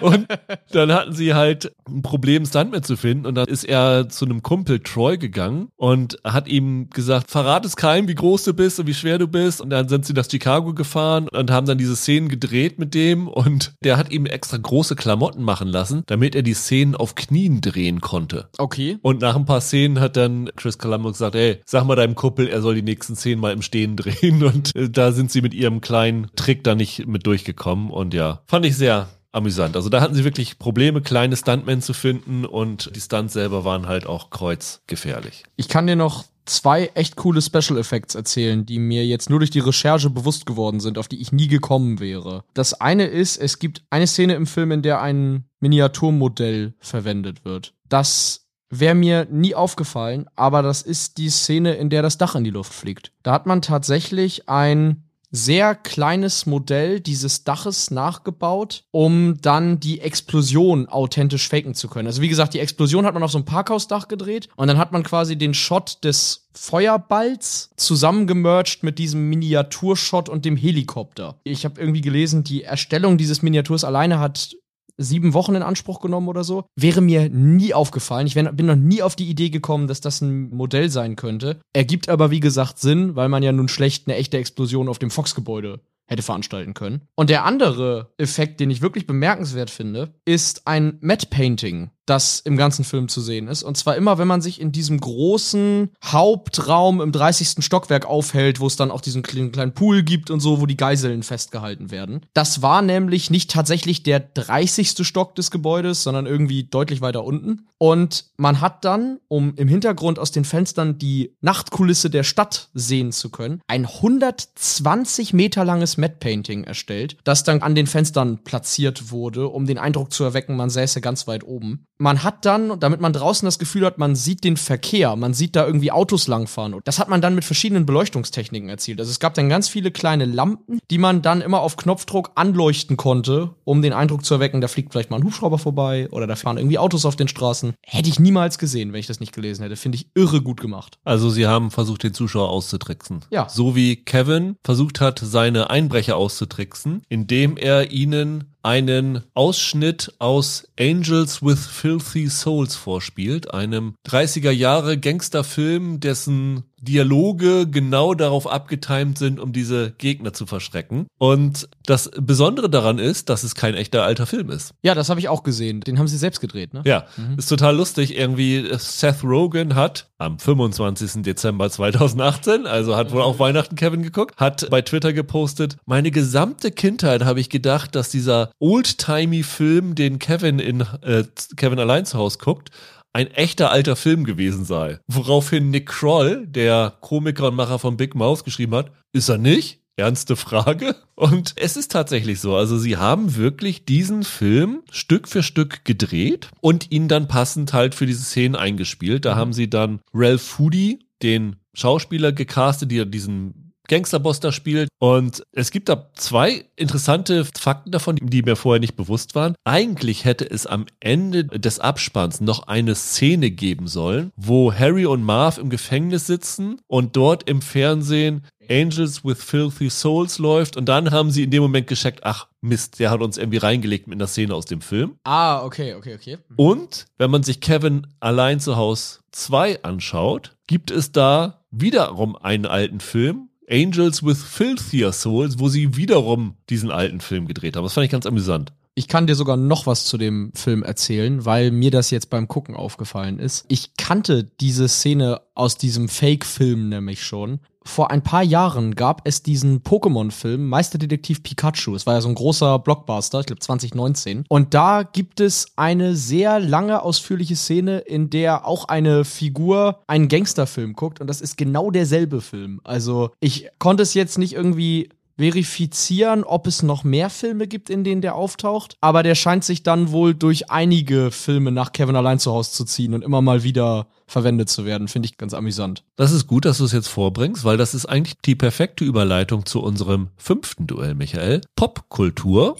und 0.01 0.27
dann 0.71 0.91
hatten 0.91 1.13
sie 1.13 1.33
halt 1.33 1.71
ein 1.87 2.01
Problem, 2.01 2.45
Stuntman 2.45 2.83
zu 2.83 2.97
finden. 2.97 3.25
Und 3.25 3.35
dann 3.35 3.47
ist 3.47 3.63
er 3.63 4.09
zu 4.09 4.25
einem 4.25 4.41
Kumpel 4.41 4.79
Troy 4.79 5.17
gegangen 5.17 5.69
und 5.75 6.17
hat 6.23 6.47
ihm 6.47 6.89
gesagt, 6.89 7.29
verrat 7.29 7.65
es 7.65 7.75
keinem, 7.75 8.07
wie 8.07 8.15
groß 8.15 8.43
du 8.43 8.53
bist 8.53 8.79
und 8.79 8.87
wie 8.87 8.93
schwer 8.93 9.17
du 9.17 9.27
bist. 9.27 9.61
Und 9.61 9.69
dann 9.69 9.87
sind 9.87 10.05
sie 10.05 10.13
nach 10.13 10.29
Chicago 10.29 10.73
gefahren 10.73 11.27
und 11.29 11.51
haben 11.51 11.67
dann 11.67 11.77
diese 11.77 11.95
Szenen 11.95 12.29
gedreht 12.29 12.79
mit 12.79 12.93
dem. 12.93 13.27
Und 13.27 13.73
der 13.83 13.97
hat 13.97 14.11
ihm 14.11 14.25
extra 14.25 14.57
große 14.57 14.95
Klamotten 14.95 15.43
machen 15.43 15.67
lassen, 15.67 16.03
damit 16.07 16.35
er 16.35 16.43
die 16.43 16.53
Szenen 16.53 16.95
auf 16.95 17.15
Knien 17.15 17.61
drehen 17.61 17.98
konnte. 18.01 18.49
Okay. 18.57 18.97
Und 19.01 19.21
nach 19.21 19.35
ein 19.35 19.45
paar 19.45 19.61
Szenen 19.61 19.99
hat 19.99 20.17
dann 20.17 20.49
Chris 20.55 20.77
Columbus 20.77 21.13
gesagt, 21.13 21.35
ey, 21.35 21.61
sag 21.65 21.85
mal 21.85 21.95
deinem 21.95 22.15
Kuppel, 22.15 22.47
er 22.47 22.61
soll 22.61 22.75
die 22.75 22.81
nächsten 22.81 23.15
Szenen 23.15 23.41
mal 23.41 23.53
im 23.53 23.61
Stehen 23.61 23.95
drehen. 23.95 24.43
Und 24.43 24.75
äh, 24.75 24.89
da 24.89 25.11
sind 25.11 25.31
sie 25.31 25.41
mit 25.41 25.53
ihrem 25.53 25.81
kleinen 25.81 26.27
Trick 26.35 26.63
da 26.63 26.75
nicht 26.75 27.07
mit 27.07 27.25
durchgekommen. 27.25 27.89
Und 27.89 28.13
ja, 28.13 28.41
fand 28.45 28.65
ich 28.65 28.75
sehr 28.75 29.09
amüsant. 29.31 29.75
Also 29.75 29.89
da 29.89 30.01
hatten 30.01 30.15
sie 30.15 30.23
wirklich 30.23 30.59
Probleme, 30.59 31.01
kleine 31.01 31.35
Stuntmen 31.35 31.81
zu 31.81 31.93
finden 31.93 32.45
und 32.45 32.95
die 32.95 33.01
Stunts 33.01 33.33
selber 33.33 33.63
waren 33.63 33.87
halt 33.87 34.07
auch 34.07 34.29
kreuzgefährlich. 34.29 35.43
Ich 35.55 35.67
kann 35.67 35.87
dir 35.87 35.95
noch 35.95 36.25
zwei 36.49 36.91
echt 36.95 37.15
coole 37.15 37.41
Special 37.41 37.77
Effects 37.77 38.15
erzählen, 38.15 38.65
die 38.65 38.79
mir 38.79 39.05
jetzt 39.05 39.29
nur 39.29 39.39
durch 39.39 39.51
die 39.51 39.59
Recherche 39.59 40.09
bewusst 40.09 40.45
geworden 40.45 40.79
sind, 40.79 40.97
auf 40.97 41.07
die 41.07 41.21
ich 41.21 41.31
nie 41.31 41.47
gekommen 41.47 41.99
wäre. 41.99 42.43
Das 42.53 42.73
eine 42.73 43.05
ist, 43.05 43.37
es 43.37 43.59
gibt 43.59 43.83
eine 43.89 44.07
Szene 44.07 44.33
im 44.33 44.47
Film, 44.47 44.71
in 44.71 44.81
der 44.81 45.01
ein 45.01 45.45
Miniaturmodell 45.59 46.73
verwendet 46.79 47.45
wird. 47.45 47.73
Das 47.89 48.47
wäre 48.69 48.95
mir 48.95 49.27
nie 49.29 49.55
aufgefallen, 49.55 50.27
aber 50.35 50.61
das 50.61 50.81
ist 50.81 51.17
die 51.17 51.29
Szene, 51.29 51.73
in 51.73 51.89
der 51.89 52.01
das 52.01 52.17
Dach 52.17 52.35
in 52.35 52.43
die 52.43 52.51
Luft 52.51 52.73
fliegt. 52.73 53.11
Da 53.23 53.31
hat 53.31 53.45
man 53.45 53.61
tatsächlich 53.61 54.47
ein 54.47 55.09
sehr 55.31 55.75
kleines 55.75 56.45
Modell 56.45 56.99
dieses 56.99 57.43
Daches 57.43 57.91
nachgebaut, 57.91 58.85
um 58.91 59.39
dann 59.41 59.79
die 59.79 60.01
Explosion 60.01 60.89
authentisch 60.89 61.47
faken 61.47 61.75
zu 61.75 61.87
können. 61.87 62.07
Also 62.07 62.21
wie 62.21 62.29
gesagt, 62.29 62.55
die 62.55 62.59
Explosion 62.59 63.05
hat 63.05 63.13
man 63.13 63.21
auf 63.21 63.31
so 63.31 63.37
einem 63.37 63.45
Parkhausdach 63.45 64.07
gedreht 64.07 64.49
und 64.55 64.67
dann 64.67 64.79
hat 64.79 64.91
man 64.91 65.03
quasi 65.03 65.37
den 65.37 65.53
Shot 65.53 66.03
des 66.03 66.47
Feuerballs 66.53 67.69
zusammengemercht 67.77 68.81
mit 68.83 68.97
diesem 68.97 69.29
Miniaturshot 69.29 70.29
und 70.29 70.45
dem 70.45 70.57
Helikopter. 70.57 71.39
Ich 71.43 71.63
habe 71.63 71.79
irgendwie 71.79 72.01
gelesen, 72.01 72.43
die 72.43 72.63
Erstellung 72.63 73.17
dieses 73.17 73.43
Miniaturs 73.43 73.83
alleine 73.83 74.19
hat 74.19 74.55
sieben 74.99 75.33
Wochen 75.33 75.55
in 75.55 75.63
Anspruch 75.63 76.01
genommen 76.01 76.27
oder 76.27 76.43
so. 76.43 76.65
Wäre 76.75 77.01
mir 77.01 77.29
nie 77.29 77.73
aufgefallen. 77.73 78.27
Ich 78.27 78.35
bin 78.35 78.65
noch 78.65 78.75
nie 78.75 79.01
auf 79.01 79.15
die 79.15 79.29
Idee 79.29 79.49
gekommen, 79.49 79.87
dass 79.87 80.01
das 80.01 80.21
ein 80.21 80.49
Modell 80.49 80.89
sein 80.89 81.15
könnte. 81.15 81.59
Ergibt 81.73 82.09
aber, 82.09 82.29
wie 82.29 82.39
gesagt, 82.39 82.77
Sinn, 82.79 83.15
weil 83.15 83.29
man 83.29 83.41
ja 83.41 83.51
nun 83.51 83.67
schlecht 83.67 84.07
eine 84.07 84.17
echte 84.17 84.37
Explosion 84.37 84.89
auf 84.89 84.99
dem 84.99 85.09
Fox-Gebäude 85.09 85.79
hätte 86.09 86.23
veranstalten 86.23 86.73
können. 86.73 87.01
Und 87.15 87.29
der 87.29 87.45
andere 87.45 88.11
Effekt, 88.17 88.59
den 88.59 88.71
ich 88.71 88.81
wirklich 88.81 89.05
bemerkenswert 89.05 89.69
finde, 89.69 90.15
ist 90.25 90.65
ein 90.65 90.97
Matte 91.01 91.27
Painting 91.27 91.91
das 92.09 92.39
im 92.39 92.57
ganzen 92.57 92.83
Film 92.83 93.07
zu 93.07 93.21
sehen 93.21 93.47
ist. 93.47 93.63
Und 93.63 93.77
zwar 93.77 93.95
immer, 93.95 94.17
wenn 94.17 94.27
man 94.27 94.41
sich 94.41 94.59
in 94.59 94.71
diesem 94.71 94.99
großen 94.99 95.89
Hauptraum 96.03 97.01
im 97.01 97.11
30. 97.11 97.63
Stockwerk 97.63 98.05
aufhält, 98.05 98.59
wo 98.59 98.67
es 98.67 98.75
dann 98.75 98.91
auch 98.91 99.01
diesen 99.01 99.23
kleinen, 99.23 99.73
Pool 99.73 100.03
gibt 100.03 100.31
und 100.31 100.39
so, 100.39 100.61
wo 100.61 100.65
die 100.65 100.77
Geiseln 100.77 101.21
festgehalten 101.21 101.91
werden. 101.91 102.21
Das 102.33 102.61
war 102.61 102.81
nämlich 102.81 103.29
nicht 103.29 103.51
tatsächlich 103.51 104.03
der 104.03 104.19
30. 104.19 105.05
Stock 105.05 105.35
des 105.35 105.51
Gebäudes, 105.51 106.03
sondern 106.03 106.25
irgendwie 106.25 106.63
deutlich 106.63 107.01
weiter 107.01 107.23
unten. 107.23 107.67
Und 107.77 108.25
man 108.37 108.59
hat 108.61 108.83
dann, 108.83 109.19
um 109.27 109.53
im 109.55 109.67
Hintergrund 109.67 110.19
aus 110.19 110.31
den 110.31 110.43
Fenstern 110.43 110.97
die 110.97 111.35
Nachtkulisse 111.41 112.09
der 112.09 112.23
Stadt 112.23 112.69
sehen 112.73 113.11
zu 113.11 113.29
können, 113.29 113.61
ein 113.67 113.85
120 113.85 115.33
Meter 115.33 115.63
langes 115.63 115.97
Matte 115.97 116.17
Painting 116.19 116.63
erstellt, 116.63 117.17
das 117.23 117.43
dann 117.43 117.61
an 117.61 117.75
den 117.75 117.87
Fenstern 117.87 118.43
platziert 118.43 119.11
wurde, 119.11 119.47
um 119.47 119.65
den 119.65 119.77
Eindruck 119.77 120.11
zu 120.11 120.23
erwecken, 120.23 120.55
man 120.55 120.69
säße 120.69 120.99
ganz 120.99 121.27
weit 121.27 121.43
oben 121.43 121.85
man 121.99 122.23
hat 122.23 122.45
dann, 122.45 122.79
damit 122.79 123.01
man 123.01 123.11
draußen 123.11 123.45
das 123.45 123.59
Gefühl 123.59 123.85
hat, 123.85 123.97
man 123.97 124.15
sieht 124.15 124.45
den 124.45 124.55
Verkehr, 124.55 125.15
man 125.17 125.33
sieht 125.33 125.55
da 125.55 125.67
irgendwie 125.67 125.91
Autos 125.91 126.27
langfahren. 126.27 126.73
Und 126.73 126.87
das 126.87 126.97
hat 126.97 127.09
man 127.09 127.21
dann 127.21 127.35
mit 127.35 127.43
verschiedenen 127.43 127.85
Beleuchtungstechniken 127.85 128.69
erzielt. 128.69 128.99
Also 128.99 129.11
es 129.11 129.19
gab 129.19 129.33
dann 129.33 129.49
ganz 129.49 129.67
viele 129.67 129.91
kleine 129.91 130.23
Lampen, 130.23 130.79
die 130.89 130.97
man 130.97 131.21
dann 131.21 131.41
immer 131.41 131.59
auf 131.59 131.75
Knopfdruck 131.75 132.31
anleuchten 132.35 132.95
konnte, 132.95 133.53
um 133.65 133.81
den 133.81 133.91
Eindruck 133.91 134.23
zu 134.23 134.33
erwecken, 134.33 134.61
da 134.61 134.69
fliegt 134.69 134.93
vielleicht 134.93 135.11
mal 135.11 135.17
ein 135.17 135.23
Hubschrauber 135.23 135.59
vorbei 135.59 136.07
oder 136.11 136.25
da 136.25 136.37
fahren 136.37 136.57
irgendwie 136.57 136.79
Autos 136.79 137.05
auf 137.05 137.17
den 137.17 137.27
Straßen. 137.27 137.73
Hätte 137.81 138.09
ich 138.09 138.19
niemals 138.19 138.57
gesehen, 138.57 138.93
wenn 138.93 139.01
ich 139.01 139.07
das 139.07 139.19
nicht 139.19 139.33
gelesen 139.33 139.63
hätte. 139.63 139.75
Finde 139.75 139.97
ich 139.97 140.09
irre 140.15 140.41
gut 140.41 140.61
gemacht. 140.61 140.99
Also 141.03 141.29
sie 141.29 141.47
haben 141.47 141.69
versucht, 141.69 142.03
den 142.03 142.13
Zuschauer 142.13 142.49
auszutricksen. 142.49 143.25
Ja. 143.29 143.49
So 143.49 143.75
wie 143.75 143.97
Kevin 143.97 144.55
versucht 144.63 145.01
hat, 145.01 145.19
seine 145.19 145.69
Einbrecher 145.69 146.15
auszutricksen, 146.15 147.01
indem 147.09 147.57
er 147.57 147.91
ihnen 147.91 148.55
einen 148.61 149.23
Ausschnitt 149.33 150.13
aus 150.19 150.67
Angels 150.79 151.41
with 151.41 151.65
Filthy 151.65 152.27
Souls 152.27 152.75
vorspielt, 152.75 153.53
einem 153.53 153.95
30er 154.07 154.51
Jahre 154.51 154.97
Gangsterfilm, 154.97 155.99
dessen 155.99 156.63
Dialoge 156.81 157.67
genau 157.67 158.13
darauf 158.13 158.47
abgetimt 158.47 159.17
sind, 159.17 159.39
um 159.39 159.53
diese 159.53 159.91
Gegner 159.97 160.33
zu 160.33 160.45
verschrecken. 160.45 161.07
Und 161.17 161.69
das 161.85 162.11
Besondere 162.19 162.69
daran 162.69 162.99
ist, 162.99 163.29
dass 163.29 163.43
es 163.43 163.55
kein 163.55 163.75
echter 163.75 164.03
alter 164.03 164.25
Film 164.25 164.49
ist. 164.49 164.73
Ja, 164.81 164.95
das 164.95 165.09
habe 165.09 165.19
ich 165.19 165.29
auch 165.29 165.43
gesehen. 165.43 165.81
Den 165.81 165.99
haben 165.99 166.07
sie 166.07 166.17
selbst 166.17 166.39
gedreht, 166.39 166.73
ne? 166.73 166.81
Ja, 166.85 167.05
mhm. 167.17 167.37
ist 167.37 167.47
total 167.47 167.75
lustig. 167.75 168.17
Irgendwie 168.17 168.67
Seth 168.77 169.23
Rogen 169.23 169.75
hat 169.75 170.09
am 170.19 170.37
25. 170.37 171.23
Dezember 171.23 171.69
2018, 171.69 172.67
also 172.67 172.95
hat 172.95 173.11
wohl 173.11 173.21
auch 173.21 173.39
Weihnachten 173.39 173.75
Kevin 173.75 174.03
geguckt, 174.03 174.35
hat 174.37 174.69
bei 174.69 174.81
Twitter 174.81 175.13
gepostet, 175.13 175.77
meine 175.85 176.11
gesamte 176.11 176.71
Kindheit 176.71 177.23
habe 177.23 177.39
ich 177.39 177.49
gedacht, 177.49 177.95
dass 177.95 178.09
dieser 178.09 178.51
oldtimey 178.59 179.43
Film, 179.43 179.95
den 179.95 180.19
Kevin 180.19 180.59
in 180.59 180.81
äh, 181.01 181.23
Kevin 181.55 181.79
allein 181.79 182.05
zu 182.05 182.17
Hause 182.17 182.37
guckt, 182.39 182.69
ein 183.13 183.27
echter 183.27 183.71
alter 183.71 183.95
Film 183.95 184.23
gewesen 184.23 184.65
sei. 184.65 184.99
Woraufhin 185.07 185.71
Nick 185.71 185.87
Kroll, 185.87 186.47
der 186.47 186.97
Komiker 187.01 187.47
und 187.47 187.55
Macher 187.55 187.79
von 187.79 187.97
Big 187.97 188.15
Mouth, 188.15 188.43
geschrieben 188.43 188.75
hat, 188.75 188.91
ist 189.13 189.29
er 189.29 189.37
nicht? 189.37 189.81
Ernste 189.95 190.37
Frage. 190.37 190.95
Und 191.15 191.53
es 191.57 191.75
ist 191.75 191.91
tatsächlich 191.91 192.39
so. 192.39 192.55
Also 192.55 192.77
sie 192.77 192.95
haben 192.95 193.35
wirklich 193.35 193.83
diesen 193.83 194.23
Film 194.23 194.83
Stück 194.91 195.27
für 195.27 195.43
Stück 195.43 195.83
gedreht 195.83 196.49
und 196.61 196.91
ihn 196.91 197.09
dann 197.09 197.27
passend 197.27 197.73
halt 197.73 197.95
für 197.95 198.05
diese 198.05 198.23
Szenen 198.23 198.55
eingespielt. 198.55 199.25
Da 199.25 199.35
haben 199.35 199.51
sie 199.51 199.69
dann 199.69 199.99
Ralph 200.13 200.41
Foodie, 200.41 200.99
den 201.21 201.57
Schauspieler 201.73 202.31
gecastet, 202.31 202.91
der 202.91 203.05
diesen 203.05 203.68
Gangsterboss 203.89 204.39
da 204.39 204.53
spielt. 204.53 204.87
Und 204.99 205.43
es 205.51 205.71
gibt 205.71 205.89
da 205.89 206.09
zwei 206.13 206.65
interessante 206.77 207.43
Fakten 207.43 207.91
davon, 207.91 208.15
die 208.21 208.41
mir 208.41 208.55
vorher 208.55 208.79
nicht 208.79 208.95
bewusst 208.95 209.35
waren. 209.35 209.55
Eigentlich 209.65 210.23
hätte 210.23 210.49
es 210.49 210.65
am 210.65 210.85
Ende 211.01 211.45
des 211.45 211.79
Abspanns 211.79 212.39
noch 212.39 212.67
eine 212.67 212.95
Szene 212.95 213.51
geben 213.51 213.87
sollen, 213.87 214.31
wo 214.37 214.73
Harry 214.73 215.05
und 215.05 215.23
Marv 215.23 215.57
im 215.57 215.69
Gefängnis 215.69 216.27
sitzen 216.27 216.79
und 216.87 217.17
dort 217.17 217.49
im 217.49 217.61
Fernsehen 217.61 218.45
Angels 218.69 219.25
with 219.25 219.43
Filthy 219.43 219.89
Souls 219.89 220.37
läuft 220.37 220.77
und 220.77 220.85
dann 220.85 221.11
haben 221.11 221.31
sie 221.31 221.43
in 221.43 221.51
dem 221.51 221.63
Moment 221.63 221.87
gescheckt, 221.87 222.21
ach 222.23 222.47
Mist, 222.61 222.99
der 222.99 223.09
hat 223.09 223.21
uns 223.21 223.37
irgendwie 223.37 223.57
reingelegt 223.57 224.07
mit 224.07 224.17
einer 224.17 224.27
Szene 224.27 224.53
aus 224.53 224.65
dem 224.65 224.81
Film. 224.81 225.15
Ah, 225.23 225.63
okay, 225.63 225.95
okay, 225.95 226.15
okay. 226.15 226.37
Und 226.55 227.07
wenn 227.17 227.31
man 227.31 227.41
sich 227.43 227.61
Kevin 227.61 228.07
allein 228.19 228.59
zu 228.59 228.75
Hause 228.75 229.19
2 229.31 229.83
anschaut, 229.83 230.55
gibt 230.67 230.91
es 230.91 231.11
da 231.11 231.63
wiederum 231.71 232.35
einen 232.35 232.65
alten 232.65 232.99
Film, 232.99 233.48
Angels 233.69 234.23
with 234.23 234.41
Filthier 234.41 235.11
Souls, 235.11 235.59
wo 235.59 235.69
sie 235.69 235.95
wiederum 235.95 236.55
diesen 236.69 236.91
alten 236.91 237.21
Film 237.21 237.47
gedreht 237.47 237.75
haben. 237.75 237.83
Das 237.83 237.93
fand 237.93 238.05
ich 238.05 238.11
ganz 238.11 238.25
amüsant. 238.25 238.73
Ich 238.95 239.07
kann 239.07 239.27
dir 239.27 239.35
sogar 239.35 239.55
noch 239.55 239.85
was 239.85 240.05
zu 240.05 240.17
dem 240.17 240.51
Film 240.55 240.83
erzählen, 240.83 241.45
weil 241.45 241.71
mir 241.71 241.91
das 241.91 242.09
jetzt 242.09 242.29
beim 242.29 242.47
Gucken 242.47 242.75
aufgefallen 242.75 243.39
ist. 243.39 243.65
Ich 243.69 243.95
kannte 243.95 244.43
diese 244.43 244.89
Szene 244.89 245.41
aus 245.55 245.77
diesem 245.77 246.09
Fake-Film 246.09 246.89
nämlich 246.89 247.23
schon 247.23 247.59
vor 247.89 248.11
ein 248.11 248.23
paar 248.23 248.43
Jahren 248.43 248.95
gab 248.95 249.21
es 249.25 249.43
diesen 249.43 249.81
Pokémon-Film 249.81 250.67
Meisterdetektiv 250.67 251.43
Pikachu. 251.43 251.95
Es 251.95 252.05
war 252.05 252.13
ja 252.13 252.21
so 252.21 252.29
ein 252.29 252.35
großer 252.35 252.79
Blockbuster, 252.79 253.39
ich 253.39 253.47
glaube 253.47 253.59
2019. 253.59 254.45
Und 254.47 254.73
da 254.73 255.03
gibt 255.03 255.39
es 255.39 255.67
eine 255.75 256.15
sehr 256.15 256.59
lange, 256.59 257.01
ausführliche 257.01 257.55
Szene, 257.55 257.99
in 257.99 258.29
der 258.29 258.65
auch 258.67 258.85
eine 258.85 259.25
Figur 259.25 259.99
einen 260.07 260.27
Gangsterfilm 260.27 260.93
guckt. 260.93 261.19
Und 261.19 261.27
das 261.27 261.41
ist 261.41 261.57
genau 261.57 261.91
derselbe 261.91 262.41
Film. 262.41 262.79
Also 262.83 263.31
ich 263.39 263.69
konnte 263.79 264.03
es 264.03 264.13
jetzt 264.13 264.37
nicht 264.37 264.53
irgendwie 264.53 265.09
verifizieren, 265.39 266.43
ob 266.43 266.67
es 266.67 266.83
noch 266.83 267.05
mehr 267.05 267.29
Filme 267.29 267.65
gibt, 267.65 267.89
in 267.89 268.03
denen 268.03 268.21
der 268.21 268.35
auftaucht. 268.35 268.97
Aber 268.99 269.23
der 269.23 269.35
scheint 269.35 269.63
sich 269.63 269.83
dann 269.83 270.11
wohl 270.11 270.35
durch 270.35 270.69
einige 270.69 271.31
Filme 271.31 271.71
nach 271.71 271.93
Kevin 271.93 272.17
allein 272.17 272.39
zu 272.39 272.51
Hause 272.51 272.71
zu 272.71 272.83
ziehen 272.83 273.13
und 273.13 273.23
immer 273.23 273.41
mal 273.41 273.63
wieder 273.63 274.07
verwendet 274.29 274.69
zu 274.69 274.85
werden. 274.85 275.07
Finde 275.07 275.27
ich 275.27 275.37
ganz 275.37 275.53
amüsant. 275.53 276.03
Das 276.15 276.31
ist 276.31 276.47
gut, 276.47 276.65
dass 276.65 276.77
du 276.77 276.85
es 276.85 276.91
jetzt 276.91 277.07
vorbringst, 277.07 277.65
weil 277.65 277.77
das 277.77 277.93
ist 277.93 278.05
eigentlich 278.05 278.37
die 278.45 278.55
perfekte 278.55 279.03
Überleitung 279.03 279.65
zu 279.65 279.81
unserem 279.81 280.29
fünften 280.37 280.87
Duell, 280.87 281.15
Michael. 281.15 281.61
Popkultur, 281.75 282.77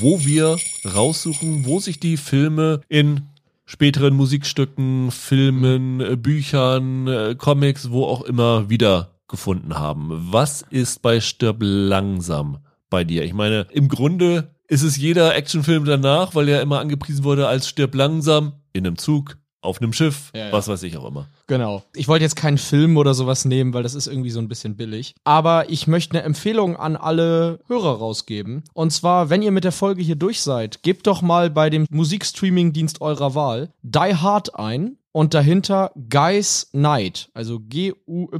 wo 0.00 0.24
wir 0.24 0.56
raussuchen, 0.94 1.66
wo 1.66 1.78
sich 1.78 2.00
die 2.00 2.16
Filme 2.16 2.80
in 2.88 3.22
späteren 3.66 4.14
Musikstücken, 4.14 5.10
Filmen, 5.10 6.20
Büchern, 6.20 7.06
äh, 7.06 7.34
Comics, 7.36 7.90
wo 7.90 8.04
auch 8.04 8.22
immer 8.22 8.68
wieder 8.70 9.10
gefunden 9.28 9.78
haben. 9.78 10.28
Was 10.30 10.62
ist 10.62 11.02
bei 11.02 11.20
Stirb 11.20 11.58
langsam 11.60 12.58
bei 12.90 13.04
dir? 13.04 13.24
Ich 13.24 13.34
meine, 13.34 13.66
im 13.72 13.88
Grunde 13.88 14.54
ist 14.68 14.82
es 14.82 14.96
jeder 14.96 15.34
Actionfilm 15.34 15.84
danach, 15.84 16.34
weil 16.34 16.48
er 16.48 16.62
immer 16.62 16.80
angepriesen 16.80 17.24
wurde 17.24 17.48
als 17.48 17.68
Stirb 17.68 17.94
langsam 17.94 18.52
in 18.72 18.86
einem 18.86 18.98
Zug, 18.98 19.38
auf 19.64 19.80
einem 19.80 19.92
Schiff, 19.92 20.30
ja, 20.34 20.46
ja. 20.46 20.52
was 20.52 20.68
weiß 20.68 20.82
ich 20.82 20.96
auch 20.96 21.06
immer. 21.06 21.28
Genau. 21.46 21.82
Ich 21.94 22.08
wollte 22.08 22.24
jetzt 22.24 22.36
keinen 22.36 22.58
Film 22.58 22.96
oder 22.96 23.14
sowas 23.14 23.44
nehmen, 23.44 23.74
weil 23.74 23.82
das 23.82 23.94
ist 23.94 24.06
irgendwie 24.06 24.30
so 24.30 24.40
ein 24.40 24.48
bisschen 24.48 24.76
billig. 24.76 25.14
Aber 25.24 25.70
ich 25.70 25.86
möchte 25.86 26.16
eine 26.16 26.24
Empfehlung 26.24 26.76
an 26.76 26.96
alle 26.96 27.60
Hörer 27.66 27.98
rausgeben. 27.98 28.64
Und 28.72 28.92
zwar, 28.92 29.30
wenn 29.30 29.42
ihr 29.42 29.50
mit 29.50 29.64
der 29.64 29.72
Folge 29.72 30.02
hier 30.02 30.16
durch 30.16 30.42
seid, 30.42 30.82
gebt 30.82 31.06
doch 31.06 31.22
mal 31.22 31.50
bei 31.50 31.70
dem 31.70 31.86
Musikstreaming-Dienst 31.90 33.00
eurer 33.00 33.34
Wahl 33.34 33.70
Die 33.82 34.14
Hard 34.14 34.58
ein 34.58 34.98
und 35.14 35.32
dahinter 35.32 35.92
Guys 36.10 36.68
Night, 36.72 37.30
also 37.34 37.60
G-U-Y-Z-N-I-T-E. 37.60 38.36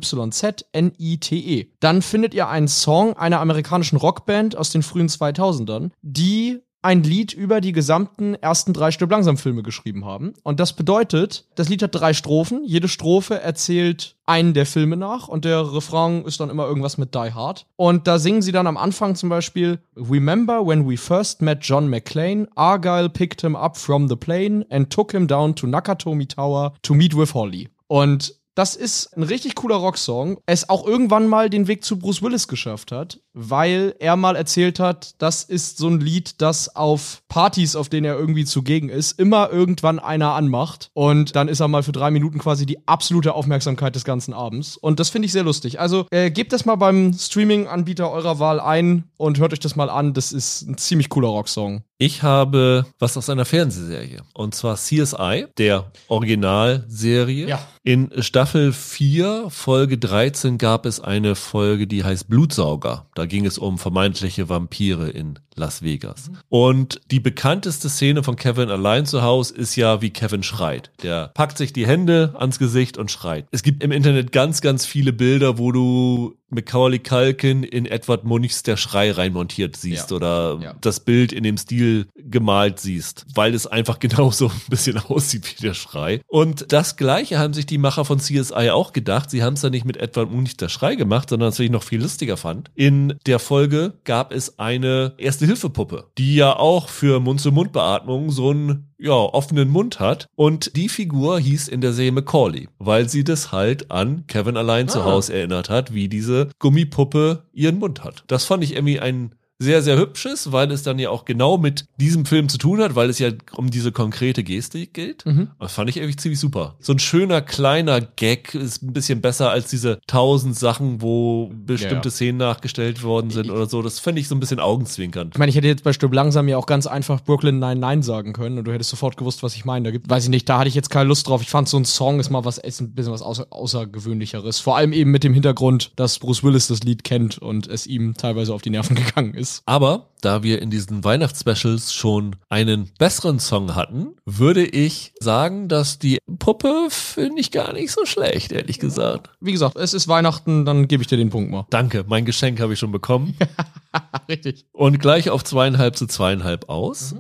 Dann 1.79 2.03
findet 2.03 2.35
ihr 2.35 2.49
einen 2.49 2.67
Song 2.67 3.17
einer 3.17 3.39
amerikanischen 3.41 3.97
Rockband 3.97 4.57
aus 4.57 4.71
den 4.71 4.83
frühen 4.83 5.07
2000ern, 5.07 5.93
die 6.03 6.59
ein 6.85 7.03
Lied 7.03 7.33
über 7.33 7.63
die 7.63 7.73
gesamten 7.73 8.35
ersten 8.35 8.75
drei 8.75 8.91
Stück 8.91 9.11
langsam 9.11 9.39
Filme 9.39 9.63
geschrieben 9.63 10.05
haben. 10.05 10.35
Und 10.43 10.61
das 10.61 10.75
bedeutet, 10.75 11.47
das 11.55 11.71
Lied 11.71 11.83
hat 11.83 11.95
drei 11.95 12.13
Strophen. 12.13 12.63
Jede 12.65 12.89
Strophe 12.89 13.41
erzählt 13.41 14.17
einen 14.27 14.53
der 14.53 14.67
Filme 14.67 14.99
nach 14.99 15.27
und 15.27 15.47
der 15.47 15.75
Refrain 15.75 16.27
ist 16.27 16.41
dann 16.41 16.51
immer 16.51 16.67
irgendwas 16.67 16.99
mit 16.99 17.15
Die 17.15 17.33
Hard. 17.33 17.67
Und 17.77 18.07
da 18.07 18.19
singen 18.19 18.43
sie 18.43 18.53
dann 18.53 18.67
am 18.67 18.77
Anfang 18.77 19.15
zum 19.15 19.31
Beispiel 19.31 19.79
Remember 19.97 20.67
when 20.67 20.87
we 20.89 20.99
first 20.99 21.41
met 21.41 21.61
John 21.63 21.89
McClane, 21.89 22.49
Argyle 22.55 23.09
picked 23.09 23.41
him 23.41 23.57
up 23.57 23.79
from 23.79 24.09
the 24.09 24.17
plane 24.17 24.67
and 24.69 24.91
took 24.91 25.13
him 25.13 25.27
down 25.27 25.55
to 25.55 25.67
Nakatomi 25.67 26.29
Tower 26.29 26.75
to 26.83 26.93
meet 26.93 27.17
with 27.17 27.33
Holly. 27.33 27.71
Und 27.87 28.35
das 28.55 28.77
ist 28.77 29.17
ein 29.17 29.25
richtig 29.25 29.57
cooler 29.57 29.77
Rocksong. 29.77 30.39
Es 30.47 30.69
auch 30.69 30.87
irgendwann 30.87 31.27
mal 31.27 31.51
den 31.51 31.67
Weg 31.67 31.85
zu 31.85 31.99
Bruce 31.99 32.23
Willis 32.23 32.47
geschafft 32.47 32.93
hat, 32.93 33.21
weil 33.33 33.97
er 33.99 34.17
mal 34.17 34.37
erzählt 34.37 34.79
hat, 34.79 35.15
das 35.19 35.43
ist 35.45 35.79
so 35.79 35.89
ein 35.89 36.01
Lied, 36.01 36.41
das 36.41 36.75
auf 36.77 37.23
Partys, 37.35 37.75
auf 37.75 37.89
denen 37.89 38.05
er 38.05 38.17
irgendwie 38.17 38.45
zugegen 38.45 38.89
ist, 38.89 39.19
immer 39.19 39.51
irgendwann 39.51 39.99
einer 39.99 40.35
anmacht. 40.35 40.93
Und 40.95 41.35
dann 41.35 41.49
ist 41.49 41.59
er 41.59 41.67
mal 41.67 41.83
für 41.83 41.91
drei 41.91 42.13
Minuten 42.13 42.39
quasi 42.39 42.65
die 42.65 42.87
absolute 42.87 43.35
Aufmerksamkeit 43.35 43.97
des 43.97 44.05
ganzen 44.05 44.33
Abends. 44.33 44.77
Und 44.77 45.01
das 45.01 45.11
finde 45.11 45.27
ich 45.27 45.33
sehr 45.33 45.43
lustig. 45.43 45.81
Also 45.81 46.07
äh, 46.13 46.31
gebt 46.31 46.53
das 46.53 46.65
mal 46.65 46.77
beim 46.77 47.13
Streaming-Anbieter 47.13 48.09
eurer 48.09 48.39
Wahl 48.39 48.61
ein 48.61 49.03
und 49.17 49.41
hört 49.41 49.53
euch 49.53 49.59
das 49.59 49.75
mal 49.75 49.91
an. 49.91 50.15
Das 50.15 50.31
ist 50.31 50.63
ein 50.63 50.79
ziemlich 50.79 51.09
cooler 51.09 51.27
Rocksong. 51.27 51.83
Ich 51.99 52.23
habe 52.23 52.87
was 52.99 53.17
aus 53.17 53.31
einer 53.31 53.45
Fernsehserie. 53.45 54.23
Und 54.33 54.55
zwar 54.55 54.77
CSI, 54.77 55.47
der 55.59 55.91
Originalserie. 56.09 57.49
Ja. 57.49 57.67
In 57.83 58.11
Staffel 58.19 58.73
4, 58.73 59.47
Folge 59.49 59.99
13 59.99 60.59
gab 60.59 60.87
es 60.87 61.01
eine 61.01 61.35
Folge, 61.35 61.87
die 61.87 62.05
heißt 62.05 62.29
Blutsauger. 62.29 63.07
Da 63.15 63.27
ging 63.27 63.45
es 63.45 63.59
um 63.59 63.79
vermeintliche 63.79 64.49
Vampire 64.49 65.09
in 65.09 65.39
Las 65.55 65.83
Vegas. 65.83 66.31
Und 66.49 67.01
die 67.11 67.21
bekannteste 67.25 67.89
Szene 67.89 68.23
von 68.23 68.37
Kevin 68.37 68.69
allein 68.71 69.05
zu 69.07 69.23
Hause 69.23 69.55
ist 69.57 69.75
ja, 69.75 70.01
wie 70.01 70.11
Kevin 70.11 70.45
schreit. 70.45 70.93
Der 71.03 71.33
packt 71.35 71.59
sich 71.59 71.73
die 71.73 71.87
Hände 71.87 72.35
ans 72.39 72.61
Gesicht 72.61 72.97
und 72.99 73.11
schreit. 73.11 73.47
Es 73.51 73.65
gibt 73.65 73.83
im 73.83 73.91
Internet 73.91 74.31
ganz, 74.31 74.61
ganz 74.61 74.87
viele 74.87 75.13
Bilder, 75.13 75.59
wo 75.59 75.73
du 75.73 76.37
Macaulay 76.51 77.01
Culkin 77.01 77.65
in 77.65 77.85
Edward 77.87 78.23
Munichs 78.23 78.63
Der 78.63 78.77
Schrei 78.77 79.11
reinmontiert 79.11 79.75
siehst 79.77 80.11
Ja. 80.11 80.17
oder 80.17 80.59
Ja. 80.63 80.75
das 80.81 81.01
Bild 81.01 81.33
in 81.33 81.43
dem 81.43 81.57
Stil 81.57 82.07
gemalt 82.15 82.79
siehst, 82.79 83.27
weil 83.35 83.55
es 83.55 83.67
einfach 83.67 83.99
genauso 84.29 84.47
ein 84.49 84.61
bisschen 84.69 84.97
aussieht 84.99 85.53
wie 85.59 85.63
der 85.67 85.75
Schrei. 85.75 86.21
Und 86.29 86.67
das 86.73 86.97
Gleiche 86.97 87.41
haben 87.41 87.55
sich 87.55 87.67
die 87.67 87.79
Macher 87.79 88.05
von 88.05 88.21
CSI 88.21 88.71
auch 88.71 88.93
gedacht. 88.93 89.31
Sie 89.31 89.43
haben 89.43 89.55
es 89.55 89.63
ja 89.63 89.71
nicht 89.71 89.85
mit 89.85 89.97
Edward 89.97 90.31
Munich 90.31 90.57
Der 90.57 90.69
Schrei 90.69 90.95
gemacht, 90.95 91.31
sondern 91.31 91.49
was 91.49 91.59
ich 91.59 91.71
noch 91.71 91.83
viel 91.83 92.01
lustiger 92.03 92.37
fand. 92.37 92.71
In 92.77 93.15
der 93.27 93.41
Folge 93.41 93.95
gab 94.05 94.33
es 94.33 94.59
eine 94.61 95.15
Erste-Hilfe-Puppe, 95.19 96.05
die 96.19 96.37
ja 96.37 96.55
auch 96.57 96.89
für 96.89 97.14
Mund-zu-Mund-Beatmung 97.21 98.31
so 98.31 98.51
einen 98.51 98.95
ja, 98.99 99.13
offenen 99.13 99.69
Mund 99.71 100.01
hat. 100.01 100.27
Und 100.35 100.77
die 100.77 100.89
Figur 100.89 101.39
hieß 101.39 101.69
in 101.69 101.81
der 101.81 101.93
Serie 101.93 102.13
Macaulay, 102.13 102.69
weil 102.79 103.09
sie 103.09 103.25
das 103.25 103.53
halt 103.53 103.91
an 103.91 104.27
Kevin 104.27 104.57
allein 104.57 104.89
zu 104.89 105.01
Ah. 105.01 105.05
Hause 105.05 105.35
erinnert 105.35 105.71
hat, 105.71 105.93
wie 105.95 106.09
diese 106.09 106.49
Gummipuppe 106.59 107.45
ihren 107.53 107.79
Mund 107.79 108.05
hat. 108.05 108.25
Das 108.27 108.45
fand 108.45 108.65
ich 108.65 108.75
irgendwie 108.75 109.01
ein 109.01 109.35
sehr, 109.65 109.83
sehr 109.83 109.99
hübsches, 109.99 110.53
weil 110.53 110.71
es 110.71 110.83
dann 110.83 110.99
ja 110.99 111.11
auch 111.11 111.25
genau 111.25 111.59
mit 111.59 111.87
diesem 111.99 112.27
Film 112.27 112.49
zu 112.49 112.59
tun 112.59 112.81
hat, 112.81 112.95
weil 112.95 113.11
es 113.11 113.19
ja 113.19 113.31
um 113.57 113.71
diese 113.71 113.93
konkrete 113.93 114.45
Gestik 114.45 114.95
geht. 114.95 115.25
Mhm. 115.27 115.49
Das 115.59 115.73
fand 115.73 115.91
ich 115.91 115.97
irgendwie 115.97 116.17
ziemlich 116.17 116.39
super. 116.41 116.77
So 116.81 116.93
ein 116.93 116.99
schöner, 116.99 117.41
kleiner 117.41 118.01
Gag 118.01 118.55
ist 118.55 118.83
ein 118.83 118.93
bisschen 118.93 119.21
besser 119.21 119.51
als 119.51 119.71
diese 119.71 119.99
tausend 120.07 120.57
Sachen, 120.57 121.03
wo 121.03 121.51
bestimmte 121.55 121.95
Ja, 121.95 122.03
ja. 122.05 122.11
Szenen 122.11 122.39
nachgestellt 122.39 123.03
worden 123.03 123.31
sind 123.31 123.51
oder 123.51 123.67
so. 123.67 123.83
Das 123.83 123.99
fände 123.99 124.21
ich 124.21 124.29
so 124.29 124.35
ein 124.35 124.41
bisschen 124.41 124.61
augenzwinkernd. 124.61 125.35
Ich 125.35 125.39
meine, 125.39 125.51
ich 125.51 125.57
hätte 125.57 125.67
jetzt 125.67 125.85
bei 125.85 125.93
Stück 125.93 126.15
langsam 126.15 126.49
ja 126.49 126.57
auch 126.57 126.67
ganz 126.67 126.87
einfach 126.87 127.21
Brooklyn 127.23 127.59
99 127.59 128.05
sagen 128.05 128.33
können 128.33 128.59
und 128.59 128.65
du 128.65 128.73
hättest 128.73 128.91
sofort 128.91 129.17
gewusst, 129.17 129.43
was 129.43 129.57
ich 129.57 129.65
meine. 129.65 129.85
Da 129.85 129.91
gibt, 129.91 130.09
weiß 130.11 130.25
ich 130.25 130.31
nicht, 130.31 130.49
da 130.49 130.59
hatte 130.59 130.69
ich 130.69 130.75
jetzt 130.75 130.91
keine 130.91 131.09
Lust 131.09 131.29
drauf. 131.29 131.43
Ich 131.43 131.49
fand 131.51 131.69
so 131.69 131.77
ein 131.79 131.85
Song 131.85 132.21
ist 132.21 132.31
mal 132.31 132.45
was, 132.45 132.59
ist 132.59 132.81
ein 132.81 132.93
bisschen 132.93 133.13
was 133.13 133.23
außer, 133.23 133.47
Außergewöhnlicheres. 133.51 134.59
Vor 134.61 134.77
allem 134.77 134.93
eben 134.93 135.11
mit 135.11 135.25
dem 135.25 135.35
Hintergrund, 135.35 135.93
dass 135.97 136.19
Bruce 136.19 136.43
Willis 136.43 136.69
das 136.69 136.83
Lied 136.83 137.05
kennt 137.05 137.39
und 137.39 137.67
es 137.67 137.87
ihm 137.87 138.15
teilweise 138.15 138.53
auf 138.55 138.63
die 138.63 138.71
Nerven 138.71 138.97
gegangen 139.05 139.35
ist. 139.35 139.54
Aber 139.67 140.09
da 140.21 140.43
wir 140.43 140.63
in 140.63 140.71
diesen 140.71 141.05
Weihnachtsspecials 141.05 141.93
schon 141.93 142.37
einen 142.49 142.91
besseren 142.99 143.39
Song 143.39 143.75
hatten, 143.75 144.15
würde 144.25 144.65
ich 144.65 145.13
sagen, 145.21 145.69
dass 145.69 145.99
die 145.99 146.19
Puppe 146.39 146.89
finde 146.89 147.41
ich 147.41 147.51
gar 147.51 147.73
nicht 147.73 147.93
so 147.93 148.07
schlecht, 148.07 148.53
ehrlich 148.53 148.79
gesagt. 148.79 149.31
Wie 149.41 149.53
gesagt, 149.53 149.77
es 149.77 149.95
ist 149.95 150.09
Weihnachten, 150.09 150.65
dann 150.65 150.89
gebe 150.89 151.03
ich 151.03 151.09
dir 151.09 151.19
den 151.19 151.31
Punkt 151.31 151.51
mal. 151.51 151.67
Danke, 151.71 152.05
mein 152.09 152.25
Geschenk 152.25 152.61
habe 152.61 152.73
ich 152.73 152.79
schon 152.79 152.93
bekommen. 152.93 153.37
Richtig. 154.29 154.65
Und 154.73 154.99
gleich 154.99 155.31
auf 155.31 155.45
zweieinhalb 155.45 155.97
zu 155.97 156.07
zweieinhalb 156.07 156.69
aus. 156.69 157.15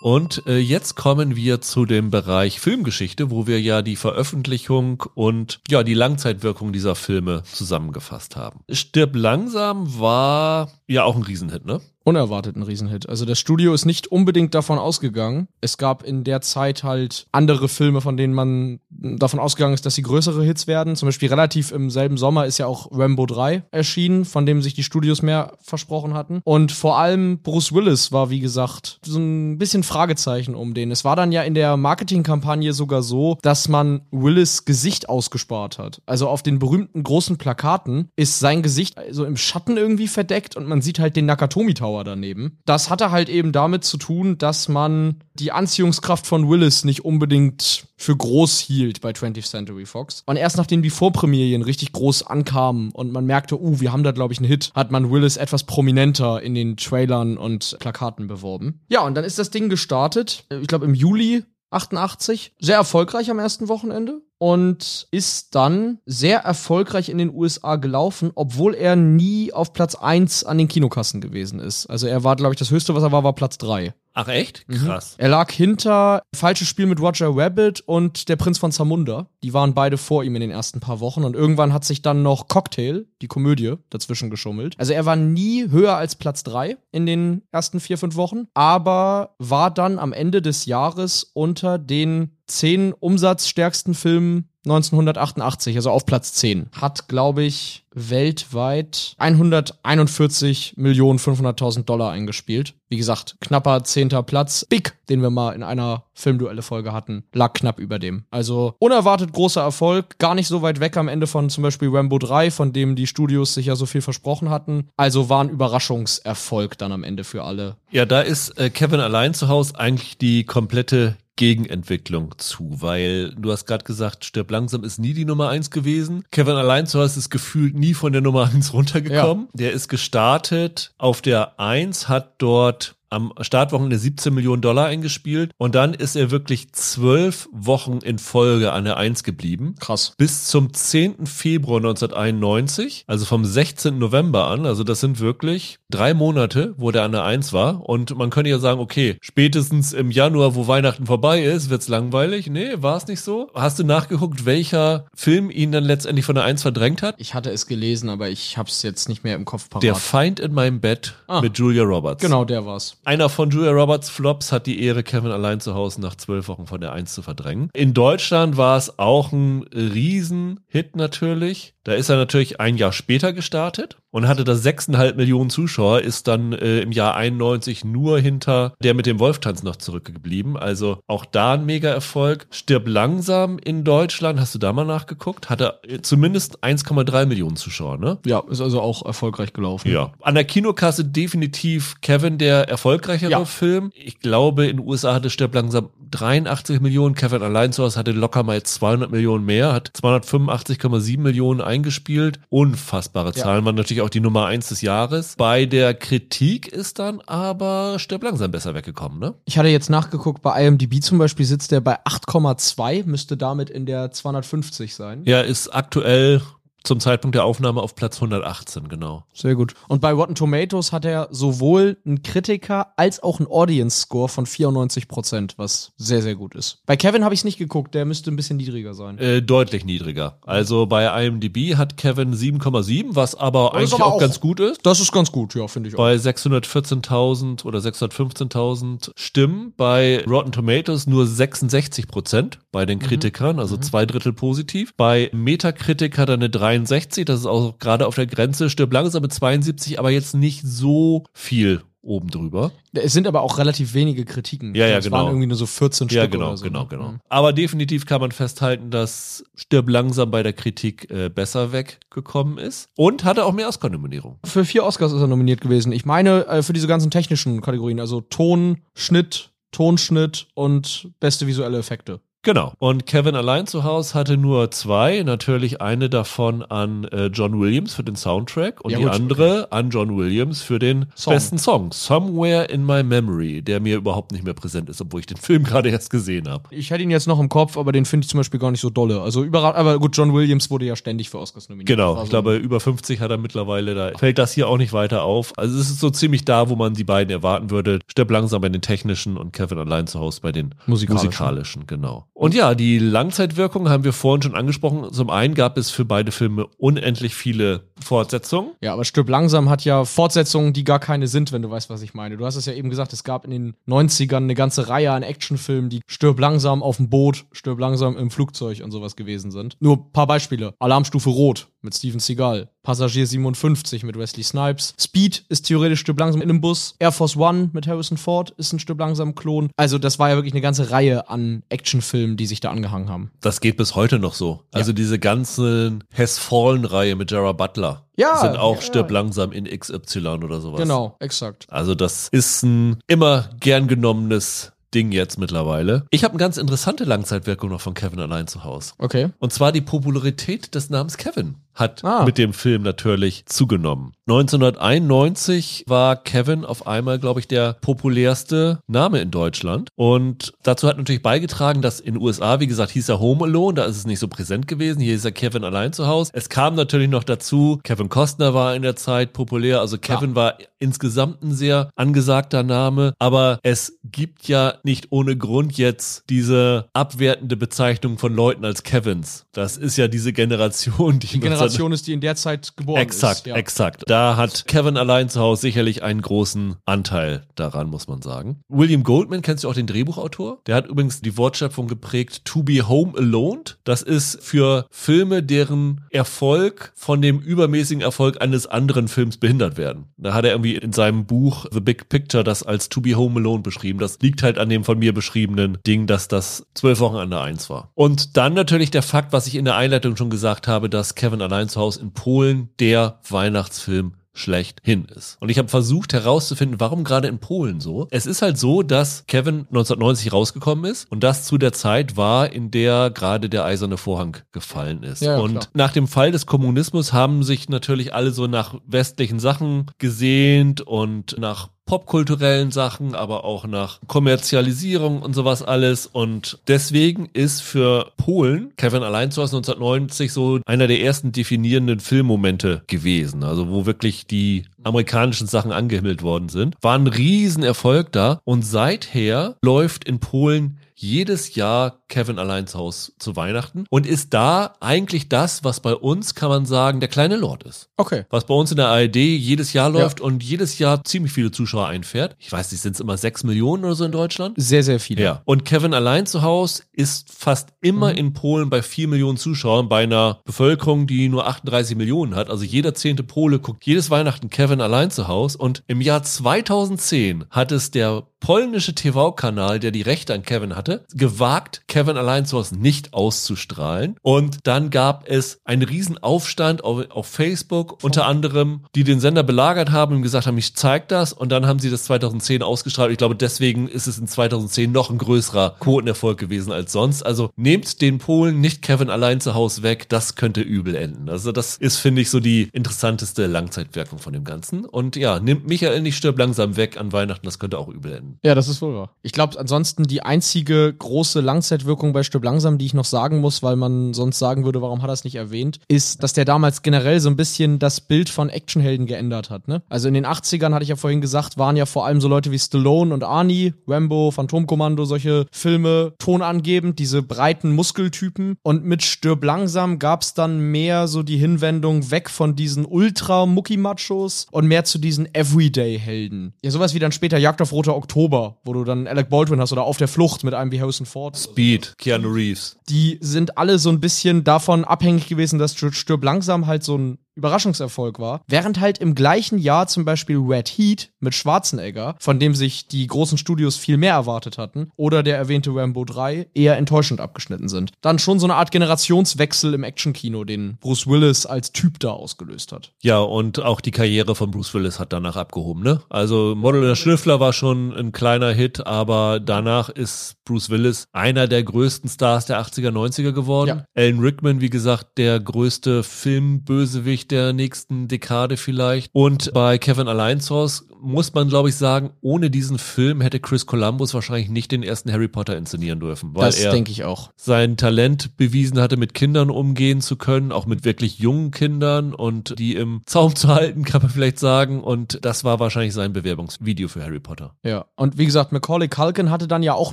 Und 0.00 0.46
äh, 0.46 0.58
jetzt 0.58 0.94
kommen 0.94 1.36
wir 1.36 1.60
zu 1.60 1.86
dem 1.86 2.10
Bereich 2.10 2.60
Filmgeschichte, 2.60 3.30
wo 3.30 3.46
wir 3.46 3.60
ja 3.60 3.82
die 3.82 3.96
Veröffentlichung 3.96 5.04
und 5.14 5.60
ja 5.68 5.82
die 5.82 5.94
Langzeitwirkung 5.94 6.72
dieser 6.72 6.94
Filme 6.94 7.42
zusammengefasst 7.44 8.36
haben. 8.36 8.60
Stirb 8.70 9.16
langsam 9.16 9.98
war 9.98 10.70
ja 10.86 11.04
auch 11.04 11.16
ein 11.16 11.22
Riesenhit, 11.22 11.64
ne? 11.64 11.80
Unerwartet 12.06 12.54
ein 12.54 12.62
Riesenhit. 12.62 13.08
Also 13.08 13.24
das 13.24 13.40
Studio 13.40 13.74
ist 13.74 13.84
nicht 13.84 14.06
unbedingt 14.06 14.54
davon 14.54 14.78
ausgegangen. 14.78 15.48
Es 15.60 15.76
gab 15.76 16.04
in 16.04 16.22
der 16.22 16.40
Zeit 16.40 16.84
halt 16.84 17.26
andere 17.32 17.68
Filme, 17.68 18.00
von 18.00 18.16
denen 18.16 18.32
man 18.32 18.78
davon 18.90 19.40
ausgegangen 19.40 19.74
ist, 19.74 19.84
dass 19.86 19.96
sie 19.96 20.02
größere 20.02 20.44
Hits 20.44 20.68
werden. 20.68 20.94
Zum 20.94 21.08
Beispiel 21.08 21.28
relativ 21.28 21.72
im 21.72 21.90
selben 21.90 22.16
Sommer 22.16 22.46
ist 22.46 22.58
ja 22.58 22.68
auch 22.68 22.92
Rambo 22.92 23.26
3 23.26 23.64
erschienen, 23.72 24.24
von 24.24 24.46
dem 24.46 24.62
sich 24.62 24.74
die 24.74 24.84
Studios 24.84 25.20
mehr 25.20 25.54
versprochen 25.60 26.14
hatten. 26.14 26.42
Und 26.44 26.70
vor 26.70 26.96
allem 26.96 27.40
Bruce 27.42 27.72
Willis 27.72 28.12
war, 28.12 28.30
wie 28.30 28.38
gesagt, 28.38 29.00
so 29.04 29.18
ein 29.18 29.58
bisschen 29.58 29.82
Fragezeichen 29.82 30.54
um 30.54 30.74
den. 30.74 30.92
Es 30.92 31.04
war 31.04 31.16
dann 31.16 31.32
ja 31.32 31.42
in 31.42 31.54
der 31.54 31.76
Marketingkampagne 31.76 32.72
sogar 32.72 33.02
so, 33.02 33.36
dass 33.42 33.68
man 33.68 34.02
Willis 34.12 34.64
Gesicht 34.64 35.08
ausgespart 35.08 35.78
hat. 35.78 36.02
Also 36.06 36.28
auf 36.28 36.44
den 36.44 36.60
berühmten 36.60 37.02
großen 37.02 37.36
Plakaten 37.36 38.10
ist 38.14 38.38
sein 38.38 38.62
Gesicht 38.62 38.94
so 39.10 39.24
im 39.24 39.36
Schatten 39.36 39.76
irgendwie 39.76 40.06
verdeckt 40.06 40.54
und 40.54 40.68
man 40.68 40.82
sieht 40.82 41.00
halt 41.00 41.16
den 41.16 41.26
Nakatomi 41.26 41.74
Tower 41.74 41.95
daneben. 42.04 42.58
Das 42.64 42.90
hatte 42.90 43.10
halt 43.10 43.28
eben 43.28 43.52
damit 43.52 43.84
zu 43.84 43.96
tun, 43.96 44.38
dass 44.38 44.68
man 44.68 45.22
die 45.34 45.52
Anziehungskraft 45.52 46.26
von 46.26 46.48
Willis 46.48 46.84
nicht 46.84 47.04
unbedingt 47.04 47.86
für 47.96 48.16
groß 48.16 48.58
hielt 48.60 49.00
bei 49.00 49.10
20th 49.10 49.48
Century 49.48 49.86
Fox. 49.86 50.22
Und 50.26 50.36
erst 50.36 50.56
nachdem 50.56 50.82
die 50.82 50.90
Vorpremierien 50.90 51.62
richtig 51.62 51.92
groß 51.92 52.24
ankamen 52.24 52.90
und 52.92 53.12
man 53.12 53.26
merkte, 53.26 53.60
uh, 53.60 53.80
wir 53.80 53.92
haben 53.92 54.02
da 54.02 54.12
glaube 54.12 54.32
ich 54.32 54.38
einen 54.38 54.48
Hit, 54.48 54.70
hat 54.74 54.90
man 54.90 55.10
Willis 55.10 55.36
etwas 55.36 55.64
prominenter 55.64 56.42
in 56.42 56.54
den 56.54 56.76
Trailern 56.76 57.38
und 57.38 57.76
Plakaten 57.80 58.26
beworben. 58.26 58.80
Ja, 58.88 59.00
und 59.00 59.14
dann 59.14 59.24
ist 59.24 59.38
das 59.38 59.50
Ding 59.50 59.68
gestartet, 59.68 60.44
äh, 60.50 60.58
ich 60.58 60.68
glaube 60.68 60.84
im 60.84 60.94
Juli 60.94 61.44
88, 61.70 62.54
sehr 62.58 62.76
erfolgreich 62.76 63.30
am 63.30 63.38
ersten 63.38 63.68
Wochenende 63.68 64.20
und 64.38 65.08
ist 65.10 65.54
dann 65.54 65.98
sehr 66.06 66.40
erfolgreich 66.40 67.08
in 67.08 67.18
den 67.18 67.34
USA 67.34 67.76
gelaufen, 67.76 68.30
obwohl 68.34 68.74
er 68.74 68.96
nie 68.96 69.52
auf 69.52 69.72
Platz 69.72 69.94
1 69.94 70.44
an 70.44 70.58
den 70.58 70.68
Kinokassen 70.68 71.20
gewesen 71.20 71.58
ist. 71.58 71.86
Also 71.86 72.06
er 72.06 72.24
war, 72.24 72.36
glaube 72.36 72.54
ich, 72.54 72.58
das 72.58 72.70
höchste, 72.70 72.94
was 72.94 73.02
er 73.02 73.12
war, 73.12 73.24
war 73.24 73.34
Platz 73.34 73.58
3. 73.58 73.94
Ach 74.18 74.28
echt? 74.28 74.66
Krass. 74.68 75.14
Er 75.18 75.28
lag 75.28 75.52
hinter 75.52 76.22
Falsches 76.34 76.68
Spiel 76.68 76.86
mit 76.86 77.00
Roger 77.00 77.28
Rabbit 77.36 77.82
und 77.82 78.30
Der 78.30 78.36
Prinz 78.36 78.56
von 78.56 78.72
Zamunda. 78.72 79.28
Die 79.42 79.52
waren 79.52 79.74
beide 79.74 79.98
vor 79.98 80.24
ihm 80.24 80.34
in 80.36 80.40
den 80.40 80.50
ersten 80.50 80.80
paar 80.80 81.00
Wochen 81.00 81.22
und 81.22 81.36
irgendwann 81.36 81.74
hat 81.74 81.84
sich 81.84 82.00
dann 82.00 82.22
noch 82.22 82.48
Cocktail, 82.48 83.04
die 83.20 83.26
Komödie, 83.26 83.74
dazwischen 83.90 84.30
geschummelt. 84.30 84.74
Also 84.78 84.94
er 84.94 85.04
war 85.04 85.16
nie 85.16 85.70
höher 85.70 85.96
als 85.96 86.14
Platz 86.14 86.42
3 86.44 86.78
in 86.92 87.04
den 87.04 87.42
ersten 87.52 87.78
vier, 87.78 87.98
fünf 87.98 88.16
Wochen, 88.16 88.46
aber 88.54 89.34
war 89.38 89.70
dann 89.70 89.98
am 89.98 90.14
Ende 90.14 90.40
des 90.40 90.64
Jahres 90.64 91.30
unter 91.34 91.78
den 91.78 92.38
zehn 92.46 92.94
umsatzstärksten 92.94 93.92
Filmen 93.92 94.48
1988, 94.66 95.76
also 95.76 95.90
auf 95.90 96.06
Platz 96.06 96.32
10. 96.34 96.66
Hat, 96.72 97.08
glaube 97.08 97.44
ich, 97.44 97.84
weltweit 97.96 99.14
141 99.16 100.74
Millionen 100.76 101.18
500.000 101.18 101.84
Dollar 101.84 102.12
eingespielt. 102.12 102.74
Wie 102.88 102.98
gesagt, 102.98 103.36
knapper 103.40 103.84
zehnter 103.84 104.22
Platz. 104.22 104.66
Big, 104.68 104.94
den 105.08 105.22
wir 105.22 105.30
mal 105.30 105.52
in 105.52 105.62
einer 105.62 106.04
Filmduelle-Folge 106.14 106.92
hatten, 106.92 107.24
lag 107.32 107.54
knapp 107.54 107.78
über 107.78 107.98
dem. 107.98 108.24
Also 108.30 108.74
unerwartet 108.78 109.32
großer 109.32 109.62
Erfolg, 109.62 110.18
gar 110.18 110.34
nicht 110.34 110.46
so 110.46 110.62
weit 110.62 110.80
weg 110.80 110.96
am 110.96 111.08
Ende 111.08 111.26
von 111.26 111.48
zum 111.48 111.62
Beispiel 111.62 111.88
Rambo 111.88 112.18
3, 112.18 112.50
von 112.50 112.72
dem 112.72 112.96
die 112.96 113.06
Studios 113.06 113.54
sich 113.54 113.66
ja 113.66 113.76
so 113.76 113.86
viel 113.86 114.02
versprochen 114.02 114.50
hatten. 114.50 114.88
Also 114.96 115.28
war 115.28 115.42
ein 115.42 115.48
Überraschungserfolg 115.48 116.76
dann 116.78 116.92
am 116.92 117.02
Ende 117.02 117.24
für 117.24 117.44
alle. 117.44 117.76
Ja, 117.90 118.04
da 118.04 118.20
ist 118.20 118.58
äh, 118.58 118.68
Kevin 118.68 119.00
allein 119.00 119.32
zu 119.32 119.48
Hause 119.48 119.78
eigentlich 119.78 120.18
die 120.18 120.44
komplette 120.44 121.16
Gegenentwicklung 121.36 122.34
zu, 122.38 122.80
weil 122.80 123.34
du 123.34 123.52
hast 123.52 123.66
gerade 123.66 123.84
gesagt, 123.84 124.24
Stirb 124.24 124.50
langsam 124.50 124.84
ist 124.84 124.98
nie 124.98 125.12
die 125.12 125.26
Nummer 125.26 125.50
eins 125.50 125.70
gewesen. 125.70 126.24
Kevin 126.30 126.56
allein 126.56 126.86
zu 126.86 126.98
Hause 126.98 127.18
ist 127.18 127.30
gefühlt 127.30 127.74
nie 127.74 127.94
von 127.94 128.12
der 128.12 128.22
Nummer 128.22 128.50
eins 128.52 128.72
runtergekommen. 128.72 129.48
Der 129.52 129.72
ist 129.72 129.88
gestartet 129.88 130.92
auf 130.98 131.20
der 131.20 131.60
eins, 131.60 132.08
hat 132.08 132.34
dort 132.38 132.95
am 133.10 133.32
Startwochenende 133.40 133.98
17 133.98 134.32
Millionen 134.34 134.62
Dollar 134.62 134.86
eingespielt 134.86 135.52
und 135.58 135.74
dann 135.74 135.94
ist 135.94 136.16
er 136.16 136.30
wirklich 136.30 136.72
zwölf 136.72 137.48
Wochen 137.52 137.98
in 138.02 138.18
Folge 138.18 138.72
an 138.72 138.84
der 138.84 138.96
Eins 138.96 139.22
geblieben. 139.22 139.74
Krass. 139.80 140.12
Bis 140.18 140.46
zum 140.46 140.72
10. 140.72 141.26
Februar 141.26 141.78
1991, 141.78 143.04
also 143.06 143.24
vom 143.24 143.44
16. 143.44 143.98
November 143.98 144.46
an, 144.46 144.66
also 144.66 144.84
das 144.84 145.00
sind 145.00 145.20
wirklich 145.20 145.78
drei 145.90 146.14
Monate, 146.14 146.74
wo 146.76 146.90
der 146.90 147.02
an 147.04 147.12
der 147.12 147.24
Eins 147.24 147.52
war 147.52 147.88
und 147.88 148.16
man 148.16 148.30
könnte 148.30 148.50
ja 148.50 148.58
sagen, 148.58 148.80
okay, 148.80 149.16
spätestens 149.20 149.92
im 149.92 150.10
Januar, 150.10 150.54
wo 150.54 150.66
Weihnachten 150.66 151.06
vorbei 151.06 151.42
ist, 151.42 151.70
wird's 151.70 151.88
langweilig. 151.88 152.48
Nee, 152.48 152.74
war 152.78 152.96
es 152.96 153.06
nicht 153.06 153.20
so? 153.20 153.50
Hast 153.54 153.78
du 153.78 153.84
nachgeguckt, 153.84 154.44
welcher 154.46 155.06
Film 155.14 155.50
ihn 155.50 155.72
dann 155.72 155.84
letztendlich 155.84 156.24
von 156.24 156.34
der 156.34 156.44
Eins 156.44 156.62
verdrängt 156.62 157.02
hat? 157.02 157.14
Ich 157.18 157.34
hatte 157.34 157.50
es 157.50 157.66
gelesen, 157.66 158.08
aber 158.10 158.28
ich 158.28 158.58
hab's 158.58 158.82
jetzt 158.82 159.08
nicht 159.08 159.24
mehr 159.24 159.36
im 159.36 159.44
Kopf 159.44 159.68
parat. 159.70 159.82
Der 159.82 159.94
Feind 159.94 160.40
in 160.40 160.52
meinem 160.52 160.80
Bett 160.80 161.14
Ah. 161.28 161.40
mit 161.40 161.58
Julia 161.58 161.82
Roberts. 161.82 162.22
genau, 162.22 162.44
der 162.44 162.64
war's. 162.66 162.95
Einer 163.06 163.28
von 163.28 163.50
Julia 163.50 163.70
Roberts 163.70 164.10
Flops 164.10 164.50
hat 164.50 164.66
die 164.66 164.82
Ehre, 164.82 165.04
Kevin 165.04 165.30
allein 165.30 165.60
zu 165.60 165.76
Hause 165.76 166.00
nach 166.00 166.16
zwölf 166.16 166.48
Wochen 166.48 166.66
von 166.66 166.80
der 166.80 166.92
Eins 166.92 167.14
zu 167.14 167.22
verdrängen. 167.22 167.70
In 167.72 167.94
Deutschland 167.94 168.56
war 168.56 168.76
es 168.76 168.98
auch 168.98 169.30
ein 169.30 169.62
Riesenhit 169.72 170.96
natürlich. 170.96 171.75
Da 171.86 171.92
ist 171.92 172.08
er 172.08 172.16
natürlich 172.16 172.58
ein 172.58 172.76
Jahr 172.76 172.92
später 172.92 173.32
gestartet 173.32 173.96
und 174.10 174.26
hatte 174.26 174.42
da 174.42 174.54
6,5 174.54 175.14
Millionen 175.14 175.50
Zuschauer, 175.50 176.00
ist 176.00 176.26
dann 176.26 176.52
äh, 176.52 176.80
im 176.80 176.90
Jahr 176.90 177.14
91 177.14 177.84
nur 177.84 178.18
hinter 178.18 178.74
der 178.82 178.94
mit 178.94 179.06
dem 179.06 179.20
Wolftanz 179.20 179.62
noch 179.62 179.76
zurückgeblieben. 179.76 180.56
Also 180.56 180.98
auch 181.06 181.24
da 181.24 181.52
ein 181.52 181.64
mega 181.64 181.88
Erfolg. 181.88 182.48
Stirb 182.50 182.88
langsam 182.88 183.58
in 183.58 183.84
Deutschland, 183.84 184.40
hast 184.40 184.52
du 184.52 184.58
da 184.58 184.72
mal 184.72 184.84
nachgeguckt? 184.84 185.48
Hatte 185.48 185.78
äh, 185.86 186.00
zumindest 186.02 186.64
1,3 186.64 187.26
Millionen 187.26 187.54
Zuschauer, 187.54 187.98
ne? 187.98 188.18
Ja, 188.26 188.42
ist 188.50 188.60
also 188.60 188.80
auch 188.80 189.06
erfolgreich 189.06 189.52
gelaufen. 189.52 189.88
Ja. 189.88 190.12
An 190.22 190.34
der 190.34 190.44
Kinokasse 190.44 191.04
definitiv 191.04 192.00
Kevin 192.00 192.38
der 192.38 192.68
erfolgreichere 192.68 193.30
Ja. 193.30 193.44
Film. 193.44 193.92
Ich 193.94 194.18
glaube, 194.18 194.66
in 194.66 194.78
den 194.78 194.86
USA 194.88 195.14
hatte 195.14 195.30
Stirb 195.30 195.54
langsam 195.54 195.90
83 196.10 196.80
Millionen. 196.80 197.14
Kevin 197.14 197.42
allein 197.42 197.72
zu 197.72 197.82
Hause 197.84 197.98
hatte 197.98 198.12
locker 198.12 198.42
mal 198.42 198.62
200 198.62 199.10
Millionen 199.10 199.44
mehr, 199.44 199.72
hat 199.72 199.90
285,7 199.94 201.18
Millionen 201.20 201.60
eingespielt. 201.76 202.40
Unfassbare 202.48 203.28
Ja. 203.28 203.42
Zahlen, 203.42 203.64
waren 203.64 203.74
natürlich 203.74 204.02
auch 204.02 204.10
die 204.10 204.20
Nummer 204.20 204.46
eins 204.46 204.68
des 204.68 204.80
Jahres. 204.80 205.36
Bei 205.36 205.66
der 205.66 205.94
Kritik 205.94 206.68
ist 206.68 206.98
dann 206.98 207.20
aber 207.20 207.98
Stirb 207.98 208.22
langsam 208.22 208.50
besser 208.50 208.74
weggekommen, 208.74 209.18
ne? 209.18 209.34
Ich 209.44 209.58
hatte 209.58 209.68
jetzt 209.68 209.90
nachgeguckt, 209.90 210.42
bei 210.42 210.66
IMDb 210.66 211.02
zum 211.02 211.18
Beispiel 211.18 211.46
sitzt 211.46 211.72
der 211.72 211.80
bei 211.80 211.98
8,2, 212.04 213.04
müsste 213.06 213.36
damit 213.36 213.70
in 213.70 213.86
der 213.86 214.10
250 214.10 214.94
sein. 214.94 215.22
Ja, 215.24 215.40
ist 215.40 215.68
aktuell 215.68 216.42
zum 216.86 217.00
Zeitpunkt 217.00 217.34
der 217.34 217.44
Aufnahme 217.44 217.80
auf 217.82 217.94
Platz 217.94 218.16
118, 218.16 218.88
genau. 218.88 219.24
Sehr 219.34 219.54
gut. 219.54 219.74
Und 219.88 220.00
bei 220.00 220.12
Rotten 220.12 220.34
Tomatoes 220.34 220.92
hat 220.92 221.04
er 221.04 221.28
sowohl 221.30 221.98
einen 222.06 222.22
Kritiker 222.22 222.92
als 222.96 223.22
auch 223.22 223.38
einen 223.40 223.48
Audience-Score 223.48 224.28
von 224.28 224.46
94 224.46 225.08
Prozent, 225.08 225.54
was 225.56 225.92
sehr, 225.96 226.22
sehr 226.22 226.34
gut 226.34 226.54
ist. 226.54 226.82
Bei 226.86 226.96
Kevin 226.96 227.24
habe 227.24 227.34
ich 227.34 227.40
es 227.40 227.44
nicht 227.44 227.58
geguckt, 227.58 227.94
der 227.94 228.04
müsste 228.04 228.30
ein 228.30 228.36
bisschen 228.36 228.56
niedriger 228.56 228.94
sein. 228.94 229.18
Äh, 229.18 229.42
deutlich 229.42 229.84
niedriger. 229.84 230.38
Also 230.46 230.86
bei 230.86 231.26
IMDb 231.26 231.76
hat 231.76 231.96
Kevin 231.96 232.34
7,7, 232.34 233.14
was 233.14 233.34
aber 233.34 233.70
Das 233.72 233.78
eigentlich 233.80 233.94
aber 233.94 234.06
auch, 234.06 234.12
auch- 234.14 234.20
ganz 234.20 234.40
gut 234.40 234.60
ist. 234.60 234.80
Das 234.84 235.00
ist 235.00 235.12
ganz 235.12 235.32
gut, 235.32 235.54
ja, 235.54 235.66
finde 235.68 235.88
ich 235.88 235.94
auch. 235.94 235.98
Bei 235.98 236.16
614.000 236.16 237.64
oder 237.64 237.80
615.000 237.80 239.10
Stimmen, 239.16 239.72
bei 239.76 240.24
Rotten 240.26 240.52
Tomatoes 240.52 241.06
nur 241.06 241.26
66 241.26 242.06
Prozent 242.08 242.58
bei 242.72 242.82
Mhm. 242.82 242.86
den 242.86 242.98
Kritikern, 243.00 243.58
also 243.58 243.76
zwei 243.76 244.06
Drittel 244.06 244.32
positiv. 244.32 244.94
Bei 244.96 245.30
Metacritic 245.32 246.18
hat 246.18 246.28
er 246.28 246.34
eine 246.34 246.50
63, 246.84 247.24
das 247.24 247.40
ist 247.40 247.46
auch 247.46 247.78
gerade 247.78 248.06
auf 248.06 248.14
der 248.14 248.26
Grenze, 248.26 248.70
stirbt 248.70 248.92
langsam 248.92 249.22
mit 249.22 249.32
72, 249.32 249.98
aber 249.98 250.10
jetzt 250.10 250.34
nicht 250.34 250.62
so 250.64 251.24
viel 251.32 251.82
oben 252.02 252.30
drüber. 252.30 252.70
Es 252.92 253.12
sind 253.12 253.26
aber 253.26 253.42
auch 253.42 253.58
relativ 253.58 253.92
wenige 253.94 254.24
Kritiken. 254.24 254.74
Ja, 254.76 254.86
ja, 254.86 254.98
es 254.98 255.04
genau. 255.06 255.16
waren 255.16 255.26
irgendwie 255.26 255.48
nur 255.48 255.56
so 255.56 255.66
14 255.66 256.08
Ja, 256.08 256.22
Stück 256.22 256.32
genau, 256.32 256.48
oder 256.48 256.56
so. 256.56 256.64
genau, 256.64 256.86
genau. 256.86 257.08
Mhm. 257.10 257.20
Aber 257.28 257.52
definitiv 257.52 258.06
kann 258.06 258.20
man 258.20 258.30
festhalten, 258.30 258.90
dass 258.90 259.44
Stirb 259.56 259.88
langsam 259.90 260.30
bei 260.30 260.42
der 260.44 260.52
Kritik 260.52 261.10
äh, 261.10 261.28
besser 261.28 261.72
weggekommen 261.72 262.58
ist 262.58 262.88
und 262.96 263.24
hatte 263.24 263.44
auch 263.44 263.52
mehr 263.52 263.68
Oscar-Nominierungen. 263.68 264.38
Für 264.44 264.64
vier 264.64 264.84
Oscars 264.84 265.12
ist 265.12 265.20
er 265.20 265.26
nominiert 265.26 265.60
gewesen. 265.60 265.90
Ich 265.90 266.04
meine, 266.06 266.46
äh, 266.46 266.62
für 266.62 266.72
diese 266.72 266.86
ganzen 266.86 267.10
technischen 267.10 267.60
Kategorien, 267.60 267.98
also 267.98 268.20
Ton, 268.20 268.78
Schnitt, 268.94 269.50
Tonschnitt 269.72 270.46
und 270.54 271.10
beste 271.18 271.46
visuelle 271.46 271.78
Effekte. 271.78 272.20
Genau. 272.46 272.74
Und 272.78 273.06
Kevin 273.06 273.34
allein 273.34 273.66
zu 273.66 273.82
Hause 273.82 274.14
hatte 274.14 274.36
nur 274.36 274.70
zwei. 274.70 275.20
Natürlich 275.24 275.80
eine 275.80 276.08
davon 276.08 276.62
an 276.62 277.02
äh, 277.06 277.26
John 277.26 277.58
Williams 277.58 277.94
für 277.94 278.04
den 278.04 278.14
Soundtrack 278.14 278.82
und 278.82 278.92
Ja, 278.92 278.98
die 278.98 279.04
gut, 279.04 279.12
andere 279.12 279.72
an 279.72 279.90
John 279.90 280.16
Williams 280.16 280.62
für 280.62 280.78
den 280.78 281.06
Song. 281.16 281.34
besten 281.34 281.58
Song. 281.58 281.90
Somewhere 281.90 282.66
in 282.66 282.86
My 282.86 283.02
Memory, 283.02 283.62
der 283.62 283.80
mir 283.80 283.96
überhaupt 283.96 284.30
nicht 284.30 284.44
mehr 284.44 284.54
präsent 284.54 284.88
ist, 284.88 285.00
obwohl 285.00 285.18
ich 285.18 285.26
den 285.26 285.36
Film 285.46 285.64
gerade 285.64 285.88
erst 285.88 286.08
gesehen 286.08 286.48
habe. 286.48 286.62
Ich 286.70 286.92
hätte 286.92 287.02
ihn 287.02 287.10
jetzt 287.10 287.26
noch 287.26 287.40
im 287.40 287.48
Kopf, 287.48 287.76
aber 287.76 287.90
den 287.90 288.04
finde 288.04 288.26
ich 288.26 288.28
zum 288.28 288.38
Beispiel 288.38 288.60
gar 288.60 288.70
nicht 288.70 288.80
so 288.80 288.90
dolle. 288.90 289.22
Also 289.22 289.42
überall, 289.42 289.74
aber 289.74 289.98
gut, 289.98 290.16
John 290.16 290.32
Williams 290.32 290.70
wurde 290.70 290.84
ja 290.84 290.94
ständig 290.94 291.30
für 291.30 291.40
Oscars 291.40 291.68
nominiert. 291.68 291.88
Genau, 291.88 292.14
War 292.14 292.22
ich 292.22 292.30
glaube, 292.30 292.54
über 292.54 292.78
50 292.78 293.18
hat 293.18 293.32
er 293.32 293.38
mittlerweile. 293.38 293.96
Da 293.96 294.16
fällt 294.16 294.38
das 294.38 294.52
hier 294.52 294.68
auch 294.68 294.78
nicht 294.78 294.92
weiter 294.92 295.24
auf. 295.24 295.52
Also 295.56 295.76
es 295.80 295.90
ist 295.90 295.98
so 295.98 296.10
ziemlich 296.10 296.44
da, 296.44 296.70
wo 296.70 296.76
man 296.76 296.94
die 296.94 297.02
beiden 297.02 297.32
erwarten 297.32 297.70
würde. 297.70 297.98
Stirb 298.06 298.30
langsam 298.30 298.60
bei 298.60 298.68
den 298.68 298.82
technischen 298.82 299.36
und 299.36 299.52
Kevin 299.52 299.78
allein 299.78 300.06
zu 300.06 300.20
Hause 300.20 300.42
bei 300.42 300.52
den 300.52 300.76
Musikalischen. 300.86 301.26
musikalischen. 301.26 301.86
genau. 301.88 302.28
Und 302.36 302.54
ja, 302.54 302.74
die 302.74 302.98
Langzeitwirkung 302.98 303.88
haben 303.88 304.04
wir 304.04 304.12
vorhin 304.12 304.42
schon 304.42 304.54
angesprochen. 304.54 305.10
Zum 305.10 305.30
einen 305.30 305.54
gab 305.54 305.78
es 305.78 305.90
für 305.90 306.04
beide 306.04 306.32
Filme 306.32 306.66
unendlich 306.76 307.34
viele 307.34 307.88
Fortsetzungen. 307.98 308.72
Ja, 308.82 308.92
aber 308.92 309.06
Stirb 309.06 309.30
langsam 309.30 309.70
hat 309.70 309.86
ja 309.86 310.04
Fortsetzungen, 310.04 310.74
die 310.74 310.84
gar 310.84 310.98
keine 310.98 311.28
sind, 311.28 311.50
wenn 311.52 311.62
du 311.62 311.70
weißt, 311.70 311.88
was 311.88 312.02
ich 312.02 312.12
meine. 312.12 312.36
Du 312.36 312.44
hast 312.44 312.56
es 312.56 312.66
ja 312.66 312.74
eben 312.74 312.90
gesagt, 312.90 313.14
es 313.14 313.24
gab 313.24 313.46
in 313.46 313.52
den 313.52 313.74
90ern 313.88 314.36
eine 314.36 314.54
ganze 314.54 314.90
Reihe 314.90 315.12
an 315.12 315.22
Actionfilmen, 315.22 315.88
die 315.88 316.02
Stirb 316.06 316.38
langsam 316.38 316.82
auf 316.82 316.98
dem 316.98 317.08
Boot, 317.08 317.46
Stirb 317.52 317.80
langsam 317.80 318.18
im 318.18 318.30
Flugzeug 318.30 318.82
und 318.84 318.90
sowas 318.90 319.16
gewesen 319.16 319.50
sind. 319.50 319.78
Nur 319.80 319.96
ein 319.96 320.12
paar 320.12 320.26
Beispiele. 320.26 320.74
Alarmstufe 320.78 321.30
Rot 321.30 321.68
mit 321.86 321.94
Steven 321.94 322.20
Seagal. 322.20 322.68
Passagier 322.82 323.26
57 323.26 324.02
mit 324.02 324.18
Wesley 324.18 324.44
Snipes. 324.44 324.94
Speed 325.00 325.44
ist 325.48 325.66
theoretisch 325.66 326.00
Stück 326.00 326.20
langsam 326.20 326.42
in 326.42 326.50
einem 326.50 326.60
Bus. 326.60 326.94
Air 326.98 327.12
Force 327.12 327.36
One 327.36 327.70
mit 327.72 327.86
Harrison 327.86 328.18
Ford 328.18 328.50
ist 328.58 328.72
ein 328.72 328.78
Stück 328.78 328.98
langsam 328.98 329.34
Klon. 329.34 329.70
Also 329.76 329.98
das 329.98 330.18
war 330.18 330.28
ja 330.28 330.36
wirklich 330.36 330.52
eine 330.52 330.60
ganze 330.60 330.90
Reihe 330.90 331.28
an 331.30 331.62
Actionfilmen, 331.70 332.36
die 332.36 332.46
sich 332.46 332.60
da 332.60 332.70
angehangen 332.70 333.08
haben. 333.08 333.30
Das 333.40 333.60
geht 333.60 333.76
bis 333.78 333.94
heute 333.94 334.18
noch 334.18 334.34
so. 334.34 334.60
Also 334.72 334.92
diese 334.92 335.18
ganzen 335.18 336.04
Has 336.16 336.38
Fallen-Reihe 336.38 337.16
mit 337.16 337.30
Gerard 337.30 337.56
Butler 337.56 338.04
Ja, 338.16 338.36
sind 338.36 338.56
auch 338.56 338.76
ja, 338.76 338.82
Stirb 338.82 339.10
langsam 339.10 339.52
in 339.52 339.64
XY 339.64 340.26
oder 340.44 340.60
sowas. 340.60 340.80
Genau, 340.80 341.16
exakt. 341.20 341.66
Also 341.70 341.94
das 341.94 342.28
ist 342.28 342.62
ein 342.62 342.98
immer 343.06 343.50
gern 343.60 343.88
genommenes 343.88 344.72
Ding 344.94 345.12
jetzt 345.12 345.38
mittlerweile. 345.38 346.06
Ich 346.10 346.24
habe 346.24 346.32
eine 346.32 346.38
ganz 346.38 346.56
interessante 346.56 347.04
Langzeitwirkung 347.04 347.70
noch 347.70 347.80
von 347.80 347.94
Kevin 347.94 348.20
allein 348.20 348.46
zu 348.46 348.64
Hause. 348.64 348.92
Okay. 348.98 349.28
Und 349.38 349.52
zwar 349.52 349.72
die 349.72 349.80
Popularität 349.80 350.74
des 350.74 350.90
Namens 350.90 351.16
Kevin 351.16 351.56
hat 351.76 352.04
Ah. 352.04 352.24
mit 352.24 352.36
dem 352.38 352.52
Film 352.52 352.82
natürlich 352.82 353.46
zugenommen. 353.46 354.12
1991 354.28 355.84
war 355.86 356.16
Kevin 356.16 356.64
auf 356.64 356.86
einmal, 356.86 357.18
glaube 357.18 357.38
ich, 357.40 357.46
der 357.48 357.74
populärste 357.80 358.80
Name 358.88 359.20
in 359.20 359.30
Deutschland. 359.30 359.90
Und 359.94 360.52
dazu 360.64 360.88
hat 360.88 360.96
natürlich 360.98 361.22
beigetragen, 361.22 361.82
dass 361.82 362.00
in 362.00 362.14
den 362.14 362.22
USA, 362.22 362.58
wie 362.60 362.66
gesagt, 362.66 362.90
hieß 362.92 363.08
er 363.08 363.20
Home 363.20 363.44
Alone, 363.44 363.74
da 363.74 363.84
ist 363.84 363.96
es 363.98 364.06
nicht 364.06 364.18
so 364.18 364.26
präsent 364.28 364.66
gewesen. 364.66 365.00
Hier 365.00 365.14
ist 365.14 365.24
er 365.24 365.32
Kevin 365.32 365.62
allein 365.64 365.92
zu 365.92 366.06
Hause. 366.08 366.30
Es 366.34 366.48
kam 366.48 366.74
natürlich 366.74 367.08
noch 367.08 367.24
dazu, 367.24 367.78
Kevin 367.84 368.08
Costner 368.08 368.52
war 368.54 368.74
in 368.74 368.82
der 368.82 368.96
Zeit 368.96 369.32
populär. 369.32 369.80
Also 369.80 369.98
Kevin 369.98 370.34
war 370.34 370.54
insgesamt 370.78 371.42
ein 371.42 371.52
sehr 371.52 371.90
angesagter 371.94 372.62
Name. 372.62 373.14
Aber 373.18 373.58
es 373.62 373.98
gibt 374.02 374.48
ja 374.48 374.74
nicht 374.82 375.08
ohne 375.10 375.36
Grund 375.36 375.78
jetzt 375.78 376.24
diese 376.30 376.88
abwertende 376.92 377.56
Bezeichnung 377.56 378.18
von 378.18 378.34
Leuten 378.34 378.64
als 378.64 378.82
Kevins. 378.82 379.44
Das 379.52 379.76
ist 379.76 379.96
ja 379.96 380.08
diese 380.08 380.32
Generation, 380.32 381.18
die, 381.20 381.26
Die 381.28 381.40
Generation 381.40 381.65
ist, 381.92 382.06
die 382.06 382.12
in 382.12 382.20
der 382.20 382.36
Zeit 382.36 382.76
geboren 382.76 383.00
Exakt, 383.00 383.38
ist. 383.40 383.46
Ja. 383.46 383.56
exakt. 383.56 384.04
Da 384.06 384.36
hat 384.36 384.66
Kevin 384.66 384.96
allein 384.96 385.28
zu 385.28 385.40
Hause 385.40 385.62
sicherlich 385.62 386.02
einen 386.02 386.22
großen 386.22 386.76
Anteil 386.84 387.46
daran, 387.54 387.88
muss 387.88 388.08
man 388.08 388.22
sagen. 388.22 388.60
William 388.68 389.02
Goldman, 389.02 389.42
kennst 389.42 389.64
du 389.64 389.68
auch 389.68 389.74
den 389.74 389.86
Drehbuchautor? 389.86 390.58
Der 390.66 390.74
hat 390.74 390.86
übrigens 390.86 391.20
die 391.20 391.36
Wortschöpfung 391.36 391.88
geprägt, 391.88 392.44
To 392.44 392.62
Be 392.62 392.88
Home 392.88 393.12
Alone. 393.16 393.62
Das 393.84 394.02
ist 394.02 394.42
für 394.42 394.86
Filme, 394.90 395.42
deren 395.42 396.02
Erfolg 396.10 396.92
von 396.94 397.22
dem 397.22 397.40
übermäßigen 397.40 398.02
Erfolg 398.02 398.40
eines 398.40 398.66
anderen 398.66 399.08
Films 399.08 399.38
behindert 399.38 399.76
werden. 399.76 400.06
Da 400.16 400.34
hat 400.34 400.44
er 400.44 400.52
irgendwie 400.52 400.76
in 400.76 400.92
seinem 400.92 401.26
Buch 401.26 401.66
The 401.72 401.80
Big 401.80 402.08
Picture 402.08 402.44
das 402.44 402.62
als 402.62 402.88
To 402.88 403.00
Be 403.00 403.14
Home 403.14 403.40
Alone 403.40 403.62
beschrieben. 403.62 403.98
Das 403.98 404.18
liegt 404.20 404.42
halt 404.42 404.58
an 404.58 404.68
dem 404.68 404.84
von 404.84 404.98
mir 404.98 405.14
beschriebenen 405.14 405.78
Ding, 405.86 406.06
dass 406.06 406.28
das 406.28 406.66
zwölf 406.74 407.00
Wochen 407.00 407.16
an 407.16 407.30
der 407.30 407.40
Eins 407.40 407.70
war. 407.70 407.90
Und 407.94 408.36
dann 408.36 408.54
natürlich 408.54 408.90
der 408.90 409.02
Fakt, 409.02 409.32
was 409.32 409.46
ich 409.46 409.54
in 409.54 409.64
der 409.64 409.76
Einleitung 409.76 410.16
schon 410.16 410.30
gesagt 410.30 410.68
habe, 410.68 410.90
dass 410.90 411.14
Kevin 411.14 411.40
allein 411.40 411.55
zu 411.64 411.80
Hause 411.80 412.00
in 412.00 412.12
Polen 412.12 412.70
der 412.78 413.18
Weihnachtsfilm 413.28 414.14
schlechthin 414.36 415.06
ist. 415.06 415.38
Und 415.40 415.48
ich 415.48 415.58
habe 415.58 415.68
versucht 415.68 416.12
herauszufinden, 416.12 416.78
warum 416.78 417.04
gerade 417.04 417.28
in 417.28 417.38
Polen 417.38 417.80
so. 417.80 418.06
Es 418.10 418.26
ist 418.26 418.42
halt 418.42 418.58
so, 418.58 418.82
dass 418.82 419.24
Kevin 419.26 419.60
1990 419.68 420.32
rausgekommen 420.32 420.90
ist 420.90 421.10
und 421.10 421.24
das 421.24 421.44
zu 421.44 421.58
der 421.58 421.72
Zeit 421.72 422.16
war, 422.16 422.52
in 422.52 422.70
der 422.70 423.10
gerade 423.10 423.48
der 423.48 423.64
eiserne 423.64 423.96
Vorhang 423.96 424.36
gefallen 424.52 425.02
ist. 425.02 425.22
Ja, 425.22 425.32
ja, 425.32 425.38
und 425.38 425.52
klar. 425.52 425.66
nach 425.74 425.92
dem 425.92 426.06
Fall 426.06 426.32
des 426.32 426.46
Kommunismus 426.46 427.12
haben 427.12 427.42
sich 427.42 427.68
natürlich 427.68 428.14
alle 428.14 428.30
so 428.30 428.46
nach 428.46 428.74
westlichen 428.86 429.40
Sachen 429.40 429.86
gesehnt 429.98 430.82
und 430.82 431.38
nach 431.38 431.70
popkulturellen 431.86 432.72
Sachen, 432.72 433.14
aber 433.14 433.44
auch 433.44 433.66
nach 433.66 434.00
Kommerzialisierung 434.08 435.22
und 435.22 435.34
sowas 435.34 435.62
alles. 435.62 436.06
Und 436.06 436.58
deswegen 436.68 437.30
ist 437.32 437.62
für 437.62 438.12
Polen 438.16 438.72
Kevin 438.76 439.02
allein 439.02 439.30
zu 439.30 439.40
1990 439.40 440.32
so 440.32 440.60
einer 440.66 440.88
der 440.88 441.00
ersten 441.00 441.32
definierenden 441.32 442.00
Filmmomente 442.00 442.82
gewesen. 442.88 443.44
Also 443.44 443.70
wo 443.70 443.86
wirklich 443.86 444.26
die 444.26 444.64
amerikanischen 444.82 445.46
Sachen 445.46 445.72
angehimmelt 445.72 446.22
worden 446.22 446.48
sind. 446.48 446.74
War 446.82 446.98
ein 446.98 447.06
Riesenerfolg 447.06 448.12
da. 448.12 448.40
Und 448.44 448.62
seither 448.62 449.56
läuft 449.62 450.04
in 450.04 450.18
Polen 450.20 450.78
jedes 450.94 451.54
Jahr 451.54 451.98
Kevin 452.08 452.38
allein 452.38 452.66
zu 452.66 452.78
Haus 452.78 453.12
zu 453.18 453.36
Weihnachten 453.36 453.84
und 453.90 454.06
ist 454.06 454.34
da 454.34 454.74
eigentlich 454.80 455.28
das, 455.28 455.64
was 455.64 455.80
bei 455.80 455.94
uns, 455.94 456.34
kann 456.34 456.48
man 456.48 456.66
sagen, 456.66 457.00
der 457.00 457.08
kleine 457.08 457.36
Lord 457.36 457.64
ist. 457.64 457.88
Okay. 457.96 458.24
Was 458.30 458.46
bei 458.46 458.54
uns 458.54 458.70
in 458.70 458.76
der 458.76 458.88
ARD 458.88 459.16
jedes 459.16 459.72
Jahr 459.72 459.90
läuft 459.90 460.20
ja. 460.20 460.26
und 460.26 460.42
jedes 460.42 460.78
Jahr 460.78 461.04
ziemlich 461.04 461.32
viele 461.32 461.50
Zuschauer 461.50 461.86
einfährt. 461.88 462.36
Ich 462.38 462.50
weiß 462.52 462.70
nicht, 462.72 462.80
sind 462.80 462.94
es 462.94 463.00
immer 463.00 463.16
sechs 463.16 463.44
Millionen 463.44 463.84
oder 463.84 463.94
so 463.94 464.04
in 464.04 464.12
Deutschland? 464.12 464.54
Sehr, 464.58 464.82
sehr 464.82 465.00
viele. 465.00 465.22
Ja. 465.22 465.42
Und 465.44 465.64
Kevin 465.64 465.94
allein 465.94 466.26
zu 466.26 466.42
Haus 466.42 466.82
ist 466.92 467.32
fast 467.32 467.70
immer 467.80 468.12
mhm. 468.12 468.18
in 468.18 468.32
Polen 468.32 468.70
bei 468.70 468.82
vier 468.82 469.08
Millionen 469.08 469.38
Zuschauern, 469.38 469.88
bei 469.88 470.04
einer 470.04 470.40
Bevölkerung, 470.44 471.06
die 471.06 471.28
nur 471.28 471.46
38 471.46 471.96
Millionen 471.96 472.34
hat. 472.34 472.50
Also 472.50 472.64
jeder 472.64 472.94
zehnte 472.94 473.22
Pole 473.22 473.58
guckt 473.58 473.84
jedes 473.84 474.10
Weihnachten 474.10 474.50
Kevin 474.50 474.80
allein 474.80 475.10
zu 475.10 475.28
Haus 475.28 475.56
und 475.56 475.82
im 475.86 476.00
Jahr 476.00 476.22
2010 476.22 477.46
hat 477.50 477.72
es 477.72 477.90
der 477.90 478.24
polnische 478.40 478.94
TV-Kanal, 478.94 479.80
der 479.80 479.90
die 479.90 480.02
Rechte 480.02 480.34
an 480.34 480.42
Kevin 480.42 480.76
hatte, 480.76 481.04
gewagt, 481.14 481.82
Kevin 481.96 482.18
allein 482.18 482.44
zu 482.44 482.58
Hause 482.58 482.76
nicht 482.78 483.14
auszustrahlen. 483.14 484.16
Und 484.20 484.58
dann 484.64 484.90
gab 484.90 485.26
es 485.30 485.62
einen 485.64 485.80
riesen 485.80 486.18
Aufstand 486.22 486.84
auf, 486.84 487.10
auf 487.10 487.26
Facebook, 487.26 488.04
unter 488.04 488.26
anderem, 488.26 488.82
die 488.94 489.02
den 489.02 489.18
Sender 489.18 489.42
belagert 489.42 489.92
haben 489.92 490.16
und 490.16 490.20
gesagt 490.20 490.46
haben, 490.46 490.58
ich 490.58 490.74
zeig 490.74 491.08
das. 491.08 491.32
Und 491.32 491.50
dann 491.52 491.64
haben 491.64 491.78
sie 491.78 491.88
das 491.88 492.04
2010 492.04 492.62
ausgestrahlt. 492.62 493.12
Ich 493.12 493.16
glaube, 493.16 493.34
deswegen 493.34 493.88
ist 493.88 494.08
es 494.08 494.18
in 494.18 494.26
2010 494.26 494.92
noch 494.92 495.08
ein 495.08 495.16
größerer 495.16 495.76
Quotenerfolg 495.80 496.36
gewesen 496.36 496.70
als 496.70 496.92
sonst. 496.92 497.22
Also 497.22 497.48
nehmt 497.56 498.02
den 498.02 498.18
Polen 498.18 498.60
nicht 498.60 498.82
Kevin 498.82 499.08
allein 499.08 499.40
zu 499.40 499.54
Hause 499.54 499.82
weg. 499.82 500.06
Das 500.10 500.34
könnte 500.34 500.60
übel 500.60 500.96
enden. 500.96 501.30
Also 501.30 501.50
das 501.50 501.78
ist, 501.78 501.96
finde 501.96 502.20
ich, 502.20 502.28
so 502.28 502.40
die 502.40 502.68
interessanteste 502.74 503.46
Langzeitwirkung 503.46 504.18
von 504.18 504.34
dem 504.34 504.44
Ganzen. 504.44 504.84
Und 504.84 505.16
ja, 505.16 505.40
nimmt 505.40 505.66
Michael 505.66 506.02
nicht 506.02 506.18
stirb 506.18 506.38
langsam 506.38 506.76
weg 506.76 507.00
an 507.00 507.14
Weihnachten. 507.14 507.46
Das 507.46 507.58
könnte 507.58 507.78
auch 507.78 507.88
übel 507.88 508.12
enden. 508.12 508.38
Ja, 508.44 508.54
das 508.54 508.68
ist 508.68 508.82
wohl 508.82 508.94
wahr. 508.94 509.14
Ich 509.22 509.32
glaube, 509.32 509.58
ansonsten 509.58 510.02
die 510.02 510.20
einzige 510.20 510.92
große 510.92 511.40
Langzeitwirkung 511.40 511.85
bei 511.86 512.22
Stück 512.22 512.44
langsam, 512.44 512.78
die 512.78 512.86
ich 512.86 512.94
noch 512.94 513.04
sagen 513.04 513.40
muss, 513.40 513.62
weil 513.62 513.76
man 513.76 514.14
sonst 514.14 514.38
sagen 514.38 514.64
würde, 514.64 514.82
warum 514.82 515.02
hat 515.02 515.10
er 515.10 515.14
es 515.14 515.24
nicht 515.24 515.36
erwähnt, 515.36 515.80
ist, 515.88 516.22
dass 516.22 516.32
der 516.32 516.44
damals 516.44 516.82
generell 516.82 517.20
so 517.20 517.30
ein 517.30 517.36
bisschen 517.36 517.78
das 517.78 518.00
Bild 518.00 518.28
von 518.28 518.48
Actionhelden 518.48 519.06
geändert 519.06 519.50
hat. 519.50 519.68
Ne? 519.68 519.82
Also 519.88 520.08
in 520.08 520.14
den 520.14 520.26
80ern, 520.26 520.72
hatte 520.72 520.82
ich 520.82 520.88
ja 520.88 520.96
vorhin 520.96 521.20
gesagt, 521.20 521.58
waren 521.58 521.76
ja 521.76 521.86
vor 521.86 522.06
allem 522.06 522.20
so 522.20 522.28
Leute 522.28 522.50
wie 522.50 522.58
Stallone 522.58 523.14
und 523.14 523.24
Arnie, 523.24 523.74
Rambo, 523.86 524.30
Phantomkommando, 524.30 525.04
solche 525.04 525.46
Filme 525.52 526.12
tonangebend, 526.18 526.98
diese 526.98 527.22
breiten 527.22 527.72
Muskeltypen. 527.72 528.56
Und 528.62 528.84
mit 528.84 529.02
Stirb 529.02 529.44
langsam 529.44 529.98
gab 529.98 530.22
es 530.22 530.34
dann 530.34 530.58
mehr 530.58 531.08
so 531.08 531.22
die 531.22 531.38
Hinwendung 531.38 532.10
weg 532.10 532.28
von 532.28 532.56
diesen 532.56 532.84
Ultra-Mucki-Machos 532.84 534.46
und 534.50 534.66
mehr 534.66 534.84
zu 534.84 534.98
diesen 534.98 535.32
Everyday-Helden. 535.34 536.54
Ja, 536.62 536.70
sowas 536.70 536.94
wie 536.94 536.98
dann 536.98 537.12
später 537.12 537.38
Jagd 537.38 537.62
auf 537.62 537.72
Roter 537.72 537.96
Oktober 537.96 538.16
Oktober, 538.16 538.56
wo 538.64 538.72
du 538.72 538.84
dann 538.84 539.06
Alec 539.06 539.28
Baldwin 539.28 539.60
hast 539.60 539.72
oder 539.72 539.84
Auf 539.84 539.98
der 539.98 540.08
Flucht 540.08 540.42
mit 540.42 540.54
einem 540.54 540.72
wie 540.72 540.80
Harrison 540.80 541.06
Ford. 541.06 541.36
Speed, 541.36 541.75
Keanu 541.98 542.28
Reeves. 542.28 542.78
Die 542.88 543.18
sind 543.20 543.58
alle 543.58 543.78
so 543.78 543.90
ein 543.90 544.00
bisschen 544.00 544.44
davon 544.44 544.84
abhängig 544.84 545.28
gewesen, 545.28 545.58
dass 545.58 545.76
Stirb 545.76 546.24
langsam 546.24 546.66
halt 546.66 546.82
so 546.84 546.96
ein 546.96 547.18
Überraschungserfolg 547.36 548.18
war. 548.18 548.40
Während 548.48 548.80
halt 548.80 548.98
im 548.98 549.14
gleichen 549.14 549.58
Jahr 549.58 549.86
zum 549.86 550.04
Beispiel 550.04 550.38
Red 550.38 550.68
Heat 550.68 551.10
mit 551.20 551.34
Schwarzenegger, 551.34 552.16
von 552.18 552.38
dem 552.38 552.54
sich 552.54 552.88
die 552.88 553.06
großen 553.06 553.38
Studios 553.38 553.76
viel 553.76 553.96
mehr 553.96 554.14
erwartet 554.14 554.58
hatten, 554.58 554.90
oder 554.96 555.22
der 555.22 555.36
erwähnte 555.36 555.74
Rambo 555.74 556.04
3 556.04 556.48
eher 556.54 556.76
enttäuschend 556.76 557.20
abgeschnitten 557.20 557.68
sind. 557.68 557.92
Dann 558.00 558.18
schon 558.18 558.38
so 558.38 558.46
eine 558.46 558.54
Art 558.54 558.70
Generationswechsel 558.70 559.74
im 559.74 559.84
Actionkino, 559.84 560.44
den 560.44 560.78
Bruce 560.80 561.06
Willis 561.06 561.46
als 561.46 561.72
Typ 561.72 562.00
da 562.00 562.10
ausgelöst 562.10 562.72
hat. 562.72 562.92
Ja, 563.02 563.18
und 563.18 563.60
auch 563.60 563.80
die 563.80 563.90
Karriere 563.90 564.34
von 564.34 564.50
Bruce 564.50 564.74
Willis 564.74 564.98
hat 564.98 565.12
danach 565.12 565.36
abgehoben, 565.36 565.82
ne? 565.82 566.00
Also 566.08 566.54
Model 566.56 566.82
der 566.82 566.96
Schnüffler 566.96 567.38
war 567.40 567.52
schon 567.52 567.92
ein 567.94 568.12
kleiner 568.12 568.52
Hit, 568.52 568.86
aber 568.86 569.40
danach 569.40 569.88
ist 569.88 570.36
Bruce 570.44 570.70
Willis 570.70 571.08
einer 571.12 571.48
der 571.48 571.62
größten 571.62 572.08
Stars 572.08 572.46
der 572.46 572.60
80er, 572.60 572.90
90er 572.90 573.32
geworden. 573.32 573.68
Ja. 573.68 573.84
Alan 573.94 574.20
Rickman, 574.20 574.60
wie 574.60 574.70
gesagt, 574.70 575.18
der 575.18 575.38
größte 575.40 576.02
Filmbösewicht 576.02 577.25
der 577.30 577.52
nächsten 577.52 578.08
Dekade 578.08 578.56
vielleicht. 578.56 579.10
Und 579.12 579.52
bei 579.52 579.78
Kevin 579.78 580.08
Allein 580.08 580.40
Source 580.40 580.86
muss 581.00 581.32
man, 581.34 581.48
glaube 581.48 581.68
ich, 581.68 581.76
sagen, 581.76 582.10
ohne 582.20 582.50
diesen 582.50 582.78
Film 582.78 583.20
hätte 583.20 583.40
Chris 583.40 583.66
Columbus 583.66 584.14
wahrscheinlich 584.14 584.48
nicht 584.48 584.72
den 584.72 584.82
ersten 584.82 585.12
Harry 585.12 585.28
Potter 585.28 585.56
inszenieren 585.56 586.00
dürfen. 586.00 586.34
Weil 586.34 586.46
das 586.46 586.60
denke 586.60 586.90
ich 586.90 587.04
auch. 587.04 587.30
Sein 587.36 587.76
Talent 587.76 588.36
bewiesen 588.36 588.80
hatte, 588.80 588.96
mit 588.96 589.14
Kindern 589.14 589.50
umgehen 589.50 590.00
zu 590.00 590.16
können, 590.16 590.52
auch 590.52 590.66
mit 590.66 590.84
wirklich 590.84 591.18
jungen 591.18 591.50
Kindern 591.50 592.14
und 592.14 592.58
die 592.58 592.74
im 592.74 593.02
Zaum 593.06 593.34
zu 593.34 593.48
halten, 593.48 593.84
kann 593.86 594.02
man 594.02 594.10
vielleicht 594.10 594.38
sagen. 594.38 594.82
Und 594.82 595.24
das 595.24 595.44
war 595.44 595.60
wahrscheinlich 595.60 595.94
sein 595.94 596.12
Bewerbungsvideo 596.12 596.88
für 596.88 597.02
Harry 597.02 597.20
Potter. 597.20 597.54
Ja, 597.64 597.86
und 597.96 598.18
wie 598.18 598.26
gesagt, 598.26 598.52
Macaulay 598.52 598.88
Culkin 598.88 599.30
hatte 599.30 599.48
dann 599.48 599.62
ja 599.62 599.74
auch 599.74 599.92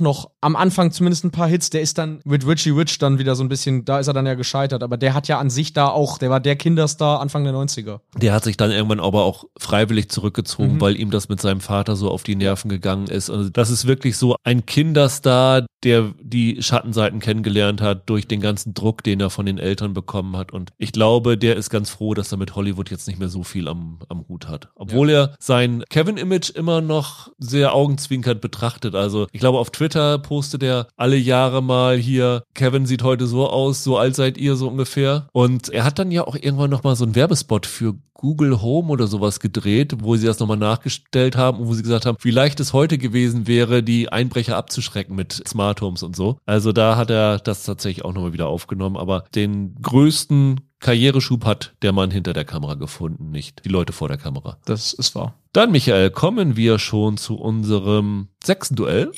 noch 0.00 0.30
am 0.40 0.56
Anfang 0.56 0.92
zumindest 0.92 1.24
ein 1.24 1.30
paar 1.30 1.48
Hits. 1.48 1.70
Der 1.70 1.80
ist 1.80 1.98
dann 1.98 2.20
mit 2.24 2.46
Richie 2.46 2.70
Rich 2.70 2.98
dann 2.98 3.18
wieder 3.18 3.34
so 3.34 3.44
ein 3.44 3.48
bisschen, 3.48 3.84
da 3.84 3.98
ist 3.98 4.08
er 4.08 4.14
dann 4.14 4.26
ja 4.26 4.34
gescheitert. 4.34 4.82
Aber 4.82 4.96
der 4.96 5.14
hat 5.14 5.28
ja 5.28 5.38
an 5.38 5.50
sich 5.50 5.72
da 5.72 5.88
auch, 5.88 6.18
der 6.18 6.30
war 6.30 6.40
der 6.40 6.56
Kinderstar 6.56 7.20
Anfang 7.20 7.44
der 7.44 7.52
90er. 7.52 8.00
Der 8.16 8.32
hat 8.32 8.44
sich 8.44 8.56
dann 8.56 8.70
irgendwann 8.70 9.00
aber 9.00 9.24
auch 9.24 9.44
freiwillig 9.58 10.08
zurückgezogen, 10.08 10.74
mhm. 10.74 10.80
weil 10.80 10.93
ihm 10.94 11.10
das 11.10 11.28
mit 11.28 11.40
seinem 11.40 11.60
Vater 11.60 11.96
so 11.96 12.10
auf 12.10 12.22
die 12.22 12.36
Nerven 12.36 12.68
gegangen 12.68 13.06
ist. 13.06 13.30
Also 13.30 13.48
das 13.50 13.70
ist 13.70 13.86
wirklich 13.86 14.16
so 14.16 14.36
ein 14.44 14.66
Kinderstar, 14.66 15.66
der 15.84 16.14
die 16.20 16.62
Schattenseiten 16.62 17.20
kennengelernt 17.20 17.80
hat 17.80 18.08
durch 18.08 18.26
den 18.26 18.40
ganzen 18.40 18.74
Druck, 18.74 19.02
den 19.02 19.20
er 19.20 19.30
von 19.30 19.46
den 19.46 19.58
Eltern 19.58 19.94
bekommen 19.94 20.36
hat. 20.36 20.52
Und 20.52 20.70
ich 20.78 20.92
glaube, 20.92 21.36
der 21.36 21.56
ist 21.56 21.70
ganz 21.70 21.90
froh, 21.90 22.14
dass 22.14 22.32
er 22.32 22.38
mit 22.38 22.56
Hollywood 22.56 22.90
jetzt 22.90 23.06
nicht 23.06 23.18
mehr 23.18 23.28
so 23.28 23.42
viel 23.42 23.68
am, 23.68 23.98
am 24.08 24.26
Hut 24.28 24.48
hat. 24.48 24.68
Obwohl 24.74 25.10
ja. 25.10 25.24
er 25.24 25.34
sein 25.38 25.84
Kevin-Image 25.90 26.50
immer 26.50 26.80
noch 26.80 27.30
sehr 27.38 27.74
augenzwinkernd 27.74 28.40
betrachtet. 28.40 28.94
Also 28.94 29.26
ich 29.32 29.40
glaube, 29.40 29.58
auf 29.58 29.70
Twitter 29.70 30.18
postet 30.18 30.62
er 30.62 30.88
alle 30.96 31.16
Jahre 31.16 31.62
mal 31.62 31.96
hier, 31.96 32.44
Kevin 32.54 32.86
sieht 32.86 33.02
heute 33.02 33.26
so 33.26 33.48
aus, 33.48 33.84
so 33.84 33.98
alt 33.98 34.16
seid 34.16 34.38
ihr 34.38 34.56
so 34.56 34.68
ungefähr. 34.68 35.28
Und 35.32 35.68
er 35.68 35.84
hat 35.84 35.98
dann 35.98 36.10
ja 36.10 36.26
auch 36.26 36.34
irgendwann 36.34 36.70
nochmal 36.70 36.96
so 36.96 37.04
einen 37.04 37.14
Werbespot 37.14 37.66
für 37.66 37.94
Google 38.14 38.62
Home 38.62 38.88
oder 38.88 39.06
sowas 39.06 39.40
gedreht, 39.40 39.96
wo 40.00 40.16
sie 40.16 40.26
das 40.26 40.38
nochmal 40.38 40.56
nachgestellt 40.84 41.36
haben 41.36 41.58
und 41.58 41.68
wo 41.68 41.74
sie 41.74 41.82
gesagt 41.82 42.06
haben, 42.06 42.18
wie 42.20 42.30
leicht 42.30 42.60
es 42.60 42.72
heute 42.72 42.98
gewesen 42.98 43.46
wäre, 43.46 43.82
die 43.82 44.10
Einbrecher 44.10 44.56
abzuschrecken 44.56 45.16
mit 45.16 45.42
Smart 45.46 45.80
Homes 45.80 46.02
und 46.02 46.14
so. 46.14 46.38
Also 46.46 46.72
da 46.72 46.96
hat 46.96 47.10
er 47.10 47.38
das 47.38 47.64
tatsächlich 47.64 48.04
auch 48.04 48.12
nochmal 48.12 48.32
wieder 48.32 48.48
aufgenommen, 48.48 48.96
aber 48.96 49.24
den 49.34 49.74
größten 49.80 50.60
Karriereschub 50.80 51.44
hat 51.46 51.74
der 51.82 51.92
Mann 51.92 52.10
hinter 52.10 52.34
der 52.34 52.44
Kamera 52.44 52.74
gefunden, 52.74 53.30
nicht 53.30 53.64
die 53.64 53.70
Leute 53.70 53.92
vor 53.92 54.08
der 54.08 54.18
Kamera. 54.18 54.58
Das 54.66 54.92
ist 54.92 55.14
wahr. 55.14 55.34
Dann, 55.52 55.72
Michael, 55.72 56.10
kommen 56.10 56.56
wir 56.56 56.78
schon 56.78 57.16
zu 57.16 57.36
unserem 57.36 58.28
sechsten 58.42 58.74
Duell. 58.74 59.10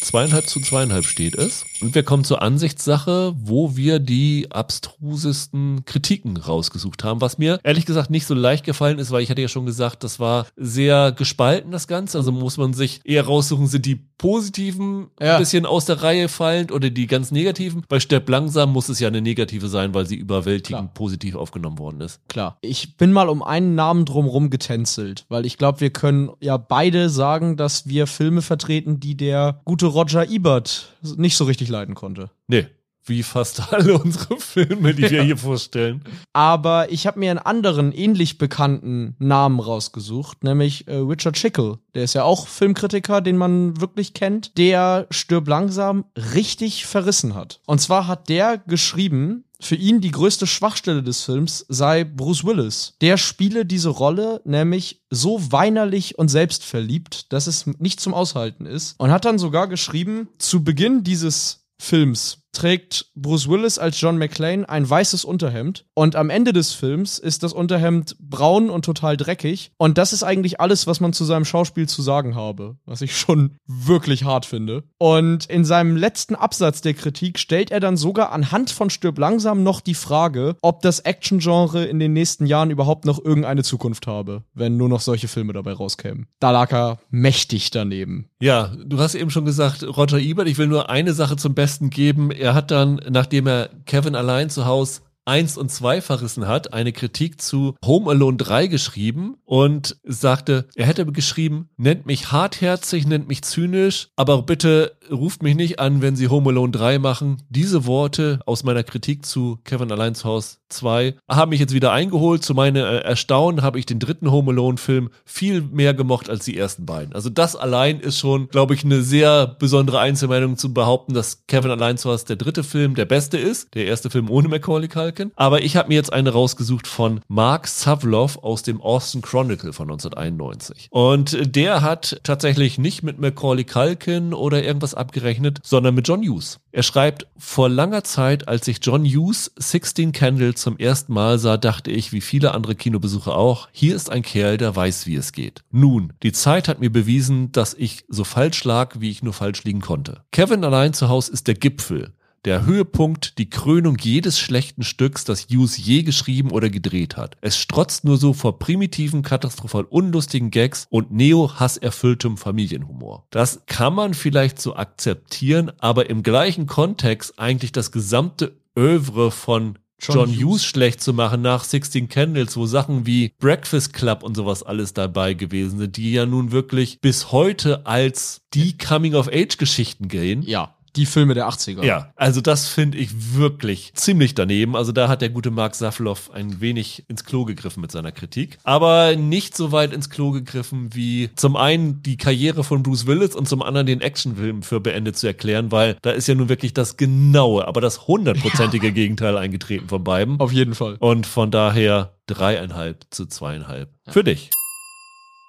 Zweieinhalb 0.00 0.48
zu 0.48 0.60
zweieinhalb 0.60 1.04
steht 1.04 1.36
es. 1.36 1.64
Und 1.82 1.94
wir 1.94 2.02
kommen 2.02 2.24
zur 2.24 2.42
Ansichtssache, 2.42 3.34
wo 3.36 3.76
wir 3.76 3.98
die 3.98 4.48
abstrusesten 4.50 5.84
Kritiken 5.84 6.36
rausgesucht 6.36 7.04
haben, 7.04 7.20
was 7.20 7.38
mir 7.38 7.60
ehrlich 7.64 7.86
gesagt 7.86 8.10
nicht 8.10 8.26
so 8.26 8.34
leicht 8.34 8.64
gefallen 8.64 8.98
ist, 8.98 9.10
weil 9.10 9.22
ich 9.22 9.30
hatte 9.30 9.42
ja 9.42 9.48
schon 9.48 9.66
gesagt, 9.66 10.04
das 10.04 10.20
war 10.20 10.46
sehr 10.56 11.12
gespalten, 11.12 11.70
das 11.70 11.88
Ganze. 11.88 12.18
Also 12.18 12.32
muss 12.32 12.56
man 12.56 12.72
sich 12.72 13.00
eher 13.04 13.24
raussuchen, 13.24 13.66
sind 13.66 13.86
die 13.86 13.96
positiven 14.18 15.08
ja. 15.18 15.34
ein 15.34 15.38
bisschen 15.38 15.64
aus 15.64 15.86
der 15.86 16.02
Reihe 16.02 16.28
fallend 16.28 16.72
oder 16.72 16.90
die 16.90 17.06
ganz 17.06 17.30
negativen. 17.30 17.84
Bei 17.88 18.00
Stepp 18.00 18.28
langsam 18.28 18.72
muss 18.72 18.90
es 18.90 19.00
ja 19.00 19.08
eine 19.08 19.22
negative 19.22 19.68
sein, 19.68 19.94
weil 19.94 20.06
sie 20.06 20.16
überwältigend 20.16 20.80
Klar. 20.82 20.94
positiv 20.94 21.36
aufgenommen 21.36 21.78
worden 21.78 22.02
ist. 22.02 22.20
Klar. 22.28 22.58
Ich 22.60 22.98
bin 22.98 23.12
mal 23.12 23.30
um 23.30 23.42
einen 23.42 23.74
Namen 23.74 24.04
drumherum 24.04 24.50
getänzelt, 24.50 25.24
weil 25.30 25.46
ich 25.46 25.56
glaube, 25.56 25.80
wir 25.80 25.90
können 25.90 26.30
ja 26.40 26.58
beide 26.58 27.08
sagen, 27.08 27.56
dass 27.56 27.88
wir 27.88 28.06
Filme 28.06 28.42
vertreten, 28.42 29.00
die 29.00 29.16
der 29.16 29.60
gute 29.64 29.86
Roger 29.86 30.28
Ebert 30.28 30.94
nicht 31.16 31.36
so 31.36 31.44
richtig 31.44 31.69
leiden 31.70 31.94
konnte. 31.94 32.30
Nee, 32.48 32.66
wie 33.04 33.22
fast 33.22 33.72
alle 33.72 33.98
unsere 33.98 34.38
Filme, 34.38 34.94
die 34.94 35.10
wir 35.10 35.22
hier 35.22 35.36
vorstellen. 35.36 36.02
Aber 36.32 36.90
ich 36.92 37.06
habe 37.06 37.18
mir 37.18 37.30
einen 37.30 37.38
anderen, 37.38 37.92
ähnlich 37.92 38.38
bekannten 38.38 39.16
Namen 39.18 39.60
rausgesucht, 39.60 40.44
nämlich 40.44 40.88
äh, 40.88 40.96
Richard 40.96 41.38
Schickel. 41.38 41.78
Der 41.94 42.04
ist 42.04 42.14
ja 42.14 42.24
auch 42.24 42.46
Filmkritiker, 42.46 43.20
den 43.20 43.36
man 43.36 43.80
wirklich 43.80 44.14
kennt, 44.14 44.56
der 44.58 45.06
stirb 45.10 45.48
langsam 45.48 46.04
richtig 46.34 46.86
verrissen 46.86 47.34
hat. 47.34 47.60
Und 47.66 47.80
zwar 47.80 48.06
hat 48.06 48.28
der 48.28 48.58
geschrieben, 48.58 49.44
für 49.62 49.74
ihn 49.74 50.00
die 50.00 50.10
größte 50.10 50.46
Schwachstelle 50.46 51.02
des 51.02 51.22
Films 51.22 51.66
sei 51.68 52.04
Bruce 52.04 52.44
Willis. 52.44 52.94
Der 53.02 53.18
spiele 53.18 53.66
diese 53.66 53.90
Rolle 53.90 54.40
nämlich 54.44 55.02
so 55.10 55.52
weinerlich 55.52 56.18
und 56.18 56.28
selbstverliebt, 56.28 57.32
dass 57.32 57.46
es 57.46 57.66
nicht 57.66 58.00
zum 58.00 58.14
Aushalten 58.14 58.64
ist. 58.64 58.98
Und 58.98 59.10
hat 59.10 59.26
dann 59.26 59.38
sogar 59.38 59.68
geschrieben, 59.68 60.28
zu 60.38 60.64
Beginn 60.64 61.04
dieses 61.04 61.59
Films 61.80 62.36
trägt 62.52 63.06
Bruce 63.14 63.48
Willis 63.48 63.78
als 63.78 64.00
John 64.00 64.18
McClane 64.18 64.68
ein 64.68 64.88
weißes 64.88 65.24
Unterhemd 65.24 65.84
und 65.94 66.16
am 66.16 66.30
Ende 66.30 66.52
des 66.52 66.72
Films 66.72 67.18
ist 67.18 67.42
das 67.42 67.52
Unterhemd 67.52 68.16
braun 68.18 68.70
und 68.70 68.84
total 68.84 69.16
dreckig 69.16 69.72
und 69.78 69.98
das 69.98 70.12
ist 70.12 70.22
eigentlich 70.22 70.60
alles, 70.60 70.86
was 70.86 71.00
man 71.00 71.12
zu 71.12 71.24
seinem 71.24 71.44
Schauspiel 71.44 71.88
zu 71.88 72.02
sagen 72.02 72.34
habe, 72.34 72.76
was 72.84 73.00
ich 73.02 73.16
schon 73.16 73.56
wirklich 73.66 74.24
hart 74.24 74.46
finde. 74.46 74.84
Und 74.98 75.46
in 75.46 75.64
seinem 75.64 75.96
letzten 75.96 76.34
Absatz 76.34 76.80
der 76.80 76.94
Kritik 76.94 77.38
stellt 77.38 77.70
er 77.70 77.80
dann 77.80 77.96
sogar 77.96 78.32
anhand 78.32 78.70
von 78.70 78.90
Stirb 78.90 79.18
langsam 79.18 79.62
noch 79.62 79.80
die 79.80 79.94
Frage, 79.94 80.56
ob 80.62 80.82
das 80.82 81.00
Action-Genre 81.00 81.84
in 81.84 81.98
den 81.98 82.12
nächsten 82.12 82.46
Jahren 82.46 82.70
überhaupt 82.70 83.04
noch 83.04 83.24
irgendeine 83.24 83.62
Zukunft 83.62 84.06
habe, 84.06 84.42
wenn 84.54 84.76
nur 84.76 84.88
noch 84.88 85.00
solche 85.00 85.28
Filme 85.28 85.52
dabei 85.52 85.72
rauskämen. 85.72 86.26
Da 86.40 86.50
lag 86.50 86.72
er 86.72 86.98
mächtig 87.10 87.70
daneben. 87.70 88.28
Ja, 88.40 88.72
du 88.84 88.98
hast 88.98 89.14
eben 89.14 89.30
schon 89.30 89.44
gesagt, 89.44 89.82
Roger 89.84 90.18
Ebert, 90.18 90.48
ich 90.48 90.58
will 90.58 90.66
nur 90.66 90.90
eine 90.90 91.12
Sache 91.12 91.36
zum 91.36 91.54
Besten 91.54 91.90
geben. 91.90 92.30
Er 92.40 92.54
hat 92.54 92.70
dann, 92.70 93.02
nachdem 93.10 93.46
er 93.46 93.68
Kevin 93.84 94.14
allein 94.14 94.48
zu 94.48 94.64
Hause 94.64 95.02
eins 95.30 95.56
und 95.56 95.70
zwei 95.70 96.00
verrissen 96.00 96.48
hat, 96.48 96.72
eine 96.74 96.92
Kritik 96.92 97.40
zu 97.40 97.76
Home 97.84 98.10
Alone 98.10 98.36
3 98.36 98.66
geschrieben 98.66 99.36
und 99.44 99.96
sagte, 100.02 100.66
er 100.74 100.86
hätte 100.86 101.06
geschrieben, 101.06 101.68
nennt 101.76 102.04
mich 102.04 102.32
hartherzig, 102.32 103.06
nennt 103.06 103.28
mich 103.28 103.42
zynisch, 103.42 104.08
aber 104.16 104.42
bitte 104.42 104.96
ruft 105.08 105.44
mich 105.44 105.54
nicht 105.54 105.78
an, 105.78 106.02
wenn 106.02 106.16
sie 106.16 106.28
Home 106.28 106.50
Alone 106.50 106.72
3 106.72 106.98
machen. 106.98 107.42
Diese 107.48 107.86
Worte 107.86 108.40
aus 108.44 108.64
meiner 108.64 108.82
Kritik 108.82 109.24
zu 109.24 109.60
Kevin 109.62 109.92
allein 109.92 110.16
zu 110.16 110.24
Hause 110.24 110.56
2 110.68 111.14
haben 111.28 111.50
mich 111.50 111.60
jetzt 111.60 111.74
wieder 111.74 111.92
eingeholt. 111.92 112.42
Zu 112.42 112.54
meinem 112.54 112.84
Erstaunen 112.84 113.62
habe 113.62 113.78
ich 113.78 113.86
den 113.86 113.98
dritten 114.00 114.30
Home 114.30 114.50
Alone 114.50 114.78
Film 114.78 115.10
viel 115.24 115.62
mehr 115.62 115.94
gemocht 115.94 116.28
als 116.28 116.44
die 116.44 116.56
ersten 116.56 116.86
beiden. 116.86 117.14
Also 117.14 117.30
das 117.30 117.54
allein 117.54 118.00
ist 118.00 118.18
schon, 118.18 118.48
glaube 118.48 118.74
ich, 118.74 118.84
eine 118.84 119.02
sehr 119.02 119.46
besondere 119.46 120.00
Einzelmeinung 120.00 120.56
zu 120.56 120.74
behaupten, 120.74 121.14
dass 121.14 121.46
Kevin 121.46 121.70
allein 121.70 121.98
zu 121.98 122.10
Hause 122.10 122.26
der 122.26 122.36
dritte 122.36 122.64
Film 122.64 122.94
der 122.94 123.04
beste 123.04 123.38
ist. 123.38 123.72
Der 123.74 123.86
erste 123.86 124.10
Film 124.10 124.28
ohne 124.30 124.48
Macaulay 124.48 124.88
Culkin. 124.88 125.19
Aber 125.36 125.62
ich 125.62 125.76
habe 125.76 125.88
mir 125.88 125.94
jetzt 125.94 126.12
eine 126.12 126.30
rausgesucht 126.30 126.86
von 126.86 127.20
Mark 127.28 127.66
Savlov 127.66 128.38
aus 128.38 128.62
dem 128.62 128.80
Austin 128.80 129.22
Chronicle 129.22 129.72
von 129.72 129.90
1991. 129.90 130.88
Und 130.90 131.54
der 131.56 131.82
hat 131.82 132.20
tatsächlich 132.22 132.78
nicht 132.78 133.02
mit 133.02 133.18
Macaulay 133.18 133.64
Culkin 133.64 134.34
oder 134.34 134.62
irgendwas 134.62 134.94
abgerechnet, 134.94 135.58
sondern 135.62 135.94
mit 135.94 136.08
John 136.08 136.22
Hughes. 136.22 136.60
Er 136.72 136.82
schreibt, 136.82 137.26
vor 137.36 137.68
langer 137.68 138.04
Zeit, 138.04 138.46
als 138.46 138.68
ich 138.68 138.78
John 138.80 139.04
Hughes 139.04 139.52
16 139.56 140.12
Candles 140.12 140.60
zum 140.60 140.78
ersten 140.78 141.12
Mal 141.12 141.38
sah, 141.38 141.56
dachte 141.56 141.90
ich, 141.90 142.12
wie 142.12 142.20
viele 142.20 142.52
andere 142.52 142.76
Kinobesucher 142.76 143.36
auch, 143.36 143.68
hier 143.72 143.96
ist 143.96 144.10
ein 144.10 144.22
Kerl, 144.22 144.56
der 144.56 144.76
weiß, 144.76 145.06
wie 145.06 145.16
es 145.16 145.32
geht. 145.32 145.62
Nun, 145.70 146.12
die 146.22 146.32
Zeit 146.32 146.68
hat 146.68 146.80
mir 146.80 146.90
bewiesen, 146.90 147.50
dass 147.52 147.74
ich 147.74 148.04
so 148.08 148.24
falsch 148.24 148.62
lag, 148.64 149.00
wie 149.00 149.10
ich 149.10 149.22
nur 149.22 149.32
falsch 149.32 149.64
liegen 149.64 149.80
konnte. 149.80 150.22
Kevin 150.30 150.64
allein 150.64 150.92
zu 150.92 151.08
Hause 151.08 151.32
ist 151.32 151.48
der 151.48 151.54
Gipfel, 151.54 152.12
der 152.44 152.64
Höhepunkt, 152.64 153.38
die 153.38 153.50
Krönung 153.50 153.96
jedes 154.00 154.38
schlechten 154.38 154.82
Stücks, 154.82 155.24
das 155.24 155.48
Hughes 155.48 155.76
je 155.76 156.02
geschrieben 156.02 156.50
oder 156.50 156.70
gedreht 156.70 157.16
hat. 157.16 157.36
Es 157.40 157.58
strotzt 157.58 158.04
nur 158.04 158.16
so 158.16 158.32
vor 158.32 158.58
primitiven, 158.58 159.22
katastrophal 159.22 159.84
unlustigen 159.84 160.50
Gags 160.50 160.86
und 160.90 161.12
neo-hasserfülltem 161.12 162.36
Familienhumor. 162.36 163.26
Das 163.30 163.62
kann 163.66 163.94
man 163.94 164.14
vielleicht 164.14 164.60
so 164.60 164.74
akzeptieren, 164.74 165.72
aber 165.78 166.08
im 166.08 166.22
gleichen 166.22 166.66
Kontext 166.66 167.38
eigentlich 167.38 167.72
das 167.72 167.92
gesamte 167.92 168.56
Övre 168.76 169.30
von 169.30 169.78
John, 170.00 170.16
John 170.16 170.28
Hughes. 170.28 170.42
Hughes 170.42 170.64
schlecht 170.64 171.02
zu 171.02 171.12
machen 171.12 171.42
nach 171.42 171.62
16 171.62 172.08
Candles, 172.08 172.56
wo 172.56 172.64
Sachen 172.64 173.04
wie 173.04 173.34
Breakfast 173.38 173.92
Club 173.92 174.22
und 174.22 174.34
sowas 174.34 174.62
alles 174.62 174.94
dabei 174.94 175.34
gewesen 175.34 175.78
sind, 175.78 175.98
die 175.98 176.12
ja 176.12 176.24
nun 176.24 176.52
wirklich 176.52 177.00
bis 177.02 177.32
heute 177.32 177.84
als 177.86 178.40
die 178.54 178.78
Coming-of-Age-Geschichten 178.78 180.08
gehen. 180.08 180.42
Ja 180.42 180.74
die 180.96 181.06
Filme 181.06 181.34
der 181.34 181.48
80er. 181.48 181.84
Ja, 181.84 182.12
also 182.16 182.40
das 182.40 182.68
finde 182.68 182.98
ich 182.98 183.34
wirklich 183.34 183.92
ziemlich 183.94 184.34
daneben. 184.34 184.76
Also 184.76 184.92
da 184.92 185.08
hat 185.08 185.22
der 185.22 185.30
gute 185.30 185.50
Mark 185.50 185.74
Safloff 185.74 186.30
ein 186.32 186.60
wenig 186.60 187.04
ins 187.08 187.24
Klo 187.24 187.44
gegriffen 187.44 187.80
mit 187.80 187.92
seiner 187.92 188.12
Kritik. 188.12 188.58
Aber 188.64 189.16
nicht 189.16 189.56
so 189.56 189.72
weit 189.72 189.92
ins 189.92 190.10
Klo 190.10 190.30
gegriffen, 190.30 190.94
wie 190.94 191.30
zum 191.36 191.56
einen 191.56 192.02
die 192.02 192.16
Karriere 192.16 192.64
von 192.64 192.82
Bruce 192.82 193.06
Willis 193.06 193.34
und 193.34 193.48
zum 193.48 193.62
anderen 193.62 193.86
den 193.86 194.00
Actionfilm 194.00 194.62
für 194.62 194.80
beendet 194.80 195.16
zu 195.16 195.26
erklären, 195.26 195.72
weil 195.72 195.96
da 196.02 196.10
ist 196.10 196.26
ja 196.26 196.34
nun 196.34 196.48
wirklich 196.48 196.74
das 196.74 196.96
genaue, 196.96 197.66
aber 197.66 197.80
das 197.80 198.06
hundertprozentige 198.06 198.88
ja. 198.88 198.92
Gegenteil 199.00 199.36
eingetreten 199.36 199.88
von 199.88 200.04
beiden. 200.04 200.40
Auf 200.40 200.52
jeden 200.52 200.74
Fall. 200.74 200.96
Und 200.98 201.26
von 201.26 201.50
daher 201.50 202.14
dreieinhalb 202.26 203.06
zu 203.10 203.26
zweieinhalb. 203.26 203.90
Ja. 204.06 204.12
Für 204.12 204.24
dich. 204.24 204.50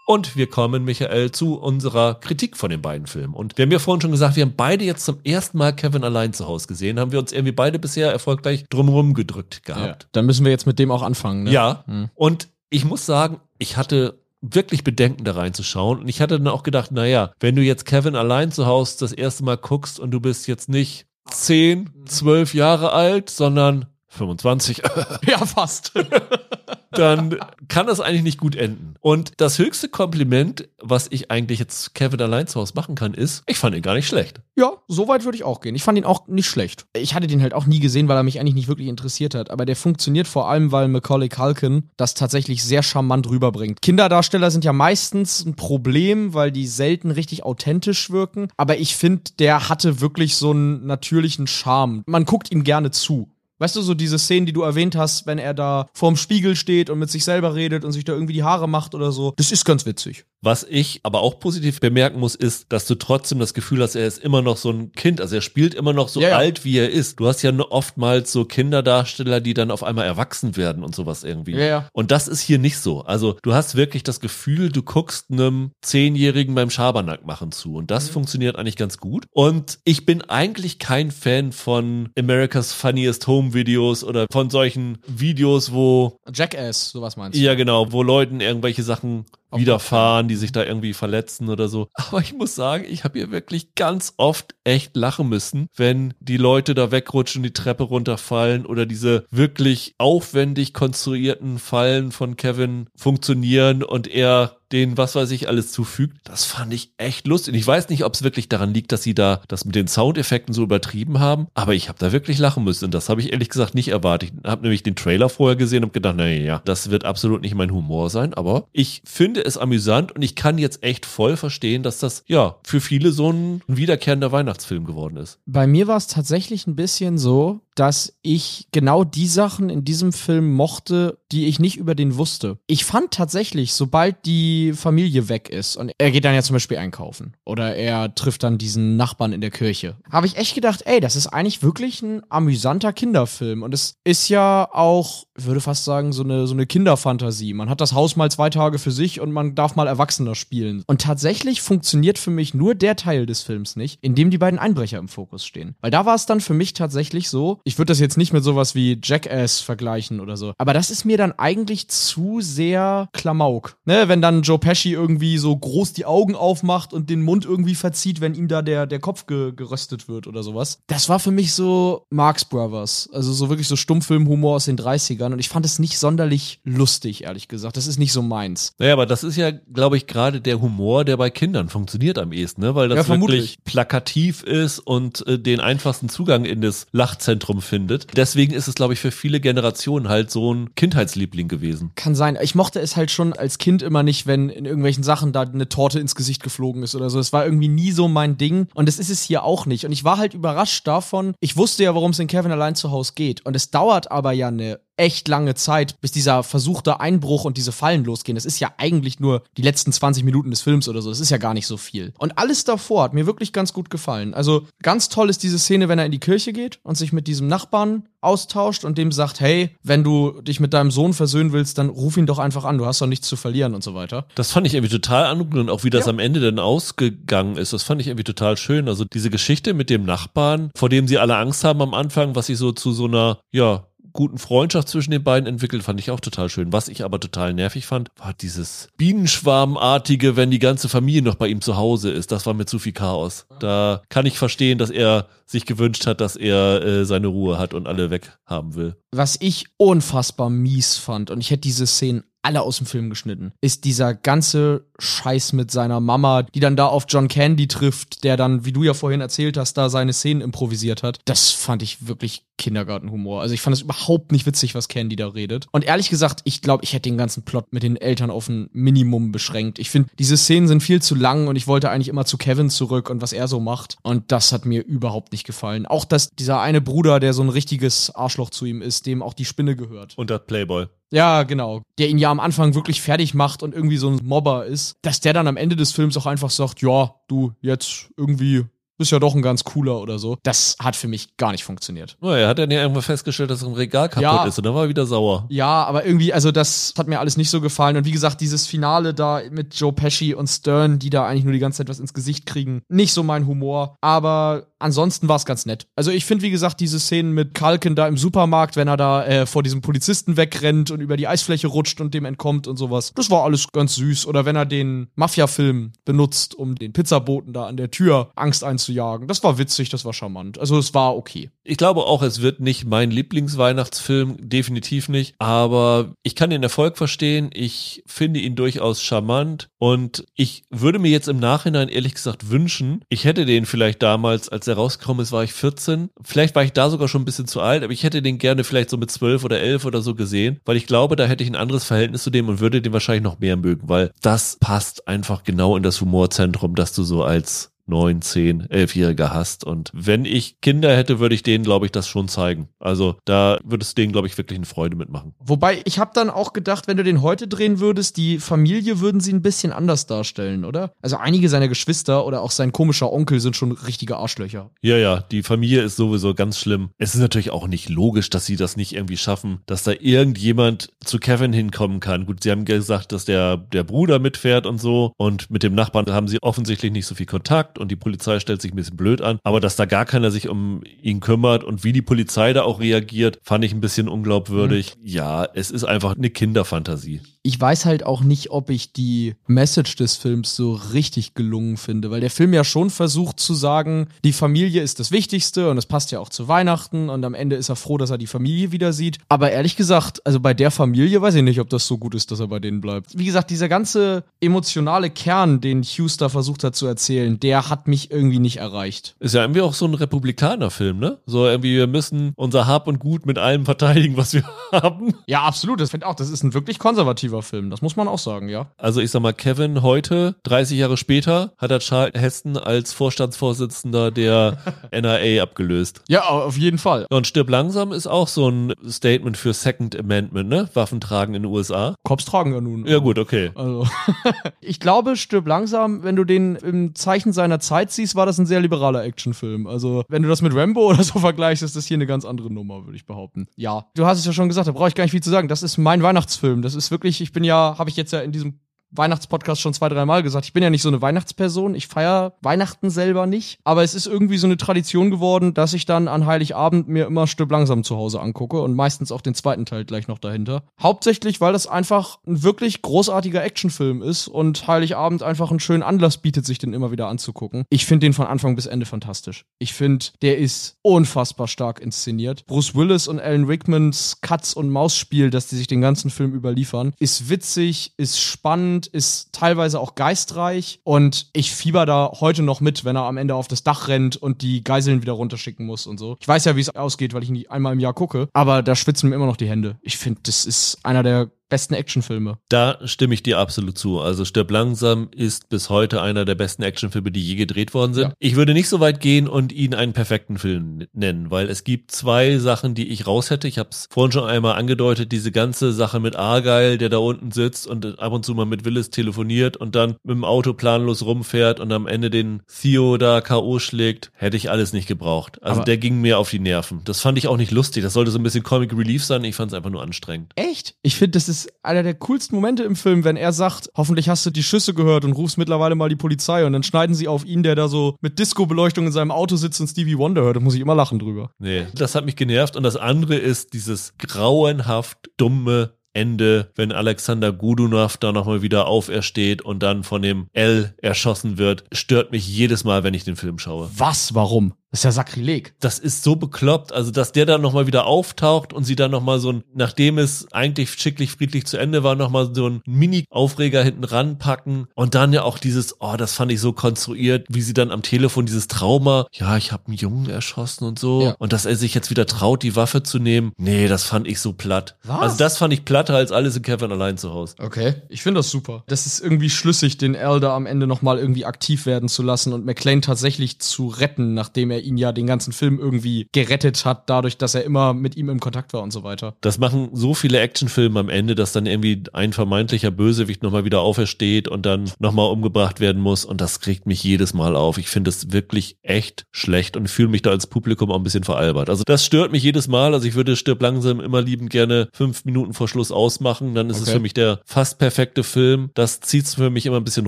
Und 0.06 0.36
wir 0.36 0.48
kommen, 0.48 0.84
Michael, 0.84 1.32
zu 1.32 1.56
unserer 1.56 2.16
Kritik 2.16 2.58
von 2.58 2.70
den 2.70 2.82
beiden 2.82 3.08
Filmen. 3.08 3.34
Und 3.34 3.58
wir 3.58 3.64
haben 3.64 3.72
ja 3.72 3.80
vorhin 3.80 4.02
schon 4.02 4.12
gesagt, 4.12 4.36
wir 4.36 4.44
haben 4.44 4.56
beide 4.58 4.84
jetzt 4.84 5.06
zum 5.06 5.20
ersten 5.24 5.58
Mal 5.58 5.74
Kevin 5.74 6.04
allein 6.04 6.34
zu 6.34 6.48
Hause 6.48 6.68
gesehen. 6.68 7.00
Haben 7.00 7.12
wir 7.12 7.20
uns 7.20 7.32
irgendwie 7.32 7.54
beide 7.54 7.80
bisher 7.80 8.12
erfolgreich 8.12 8.66
drumherum 8.70 9.14
gedrückt 9.14 9.64
gehabt. 9.64 10.04
Ja, 10.04 10.10
dann 10.12 10.26
müssen 10.26 10.44
wir 10.44 10.52
jetzt 10.52 10.66
mit 10.66 10.80
dem 10.80 10.92
auch 10.92 11.02
anfangen. 11.02 11.44
Ne? 11.44 11.52
Ja. 11.52 11.84
Hm. 11.88 12.10
Und 12.16 12.50
ich 12.70 12.84
muss 12.84 13.06
sagen, 13.06 13.40
ich 13.58 13.78
hatte 13.78 14.20
wirklich 14.42 14.84
Bedenken 14.84 15.24
da 15.24 15.34
reinzuschauen. 15.34 16.00
Und 16.00 16.08
ich 16.08 16.20
hatte 16.20 16.38
dann 16.38 16.48
auch 16.48 16.64
gedacht, 16.64 16.92
naja, 16.92 17.32
wenn 17.40 17.56
du 17.56 17.62
jetzt 17.62 17.86
Kevin 17.86 18.16
allein 18.16 18.52
zu 18.52 18.66
Hause 18.66 18.98
das 19.00 19.14
erste 19.14 19.44
Mal 19.44 19.58
guckst 19.58 20.00
und 20.00 20.12
du 20.12 20.20
bist 20.20 20.48
jetzt 20.48 20.68
nicht 20.68 21.06
zehn, 21.30 21.90
zwölf 22.06 22.54
Jahre 22.54 22.92
alt, 22.92 23.30
sondern 23.30 23.86
25. 24.12 24.82
ja, 25.26 25.46
fast. 25.46 25.94
dann 26.92 27.38
kann 27.68 27.88
das 27.88 28.00
eigentlich 28.00 28.24
nicht 28.24 28.38
gut 28.38 28.56
enden. 28.56 28.96
Und 29.00 29.34
das 29.38 29.58
höchste 29.58 29.90
Kompliment, 29.90 30.68
was 30.80 31.08
ich 31.10 31.32
eigentlich 31.32 31.60
jetzt 31.60 31.96
Kevin 31.96 32.22
allein 32.22 32.48
zu 32.48 32.60
Hause 32.60 32.74
machen 32.76 32.96
kann, 32.96 33.14
ist, 33.14 33.44
ich 33.48 33.58
fand 33.58 33.76
ihn 33.76 33.82
gar 33.82 33.96
nicht 33.96 34.08
schlecht. 34.08 34.42
Ja, 34.56 34.74
so 34.88 35.08
weit 35.08 35.24
würde 35.24 35.38
ich 35.38 35.44
auch 35.44 35.62
gehen. 35.62 35.76
Ich 35.76 35.84
fand 35.84 35.98
ihn 35.98 36.04
auch 36.04 36.28
nicht 36.28 36.48
schlecht. 36.48 36.86
Ich 36.94 37.16
hatte 37.16 37.28
den 37.28 37.42
halt 37.42 37.54
auch 37.54 37.66
nie 37.66 37.80
gesehen, 37.80 38.08
weil 38.08 38.18
er 38.18 38.24
mich 38.24 38.40
eigentlich 38.40 38.56
nicht 38.56 38.68
wirklich 38.68 38.90
interessiert 38.90 39.36
hat. 39.36 39.50
Aber 39.50 39.66
der 39.66 39.76
funktioniert 39.76 40.28
vor 40.28 40.50
allem, 40.50 40.72
weil 40.72 40.88
Macaulay 40.88 41.30
Culkin 41.30 41.90
das 41.98 42.14
tatsächlich 42.14 42.64
sehr 42.64 42.84
charmant 42.84 43.30
rüberbringt. 43.30 43.82
Kinderdarsteller 43.82 44.52
sind 44.52 44.66
ja 44.66 44.74
meistens 44.74 45.46
ein 45.46 45.56
Problem, 45.56 46.34
weil 46.34 46.52
die 46.52 46.68
selten 46.68 47.12
richtig 47.12 47.44
authentisch 47.44 48.12
wirken. 48.12 48.50
Aber 48.58 48.78
ich 48.78 48.96
finde, 48.96 49.24
der 49.40 49.70
hatte 49.70 50.02
wirklich 50.02 50.36
so 50.36 50.52
einen 50.52 50.86
natürlichen 50.86 51.48
Charme. 51.48 52.04
Man 52.06 52.26
guckt 52.26 52.52
ihm 52.52 52.64
gerne 52.64 52.92
zu. 52.92 53.31
Weißt 53.62 53.76
du, 53.76 53.84
so 53.84 53.94
diese 53.94 54.18
Szenen, 54.18 54.48
die 54.48 54.54
du 54.54 54.64
erwähnt 54.64 54.96
hast, 54.96 55.28
wenn 55.28 55.38
er 55.38 55.54
da 55.54 55.88
vorm 55.94 56.16
Spiegel 56.16 56.56
steht 56.56 56.90
und 56.90 56.98
mit 56.98 57.12
sich 57.12 57.24
selber 57.24 57.54
redet 57.54 57.86
und 57.86 57.92
sich 57.92 58.04
da 58.04 58.12
irgendwie 58.12 58.34
die 58.34 58.42
Haare 58.42 58.68
macht 58.68 58.96
oder 58.96 59.12
so. 59.12 59.34
Das 59.38 59.52
ist 59.52 59.66
ganz 59.66 59.86
witzig. 59.86 60.26
Was 60.42 60.66
ich 60.68 61.02
aber 61.04 61.22
auch 61.22 61.40
positiv 61.40 61.80
bemerken 61.80 62.20
muss, 62.20 62.34
ist, 62.34 62.66
dass 62.70 62.88
du 62.88 62.96
trotzdem 62.96 63.38
das 63.38 63.54
Gefühl 63.54 63.84
hast, 63.84 63.94
er 63.94 64.08
ist 64.08 64.18
immer 64.18 64.42
noch 64.42 64.58
so 64.58 64.72
ein 64.72 64.92
Kind. 64.94 65.22
Also 65.22 65.36
er 65.36 65.42
spielt 65.42 65.76
immer 65.76 65.94
noch 65.94 66.10
so 66.10 66.20
ja, 66.20 66.30
ja. 66.30 66.38
alt, 66.38 66.66
wie 66.66 66.80
er 66.80 66.90
ist. 66.90 67.20
Du 67.20 67.28
hast 67.28 67.44
ja 67.44 67.52
oftmals 67.70 68.32
so 68.32 68.46
Kinderdarsteller, 68.46 69.42
die 69.42 69.54
dann 69.54 69.70
auf 69.70 69.84
einmal 69.84 70.08
erwachsen 70.08 70.58
werden 70.58 70.84
und 70.84 70.96
sowas 70.96 71.24
irgendwie. 71.24 71.52
Ja, 71.52 71.66
ja. 71.66 71.90
Und 71.94 72.10
das 72.10 72.28
ist 72.28 72.42
hier 72.42 72.58
nicht 72.58 72.80
so. 72.80 73.02
Also 73.02 73.38
du 73.44 73.54
hast 73.54 73.76
wirklich 73.76 74.02
das 74.02 74.20
Gefühl, 74.20 74.72
du 74.72 74.82
guckst 74.82 75.30
einem 75.30 75.70
Zehnjährigen 75.84 76.56
beim 76.56 76.72
Schabernack 76.72 77.28
machen 77.28 77.52
zu. 77.52 77.76
Und 77.76 77.92
das 77.92 78.08
mhm. 78.08 78.14
funktioniert 78.14 78.56
eigentlich 78.56 78.78
ganz 78.78 78.98
gut. 78.98 79.26
Und 79.30 79.78
ich 79.84 80.08
bin 80.08 80.24
eigentlich 80.24 80.80
kein 80.80 81.12
Fan 81.12 81.52
von 81.52 82.10
America's 82.18 82.74
Funniest 82.74 83.28
Home 83.28 83.51
Videos 83.54 84.04
oder 84.04 84.28
von 84.32 84.50
solchen 84.50 84.98
Videos, 85.08 85.74
wo 85.74 86.18
Jackass, 86.34 86.90
sowas 86.90 87.18
meinst 87.18 87.38
du? 87.38 87.44
Ja, 87.44 87.56
genau, 87.56 87.92
wo 87.92 88.04
Leuten 88.04 88.42
irgendwelche 88.42 88.84
Sachen 88.84 89.26
widerfahren, 89.52 90.28
die 90.28 90.36
sich 90.36 90.52
da 90.52 90.64
irgendwie 90.64 90.94
verletzen 90.94 91.50
oder 91.50 91.68
so. 91.68 91.88
Aber 91.94 92.20
ich 92.20 92.34
muss 92.34 92.56
sagen, 92.56 92.86
ich 92.88 93.04
habe 93.04 93.20
hier 93.20 93.32
wirklich 93.32 93.76
ganz 93.76 94.14
oft 94.18 94.56
echt 94.64 94.96
lachen 94.96 95.30
müssen, 95.30 95.68
wenn 95.76 96.14
die 96.20 96.38
Leute 96.38 96.76
da 96.76 96.92
wegrutschen, 96.92 97.44
die 97.44 97.54
Treppe 97.54 97.84
runterfallen 97.84 98.66
oder 98.66 98.86
diese 98.86 99.26
wirklich 99.32 99.96
aufwendig 99.98 100.74
konstruierten 100.74 101.60
Fallen 101.60 102.12
von 102.12 102.36
Kevin 102.36 102.88
funktionieren 102.96 103.84
und 103.84 104.08
er 104.08 104.58
den 104.72 104.98
was 104.98 105.16
weiß 105.16 105.32
ich 105.32 105.48
alles 105.48 105.72
zufügt. 105.72 106.18
Das 106.24 106.46
fand 106.46 106.74
ich 106.74 106.94
echt 106.98 107.28
lustig. 107.28 107.56
Ich 107.56 107.68
weiß 107.68 107.90
nicht, 107.90 108.06
ob 108.06 108.14
es 108.14 108.24
wirklich 108.24 108.50
daran 108.50 108.74
liegt, 108.74 108.92
dass 108.92 109.04
sie 109.04 109.14
da 109.14 109.42
das 109.48 109.66
mit 109.66 109.76
den 109.76 109.88
Soundeffekten 109.88 110.54
so 110.54 110.64
übertrieben 110.64 111.20
haben, 111.20 111.48
aber 111.54 111.74
ich 111.74 111.90
habe 111.90 112.00
da 112.00 112.12
wirklich 112.12 112.40
lachen 112.40 112.64
müssen 112.64 112.86
und 112.86 112.94
das 112.94 113.10
habe 113.10 113.22
ich 113.22 113.32
ehrlich 113.32 113.50
gesagt 113.50 113.76
nicht 113.76 113.90
erwartet. 113.90 114.32
Ich 114.44 114.50
habe 114.50 114.62
nämlich 114.64 114.84
den 114.84 114.96
Trailer 114.96 115.30
vorher 115.30 115.56
gesehen 115.56 115.84
und 115.84 115.94
gedacht, 115.94 116.16
naja, 116.16 116.62
das 116.66 116.90
wird 116.90 117.06
absolut 117.06 117.42
nicht 117.42 117.56
mein 117.56 117.72
Humor 117.72 118.10
sein, 118.10 118.34
aber 118.34 118.68
ich 118.72 119.02
finde 119.06 119.41
es 119.46 119.58
amüsant 119.58 120.12
und 120.12 120.22
ich 120.22 120.36
kann 120.36 120.58
jetzt 120.58 120.84
echt 120.84 121.06
voll 121.06 121.38
verstehen, 121.38 121.84
dass 121.84 122.00
das 122.00 122.24
ja 122.28 122.58
für 122.64 122.82
viele 122.82 123.12
so 123.12 123.32
ein 123.32 123.62
wiederkehrender 123.68 124.32
Weihnachtsfilm 124.32 124.86
geworden 124.86 125.18
ist. 125.18 125.40
Bei 125.46 125.68
mir 125.68 125.88
war 125.88 125.98
es 125.98 126.08
tatsächlich 126.08 126.68
ein 126.68 126.76
bisschen 126.76 127.18
so, 127.18 127.62
dass 127.76 128.14
ich 128.22 128.68
genau 128.72 129.04
die 129.04 129.28
Sachen 129.28 129.70
in 129.70 129.84
diesem 129.84 130.14
Film 130.14 130.54
mochte, 130.54 131.20
die 131.32 131.48
ich 131.48 131.60
nicht 131.60 131.78
über 131.78 131.96
den 131.96 132.18
wusste. 132.18 132.58
Ich 132.68 132.86
fand 132.86 133.12
tatsächlich, 133.12 133.74
sobald 133.74 134.26
die 134.26 134.74
Familie 134.74 135.30
weg 135.30 135.50
ist 135.50 135.78
und 135.78 135.92
er 135.98 136.12
geht 136.12 136.26
dann 136.26 136.36
ja 136.36 136.42
zum 136.42 136.56
Beispiel 136.56 136.78
einkaufen 136.78 137.34
oder 137.46 137.76
er 137.76 138.14
trifft 138.14 138.44
dann 138.44 138.58
diesen 138.58 138.98
Nachbarn 138.98 139.34
in 139.34 139.42
der 139.42 139.52
Kirche, 139.52 139.96
habe 140.12 140.28
ich 140.28 140.38
echt 140.38 140.56
gedacht, 140.56 140.84
ey, 140.86 141.00
das 141.00 141.16
ist 141.16 141.28
eigentlich 141.28 141.64
wirklich 141.64 142.02
ein 142.02 142.22
amüsanter 142.30 142.94
Kinderfilm 142.94 143.64
und 143.64 143.74
es 143.74 143.96
ist 144.04 144.30
ja 144.30 144.68
auch, 144.72 145.26
ich 145.38 145.46
würde 145.46 145.62
fast 145.62 145.86
sagen, 145.86 146.14
so 146.14 146.24
eine, 146.24 146.48
so 146.48 146.54
eine 146.54 146.66
Kinderfantasie. 146.66 147.54
Man 147.54 147.70
hat 147.70 147.82
das 147.82 147.94
Haus 147.94 148.16
mal 148.16 148.30
zwei 148.30 148.50
Tage 148.50 148.80
für 148.80 148.92
sich 148.92 149.20
und 149.22 149.32
man 149.32 149.56
darf 149.56 149.76
mal 149.76 149.88
Erwachsener 149.88 150.36
spielen. 150.36 150.84
Und 150.88 151.02
tatsächlich 151.02 151.62
funktioniert 151.62 152.18
für 152.18 152.32
mich 152.32 152.54
nur 152.54 152.76
der 152.76 152.96
Teil 152.96 153.26
des 153.26 153.42
Films 153.42 153.76
nicht, 153.76 154.00
in 154.02 154.16
dem 154.16 154.30
die 154.30 154.38
beiden 154.38 154.60
Einbrecher 154.60 155.00
im 155.00 155.08
Fokus 155.08 155.46
stehen. 155.46 155.76
Weil 155.82 155.92
da 155.92 156.06
war 156.06 156.16
es 156.16 156.26
dann 156.26 156.42
für 156.42 156.54
mich 156.54 156.74
tatsächlich 156.74 157.30
so, 157.30 157.60
ich 157.72 157.78
würde 157.78 157.92
das 157.92 158.02
jetzt 158.02 158.18
nicht 158.18 158.34
mit 158.34 158.44
sowas 158.44 158.76
wie 158.76 159.00
Jackass 159.02 159.62
vergleichen 159.62 160.20
oder 160.20 160.36
so, 160.36 160.54
aber 160.58 160.74
das 160.74 160.92
ist 160.92 161.06
mir 161.06 161.18
dann 161.18 161.32
eigentlich 161.32 161.88
zu 161.88 162.42
sehr 162.42 163.08
Klamauk. 163.14 163.78
Ne, 163.86 164.10
wenn 164.10 164.22
dann 164.22 164.42
Joe 164.42 164.60
Pesci 164.60 164.92
irgendwie 164.92 165.38
so 165.38 165.56
groß 165.56 165.94
die 165.94 166.06
Augen 166.06 166.36
aufmacht 166.36 166.92
und 166.92 167.10
den 167.10 167.22
Mund 167.22 167.46
irgendwie 167.46 167.76
verzieht, 167.76 168.20
wenn 168.20 168.36
ihm 168.36 168.50
da 168.50 168.62
der, 168.62 168.88
der 168.88 169.00
Kopf 169.00 169.26
ge 169.26 169.54
geröstet 169.56 170.10
wird 170.10 170.28
oder 170.28 170.44
sowas. 170.44 170.80
Das 170.88 171.08
war 171.08 171.20
für 171.20 171.32
mich 171.32 171.54
so 171.54 172.06
Marx 172.10 172.44
Brothers. 172.44 173.10
Also 173.14 173.32
so 173.32 173.48
wirklich 173.48 173.70
so 173.70 173.78
Stummfilmhumor 173.78 174.58
aus 174.58 174.66
den 174.66 174.78
30ern 174.78 175.32
und 175.32 175.40
ich 175.40 175.48
fand 175.48 175.66
es 175.66 175.80
nicht 175.80 175.98
sonderlich 175.98 176.60
lustig, 176.66 177.24
ehrlich 177.24 177.48
gesagt. 177.48 177.78
Das 177.78 177.88
ist 177.88 178.00
nicht 178.00 178.12
so 178.12 178.22
meins. 178.22 178.74
Naja, 178.80 178.94
aber 178.94 179.06
das 179.06 179.24
ist 179.24 179.38
ja, 179.38 179.52
glaube 179.52 179.96
ich, 179.96 180.08
gerade 180.08 180.42
der 180.42 180.60
Humor, 180.60 181.06
der 181.06 181.16
bei 181.16 181.30
Kindern 181.30 181.70
funktioniert 181.70 182.18
am 182.18 182.34
ehesten, 182.34 182.62
ne? 182.62 182.76
weil 182.76 182.90
das 182.90 183.08
Ja, 183.08 183.22
wirklich 183.22 183.60
plakativ 183.64 184.44
ist 184.44 184.80
und 184.80 185.26
äh, 185.26 185.40
den 185.40 185.62
einfachsten 185.62 186.10
Zugang 186.10 186.44
in 186.44 186.60
das 186.60 186.86
Lachzentrum 186.92 187.51
findet. 187.60 188.08
Deswegen 188.16 188.54
ist 188.54 188.70
es, 188.70 188.76
glaube 188.76 188.94
ich, 188.94 189.00
für 189.00 189.12
viele 189.12 189.42
Generationen 189.42 190.08
halt 190.08 190.32
so 190.32 190.54
ein 190.54 190.74
Kindheitsliebling 190.76 191.50
gewesen. 191.50 191.92
Kann 191.96 192.16
sein. 192.16 192.38
Ich 192.42 192.56
mochte 192.56 192.80
es 192.80 192.96
halt 192.96 193.12
schon 193.12 193.34
als 193.34 193.58
Kind 193.58 193.82
immer 193.82 194.04
nicht, 194.04 194.28
wenn 194.28 194.50
in 194.50 194.66
irgendwelchen 194.66 195.04
Sachen 195.04 195.34
da 195.34 195.42
eine 195.42 195.68
Torte 195.68 196.00
ins 196.00 196.16
Gesicht 196.16 196.44
geflogen 196.44 196.84
ist 196.84 196.96
oder 196.96 197.10
so. 197.10 197.20
Es 197.20 197.34
war 197.34 197.44
irgendwie 197.44 197.68
nie 197.68 197.92
so 197.92 198.08
mein 198.08 198.38
Ding 198.38 198.68
und 198.74 198.88
das 198.88 199.00
ist 199.00 199.10
es 199.10 199.22
hier 199.22 199.44
auch 199.44 199.66
nicht. 199.66 199.86
Und 199.86 199.92
ich 199.92 200.06
war 200.06 200.18
halt 200.18 200.34
überrascht 200.34 200.88
davon. 200.88 201.34
Ich 201.42 201.58
wusste 201.58 201.84
ja, 201.84 201.94
worum 201.96 202.12
es 202.12 202.20
in 202.20 202.28
Kevin 202.28 202.52
allein 202.52 202.76
zu 202.76 202.92
Hause 202.92 203.14
geht. 203.16 203.46
Und 203.46 203.56
es 203.56 203.72
dauert 203.72 204.12
aber 204.12 204.32
ja 204.32 204.48
eine 204.48 204.80
echt 205.02 205.28
lange 205.28 205.56
Zeit, 205.56 206.00
bis 206.00 206.12
dieser 206.12 206.44
versuchte 206.44 207.00
Einbruch 207.00 207.44
und 207.44 207.58
diese 207.58 207.72
Fallen 207.72 208.06
losgehen. 208.06 208.36
Das 208.36 208.46
ist 208.46 208.60
ja 208.60 208.72
eigentlich 208.78 209.20
nur 209.20 209.42
die 209.58 209.64
letzten 209.64 209.92
20 209.92 210.24
Minuten 210.24 210.52
des 210.52 210.62
Films 210.62 210.88
oder 210.88 211.02
so. 211.02 211.10
Das 211.10 211.20
ist 211.20 211.32
ja 211.32 211.38
gar 211.38 211.56
nicht 211.56 211.66
so 211.66 211.76
viel. 211.78 212.14
Und 212.20 212.38
alles 212.38 212.66
davor 212.66 213.04
hat 213.04 213.14
mir 213.16 213.26
wirklich 213.26 213.52
ganz 213.52 213.74
gut 213.74 213.90
gefallen. 213.90 214.36
Also 214.36 214.68
ganz 214.84 215.10
toll 215.10 215.32
ist 215.32 215.42
diese 215.42 215.58
Szene, 215.58 215.90
wenn 215.90 215.98
er 215.98 216.06
in 216.06 216.12
die 216.12 216.20
Kirche 216.20 216.54
geht 216.54 216.80
und 216.84 217.00
sich 217.00 217.12
mit 217.14 217.26
diesem 217.26 217.48
Nachbarn 217.48 218.04
austauscht 218.22 218.86
und 218.86 219.00
dem 219.00 219.12
sagt, 219.12 219.40
hey, 219.40 219.76
wenn 219.82 220.04
du 220.04 220.40
dich 220.42 220.60
mit 220.60 220.74
deinem 220.76 220.92
Sohn 220.92 221.14
versöhnen 221.14 221.52
willst, 221.52 221.80
dann 221.80 221.90
ruf 221.90 222.18
ihn 222.18 222.28
doch 222.28 222.38
einfach 222.38 222.66
an, 222.66 222.78
du 222.78 222.86
hast 222.86 223.02
doch 223.02 223.08
nichts 223.08 223.28
zu 223.28 223.36
verlieren 223.36 223.74
und 223.74 223.84
so 223.84 223.96
weiter. 223.96 224.28
Das 224.36 224.52
fand 224.52 224.68
ich 224.68 224.76
irgendwie 224.76 224.94
total 224.94 225.26
anrührend 225.26 225.58
und 225.58 225.70
auch 225.72 225.84
wie 225.84 225.90
das 225.90 226.06
Ja. 226.06 226.12
am 226.12 226.20
Ende 226.20 226.40
dann 226.40 226.60
ausgegangen 226.60 227.58
ist, 227.58 227.74
das 227.74 227.82
fand 227.82 228.00
ich 228.02 228.08
irgendwie 228.08 228.24
total 228.24 228.58
schön. 228.58 228.88
Also 228.88 229.06
diese 229.06 229.32
Geschichte 229.32 229.74
mit 229.74 229.90
dem 229.90 230.06
Nachbarn, 230.06 230.70
vor 230.76 230.90
dem 230.90 231.08
sie 231.08 231.18
alle 231.18 231.36
Angst 231.38 231.64
haben 231.64 231.82
am 231.82 231.96
Anfang, 231.96 232.36
was 232.36 232.46
sich 232.46 232.60
so 232.60 232.72
zu 232.72 232.92
so 232.92 233.06
einer, 233.06 233.40
ja, 233.52 233.88
guten 234.14 234.38
Freundschaft 234.38 234.90
zwischen 234.90 235.12
den 235.12 235.24
beiden 235.24 235.48
entwickelt, 235.48 235.84
fand 235.84 236.00
ich 236.00 236.12
auch 236.12 236.20
total 236.20 236.50
schön. 236.50 236.74
Was 236.74 236.88
ich 236.88 237.04
aber 237.04 237.20
total 237.20 237.54
nervig 237.54 237.86
fand, 237.86 238.10
war 238.18 238.34
dieses 238.34 238.90
Bienenschwarmartige, 238.98 240.36
wenn 240.36 240.52
die 240.52 240.60
ganze 240.60 240.90
Familie 240.90 241.22
noch 241.22 241.36
bei 241.36 241.48
ihm 241.48 241.62
zu 241.62 241.78
Hause 241.78 242.12
ist. 242.12 242.32
Das 242.32 242.46
war 242.46 242.54
mir 242.54 242.66
zu 242.66 242.80
viel 242.80 242.94
Chaos. 242.94 243.46
Da 243.60 244.02
kann 244.10 244.26
ich 244.26 244.38
verstehen, 244.38 244.78
dass 244.78 244.90
er 244.90 245.28
sich 245.46 245.66
gewünscht 245.66 246.08
hat, 246.08 246.22
dass 246.22 246.36
er 246.36 246.82
äh, 246.84 247.06
seine 247.06 247.28
Ruhe 247.28 247.58
hat 247.58 247.74
und 247.74 247.88
alle 247.88 248.10
weg 248.10 248.38
haben 248.46 248.76
will. 248.76 248.96
Was 249.12 249.38
ich 249.40 249.66
unfassbar 249.78 250.50
mies 250.50 250.98
fand, 250.98 251.30
und 251.30 251.42
ich 251.42 251.52
hätte 251.52 251.62
diese 251.62 251.86
Szenen 251.86 252.24
alle 252.42 252.62
aus 252.62 252.78
dem 252.78 252.88
Film 252.88 253.10
geschnitten, 253.10 253.54
ist 253.62 253.86
dieser 253.86 254.14
ganze 254.14 254.86
Scheiß 255.00 255.54
mit 255.54 255.72
seiner 255.72 256.00
Mama, 256.00 256.44
die 256.44 256.60
dann 256.60 256.76
da 256.76 256.88
auf 256.88 257.06
John 257.08 257.28
Candy 257.28 257.68
trifft, 257.68 258.24
der 258.24 258.38
dann, 258.38 258.66
wie 258.66 258.72
du 258.72 258.84
ja 258.84 258.94
vorhin 258.94 259.22
erzählt 259.22 259.58
hast, 259.58 259.76
da 259.76 259.90
seine 259.90 260.14
Szenen 260.14 260.42
improvisiert 260.42 261.04
hat. 261.04 261.20
Das 261.26 261.52
fand 261.52 261.84
ich 261.84 262.08
wirklich 262.08 262.44
Kindergartenhumor. 262.58 263.42
Also 263.42 263.54
ich 263.54 263.62
fand 263.62 263.76
es 263.76 263.82
überhaupt 263.82 264.32
nicht 264.32 264.46
witzig, 264.46 264.76
was 264.76 264.88
Candy 264.88 265.16
da 265.16 265.28
redet. 265.30 265.68
Und 265.72 265.84
ehrlich 265.84 266.10
gesagt, 266.10 266.42
ich 266.44 266.62
glaube, 266.62 266.84
ich 266.84 266.94
hätte 266.94 267.10
den 267.10 267.18
ganzen 267.18 267.44
Plot 267.44 267.74
mit 267.74 267.84
den 267.84 267.98
Eltern 267.98 268.30
auf 268.30 268.48
ein 268.50 268.70
Minimum 268.72 269.32
beschränkt. 269.32 269.80
Ich 269.80 269.90
finde, 269.90 270.10
diese 270.20 270.38
Szenen 270.38 270.68
sind 270.68 270.82
viel 270.82 271.02
zu 271.02 271.16
lang 271.16 271.48
und 271.48 271.56
ich 271.56 271.68
wollte 271.68 271.90
eigentlich 271.90 272.08
immer 272.08 272.26
zu 272.26 272.38
Kevin 272.38 272.70
zurück 272.70 273.10
und 273.10 273.22
was 273.22 273.34
er 273.34 273.48
so 273.48 273.60
macht. 273.60 273.98
Und 274.04 274.32
das 274.32 274.52
hat 274.52 274.66
mir 274.66 274.86
überhaupt 274.86 275.32
nicht 275.32 275.46
gefallen. 275.46 275.88
Auch, 275.88 276.06
dass 276.06 276.30
dieser 276.30 276.62
eine 276.62 276.82
Bruder, 276.82 277.20
der 277.20 277.34
so 277.34 277.42
ein 277.42 277.50
richtiges 277.50 278.14
Arschloch 278.14 278.52
zu 278.52 278.66
ihm 278.66 278.82
ist, 278.82 279.08
dem 279.08 279.24
auch 279.24 279.34
die 279.34 279.46
Spinne 279.46 279.76
gehört. 279.76 280.18
Und 280.18 280.30
das 280.30 280.46
Playboy. 280.46 280.88
Ja, 281.14 281.44
genau. 281.44 281.82
Der 282.00 282.10
ihn 282.10 282.18
ja 282.18 282.32
am 282.32 282.40
Anfang 282.40 282.74
wirklich 282.74 283.02
fertig 283.02 283.34
macht 283.34 283.64
und 283.64 283.76
irgendwie 283.76 283.98
so 283.98 284.10
ein 284.10 284.20
Mobber 284.24 284.66
ist, 284.66 284.96
dass 285.02 285.20
der 285.20 285.34
dann 285.34 285.48
am 285.48 285.58
Ende 285.58 285.76
des 285.76 285.92
Films 285.92 286.16
auch 286.18 286.26
einfach 286.26 286.50
sagt, 286.50 286.82
ja, 286.82 287.16
du, 287.28 287.52
jetzt 287.62 288.10
irgendwie 288.16 288.66
bist 289.02 289.12
ja 289.12 289.20
doch 289.20 289.36
ein 289.36 289.42
ganz 289.42 289.64
cooler 289.64 290.00
oder 290.00 290.20
so. 290.20 290.38
Das 290.44 290.76
hat 290.80 290.96
für 290.96 291.08
mich 291.08 291.36
gar 291.38 291.52
nicht 291.52 291.64
funktioniert. 291.64 292.18
Oh, 292.22 292.30
er 292.30 292.48
hat 292.48 292.60
dann 292.60 292.72
ja 292.72 292.82
irgendwann 292.82 293.02
festgestellt, 293.04 293.50
dass 293.50 293.64
ein 293.64 293.74
Regal 293.74 294.08
kaputt 294.10 294.22
Ja. 294.24 294.46
ist 294.46 294.58
und 294.58 294.66
dann 294.66 294.74
war 294.76 294.84
er 294.84 294.90
wieder 294.90 295.06
sauer. 295.06 295.46
Ja, 295.50 295.84
aber 295.86 296.06
irgendwie, 296.06 296.34
also 296.34 296.52
das 296.52 296.94
hat 296.98 297.08
mir 297.08 297.20
alles 297.20 297.38
nicht 297.38 297.50
so 297.50 297.62
gefallen. 297.62 297.98
Und 297.98 298.06
wie 298.06 298.12
gesagt, 298.12 298.42
dieses 298.42 298.68
Finale 298.68 299.14
da 299.14 299.42
mit 299.52 299.74
Joe 299.76 299.92
Pesci 299.94 300.34
und 300.34 300.48
Stern, 300.48 301.00
die 301.00 301.10
da 301.10 301.26
eigentlich 301.26 301.44
nur 301.44 301.54
die 301.54 301.60
ganze 301.60 301.80
Zeit 301.80 301.90
was 301.90 302.00
ins 302.00 302.14
Gesicht 302.14 302.46
kriegen, 302.46 302.82
nicht 302.90 303.14
so 303.14 303.24
mein 303.24 303.48
Humor. 303.48 303.96
Aber 304.02 304.68
ansonsten 304.80 305.28
war 305.28 305.36
es 305.36 305.46
ganz 305.46 305.66
nett. 305.66 305.88
Also 305.96 306.12
ich 306.12 306.26
finde, 306.26 306.44
wie 306.44 306.50
gesagt, 306.52 306.80
diese 306.80 307.00
Szenen 307.00 307.34
mit 307.34 307.54
Kalken 307.54 307.96
da 307.96 308.08
im 308.08 308.18
Supermarkt, 308.18 308.76
wenn 308.76 308.88
er 308.88 308.98
da 308.98 309.26
äh, 309.26 309.46
vor 309.46 309.64
diesem 309.64 309.82
Polizisten 309.82 310.38
wegrennt 310.38 310.92
und 310.92 311.02
über 311.02 311.18
die 311.18 311.28
Eisfläche 311.28 311.68
rutscht 311.68 312.02
und 312.02 312.14
dem 312.14 312.26
entkommt 312.26 312.68
und 312.68 312.78
sowas, 312.78 313.12
das 313.16 313.30
war 313.30 313.44
alles 313.44 313.68
ganz 313.72 313.96
süß. 313.96 314.26
Oder 314.26 314.46
wenn 314.46 314.56
er 314.56 314.66
den 314.66 315.08
Mafia-Film 315.16 315.94
benutzt, 316.06 316.56
um 316.56 316.76
den 316.76 316.94
Pizzaboten 316.94 317.54
da 317.54 317.66
an 317.66 317.78
der 317.78 317.92
Tür 317.92 318.32
Angst 318.36 318.64
einzujagen. 318.92 319.28
Das 319.28 319.44
war 319.44 319.58
witzig, 319.58 319.90
das 319.90 320.06
war 320.06 320.14
charmant. 320.14 320.60
Also 320.60 320.78
es 320.78 320.94
war 320.94 321.16
okay. 321.16 321.50
Ich 321.64 321.78
glaube 321.78 322.02
auch, 322.02 322.22
es 322.22 322.42
wird 322.42 322.60
nicht 322.60 322.86
mein 322.86 323.12
Lieblingsweihnachtsfilm, 323.12 324.38
definitiv 324.40 325.10
nicht. 325.10 325.36
Aber 325.40 326.14
ich 326.24 326.36
kann 326.36 326.50
den 326.50 326.64
Erfolg 326.64 326.98
verstehen. 326.98 327.50
Ich 327.54 328.04
finde 328.06 328.40
ihn 328.40 328.56
durchaus 328.56 329.02
charmant. 329.02 329.70
Und 329.78 330.26
ich 330.36 330.64
würde 330.70 331.00
mir 331.00 331.10
jetzt 331.10 331.28
im 331.28 331.40
Nachhinein 331.40 331.90
ehrlich 331.90 332.14
gesagt 332.14 332.50
wünschen, 332.50 333.04
ich 333.10 333.26
hätte 333.26 333.46
den 333.46 333.66
vielleicht 333.66 334.02
damals, 334.04 334.50
als 334.50 334.68
er 334.68 334.76
rausgekommen 334.76 335.24
ist, 335.24 335.32
war 335.32 335.44
ich 335.44 335.54
14. 335.54 336.10
Vielleicht 336.22 336.56
war 336.56 336.64
ich 336.64 336.74
da 336.74 336.90
sogar 336.90 337.08
schon 337.08 337.22
ein 337.22 337.26
bisschen 337.26 337.48
zu 337.48 337.62
alt, 337.62 337.84
aber 337.84 337.94
ich 337.94 338.04
hätte 338.04 338.22
den 338.22 338.38
gerne 338.38 338.64
vielleicht 338.64 338.90
so 338.90 338.98
mit 338.98 339.12
12 339.12 339.44
oder 339.44 339.60
11 339.60 339.86
oder 339.86 340.02
so 340.02 340.16
gesehen, 340.16 340.60
weil 340.66 340.78
ich 340.78 340.88
glaube, 340.88 341.16
da 341.16 341.26
hätte 341.26 341.44
ich 341.44 341.50
ein 341.50 341.56
anderes 341.56 341.84
Verhältnis 341.84 342.24
zu 342.24 342.30
dem 342.30 342.50
und 342.50 342.60
würde 342.60 342.82
den 342.82 342.94
wahrscheinlich 342.94 343.24
noch 343.24 343.40
mehr 343.40 343.58
mögen, 343.58 343.90
weil 343.90 344.12
das 344.22 344.58
passt 344.60 345.08
einfach 345.08 345.44
genau 345.44 345.76
in 345.78 345.84
das 345.84 346.02
Humorzentrum, 346.02 346.76
das 346.76 346.94
du 346.94 347.04
so 347.04 347.24
als 347.24 347.71
neun, 347.86 348.22
zehn, 348.22 348.70
elfjähriger 348.70 349.34
hast. 349.34 349.64
Und 349.64 349.90
wenn 349.94 350.26
ich 350.26 350.62
Kinder 350.62 350.96
hätte, 350.96 351.20
würde 351.20 351.36
ich 351.36 351.44
denen, 351.44 351.64
glaube 351.64 351.86
ich, 351.86 351.92
das 351.92 352.08
schon 352.08 352.28
zeigen. 352.28 352.70
Also 352.80 353.18
da 353.26 353.58
würdest 353.64 353.98
du 353.98 354.02
denen, 354.02 354.12
glaube 354.14 354.28
ich, 354.28 354.38
wirklich 354.38 354.58
eine 354.58 354.66
Freude 354.66 354.96
mitmachen. 354.96 355.34
Wobei, 355.40 355.82
ich 355.86 356.00
habe 356.00 356.12
dann 356.14 356.30
auch 356.30 356.54
gedacht, 356.54 356.88
wenn 356.88 356.98
du 356.98 357.04
den 357.04 357.22
heute 357.22 357.48
drehen 357.48 357.80
würdest, 357.80 358.18
die 358.18 358.40
Familie 358.40 359.00
würden 359.00 359.22
sie 359.22 359.34
ein 359.34 359.42
bisschen 359.42 359.72
anders 359.72 360.06
darstellen, 360.06 360.66
oder? 360.66 360.94
Also 361.02 361.18
einige 361.18 361.50
seiner 361.50 361.68
Geschwister 361.68 362.26
oder 362.26 362.42
auch 362.42 362.52
sein 362.52 362.72
komischer 362.72 363.12
Onkel 363.12 363.40
sind 363.40 363.56
schon 363.56 363.72
richtige 363.72 364.18
Arschlöcher. 364.18 364.72
Ja, 364.82 364.98
ja, 364.98 365.20
die 365.20 365.44
Familie 365.44 365.82
ist 365.82 365.96
sowieso 365.96 366.34
ganz 366.34 366.60
schlimm. 366.60 366.90
Es 366.98 367.14
ist 367.14 367.22
natürlich 367.22 367.52
auch 367.52 367.68
nicht 367.68 367.90
logisch, 367.90 368.30
dass 368.30 368.46
sie 368.46 368.56
das 368.56 368.78
nicht 368.78 368.94
irgendwie 368.94 369.18
schaffen, 369.18 369.62
dass 369.66 369.84
da 369.84 369.92
irgendjemand 370.00 370.92
zu 371.04 371.20
Kevin 371.20 371.54
hinkommen 371.54 372.00
kann. 372.00 372.26
Gut, 372.26 372.44
sie 372.44 372.52
haben 372.52 372.66
gesagt, 372.66 373.12
dass 373.12 373.26
der, 373.26 373.58
der 373.58 373.84
Bruder 373.84 374.20
mitfährt 374.20 374.66
und 374.66 374.80
so. 374.80 375.14
Und 375.18 375.50
mit 375.50 375.64
dem 375.64 375.76
Nachbarn 375.76 376.06
haben 376.12 376.28
sie 376.28 376.42
offensichtlich 376.42 376.92
nicht 376.92 377.06
so 377.06 377.16
viel 377.16 377.26
Kontakt 377.26 377.71
und 377.78 377.92
die 377.92 377.96
Polizei 377.96 378.40
stellt 378.40 378.62
sich 378.62 378.74
ein 378.74 378.76
bisschen 378.76 378.98
blöd 378.98 379.22
an. 379.22 379.40
Aber 379.44 379.60
dass 379.60 379.76
da 379.76 379.86
gar 379.86 380.06
keiner 380.06 380.32
sich 380.32 380.50
um 380.50 380.82
ihn 381.02 381.20
kümmert 381.20 381.64
und 381.64 381.84
wie 381.84 381.94
die 381.94 382.02
Polizei 382.02 382.54
da 382.54 382.64
auch 382.64 382.80
reagiert, 382.80 383.40
fand 383.44 383.64
ich 383.66 383.74
ein 383.74 383.82
bisschen 383.82 384.08
unglaubwürdig. 384.08 384.96
Ja, 385.04 385.48
es 385.54 385.72
ist 385.72 385.84
einfach 385.84 386.16
eine 386.16 386.30
Kinderfantasie. 386.30 387.22
Ich 387.44 387.60
weiß 387.60 387.86
halt 387.86 388.06
auch 388.06 388.22
nicht, 388.22 388.52
ob 388.52 388.70
ich 388.70 388.94
die 388.94 389.36
Message 389.48 389.96
des 389.96 390.16
Films 390.16 390.56
so 390.56 390.74
richtig 390.74 391.34
gelungen 391.34 391.78
finde, 391.78 392.12
weil 392.12 392.22
der 392.22 392.30
Film 392.30 392.54
ja 392.54 392.64
schon 392.64 392.90
versucht 392.92 393.40
zu 393.40 393.56
sagen, 393.56 394.08
die 394.24 394.34
Familie 394.34 394.84
ist 394.84 395.00
das 395.00 395.12
Wichtigste 395.12 395.70
und 395.70 395.78
es 395.78 395.88
passt 395.88 396.12
ja 396.12 396.20
auch 396.20 396.30
zu 396.30 396.48
Weihnachten 396.48 397.10
und 397.10 397.26
am 397.26 397.34
Ende 397.34 397.56
ist 397.56 397.70
er 397.70 397.76
froh, 397.76 397.98
dass 397.98 398.12
er 398.12 398.20
die 398.20 398.28
Familie 398.28 398.72
wieder 398.72 398.94
sieht. 398.94 399.18
Aber 399.28 399.52
ehrlich 399.52 399.76
gesagt, 399.76 400.26
also 400.26 400.40
bei 400.40 400.54
der 400.54 400.70
Familie 400.70 401.22
weiß 401.22 401.34
ich 401.36 401.44
nicht, 401.44 401.60
ob 401.60 401.70
das 401.70 401.88
so 401.88 401.98
gut 401.98 402.14
ist, 402.14 402.32
dass 402.32 402.40
er 402.40 402.48
bei 402.48 402.60
denen 402.60 402.80
bleibt. 402.80 403.18
Wie 403.18 403.26
gesagt, 403.26 403.50
dieser 403.50 403.70
ganze 403.70 404.24
emotionale 404.40 405.10
Kern, 405.10 405.62
den 405.62 405.82
Hughes 405.82 406.18
da 406.18 406.30
versucht 406.30 406.64
hat 406.64 406.76
zu 406.76 406.86
erzählen, 406.86 407.40
der 407.40 407.70
hat 407.70 407.88
mich 407.88 408.12
irgendwie 408.12 408.40
nicht 408.40 408.58
erreicht. 408.58 409.16
Ist 409.20 409.34
ja 409.34 409.42
irgendwie 409.42 409.62
auch 409.62 409.74
so 409.74 409.86
ein 409.86 409.96
Republikanerfilm, 409.96 411.00
ne? 411.00 411.18
So 411.26 411.48
irgendwie, 411.48 411.76
wir 411.76 411.88
müssen 411.88 412.34
unser 412.36 412.68
Hab 412.68 412.88
und 412.88 413.00
Gut 413.00 413.26
mit 413.26 413.40
allem 413.40 413.66
verteidigen, 413.66 414.16
was 414.16 414.34
wir 414.34 414.44
haben. 414.72 415.16
Ja, 415.26 415.42
absolut. 415.42 415.82
Das 415.82 415.90
finde 415.90 416.06
auch, 416.06 416.16
das 416.16 416.30
ist 416.30 416.44
ein 416.44 416.54
wirklich 416.54 416.78
konservativer 416.78 417.31
Film, 417.40 417.70
das 417.70 417.82
muss 417.82 417.96
man 417.96 418.10
auch 418.10 418.20
sagen, 418.20 418.50
ja. 418.50 418.68
Also 418.78 419.00
ich 419.00 419.12
sag 419.12 419.22
mal, 419.22 419.34
Kevin 419.34 419.82
heute, 419.82 420.36
30 420.44 420.78
Jahre 420.78 420.98
später, 420.98 421.54
hat 421.58 421.72
er 421.72 421.80
Charles 421.80 422.20
Heston 422.20 422.58
als 422.58 422.92
Vorstandsvorsitzender 422.94 424.12
der 424.12 424.58
NRA 424.92 425.42
abgelöst. 425.42 426.02
Ja, 426.10 426.24
auf 426.24 426.58
jeden 426.58 426.78
Fall. 426.78 427.06
Und 427.10 427.28
Stirb 427.28 427.50
langsam 427.50 427.94
ist 427.94 428.08
auch 428.08 428.28
so 428.28 428.50
ein 428.50 428.74
Statement 428.88 429.38
für 429.38 429.54
Second 429.54 429.98
Amendment, 429.98 430.50
ne? 430.50 430.70
Waffen 430.74 431.00
tragen 431.00 431.34
in 431.34 431.44
den 431.44 431.52
USA. 431.52 431.96
Cops 432.04 432.26
tragen 432.26 432.54
ja 432.54 432.62
nun. 432.62 432.86
Ja 432.86 432.98
gut, 432.98 433.18
okay. 433.18 433.52
Also, 433.56 433.88
ich 434.62 434.80
glaube, 434.80 435.16
Stirb 435.16 435.48
langsam, 435.48 436.04
wenn 436.04 436.16
du 436.16 436.24
den 436.24 436.56
im 436.56 436.96
Zeichen 436.96 437.34
seiner 437.34 437.60
Zeit 437.60 437.92
siehst, 437.92 438.16
war 438.16 438.26
das 438.26 438.38
ein 438.38 438.46
sehr 438.46 438.60
liberaler 438.60 439.04
Actionfilm. 439.04 439.68
Also, 439.68 440.04
wenn 440.10 440.24
du 440.24 440.30
das 440.30 440.42
mit 440.42 440.56
Rambo 440.56 440.82
oder 440.90 441.04
so 441.04 441.20
vergleichst, 441.20 441.64
ist 441.64 441.76
das 441.76 441.86
hier 441.86 441.96
eine 441.96 442.08
ganz 442.08 442.26
andere 442.26 442.52
Nummer, 442.52 442.86
würde 442.86 442.96
ich 442.96 443.06
behaupten. 443.06 443.48
Ja, 443.56 443.86
du 443.96 444.06
hast 444.06 444.20
es 444.20 444.26
ja 444.26 444.34
schon 444.34 444.48
gesagt, 444.48 444.68
da 444.68 444.72
brauche 444.72 444.88
ich 444.88 444.96
gar 444.96 445.04
nicht 445.04 445.12
viel 445.12 445.24
zu 445.24 445.30
sagen. 445.30 445.48
Das 445.48 445.64
ist 445.64 445.78
mein 445.78 446.04
Weihnachtsfilm. 446.04 446.62
Das 446.62 446.76
ist 446.76 446.92
wirklich, 446.92 447.21
ich 447.22 447.32
bin 447.32 447.44
ja, 447.44 447.76
habe 447.78 447.90
ich 447.90 447.96
jetzt 447.96 448.12
ja 448.12 448.22
in 448.22 448.32
diesem 448.32 448.60
Weihnachtspodcast 448.92 449.62
schon 449.62 449.74
zwei, 449.74 449.90
drei 449.90 450.06
Mal 450.06 450.24
gesagt. 450.24 450.46
Ich 450.46 450.54
bin 450.54 450.64
ja 450.64 450.70
nicht 450.70 450.82
so 450.82 450.90
eine 450.90 451.02
Weihnachtsperson. 451.02 451.76
Ich 451.76 451.88
feiere 451.88 452.34
Weihnachten 452.42 452.90
selber 452.90 453.26
nicht. 453.26 453.60
Aber 453.64 453.84
es 453.84 453.96
ist 453.96 454.08
irgendwie 454.08 454.38
so 454.38 454.48
eine 454.48 454.58
Tradition 454.58 455.12
geworden, 455.12 455.54
dass 455.54 455.74
ich 455.74 455.86
dann 455.86 456.08
an 456.08 456.26
Heiligabend 456.26 456.88
mir 456.88 457.06
immer 457.06 457.28
Stück 457.28 457.52
langsam 457.52 457.84
zu 457.84 457.96
Hause 457.96 458.20
angucke 458.20 458.62
und 458.62 458.76
meistens 458.76 459.12
auch 459.12 459.22
den 459.22 459.34
zweiten 459.34 459.66
Teil 459.66 459.86
gleich 459.86 460.08
noch 460.08 460.20
dahinter. 460.20 460.64
Hauptsächlich, 460.82 461.42
weil 461.42 461.54
das 461.54 461.68
einfach 461.68 462.20
ein 462.28 462.44
wirklich 462.44 462.82
großartiger 462.82 463.44
Actionfilm 463.44 464.02
ist 464.02 464.28
und 464.28 464.68
Heiligabend 464.68 465.24
einfach 465.24 465.52
einen 465.52 465.60
schönen 465.60 465.84
Anlass 465.84 466.18
bietet, 466.18 466.46
sich 466.46 466.58
den 466.58 466.74
immer 466.74 466.92
wieder 466.92 467.08
anzugucken. 467.08 467.66
Ich 467.70 467.86
finde 467.86 468.06
den 468.06 468.14
von 468.14 468.28
Anfang 468.28 468.56
bis 468.56 468.66
Ende 468.66 468.86
fantastisch. 468.86 469.46
Ich 469.60 469.74
finde, 469.74 470.06
der 470.22 470.38
ist 470.38 470.78
unfassbar 470.82 471.48
stark 471.48 471.80
inszeniert. 471.80 472.46
Bruce 472.48 472.76
Willis 472.76 473.08
und 473.08 473.20
Alan 473.20 473.46
Rickmans 473.46 474.18
Katz- 474.22 474.54
und 474.54 474.70
Maus-Spiel, 474.70 475.30
das 475.30 475.48
die 475.48 475.56
sich 475.56 475.68
den 475.68 475.82
ganzen 475.82 476.10
Film 476.10 476.34
überliefern, 476.34 476.94
ist 477.00 477.30
witzig, 477.30 477.94
ist 477.98 478.20
spannend, 478.20 478.81
spannend, 478.82 478.88
ist 478.88 479.30
teilweise 479.32 479.80
auch 479.80 479.96
geistreich 479.96 480.80
und 480.84 481.28
ich 481.34 481.52
fieber 481.52 481.86
da 481.86 482.12
heute 482.20 482.44
noch 482.44 482.62
mit, 482.62 482.86
wenn 482.86 482.96
er 482.96 483.04
am 483.04 483.18
Ende 483.18 483.36
auf 483.36 483.48
das 483.48 483.64
Dach 483.64 483.88
rennt 483.88 484.18
und 484.18 484.42
die 484.42 484.64
Geiseln 484.64 485.02
wieder 485.02 485.14
runterschicken 485.14 485.66
muss 485.66 485.88
und 485.88 485.98
so. 485.98 486.18
Ich 486.20 486.28
weiß 486.28 486.46
ja, 486.46 486.56
wie 486.56 486.62
es 486.62 486.76
ausgeht, 486.76 487.14
weil 487.14 487.24
ich 487.24 487.30
ihn 487.30 487.48
einmal 487.50 487.74
im 487.74 487.80
Jahr 487.80 487.94
gucke, 487.94 488.30
aber 488.34 488.64
da 488.64 488.76
schwitzen 488.76 489.10
mir 489.10 489.16
immer 489.16 489.26
noch 489.26 489.38
die 489.38 489.50
Hände. 489.50 489.78
Ich 489.82 489.98
finde, 489.98 490.22
das 490.24 490.46
ist 490.46 490.80
einer 490.84 491.04
der 491.04 491.32
besten 491.52 491.74
Actionfilme. 491.74 492.40
Da 492.50 492.80
stimme 492.86 493.14
ich 493.14 493.22
dir 493.22 493.38
absolut 493.38 493.78
zu. 493.78 494.00
Also 494.00 494.26
Stirb 494.26 494.50
langsam 494.50 495.10
ist 495.14 495.50
bis 495.50 495.70
heute 495.70 496.02
einer 496.02 496.26
der 496.26 496.36
besten 496.36 496.64
Actionfilme, 496.64 497.12
die 497.12 497.22
je 497.22 497.36
gedreht 497.36 497.74
worden 497.74 497.94
sind. 497.94 498.04
Ja. 498.04 498.14
Ich 498.20 498.36
würde 498.36 498.54
nicht 498.54 498.70
so 498.70 498.80
weit 498.80 499.02
gehen 499.02 499.28
und 499.28 499.52
ihn 499.52 499.76
einen 499.76 499.92
perfekten 499.94 500.38
Film 500.38 500.88
nennen, 500.94 501.30
weil 501.30 501.50
es 501.50 501.64
gibt 501.64 501.92
zwei 501.92 502.38
Sachen, 502.38 502.74
die 502.74 502.88
ich 502.88 503.06
raus 503.06 503.30
hätte. 503.30 503.50
Ich 503.50 503.60
habe 503.60 503.70
es 503.72 503.88
vorhin 503.92 504.14
schon 504.14 504.24
einmal 504.24 504.56
angedeutet, 504.56 505.12
diese 505.12 505.32
ganze 505.32 505.74
Sache 505.74 506.00
mit 506.00 506.16
Argyle, 506.16 506.78
der 506.78 506.88
da 506.88 506.98
unten 506.98 507.32
sitzt 507.32 507.68
und 507.68 508.00
ab 508.00 508.14
und 508.14 508.26
zu 508.26 508.34
mal 508.34 508.46
mit 508.46 508.64
Willis 508.64 508.90
telefoniert 508.90 509.58
und 509.58 509.76
dann 509.76 509.98
mit 510.04 510.16
dem 510.16 510.24
Auto 510.24 510.54
planlos 510.54 511.04
rumfährt 511.04 511.60
und 511.60 511.72
am 511.74 511.86
Ende 511.86 512.10
den 512.10 512.44
Theo 512.48 512.98
da 512.98 513.20
K.O. 513.20 513.60
schlägt, 513.60 514.12
hätte 514.16 514.38
ich 514.38 514.50
alles 514.50 514.72
nicht 514.72 514.88
gebraucht. 514.88 515.44
Also 515.44 515.58
Aber 515.58 515.66
der 515.66 515.78
ging 515.78 516.00
mir 516.00 516.18
auf 516.18 516.30
die 516.30 516.40
Nerven. 516.40 516.80
Das 516.86 517.02
fand 517.02 517.18
ich 517.18 517.28
auch 517.28 517.38
nicht 517.38 517.52
lustig. 517.52 517.84
Das 517.84 517.92
sollte 517.92 518.12
so 518.12 518.20
ein 518.20 518.24
bisschen 518.24 518.44
Comic 518.44 518.72
Relief 518.72 519.04
sein. 519.04 519.26
Ich 519.26 519.36
fand 519.36 519.52
es 519.52 519.58
einfach 519.58 519.70
nur 519.70 519.84
anstrengend. 519.84 520.32
Echt? 520.38 520.76
Ich 520.82 520.96
finde, 520.96 521.12
das 521.12 521.28
ist 521.28 521.41
ist 521.46 521.54
einer 521.64 521.84
der 521.84 521.94
coolsten 521.96 522.36
Momente 522.36 522.64
im 522.64 522.76
Film, 522.76 523.04
wenn 523.04 523.18
er 523.18 523.34
sagt, 523.34 523.70
hoffentlich 523.76 524.10
hast 524.10 524.26
du 524.26 524.30
die 524.30 524.44
Schüsse 524.44 524.74
gehört 524.74 525.06
und 525.06 525.14
rufst 525.14 525.38
mittlerweile 525.38 525.76
mal 525.76 525.90
die 525.90 525.96
Polizei 525.96 526.46
und 526.46 526.54
dann 526.54 526.64
schneiden 526.64 526.96
sie 526.96 527.08
auf 527.08 527.26
ihn, 527.26 527.44
der 527.44 527.56
da 527.56 527.68
so 527.68 527.96
mit 528.02 528.20
Disco-Beleuchtung 528.20 528.88
in 528.88 528.92
seinem 528.92 529.12
Auto 529.12 529.36
sitzt 529.36 529.62
und 529.62 529.68
Stevie 529.68 529.98
Wonder 529.98 530.24
hört. 530.24 530.36
Da 530.36 530.40
muss 530.40 530.56
ich 530.56 530.62
immer 530.62 530.76
lachen 530.76 531.00
drüber. 531.00 531.32
Nee, 531.40 531.68
das 531.76 531.96
hat 531.96 532.06
mich 532.06 532.16
genervt 532.16 532.56
und 532.56 532.64
das 532.64 532.78
andere 532.78 533.16
ist 533.16 533.54
dieses 533.54 533.94
grauenhaft 533.98 535.10
dumme 535.18 535.74
Ende, 535.94 536.52
wenn 536.56 536.72
Alexander 536.72 537.34
Gudunov 537.34 537.98
da 537.98 538.12
nochmal 538.12 538.42
wieder 538.42 538.68
aufersteht 538.68 539.42
und 539.42 539.62
dann 539.62 539.84
von 539.84 540.02
dem 540.02 540.28
L 540.32 540.74
erschossen 540.82 541.38
wird, 541.38 541.66
stört 541.74 542.12
mich 542.12 542.28
jedes 542.28 542.64
Mal, 542.64 542.84
wenn 542.84 542.94
ich 542.94 543.04
den 543.04 543.18
Film 543.18 543.40
schaue. 543.40 543.70
Was? 543.76 544.16
Warum? 544.16 544.54
Das 544.72 544.80
ist 544.80 544.84
ja 544.86 544.92
Sakrileg. 544.92 545.54
Das 545.60 545.80
ist 545.80 546.02
so 546.02 546.16
bekloppt, 546.16 546.72
also 546.72 546.92
dass 546.92 547.12
der 547.12 547.26
dann 547.26 547.42
nochmal 547.42 547.68
wieder 547.68 547.86
auftaucht 547.86 548.54
und 548.54 548.64
sie 548.64 548.78
dann 548.78 548.90
nochmal 548.90 549.20
so 549.20 549.34
ein, 549.34 549.44
nachdem 549.54 549.98
es 549.98 550.32
eigentlich 550.32 550.72
schicklich 550.72 551.12
friedlich 551.12 551.46
zu 551.46 551.58
Ende 551.58 551.84
war, 551.84 551.96
nochmal 551.96 552.34
so 552.34 552.48
ein 552.48 552.62
Mini-Aufreger 552.66 553.64
hinten 553.64 553.84
ranpacken 553.84 554.68
und 554.74 554.96
dann 554.96 555.12
ja 555.12 555.24
auch 555.24 555.40
dieses, 555.40 555.82
oh, 555.82 555.98
das 555.98 556.14
fand 556.14 556.32
ich 556.32 556.40
so 556.40 556.54
konstruiert, 556.54 557.28
wie 557.30 557.42
sie 557.42 557.54
dann 557.54 557.70
am 557.70 557.82
Telefon 557.82 558.26
dieses 558.26 558.48
Trauma, 558.48 559.08
ja, 559.12 559.36
ich 559.36 559.52
habe 559.52 559.68
einen 559.68 559.76
Jungen 559.76 560.10
erschossen 560.10 560.64
und 560.64 560.80
so 560.80 561.02
ja. 561.02 561.16
und 561.20 561.34
dass 561.34 561.46
er 561.46 561.58
sich 561.58 561.74
jetzt 561.74 561.90
wieder 561.90 562.06
traut, 562.06 562.42
die 562.42 562.56
Waffe 562.56 562.82
zu 562.82 562.98
nehmen. 562.98 563.34
Nee, 563.38 563.68
das 563.68 563.84
fand 563.84 564.08
ich 564.08 564.22
so 564.22 564.32
platt. 564.32 564.78
Was? 564.84 565.02
Also 565.02 565.18
das 565.18 565.38
fand 565.38 565.54
ich 565.54 565.66
platter 565.66 565.98
als 565.98 566.14
alles 566.14 566.38
in 566.38 566.44
Kevin 566.44 566.72
allein 566.72 566.98
zu 566.98 567.12
Hause. 567.12 567.36
Okay, 567.40 567.74
ich 567.90 568.04
finde 568.04 568.20
das 568.20 568.30
super. 568.30 568.64
Das 568.68 568.86
ist 568.86 569.02
irgendwie 569.02 569.30
schlüssig, 569.30 569.78
den 569.78 569.96
Elder 569.96 570.32
am 570.32 570.46
Ende 570.46 570.66
nochmal 570.66 570.98
irgendwie 570.98 571.26
aktiv 571.26 571.66
werden 571.66 571.90
zu 571.90 572.04
lassen 572.04 572.32
und 572.32 572.46
McLean 572.46 572.82
tatsächlich 572.82 573.40
zu 573.40 573.68
retten, 573.68 574.14
nachdem 574.14 574.50
er 574.50 574.61
ihn 574.62 574.78
ja 574.78 574.92
den 574.92 575.08
ganzen 575.08 575.34
Film 575.34 575.60
irgendwie 575.60 576.08
gerettet 576.12 576.64
hat, 576.66 576.90
dadurch, 576.90 577.18
dass 577.18 577.36
er 577.36 577.44
immer 577.44 577.74
mit 577.74 577.98
ihm 577.98 578.10
im 578.10 578.20
Kontakt 578.20 578.54
war 578.54 578.64
und 578.64 578.72
so 578.72 578.84
weiter. 578.84 579.16
Das 579.22 579.38
machen 579.38 579.70
so 579.74 579.94
viele 579.94 580.20
Actionfilme 580.20 580.80
am 580.80 580.90
Ende, 580.90 581.16
dass 581.16 581.34
dann 581.34 581.46
irgendwie 581.46 581.84
ein 581.94 582.14
vermeintlicher 582.14 582.72
Bösewicht 582.72 583.24
nochmal 583.24 583.46
wieder 583.46 583.62
aufersteht 583.62 584.28
und 584.28 584.46
dann 584.46 584.72
nochmal 584.80 585.10
umgebracht 585.12 585.60
werden 585.60 585.82
muss 585.82 586.06
und 586.06 586.22
das 586.22 586.40
kriegt 586.40 586.66
mich 586.66 586.84
jedes 586.84 587.14
Mal 587.14 587.36
auf. 587.36 587.58
Ich 587.58 587.68
finde 587.68 587.90
es 587.90 588.12
wirklich 588.12 588.58
echt 588.62 589.06
schlecht 589.12 589.58
und 589.58 589.70
fühle 589.70 589.90
mich 589.90 590.02
da 590.02 590.12
als 590.12 590.28
Publikum 590.28 590.72
auch 590.72 590.78
ein 590.78 590.84
bisschen 590.84 591.04
veralbert. 591.04 591.50
Also 591.50 591.64
das 591.66 591.86
stört 591.86 592.12
mich 592.12 592.24
jedes 592.24 592.48
Mal. 592.48 592.74
Also 592.74 592.88
ich 592.88 592.96
würde 592.96 593.16
Stirb 593.16 593.42
langsam 593.42 593.80
immer 593.80 594.02
liebend 594.02 594.30
gerne 594.30 594.70
fünf 594.74 595.06
Minuten 595.06 595.34
vor 595.34 595.48
Schluss 595.48 595.72
ausmachen. 595.72 596.36
Dann 596.36 596.50
ist 596.50 596.58
okay. 596.58 596.66
es 596.66 596.74
für 596.74 596.80
mich 596.80 596.94
der 596.94 597.20
fast 597.26 597.60
perfekte 597.60 598.04
Film. 598.04 598.50
Das 598.54 598.80
zieht 598.82 599.06
es 599.06 599.16
für 599.16 599.30
mich 599.30 599.46
immer 599.46 599.58
ein 599.58 599.64
bisschen 599.64 599.88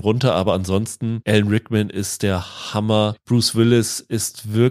runter, 0.00 0.34
aber 0.34 0.54
ansonsten 0.54 1.20
Alan 1.26 1.48
Rickman 1.48 1.90
ist 1.90 2.22
der 2.22 2.72
Hammer. 2.74 3.16
Bruce 3.24 3.54
Willis 3.54 4.00
ist 4.00 4.52
wirklich 4.52 4.63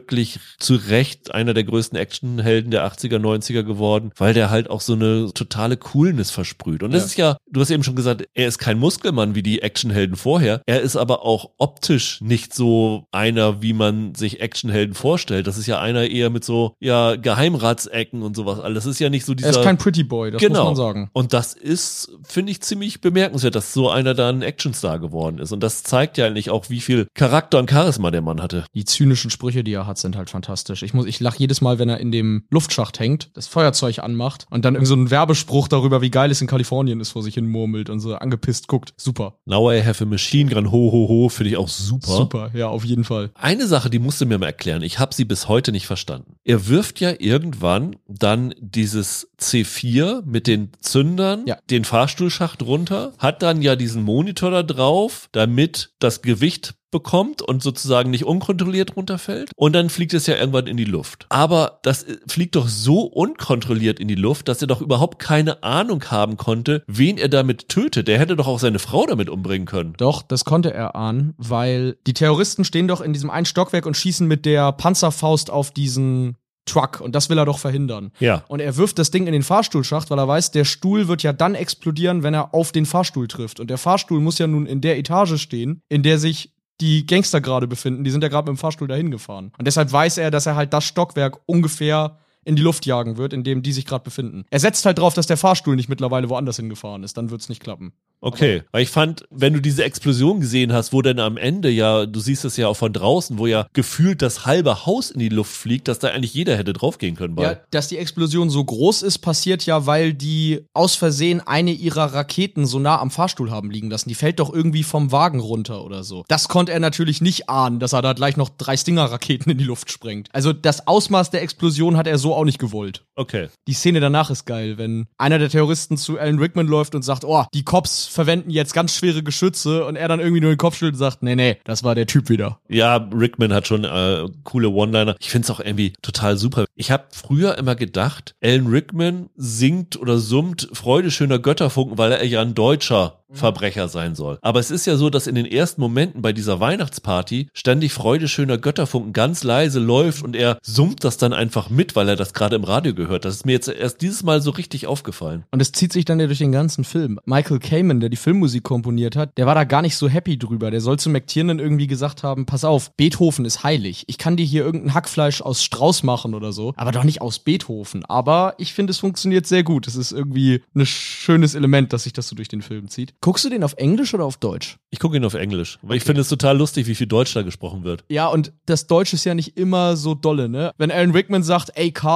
zu 0.59 0.75
Recht 0.75 1.33
einer 1.33 1.53
der 1.53 1.63
größten 1.63 1.97
Actionhelden 1.97 2.71
der 2.71 2.85
80er, 2.85 3.17
90er 3.17 3.63
geworden, 3.63 4.11
weil 4.17 4.33
der 4.33 4.49
halt 4.49 4.69
auch 4.69 4.81
so 4.81 4.93
eine 4.93 5.31
totale 5.33 5.77
Coolness 5.77 6.31
versprüht. 6.31 6.83
Und 6.83 6.93
das 6.93 7.01
ja. 7.01 7.05
ist 7.05 7.17
ja, 7.17 7.37
du 7.51 7.61
hast 7.61 7.71
eben 7.71 7.83
schon 7.83 7.95
gesagt, 7.95 8.27
er 8.33 8.47
ist 8.47 8.57
kein 8.57 8.79
Muskelmann 8.79 9.35
wie 9.35 9.43
die 9.43 9.61
Actionhelden 9.61 10.15
vorher. 10.15 10.61
Er 10.65 10.81
ist 10.81 10.95
aber 10.95 11.25
auch 11.25 11.51
optisch 11.57 12.21
nicht 12.21 12.53
so 12.53 13.07
einer, 13.11 13.61
wie 13.61 13.73
man 13.73 14.15
sich 14.15 14.41
Actionhelden 14.41 14.95
vorstellt. 14.95 15.47
Das 15.47 15.57
ist 15.57 15.67
ja 15.67 15.79
einer 15.79 16.07
eher 16.07 16.29
mit 16.29 16.43
so, 16.43 16.75
ja, 16.79 17.15
Geheimratsecken 17.15 18.21
und 18.21 18.35
sowas. 18.35 18.59
alles. 18.59 18.83
das 18.83 18.93
ist 18.93 18.99
ja 18.99 19.09
nicht 19.09 19.25
so 19.25 19.33
dieser. 19.33 19.49
Er 19.49 19.57
ist 19.57 19.63
kein 19.63 19.77
Pretty 19.77 20.03
Boy, 20.03 20.31
das 20.31 20.41
genau. 20.41 20.69
muss 20.69 20.69
man 20.69 20.75
sagen. 20.75 21.09
Und 21.13 21.33
das 21.33 21.53
ist, 21.53 22.11
finde 22.23 22.51
ich, 22.51 22.61
ziemlich 22.61 23.01
bemerkenswert, 23.01 23.55
dass 23.55 23.73
so 23.73 23.89
einer 23.89 24.13
da 24.13 24.29
ein 24.29 24.41
Actionstar 24.41 24.99
geworden 24.99 25.39
ist. 25.39 25.51
Und 25.51 25.61
das 25.61 25.83
zeigt 25.83 26.17
ja 26.17 26.25
eigentlich 26.25 26.49
auch, 26.49 26.69
wie 26.69 26.81
viel 26.81 27.07
Charakter 27.13 27.59
und 27.59 27.69
Charisma 27.69 28.11
der 28.11 28.21
Mann 28.21 28.41
hatte. 28.41 28.65
Die 28.73 28.85
zynischen 28.85 29.31
Sprüche, 29.31 29.63
die 29.63 29.73
er 29.73 29.82
hat, 29.85 29.97
sind 29.97 30.15
halt 30.15 30.30
fantastisch. 30.30 30.84
Ich 30.84 30.93
muss, 30.93 31.05
ich 31.05 31.19
lach 31.19 31.35
jedes 31.35 31.61
Mal, 31.61 31.80
wenn 31.80 31.89
er 31.89 31.99
in 31.99 32.11
dem 32.11 32.43
Luftschacht 32.49 32.99
hängt, 32.99 33.30
das 33.34 33.47
Feuerzeug 33.47 33.99
anmacht 33.99 34.45
und 34.49 34.65
dann 34.65 34.76
irgend 34.76 34.88
so 34.88 34.95
ein 34.95 35.11
Werbespruch 35.11 35.68
darüber, 35.68 36.01
wie 36.01 36.11
geil 36.11 36.31
es 36.31 36.41
in 36.41 36.47
Kalifornien 36.47 36.99
ist, 36.99 37.11
vor 37.11 37.23
sich 37.23 37.35
hin 37.35 37.47
murmelt 37.47 37.89
und 37.89 37.99
so 37.99 38.15
angepisst 38.15 38.68
guckt. 38.68 38.93
Super. 38.97 39.35
Now 39.45 39.72
I 39.72 39.84
have 39.84 40.03
a 40.03 40.07
machine 40.07 40.53
gun, 40.53 40.72
ho, 40.72 40.91
ho, 40.91 41.07
ho, 41.07 41.30
finde 41.30 41.51
ich 41.51 41.57
auch 41.57 41.68
super. 41.68 42.07
Super, 42.07 42.51
ja, 42.53 42.68
auf 42.68 42.85
jeden 42.85 43.03
Fall. 43.03 43.31
Eine 43.35 43.68
Sache, 43.68 43.89
die 43.89 43.99
musst 43.99 44.22
du 44.22 44.26
mir 44.26 44.38
mal 44.38 44.47
erklären. 44.47 44.81
Ich 44.81 44.99
habe 44.99 45.14
sie 45.14 45.26
bis 45.26 45.47
heute 45.47 45.72
nicht 45.72 45.88
verstanden. 45.88 46.35
Er 46.43 46.68
wirft 46.68 46.99
ja 46.99 47.14
irgendwann 47.18 47.95
dann 48.07 48.53
dieses 48.60 49.30
C4 49.39 50.23
mit 50.26 50.47
den 50.47 50.72
Zündern, 50.81 51.43
ja. 51.45 51.57
den 51.69 51.85
Fahrstuhlschacht 51.85 52.61
runter, 52.64 53.14
hat 53.18 53.41
dann 53.41 53.61
ja 53.61 53.76
diesen 53.76 54.03
Monitor 54.03 54.51
da 54.51 54.64
drauf, 54.64 55.30
damit 55.31 55.93
das 55.99 56.22
Gewicht 56.22 56.76
bekommt 56.93 57.41
und 57.41 57.61
sozusagen 57.61 58.09
nicht 58.09 58.23
unkontrolliert 58.23 58.95
runterfällt. 58.95 59.51
Und 59.57 59.73
dann 59.73 59.89
fliegt 59.89 60.13
es 60.13 60.27
ja 60.27 60.37
irgendwann 60.37 60.67
in 60.67 60.77
die 60.77 60.85
Luft. 60.85 61.25
Aber 61.27 61.79
das 61.83 62.05
fliegt 62.27 62.55
doch 62.55 62.69
so 62.69 63.01
unkontrolliert 63.01 63.99
in 63.99 64.07
die 64.07 64.15
Luft, 64.15 64.47
dass 64.47 64.61
er 64.61 64.67
doch 64.67 64.79
überhaupt 64.79 65.19
keine 65.19 65.61
Ahnung 65.63 66.05
haben 66.05 66.37
konnte, 66.37 66.83
wen 66.87 67.17
er 67.17 67.27
damit 67.27 67.67
tötet. 67.67 68.07
Er 68.07 68.19
hätte 68.19 68.37
doch 68.37 68.47
auch 68.47 68.59
seine 68.59 68.79
Frau 68.79 69.05
damit 69.05 69.29
umbringen 69.29 69.67
können. 69.67 69.95
Doch, 69.97 70.21
das 70.21 70.45
konnte 70.45 70.73
er 70.73 70.95
ahnen, 70.95 71.33
weil 71.37 71.97
die 72.07 72.13
Terroristen 72.13 72.63
stehen 72.63 72.87
doch 72.87 73.01
in 73.01 73.11
diesem 73.11 73.29
einen 73.29 73.45
Stockwerk 73.45 73.85
und 73.85 73.97
schießen 73.97 74.25
mit 74.25 74.45
der 74.45 74.71
Panzerfaust 74.71 75.49
auf 75.49 75.71
diesen 75.71 76.37
Truck 76.65 77.01
und 77.01 77.13
das 77.13 77.29
will 77.29 77.37
er 77.37 77.45
doch 77.45 77.59
verhindern. 77.59 78.11
Ja. 78.19 78.43
Und 78.47 78.61
er 78.61 78.77
wirft 78.77 78.97
das 78.97 79.11
Ding 79.11 79.27
in 79.27 79.33
den 79.33 79.43
Fahrstuhlschacht, 79.43 80.09
weil 80.09 80.19
er 80.19 80.27
weiß, 80.27 80.51
der 80.51 80.65
Stuhl 80.65 81.07
wird 81.07 81.23
ja 81.23 81.33
dann 81.33 81.55
explodieren, 81.55 82.23
wenn 82.23 82.33
er 82.33 82.53
auf 82.53 82.71
den 82.71 82.85
Fahrstuhl 82.85 83.27
trifft. 83.27 83.59
Und 83.59 83.69
der 83.69 83.77
Fahrstuhl 83.77 84.21
muss 84.21 84.39
ja 84.39 84.47
nun 84.47 84.65
in 84.65 84.81
der 84.81 84.97
Etage 84.97 85.41
stehen, 85.41 85.81
in 85.89 86.03
der 86.03 86.19
sich 86.19 86.52
die 86.81 87.05
Gangster 87.05 87.41
gerade 87.41 87.67
befinden. 87.67 88.03
Die 88.03 88.11
sind 88.11 88.23
ja 88.23 88.29
gerade 88.29 88.49
mit 88.51 88.57
dem 88.57 88.59
Fahrstuhl 88.59 88.87
dahin 88.87 89.11
gefahren. 89.11 89.51
Und 89.57 89.65
deshalb 89.65 89.91
weiß 89.91 90.17
er, 90.17 90.31
dass 90.31 90.45
er 90.45 90.55
halt 90.55 90.73
das 90.73 90.85
Stockwerk 90.85 91.39
ungefähr 91.45 92.17
in 92.45 92.55
die 92.55 92.61
Luft 92.61 92.85
jagen 92.85 93.17
wird, 93.17 93.33
in 93.33 93.43
dem 93.43 93.61
die 93.61 93.73
sich 93.73 93.85
gerade 93.85 94.03
befinden. 94.03 94.45
Er 94.49 94.59
setzt 94.59 94.85
halt 94.85 94.97
drauf, 94.99 95.13
dass 95.13 95.27
der 95.27 95.37
Fahrstuhl 95.37 95.75
nicht 95.75 95.89
mittlerweile 95.89 96.29
woanders 96.29 96.57
hingefahren 96.57 97.03
ist, 97.03 97.17
dann 97.17 97.29
wird's 97.29 97.49
nicht 97.49 97.61
klappen. 97.61 97.93
Okay, 98.23 98.63
weil 98.71 98.83
ich 98.83 98.89
fand, 98.89 99.25
wenn 99.31 99.53
du 99.53 99.59
diese 99.59 99.83
Explosion 99.83 100.39
gesehen 100.39 100.71
hast, 100.71 100.93
wo 100.93 101.01
dann 101.01 101.19
am 101.19 101.35
Ende 101.35 101.69
ja, 101.69 102.05
du 102.05 102.21
siehst 102.21 102.45
es 102.45 102.55
ja 102.55 102.69
auch 102.69 102.77
von 102.77 102.93
draußen, 102.93 103.37
wo 103.37 103.47
ja 103.47 103.67
gefühlt 103.73 104.21
das 104.21 104.45
halbe 104.45 104.85
Haus 104.85 105.11
in 105.11 105.19
die 105.19 105.27
Luft 105.27 105.51
fliegt, 105.51 105.89
dass 105.89 105.99
da 105.99 106.07
eigentlich 106.07 106.33
jeder 106.33 106.55
hätte 106.55 106.71
draufgehen 106.71 107.17
können 107.17 107.35
bei. 107.35 107.43
Ja, 107.43 107.57
dass 107.71 107.89
die 107.89 107.97
Explosion 107.97 108.49
so 108.49 108.63
groß 108.63 109.01
ist, 109.01 109.17
passiert 109.17 109.65
ja, 109.65 109.87
weil 109.87 110.13
die 110.13 110.61
aus 110.73 110.95
Versehen 110.95 111.41
eine 111.41 111.71
ihrer 111.71 112.13
Raketen 112.13 112.65
so 112.65 112.79
nah 112.79 112.99
am 113.01 113.11
Fahrstuhl 113.11 113.51
haben 113.51 113.69
liegen 113.69 113.89
lassen. 113.89 114.07
Die 114.07 114.15
fällt 114.15 114.39
doch 114.39 114.53
irgendwie 114.53 114.83
vom 114.83 115.11
Wagen 115.11 115.41
runter 115.41 115.83
oder 115.83 116.05
so. 116.05 116.23
Das 116.29 116.47
konnte 116.47 116.71
er 116.71 116.79
natürlich 116.79 117.19
nicht 117.19 117.49
ahnen, 117.49 117.79
dass 117.79 117.91
er 117.91 118.01
da 118.01 118.13
gleich 118.13 118.37
noch 118.37 118.47
drei 118.47 118.77
Stinger-Raketen 118.77 119.49
in 119.51 119.57
die 119.57 119.65
Luft 119.65 119.91
sprengt. 119.91 120.29
Also 120.31 120.53
das 120.53 120.87
Ausmaß 120.87 121.29
der 121.31 121.41
Explosion 121.41 121.97
hat 121.97 122.07
er 122.07 122.17
so 122.17 122.32
auch 122.38 122.45
nicht 122.45 122.60
gewollt. 122.60 123.05
Okay. 123.15 123.49
Die 123.68 123.73
Szene 123.73 123.99
danach 123.99 124.30
ist 124.30 124.45
geil, 124.45 124.77
wenn 124.77 125.07
einer 125.18 125.39
der 125.39 125.49
Terroristen 125.49 125.97
zu 125.97 126.18
Alan 126.18 126.39
Rickman 126.39 126.68
läuft 126.68 126.95
und 126.95 127.03
sagt, 127.03 127.23
oh, 127.26 127.45
die 127.53 127.64
Cops 127.64 128.05
verwenden 128.07 128.49
jetzt 128.49 128.73
ganz 128.73 128.95
schwere 128.95 129.23
Geschütze 129.23 129.85
und 129.85 129.95
er 129.95 130.07
dann 130.07 130.19
irgendwie 130.19 130.41
nur 130.41 130.51
den 130.51 130.57
Kopf 130.57 130.76
schüttelt 130.76 130.95
und 130.95 130.99
sagt, 130.99 131.23
nee, 131.23 131.35
nee, 131.35 131.57
das 131.64 131.84
war 131.84 131.95
der 131.95 132.07
Typ 132.07 132.30
wieder. 132.30 132.60
Ja, 132.68 132.97
Rickman 132.97 133.53
hat 133.53 133.68
schon 133.68 133.84
äh, 133.84 134.26
coole 134.43 134.69
One-Liner. 134.69 135.15
Ich 135.19 135.30
find's 135.30 135.49
auch 135.49 135.60
irgendwie 135.60 135.93
total 136.01 136.38
super. 136.38 136.65
Ich 136.76 136.91
habe 136.91 137.05
früher 137.11 137.57
immer 137.57 137.76
gedacht, 137.76 138.35
Alan 138.43 138.68
Rickman 138.68 139.30
singt 139.35 139.99
oder 139.99 140.18
summt 140.18 140.69
Freude 140.73 141.11
schöner 141.11 141.39
Götterfunken, 141.39 141.97
weil 141.97 142.11
er 142.11 142.26
ja 142.26 142.41
ein 142.41 142.55
Deutscher 142.55 143.23
Verbrecher 143.34 143.88
sein 143.88 144.15
soll. 144.15 144.38
Aber 144.41 144.60
es 144.60 144.72
ist 144.72 144.85
ja 144.85 144.95
so, 144.95 145.10
dass 145.10 145.27
in 145.27 145.35
den 145.35 145.45
ersten 145.45 145.81
Momenten 145.81 146.22
bei 146.22 146.34
dieser 146.34 146.60
Weihnachtsparty 146.60 147.49
ständig 147.53 147.91
Freude 147.91 148.27
schöner 148.27 148.57
Götterfunken 148.57 149.11
ganz 149.11 149.43
leise 149.43 149.80
läuft 149.80 150.23
und 150.23 150.35
er 150.35 150.60
summt 150.61 151.03
das 151.03 151.18
dann 151.18 151.34
einfach 151.34 151.69
mit, 151.69 151.95
weil 151.95 152.10
er 152.10 152.15
das 152.15 152.22
gerade 152.31 152.55
im 152.55 152.63
Radio 152.63 152.93
gehört. 152.93 153.25
Das 153.25 153.35
ist 153.35 153.45
mir 153.45 153.51
jetzt 153.51 153.67
erst 153.67 154.01
dieses 154.01 154.23
Mal 154.23 154.41
so 154.41 154.51
richtig 154.51 154.87
aufgefallen. 154.87 155.43
Und 155.51 155.61
es 155.61 155.73
zieht 155.73 155.91
sich 155.91 156.05
dann 156.05 156.19
ja 156.19 156.27
durch 156.27 156.39
den 156.39 156.53
ganzen 156.53 156.85
Film. 156.85 157.19
Michael 157.25 157.59
Kamen, 157.59 157.99
der 157.99 158.09
die 158.09 158.17
Filmmusik 158.17 158.63
komponiert 158.63 159.17
hat, 159.17 159.37
der 159.37 159.45
war 159.45 159.55
da 159.55 159.63
gar 159.65 159.81
nicht 159.81 159.97
so 159.97 160.07
happy 160.07 160.37
drüber. 160.37 160.71
Der 160.71 160.79
soll 160.79 160.99
zu 160.99 161.09
McTiernan 161.09 161.59
irgendwie 161.59 161.87
gesagt 161.87 162.23
haben, 162.23 162.45
pass 162.45 162.63
auf, 162.63 162.91
Beethoven 162.95 163.45
ist 163.45 163.63
heilig. 163.63 164.05
Ich 164.07 164.17
kann 164.17 164.37
dir 164.37 164.45
hier 164.45 164.63
irgendein 164.63 164.93
Hackfleisch 164.93 165.41
aus 165.41 165.63
Strauß 165.63 166.03
machen 166.03 166.35
oder 166.35 166.53
so, 166.53 166.73
aber 166.77 166.91
doch 166.91 167.03
nicht 167.03 167.21
aus 167.21 167.39
Beethoven. 167.39 168.05
Aber 168.05 168.53
ich 168.59 168.73
finde, 168.73 168.91
es 168.91 168.99
funktioniert 168.99 169.47
sehr 169.47 169.63
gut. 169.63 169.87
Es 169.87 169.95
ist 169.95 170.11
irgendwie 170.11 170.61
ein 170.75 170.85
schönes 170.85 171.55
Element, 171.55 171.91
dass 171.91 172.03
sich 172.03 172.13
das 172.13 172.27
so 172.27 172.35
durch 172.35 172.47
den 172.47 172.61
Film 172.61 172.87
zieht. 172.89 173.15
Guckst 173.21 173.43
du 173.45 173.49
den 173.49 173.63
auf 173.63 173.73
Englisch 173.77 174.13
oder 174.13 174.25
auf 174.25 174.37
Deutsch? 174.37 174.77
Ich 174.91 174.99
gucke 174.99 175.17
ihn 175.17 175.25
auf 175.25 175.33
Englisch, 175.33 175.79
weil 175.81 175.97
ich 175.97 176.03
finde 176.03 176.21
es 176.21 176.29
total 176.29 176.57
lustig, 176.57 176.85
wie 176.85 176.95
viel 176.95 177.07
Deutsch 177.07 177.33
da 177.33 177.41
gesprochen 177.41 177.83
wird. 177.83 178.03
Ja, 178.09 178.27
und 178.27 178.53
das 178.67 178.85
Deutsch 178.85 179.13
ist 179.13 179.25
ja 179.25 179.33
nicht 179.33 179.57
immer 179.57 179.95
so 179.95 180.13
dolle, 180.13 180.49
ne? 180.49 180.71
Wenn 180.77 180.91
Alan 180.91 181.11
Rickman 181.11 181.41
sagt, 181.41 181.71
ey 181.75 181.91
Karl, 181.91 182.12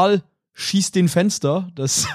schieß 0.53 0.91
den 0.91 1.07
Fenster, 1.10 1.69
das 1.76 2.07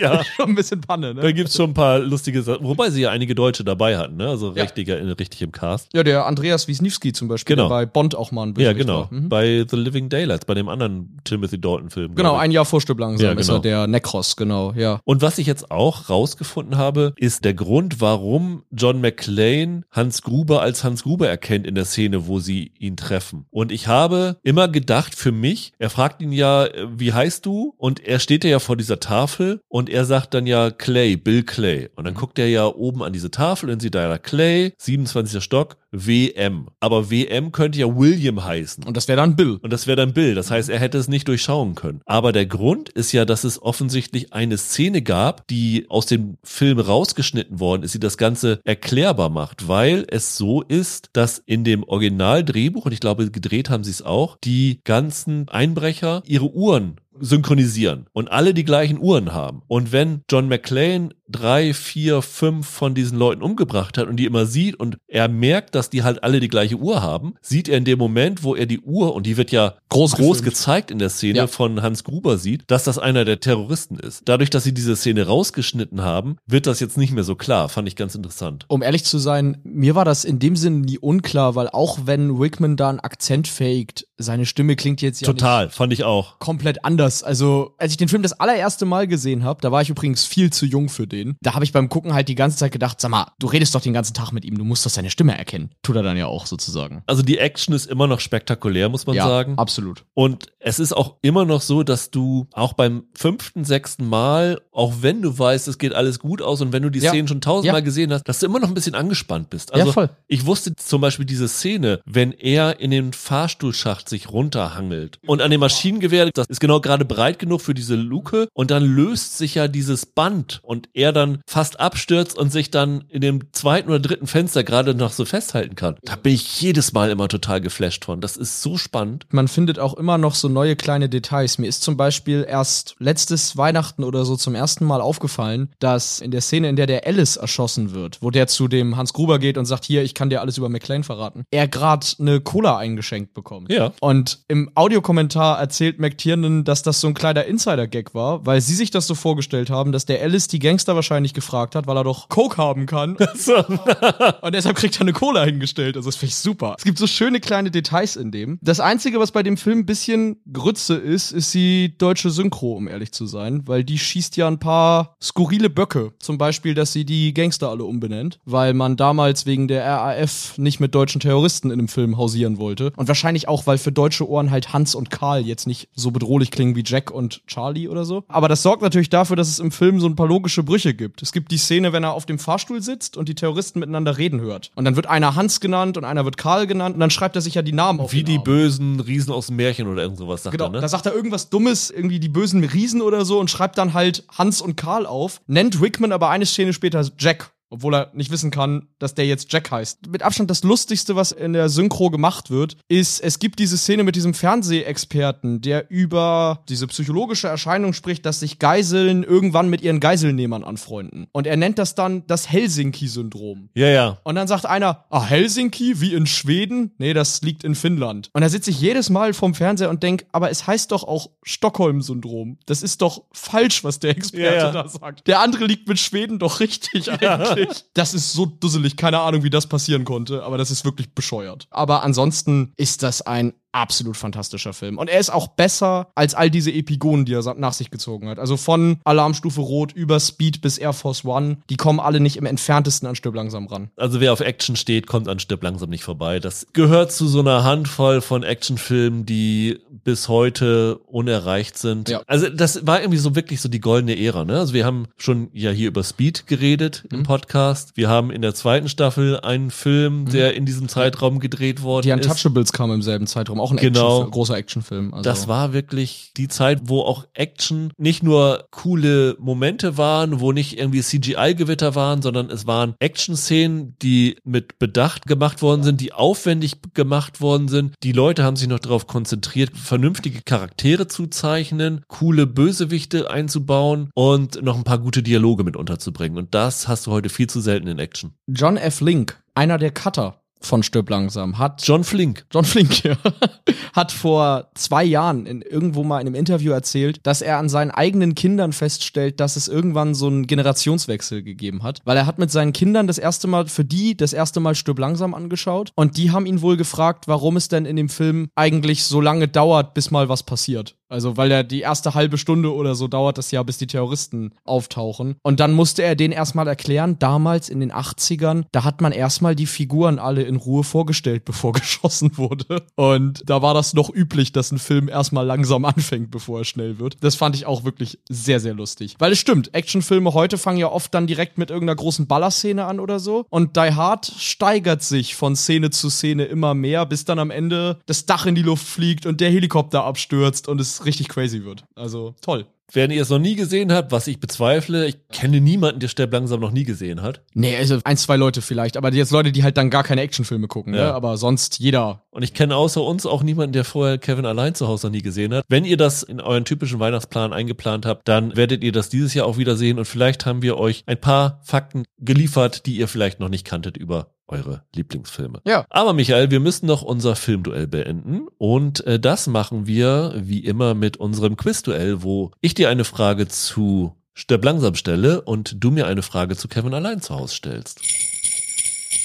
Ja. 0.00 0.22
schon 0.24 0.50
ein 0.50 0.54
bisschen 0.54 0.80
Panne, 0.80 1.14
ne? 1.14 1.20
Da 1.22 1.32
gibt's 1.32 1.56
schon 1.56 1.70
ein 1.70 1.74
paar 1.74 1.98
lustige 1.98 2.42
Sachen, 2.42 2.64
wobei 2.64 2.90
sie 2.90 3.02
ja 3.02 3.10
einige 3.10 3.34
Deutsche 3.34 3.64
dabei 3.64 3.96
hatten, 3.98 4.16
ne? 4.16 4.28
Also 4.28 4.52
Ja. 4.54 4.62
richtig, 4.62 4.88
richtig 4.90 5.42
im 5.42 5.52
Cast. 5.52 5.88
Ja, 5.92 6.02
der 6.02 6.26
Andreas 6.26 6.68
Wisniewski 6.68 7.12
zum 7.12 7.28
Beispiel, 7.28 7.56
Genau. 7.56 7.68
der 7.68 7.74
bei 7.74 7.86
Bond 7.86 8.14
auch 8.14 8.30
mal 8.30 8.42
ein 8.44 8.48
Ja, 8.50 8.72
Bösewicht 8.72 8.78
genau. 8.86 9.08
Mhm. 9.10 9.28
Bei 9.28 9.64
The 9.68 9.76
Living 9.76 10.08
Daylights, 10.08 10.44
bei 10.46 10.54
dem 10.54 10.68
anderen 10.68 11.18
Timothy 11.24 11.60
Dalton-Film. 11.60 12.14
Genau, 12.14 12.36
ein 12.36 12.50
Jahr 12.50 12.64
vor 12.64 12.80
Stück 12.80 12.98
langsam 13.00 13.26
Ja, 13.26 13.32
ist 13.32 13.46
genau. 13.46 13.58
er 13.58 13.62
der 13.62 13.86
Necros, 13.86 14.36
genau, 14.36 14.72
ja. 14.76 15.00
Und 15.04 15.22
was 15.22 15.38
ich 15.38 15.46
jetzt 15.46 15.70
auch 15.70 16.08
rausgefunden 16.08 16.76
habe, 16.78 17.12
ist 17.16 17.44
der 17.44 17.54
Grund, 17.54 18.00
warum 18.00 18.62
John 18.70 19.00
McClane 19.00 19.82
Hans 19.90 20.22
Gruber 20.22 20.62
als 20.62 20.84
Hans 20.84 21.02
Gruber 21.02 21.28
erkennt 21.28 21.66
in 21.66 21.74
der 21.74 21.84
Szene, 21.84 22.26
wo 22.26 22.38
sie 22.40 22.72
ihn 22.78 22.96
treffen. 22.96 23.46
Und 23.50 23.72
ich 23.72 23.88
habe 23.88 24.36
immer 24.42 24.68
gedacht, 24.68 25.14
für 25.14 25.32
mich, 25.32 25.72
er 25.78 25.90
fragt 25.90 26.22
ihn 26.22 26.32
ja, 26.32 26.66
äh, 26.66 26.86
wie 26.96 27.12
heißt 27.12 27.44
du? 27.46 27.74
Und 27.78 28.00
er 28.04 28.18
steht 28.20 28.44
ja 28.44 28.58
vor 28.58 28.76
dieser 28.76 29.00
Tafel 29.00 29.60
und 29.68 29.90
er 29.90 30.04
sagt 30.04 30.34
dann 30.34 30.46
ja 30.46 30.70
Clay, 30.70 31.16
Bill 31.16 31.42
Clay. 31.42 31.90
Und 31.94 32.06
dann 32.06 32.14
guckt 32.14 32.38
er 32.38 32.48
ja 32.48 32.66
oben 32.66 33.02
an 33.02 33.12
diese 33.12 33.30
Tafel 33.30 33.70
und 33.70 33.80
sieht 33.80 33.94
da 33.94 34.08
ja 34.08 34.18
Clay, 34.18 34.72
27. 34.78 35.42
Stock, 35.42 35.76
WM. 35.90 36.68
Aber 36.80 37.10
WM 37.10 37.52
könnte 37.52 37.78
ja 37.78 37.86
William 37.86 38.44
heißen. 38.44 38.84
Und 38.84 38.96
das 38.96 39.08
wäre 39.08 39.16
dann 39.16 39.36
Bill. 39.36 39.58
Und 39.62 39.72
das 39.72 39.86
wäre 39.86 39.96
dann 39.96 40.12
Bill. 40.12 40.34
Das 40.34 40.50
heißt, 40.50 40.68
er 40.68 40.78
hätte 40.78 40.98
es 40.98 41.08
nicht 41.08 41.28
durchschauen 41.28 41.74
können. 41.74 42.00
Aber 42.06 42.32
der 42.32 42.46
Grund 42.46 42.88
ist 42.90 43.12
ja, 43.12 43.24
dass 43.24 43.44
es 43.44 43.60
offensichtlich 43.60 44.32
eine 44.32 44.58
Szene 44.58 45.02
gab, 45.02 45.46
die 45.48 45.86
aus 45.88 46.06
dem 46.06 46.38
Film 46.42 46.78
rausgeschnitten 46.78 47.60
worden 47.60 47.82
ist, 47.82 47.94
die 47.94 48.00
das 48.00 48.18
Ganze 48.18 48.60
erklärbar 48.64 49.30
macht, 49.30 49.68
weil 49.68 50.06
es 50.08 50.36
so 50.36 50.62
ist, 50.62 51.10
dass 51.12 51.38
in 51.38 51.64
dem 51.64 51.84
Originaldrehbuch, 51.84 52.86
und 52.86 52.92
ich 52.92 53.00
glaube, 53.00 53.30
gedreht 53.30 53.70
haben 53.70 53.84
sie 53.84 53.90
es 53.90 54.02
auch, 54.02 54.38
die 54.42 54.80
ganzen 54.84 55.48
Einbrecher 55.48 56.22
ihre 56.26 56.50
Uhren 56.52 56.96
synchronisieren 57.20 58.06
und 58.12 58.30
alle 58.30 58.54
die 58.54 58.64
gleichen 58.64 58.98
Uhren 59.00 59.32
haben. 59.32 59.62
Und 59.68 59.92
wenn 59.92 60.22
John 60.30 60.48
McClane 60.48 61.10
drei, 61.30 61.74
vier, 61.74 62.22
fünf 62.22 62.66
von 62.66 62.94
diesen 62.94 63.18
Leuten 63.18 63.42
umgebracht 63.42 63.98
hat 63.98 64.08
und 64.08 64.16
die 64.16 64.24
immer 64.24 64.46
sieht 64.46 64.74
und 64.80 64.96
er 65.08 65.28
merkt, 65.28 65.74
dass 65.74 65.90
die 65.90 66.02
halt 66.02 66.24
alle 66.24 66.40
die 66.40 66.48
gleiche 66.48 66.76
Uhr 66.76 67.02
haben, 67.02 67.34
sieht 67.42 67.68
er 67.68 67.76
in 67.76 67.84
dem 67.84 67.98
Moment, 67.98 68.42
wo 68.42 68.54
er 68.54 68.64
die 68.64 68.80
Uhr, 68.80 69.14
und 69.14 69.26
die 69.26 69.36
wird 69.36 69.50
ja 69.52 69.74
Groß 69.90 70.16
groß 70.16 70.42
gezeigt 70.42 70.90
in 70.90 70.98
der 70.98 71.10
Szene 71.10 71.38
Ja. 71.38 71.46
von 71.46 71.82
Hans 71.82 72.02
Gruber 72.04 72.38
sieht, 72.38 72.64
dass 72.68 72.84
das 72.84 72.98
einer 72.98 73.24
der 73.26 73.40
Terroristen 73.40 73.98
ist. 73.98 74.22
Dadurch, 74.24 74.48
dass 74.50 74.64
sie 74.64 74.72
diese 74.72 74.96
Szene 74.96 75.26
rausgeschnitten 75.26 76.02
haben, 76.02 76.36
wird 76.46 76.66
das 76.66 76.80
jetzt 76.80 76.96
nicht 76.96 77.12
mehr 77.12 77.24
so 77.24 77.34
klar. 77.34 77.68
Fand 77.68 77.88
ich 77.88 77.96
ganz 77.96 78.14
interessant. 78.14 78.64
Um 78.68 78.82
ehrlich 78.82 79.04
zu 79.04 79.18
sein, 79.18 79.58
mir 79.64 79.94
war 79.94 80.04
das 80.06 80.24
in 80.24 80.38
dem 80.38 80.56
Sinne 80.56 80.78
nie 80.78 80.98
unklar, 80.98 81.54
weil 81.54 81.68
auch 81.68 82.00
wenn 82.06 82.30
Rickman 82.30 82.76
da 82.76 82.88
einen 82.88 83.00
Akzent 83.00 83.48
faked, 83.48 84.06
seine 84.18 84.46
Stimme 84.46 84.76
klingt 84.76 85.00
jetzt 85.00 85.20
ja 85.20 85.26
Total, 85.26 85.70
fand 85.70 85.92
ich 85.92 86.04
auch. 86.04 86.38
komplett 86.38 86.84
anders. 86.84 87.22
Also, 87.22 87.74
als 87.78 87.92
ich 87.92 87.96
den 87.96 88.08
Film 88.08 88.22
das 88.22 88.32
allererste 88.38 88.84
Mal 88.84 89.06
gesehen 89.06 89.44
habe, 89.44 89.60
da 89.62 89.70
war 89.72 89.80
ich 89.80 89.90
übrigens 89.90 90.24
viel 90.24 90.52
zu 90.52 90.66
jung 90.66 90.88
für 90.88 91.06
den. 91.06 91.36
Da 91.40 91.54
habe 91.54 91.64
ich 91.64 91.72
beim 91.72 91.88
Gucken 91.88 92.14
halt 92.14 92.28
die 92.28 92.34
ganze 92.34 92.56
Zeit 92.56 92.72
gedacht, 92.72 93.00
sag 93.00 93.10
mal, 93.10 93.30
du 93.38 93.46
redest 93.46 93.74
doch 93.74 93.80
den 93.80 93.92
ganzen 93.94 94.14
Tag 94.14 94.32
mit 94.32 94.44
ihm, 94.44 94.58
du 94.58 94.64
musst 94.64 94.84
doch 94.84 94.90
seine 94.90 95.10
Stimme 95.10 95.36
erkennen. 95.38 95.70
Tut 95.82 95.96
er 95.96 96.02
dann 96.02 96.16
ja 96.16 96.26
auch 96.26 96.46
sozusagen. 96.46 97.02
Also 97.06 97.22
die 97.22 97.38
Action 97.38 97.74
ist 97.74 97.86
immer 97.86 98.06
noch 98.06 98.20
spektakulär, 98.20 98.88
muss 98.88 99.06
man 99.06 99.16
ja, 99.16 99.26
sagen. 99.26 99.56
absolut. 99.58 100.04
Und 100.14 100.46
es 100.58 100.78
ist 100.80 100.92
auch 100.96 101.16
immer 101.22 101.44
noch 101.44 101.62
so, 101.62 101.82
dass 101.82 102.10
du 102.10 102.46
auch 102.52 102.72
beim 102.72 103.04
fünften, 103.14 103.64
sechsten 103.64 104.08
Mal, 104.08 104.60
auch 104.72 104.94
wenn 105.00 105.22
du 105.22 105.38
weißt, 105.38 105.68
es 105.68 105.78
geht 105.78 105.94
alles 105.94 106.18
gut 106.18 106.42
aus 106.42 106.60
und 106.60 106.72
wenn 106.72 106.82
du 106.82 106.90
die 106.90 106.98
Ja. 106.98 107.10
Szenen 107.10 107.28
schon 107.28 107.40
tausendmal 107.40 107.80
Ja. 107.80 107.84
gesehen 107.84 108.12
hast, 108.12 108.24
dass 108.28 108.40
du 108.40 108.46
immer 108.46 108.58
noch 108.58 108.68
ein 108.68 108.74
bisschen 108.74 108.94
angespannt 108.94 109.48
bist. 109.50 109.72
Also 109.72 109.86
Ja, 109.86 109.92
voll. 109.92 110.10
ich 110.26 110.44
wusste 110.46 110.74
zum 110.74 111.00
Beispiel 111.00 111.24
diese 111.24 111.48
Szene, 111.48 112.00
wenn 112.04 112.32
er 112.32 112.80
in 112.80 112.90
den 112.90 113.12
Fahrstuhlschacht 113.12 114.07
sich 114.08 114.30
runterhangelt 114.30 115.18
und 115.26 115.42
an 115.42 115.50
dem 115.50 115.60
Maschinengewehr, 115.60 116.30
das 116.32 116.46
ist 116.48 116.60
genau 116.60 116.80
gerade 116.80 117.04
breit 117.04 117.38
genug 117.38 117.60
für 117.60 117.74
diese 117.74 117.96
Luke 117.96 118.48
und 118.54 118.70
dann 118.70 118.84
löst 118.84 119.38
sich 119.38 119.54
ja 119.54 119.68
dieses 119.68 120.06
Band 120.06 120.60
und 120.62 120.88
er 120.94 121.12
dann 121.12 121.40
fast 121.46 121.80
abstürzt 121.80 122.38
und 122.38 122.52
sich 122.52 122.70
dann 122.70 123.04
in 123.08 123.20
dem 123.20 123.52
zweiten 123.52 123.88
oder 123.88 124.00
dritten 124.00 124.26
Fenster 124.26 124.64
gerade 124.64 124.94
noch 124.94 125.12
so 125.12 125.24
festhalten 125.24 125.74
kann. 125.74 125.96
Da 126.02 126.16
bin 126.16 126.34
ich 126.34 126.60
jedes 126.60 126.92
Mal 126.92 127.10
immer 127.10 127.28
total 127.28 127.60
geflasht 127.60 128.04
von. 128.04 128.20
Das 128.20 128.36
ist 128.36 128.62
so 128.62 128.76
spannend. 128.76 129.26
Man 129.30 129.48
findet 129.48 129.78
auch 129.78 129.94
immer 129.94 130.18
noch 130.18 130.34
so 130.34 130.48
neue 130.48 130.76
kleine 130.76 131.08
Details. 131.08 131.58
Mir 131.58 131.68
ist 131.68 131.82
zum 131.82 131.96
Beispiel 131.96 132.44
erst 132.48 132.96
letztes 132.98 133.56
Weihnachten 133.56 134.04
oder 134.04 134.24
so 134.24 134.36
zum 134.36 134.54
ersten 134.54 134.84
Mal 134.84 135.00
aufgefallen, 135.00 135.70
dass 135.78 136.20
in 136.20 136.30
der 136.30 136.40
Szene, 136.40 136.68
in 136.68 136.76
der 136.76 136.86
der 136.86 137.06
Alice 137.06 137.36
erschossen 137.36 137.92
wird, 137.92 138.18
wo 138.20 138.30
der 138.30 138.46
zu 138.46 138.68
dem 138.68 138.96
Hans 138.96 139.12
Gruber 139.12 139.38
geht 139.38 139.58
und 139.58 139.66
sagt, 139.66 139.84
hier, 139.84 140.02
ich 140.02 140.14
kann 140.14 140.30
dir 140.30 140.40
alles 140.40 140.58
über 140.58 140.68
McLean 140.68 141.04
verraten, 141.04 141.44
er 141.50 141.68
gerade 141.68 142.06
eine 142.18 142.40
Cola 142.40 142.76
eingeschenkt 142.78 143.34
bekommt. 143.34 143.70
Ja. 143.70 143.92
Und 144.00 144.40
im 144.48 144.70
Audiokommentar 144.74 145.58
erzählt 145.58 145.98
McTiernan, 145.98 146.64
dass 146.64 146.82
das 146.82 147.00
so 147.00 147.08
ein 147.08 147.14
kleiner 147.14 147.44
Insider-Gag 147.44 148.14
war, 148.14 148.46
weil 148.46 148.60
sie 148.60 148.74
sich 148.74 148.90
das 148.90 149.06
so 149.06 149.14
vorgestellt 149.14 149.70
haben, 149.70 149.92
dass 149.92 150.06
der 150.06 150.22
Alice 150.22 150.48
die 150.48 150.58
Gangster 150.58 150.94
wahrscheinlich 150.94 151.34
gefragt 151.34 151.74
hat, 151.74 151.86
weil 151.86 151.96
er 151.96 152.04
doch 152.04 152.28
Coke 152.28 152.56
haben 152.56 152.86
kann. 152.86 153.16
Und 154.40 154.54
deshalb 154.54 154.76
kriegt 154.76 154.96
er 154.96 155.02
eine 155.02 155.12
Cola 155.12 155.44
hingestellt. 155.44 155.96
Also 155.96 156.08
das 156.08 156.16
finde 156.16 156.30
ich 156.30 156.36
super. 156.36 156.74
Es 156.78 156.84
gibt 156.84 156.98
so 156.98 157.06
schöne 157.06 157.40
kleine 157.40 157.70
Details 157.70 158.16
in 158.16 158.30
dem. 158.30 158.58
Das 158.62 158.80
Einzige, 158.80 159.18
was 159.18 159.32
bei 159.32 159.42
dem 159.42 159.56
Film 159.56 159.80
ein 159.80 159.86
bisschen 159.86 160.36
Grütze 160.52 160.94
ist, 160.94 161.32
ist 161.32 161.52
die 161.54 161.96
deutsche 161.96 162.30
Synchro, 162.30 162.74
um 162.74 162.88
ehrlich 162.88 163.12
zu 163.12 163.26
sein. 163.26 163.62
Weil 163.66 163.84
die 163.84 163.98
schießt 163.98 164.36
ja 164.36 164.46
ein 164.46 164.58
paar 164.58 165.16
skurrile 165.22 165.70
Böcke. 165.70 166.12
Zum 166.18 166.38
Beispiel, 166.38 166.74
dass 166.74 166.92
sie 166.92 167.04
die 167.04 167.34
Gangster 167.34 167.70
alle 167.70 167.84
umbenennt. 167.84 168.38
Weil 168.44 168.74
man 168.74 168.96
damals 168.96 169.46
wegen 169.46 169.68
der 169.68 169.84
RAF 169.84 170.56
nicht 170.58 170.80
mit 170.80 170.94
deutschen 170.94 171.20
Terroristen 171.20 171.70
in 171.70 171.78
einem 171.78 171.88
Film 171.88 172.16
hausieren 172.16 172.58
wollte. 172.58 172.92
Und 172.96 173.08
wahrscheinlich 173.08 173.48
auch, 173.48 173.66
weil 173.66 173.78
für 173.78 173.87
deutsche 173.92 174.28
Ohren 174.28 174.50
halt 174.50 174.72
Hans 174.72 174.94
und 174.94 175.10
Karl 175.10 175.46
jetzt 175.46 175.66
nicht 175.66 175.88
so 175.94 176.10
bedrohlich 176.10 176.50
klingen 176.50 176.76
wie 176.76 176.82
Jack 176.84 177.10
und 177.10 177.46
Charlie 177.46 177.88
oder 177.88 178.04
so. 178.04 178.24
Aber 178.28 178.48
das 178.48 178.62
sorgt 178.62 178.82
natürlich 178.82 179.10
dafür, 179.10 179.36
dass 179.36 179.48
es 179.48 179.58
im 179.58 179.70
Film 179.70 180.00
so 180.00 180.06
ein 180.06 180.16
paar 180.16 180.26
logische 180.28 180.62
Brüche 180.62 180.94
gibt. 180.94 181.22
Es 181.22 181.32
gibt 181.32 181.50
die 181.50 181.58
Szene, 181.58 181.92
wenn 181.92 182.04
er 182.04 182.12
auf 182.12 182.26
dem 182.26 182.38
Fahrstuhl 182.38 182.80
sitzt 182.82 183.16
und 183.16 183.28
die 183.28 183.34
Terroristen 183.34 183.78
miteinander 183.80 184.18
reden 184.18 184.40
hört. 184.40 184.70
Und 184.74 184.84
dann 184.84 184.96
wird 184.96 185.06
einer 185.06 185.34
Hans 185.34 185.60
genannt 185.60 185.96
und 185.96 186.04
einer 186.04 186.24
wird 186.24 186.36
Karl 186.36 186.66
genannt 186.66 186.94
und 186.94 187.00
dann 187.00 187.10
schreibt 187.10 187.36
er 187.36 187.42
sich 187.42 187.54
ja 187.54 187.62
die 187.62 187.72
Namen 187.72 188.00
auf 188.00 188.12
Wie 188.12 188.22
die 188.24 188.36
Arm. 188.36 188.44
bösen 188.44 189.00
Riesen 189.00 189.32
aus 189.32 189.46
dem 189.48 189.56
Märchen 189.56 189.88
oder 189.88 190.02
irgend 190.02 190.18
sowas, 190.18 190.42
sagt 190.42 190.52
Genau, 190.56 190.66
er, 190.66 190.72
ne? 190.72 190.80
da 190.80 190.88
sagt 190.88 191.06
er 191.06 191.14
irgendwas 191.14 191.50
Dummes, 191.50 191.90
irgendwie 191.90 192.20
die 192.20 192.28
bösen 192.28 192.64
Riesen 192.64 193.02
oder 193.02 193.24
so 193.24 193.38
und 193.38 193.50
schreibt 193.50 193.78
dann 193.78 193.94
halt 193.94 194.24
Hans 194.36 194.60
und 194.60 194.76
Karl 194.76 195.06
auf, 195.06 195.40
nennt 195.46 195.80
Rickman 195.80 196.12
aber 196.12 196.28
eine 196.30 196.46
Szene 196.46 196.72
später 196.72 197.04
Jack. 197.18 197.50
Obwohl 197.70 197.94
er 197.94 198.10
nicht 198.14 198.30
wissen 198.30 198.50
kann, 198.50 198.88
dass 198.98 199.14
der 199.14 199.26
jetzt 199.26 199.52
Jack 199.52 199.70
heißt. 199.70 200.08
Mit 200.08 200.22
Abstand 200.22 200.50
das 200.50 200.62
Lustigste, 200.62 201.16
was 201.16 201.32
in 201.32 201.52
der 201.52 201.68
Synchro 201.68 202.10
gemacht 202.10 202.50
wird, 202.50 202.76
ist, 202.88 203.20
es 203.20 203.38
gibt 203.38 203.58
diese 203.58 203.76
Szene 203.76 204.04
mit 204.04 204.16
diesem 204.16 204.34
Fernsehexperten, 204.34 205.60
der 205.60 205.90
über 205.90 206.62
diese 206.68 206.86
psychologische 206.86 207.48
Erscheinung 207.48 207.92
spricht, 207.92 208.26
dass 208.26 208.40
sich 208.40 208.58
Geiseln 208.58 209.22
irgendwann 209.22 209.68
mit 209.68 209.82
ihren 209.82 210.00
Geiselnehmern 210.00 210.64
anfreunden. 210.64 211.26
Und 211.32 211.46
er 211.46 211.56
nennt 211.56 211.78
das 211.78 211.94
dann 211.94 212.26
das 212.26 212.48
Helsinki-Syndrom. 212.50 213.70
Ja, 213.74 213.88
ja. 213.88 214.18
Und 214.24 214.34
dann 214.34 214.48
sagt 214.48 214.66
einer, 214.66 215.04
ah, 215.10 215.24
Helsinki, 215.24 216.00
wie 216.00 216.14
in 216.14 216.26
Schweden? 216.26 216.92
Nee, 216.98 217.14
das 217.14 217.42
liegt 217.42 217.64
in 217.64 217.74
Finnland. 217.74 218.30
Und 218.32 218.42
da 218.42 218.48
sitze 218.48 218.70
ich 218.70 218.80
jedes 218.80 219.10
Mal 219.10 219.32
vorm 219.32 219.54
Fernseher 219.54 219.90
und 219.90 220.02
denke, 220.02 220.26
aber 220.32 220.50
es 220.50 220.66
heißt 220.66 220.92
doch 220.92 221.04
auch 221.04 221.30
Stockholm-Syndrom. 221.42 222.58
Das 222.66 222.82
ist 222.82 223.02
doch 223.02 223.22
falsch, 223.32 223.84
was 223.84 223.98
der 223.98 224.10
Experte 224.10 224.44
Ja, 224.44 224.54
ja. 224.54 224.70
da 224.70 224.88
sagt. 224.88 225.26
Der 225.26 225.40
andere 225.40 225.66
liegt 225.66 225.88
mit 225.88 225.98
Schweden 225.98 226.38
doch 226.38 226.60
richtig 226.60 227.10
eigentlich. 227.10 227.57
Das 227.94 228.14
ist 228.14 228.32
so 228.32 228.46
dusselig, 228.46 228.96
keine 228.96 229.20
Ahnung, 229.20 229.42
wie 229.42 229.50
das 229.50 229.66
passieren 229.66 230.04
konnte, 230.04 230.42
aber 230.42 230.58
das 230.58 230.70
ist 230.70 230.84
wirklich 230.84 231.14
bescheuert. 231.14 231.66
Aber 231.70 232.02
ansonsten 232.02 232.72
ist 232.76 233.02
das 233.02 233.22
ein 233.22 233.54
absolut 233.72 234.16
fantastischer 234.16 234.72
Film. 234.72 234.98
Und 234.98 235.08
er 235.08 235.20
ist 235.20 235.30
auch 235.30 235.48
besser 235.48 236.08
als 236.14 236.34
all 236.34 236.50
diese 236.50 236.72
Epigonen, 236.72 237.24
die 237.26 237.34
er 237.34 237.54
nach 237.54 237.72
sich 237.72 237.90
gezogen 237.90 238.28
hat. 238.28 238.38
Also 238.38 238.56
von 238.56 238.98
Alarmstufe 239.04 239.60
Rot 239.60 239.92
über 239.92 240.18
Speed 240.20 240.60
bis 240.62 240.78
Air 240.78 240.92
Force 240.92 241.24
One, 241.24 241.58
die 241.70 241.76
kommen 241.76 242.00
alle 242.00 242.20
nicht 242.20 242.36
im 242.36 242.46
entferntesten 242.46 243.06
an 243.08 243.14
Stirb 243.16 243.34
langsam 243.34 243.66
ran. 243.66 243.90
Also 243.96 244.20
wer 244.20 244.32
auf 244.32 244.40
Action 244.40 244.76
steht, 244.76 245.06
kommt 245.06 245.28
an 245.28 245.38
Stirb 245.38 245.62
langsam 245.62 245.90
nicht 245.90 246.04
vorbei. 246.04 246.40
Das 246.40 246.66
gehört 246.72 247.12
zu 247.12 247.28
so 247.28 247.40
einer 247.40 247.64
Handvoll 247.64 248.20
von 248.20 248.42
Actionfilmen, 248.42 249.26
die 249.26 249.78
bis 250.04 250.28
heute 250.28 250.98
unerreicht 251.06 251.76
sind. 251.76 252.08
Ja. 252.08 252.22
Also 252.26 252.48
das 252.48 252.86
war 252.86 253.00
irgendwie 253.00 253.18
so 253.18 253.34
wirklich 253.34 253.60
so 253.60 253.68
die 253.68 253.80
goldene 253.80 254.18
Ära. 254.18 254.44
Ne? 254.44 254.58
Also 254.58 254.72
wir 254.72 254.86
haben 254.86 255.08
schon 255.16 255.48
ja 255.52 255.70
hier 255.70 255.88
über 255.88 256.02
Speed 256.04 256.46
geredet 256.46 257.04
Mhm. 257.10 257.18
im 257.18 257.22
Podcast. 257.24 257.92
Wir 257.96 258.08
haben 258.08 258.30
in 258.30 258.42
der 258.42 258.54
zweiten 258.54 258.88
Staffel 258.88 259.38
einen 259.40 259.70
Film, 259.70 260.26
der 260.26 260.54
in 260.54 260.64
diesem 260.64 260.88
Zeitraum 260.88 261.38
gedreht 261.40 261.82
worden 261.82 262.04
Die 262.04 262.10
ist. 262.10 262.16
Untouchables 262.26 262.72
kamen 262.72 262.94
im 262.94 263.02
selben 263.02 263.26
Zeitraum, 263.26 263.57
auch 263.60 263.70
ein 263.70 263.76
Genau. 263.76 263.98
Actionfilm, 264.22 264.30
großer 264.30 264.56
Actionfilm. 264.56 265.14
Also 265.14 265.22
Das 265.22 265.48
war 265.48 265.72
wirklich 265.72 266.32
die 266.36 266.48
Zeit, 266.48 266.80
wo 266.84 267.00
auch 267.00 267.26
Action 267.34 267.92
nicht 267.96 268.22
nur 268.22 268.66
coole 268.70 269.36
Momente 269.38 269.96
waren, 269.96 270.40
wo 270.40 270.52
nicht 270.52 270.78
irgendwie 270.78 271.00
CGI-Gewitter 271.02 271.94
waren, 271.94 272.22
sondern 272.22 272.50
es 272.50 272.66
waren 272.66 272.94
Action-Szenen, 272.98 273.96
die 274.02 274.36
mit 274.44 274.78
Bedacht 274.78 275.26
gemacht 275.26 275.62
worden 275.62 275.82
sind, 275.82 276.00
die 276.00 276.12
aufwendig 276.12 276.76
gemacht 276.94 277.40
worden 277.40 277.68
sind. 277.68 277.94
Die 278.02 278.12
Leute 278.12 278.44
haben 278.44 278.56
sich 278.56 278.68
noch 278.68 278.78
darauf 278.78 279.06
konzentriert, 279.06 279.76
vernünftige 279.76 280.42
Charaktere 280.42 281.06
zu 281.08 281.26
zeichnen, 281.26 282.02
coole 282.08 282.46
Bösewichte 282.46 283.30
einzubauen 283.30 284.10
und 284.14 284.62
noch 284.62 284.76
ein 284.76 284.84
paar 284.84 284.98
gute 284.98 285.22
Dialoge 285.22 285.64
mit 285.64 285.76
unterzubringen. 285.76 286.38
Und 286.38 286.54
das 286.54 286.88
hast 286.88 287.06
du 287.06 287.10
heute 287.10 287.28
viel 287.28 287.48
zu 287.48 287.60
selten 287.60 287.88
in 287.88 287.98
Action. 287.98 288.32
John 288.46 288.76
F. 288.76 289.00
Link, 289.00 289.40
einer 289.54 289.78
der 289.78 289.90
Cutter 289.90 290.40
von 290.60 290.82
Stirb 290.82 291.08
langsam, 291.10 291.58
hat 291.58 291.82
John 291.86 292.04
Flink. 292.04 292.44
John 292.52 292.64
Flink 292.64 293.04
ja, 293.04 293.16
hat 293.92 294.12
vor 294.12 294.68
zwei 294.74 295.04
Jahren 295.04 295.46
in, 295.46 295.62
irgendwo 295.62 296.04
mal 296.04 296.20
in 296.20 296.26
einem 296.26 296.34
Interview 296.34 296.72
erzählt, 296.72 297.20
dass 297.22 297.42
er 297.42 297.58
an 297.58 297.68
seinen 297.68 297.90
eigenen 297.90 298.34
Kindern 298.34 298.72
feststellt, 298.72 299.40
dass 299.40 299.56
es 299.56 299.68
irgendwann 299.68 300.14
so 300.14 300.26
einen 300.26 300.46
Generationswechsel 300.46 301.42
gegeben 301.42 301.82
hat. 301.82 302.00
Weil 302.04 302.16
er 302.16 302.26
hat 302.26 302.38
mit 302.38 302.50
seinen 302.50 302.72
Kindern 302.72 303.06
das 303.06 303.18
erste 303.18 303.46
Mal, 303.46 303.66
für 303.66 303.84
die 303.84 304.16
das 304.16 304.32
erste 304.32 304.60
Mal 304.60 304.74
Stirb 304.74 304.98
langsam 304.98 305.34
angeschaut 305.34 305.92
und 305.94 306.16
die 306.16 306.30
haben 306.30 306.46
ihn 306.46 306.62
wohl 306.62 306.76
gefragt, 306.76 307.28
warum 307.28 307.56
es 307.56 307.68
denn 307.68 307.86
in 307.86 307.96
dem 307.96 308.08
Film 308.08 308.50
eigentlich 308.54 309.04
so 309.04 309.20
lange 309.20 309.48
dauert, 309.48 309.94
bis 309.94 310.10
mal 310.10 310.28
was 310.28 310.42
passiert. 310.42 310.97
Also, 311.08 311.36
weil 311.36 311.50
er 311.50 311.64
die 311.64 311.80
erste 311.80 312.14
halbe 312.14 312.38
Stunde 312.38 312.74
oder 312.74 312.94
so 312.94 313.08
dauert 313.08 313.38
das 313.38 313.50
ja, 313.50 313.62
bis 313.62 313.78
die 313.78 313.86
Terroristen 313.86 314.52
auftauchen. 314.64 315.36
Und 315.42 315.60
dann 315.60 315.72
musste 315.72 316.02
er 316.02 316.16
denen 316.16 316.32
erstmal 316.32 316.68
erklären, 316.68 317.18
damals 317.18 317.68
in 317.68 317.80
den 317.80 317.92
80ern, 317.92 318.64
da 318.72 318.84
hat 318.84 319.00
man 319.00 319.12
erstmal 319.12 319.56
die 319.56 319.66
Figuren 319.66 320.18
alle 320.18 320.42
in 320.42 320.56
Ruhe 320.56 320.84
vorgestellt, 320.84 321.44
bevor 321.46 321.72
geschossen 321.72 322.36
wurde. 322.36 322.82
Und 322.96 323.42
da 323.46 323.62
war 323.62 323.74
das 323.74 323.94
noch 323.94 324.12
üblich, 324.14 324.52
dass 324.52 324.70
ein 324.72 324.78
Film 324.78 325.08
erstmal 325.08 325.46
langsam 325.46 325.84
anfängt, 325.86 326.30
bevor 326.30 326.60
er 326.60 326.64
schnell 326.64 326.98
wird. 326.98 327.16
Das 327.20 327.36
fand 327.36 327.56
ich 327.56 327.66
auch 327.66 327.84
wirklich 327.84 328.18
sehr, 328.28 328.60
sehr 328.60 328.74
lustig. 328.74 329.16
Weil 329.18 329.32
es 329.32 329.38
stimmt, 329.38 329.74
Actionfilme 329.74 330.34
heute 330.34 330.58
fangen 330.58 330.78
ja 330.78 330.90
oft 330.90 331.14
dann 331.14 331.26
direkt 331.26 331.58
mit 331.58 331.70
irgendeiner 331.70 331.96
großen 331.96 332.26
Ballerszene 332.26 332.84
an 332.84 333.00
oder 333.00 333.18
so. 333.18 333.46
Und 333.48 333.76
Die 333.76 333.94
Hard 333.94 334.26
steigert 334.38 335.02
sich 335.02 335.34
von 335.34 335.56
Szene 335.56 335.90
zu 335.90 336.10
Szene 336.10 336.44
immer 336.44 336.74
mehr, 336.74 337.06
bis 337.06 337.24
dann 337.24 337.38
am 337.38 337.50
Ende 337.50 337.98
das 338.06 338.26
Dach 338.26 338.46
in 338.46 338.54
die 338.54 338.62
Luft 338.62 338.86
fliegt 338.86 339.26
und 339.26 339.40
der 339.40 339.50
Helikopter 339.50 340.04
abstürzt 340.04 340.68
und 340.68 340.80
es 340.80 340.97
richtig 341.04 341.28
crazy 341.28 341.64
wird. 341.64 341.84
Also 341.94 342.34
toll. 342.40 342.66
Wenn 342.92 343.10
ihr 343.10 343.22
es 343.22 343.28
noch 343.28 343.38
nie 343.38 343.54
gesehen 343.54 343.92
habt, 343.92 344.12
was 344.12 344.26
ich 344.26 344.40
bezweifle, 344.40 345.06
ich 345.06 345.18
kenne 345.30 345.60
niemanden, 345.60 346.00
der 346.00 346.08
Sterb 346.08 346.32
langsam 346.32 346.60
noch 346.60 346.70
nie 346.70 346.84
gesehen 346.84 347.20
hat. 347.22 347.42
Nee, 347.54 347.76
also 347.76 347.98
ein, 348.04 348.16
zwei 348.16 348.36
Leute 348.36 348.62
vielleicht, 348.62 348.96
aber 348.96 349.12
jetzt 349.12 349.30
Leute, 349.30 349.52
die 349.52 349.62
halt 349.62 349.76
dann 349.76 349.90
gar 349.90 350.04
keine 350.04 350.22
Actionfilme 350.22 350.68
gucken, 350.68 350.94
Ja. 350.94 351.08
ne? 351.08 351.14
Aber 351.14 351.36
sonst 351.36 351.78
jeder. 351.78 352.22
Und 352.30 352.42
ich 352.42 352.54
kenne 352.54 352.76
außer 352.76 353.02
uns 353.02 353.26
auch 353.26 353.42
niemanden, 353.42 353.72
der 353.72 353.84
vorher 353.84 354.16
Kevin 354.18 354.46
allein 354.46 354.74
zu 354.74 354.88
Hause 354.88 355.08
noch 355.08 355.12
nie 355.12 355.22
gesehen 355.22 355.52
hat. 355.52 355.64
Wenn 355.68 355.84
ihr 355.84 355.96
das 355.96 356.22
in 356.22 356.40
euren 356.40 356.64
typischen 356.64 356.98
Weihnachtsplan 357.00 357.52
eingeplant 357.52 358.06
habt, 358.06 358.26
dann 358.28 358.56
werdet 358.56 358.82
ihr 358.82 358.92
das 358.92 359.08
dieses 359.10 359.34
Jahr 359.34 359.46
auch 359.46 359.58
wieder 359.58 359.76
sehen 359.76 359.98
und 359.98 360.04
vielleicht 360.06 360.46
haben 360.46 360.62
wir 360.62 360.78
euch 360.78 361.02
ein 361.06 361.20
paar 361.20 361.60
Fakten 361.64 362.04
geliefert, 362.18 362.86
die 362.86 362.96
ihr 362.96 363.08
vielleicht 363.08 363.40
noch 363.40 363.48
nicht 363.48 363.64
kanntet 363.66 363.96
über 363.96 364.32
eure 364.50 364.82
Lieblingsfilme. 364.96 365.60
Ja. 365.66 365.84
Aber 365.90 366.14
Michael, 366.14 366.50
wir 366.50 366.60
müssen 366.60 366.86
noch 366.86 367.02
unser 367.02 367.36
Filmduell 367.36 367.86
beenden 367.86 368.46
und 368.56 369.06
äh, 369.06 369.20
das 369.20 369.46
machen 369.46 369.86
wir 369.86 370.32
wie 370.38 370.60
immer 370.60 370.94
mit 370.94 371.18
unserem 371.18 371.56
Quizduell, 371.58 372.22
wo 372.22 372.50
ich 372.62 372.72
dir 372.78 372.88
eine 372.88 373.04
Frage 373.04 373.48
zu 373.48 374.14
Stirb 374.34 374.64
langsam 374.64 374.94
stelle 374.94 375.42
und 375.42 375.82
du 375.82 375.90
mir 375.90 376.06
eine 376.06 376.22
Frage 376.22 376.56
zu 376.56 376.68
Kevin 376.68 376.94
allein 376.94 377.20
zu 377.20 377.34
Hause 377.34 377.56
stellst. 377.56 378.00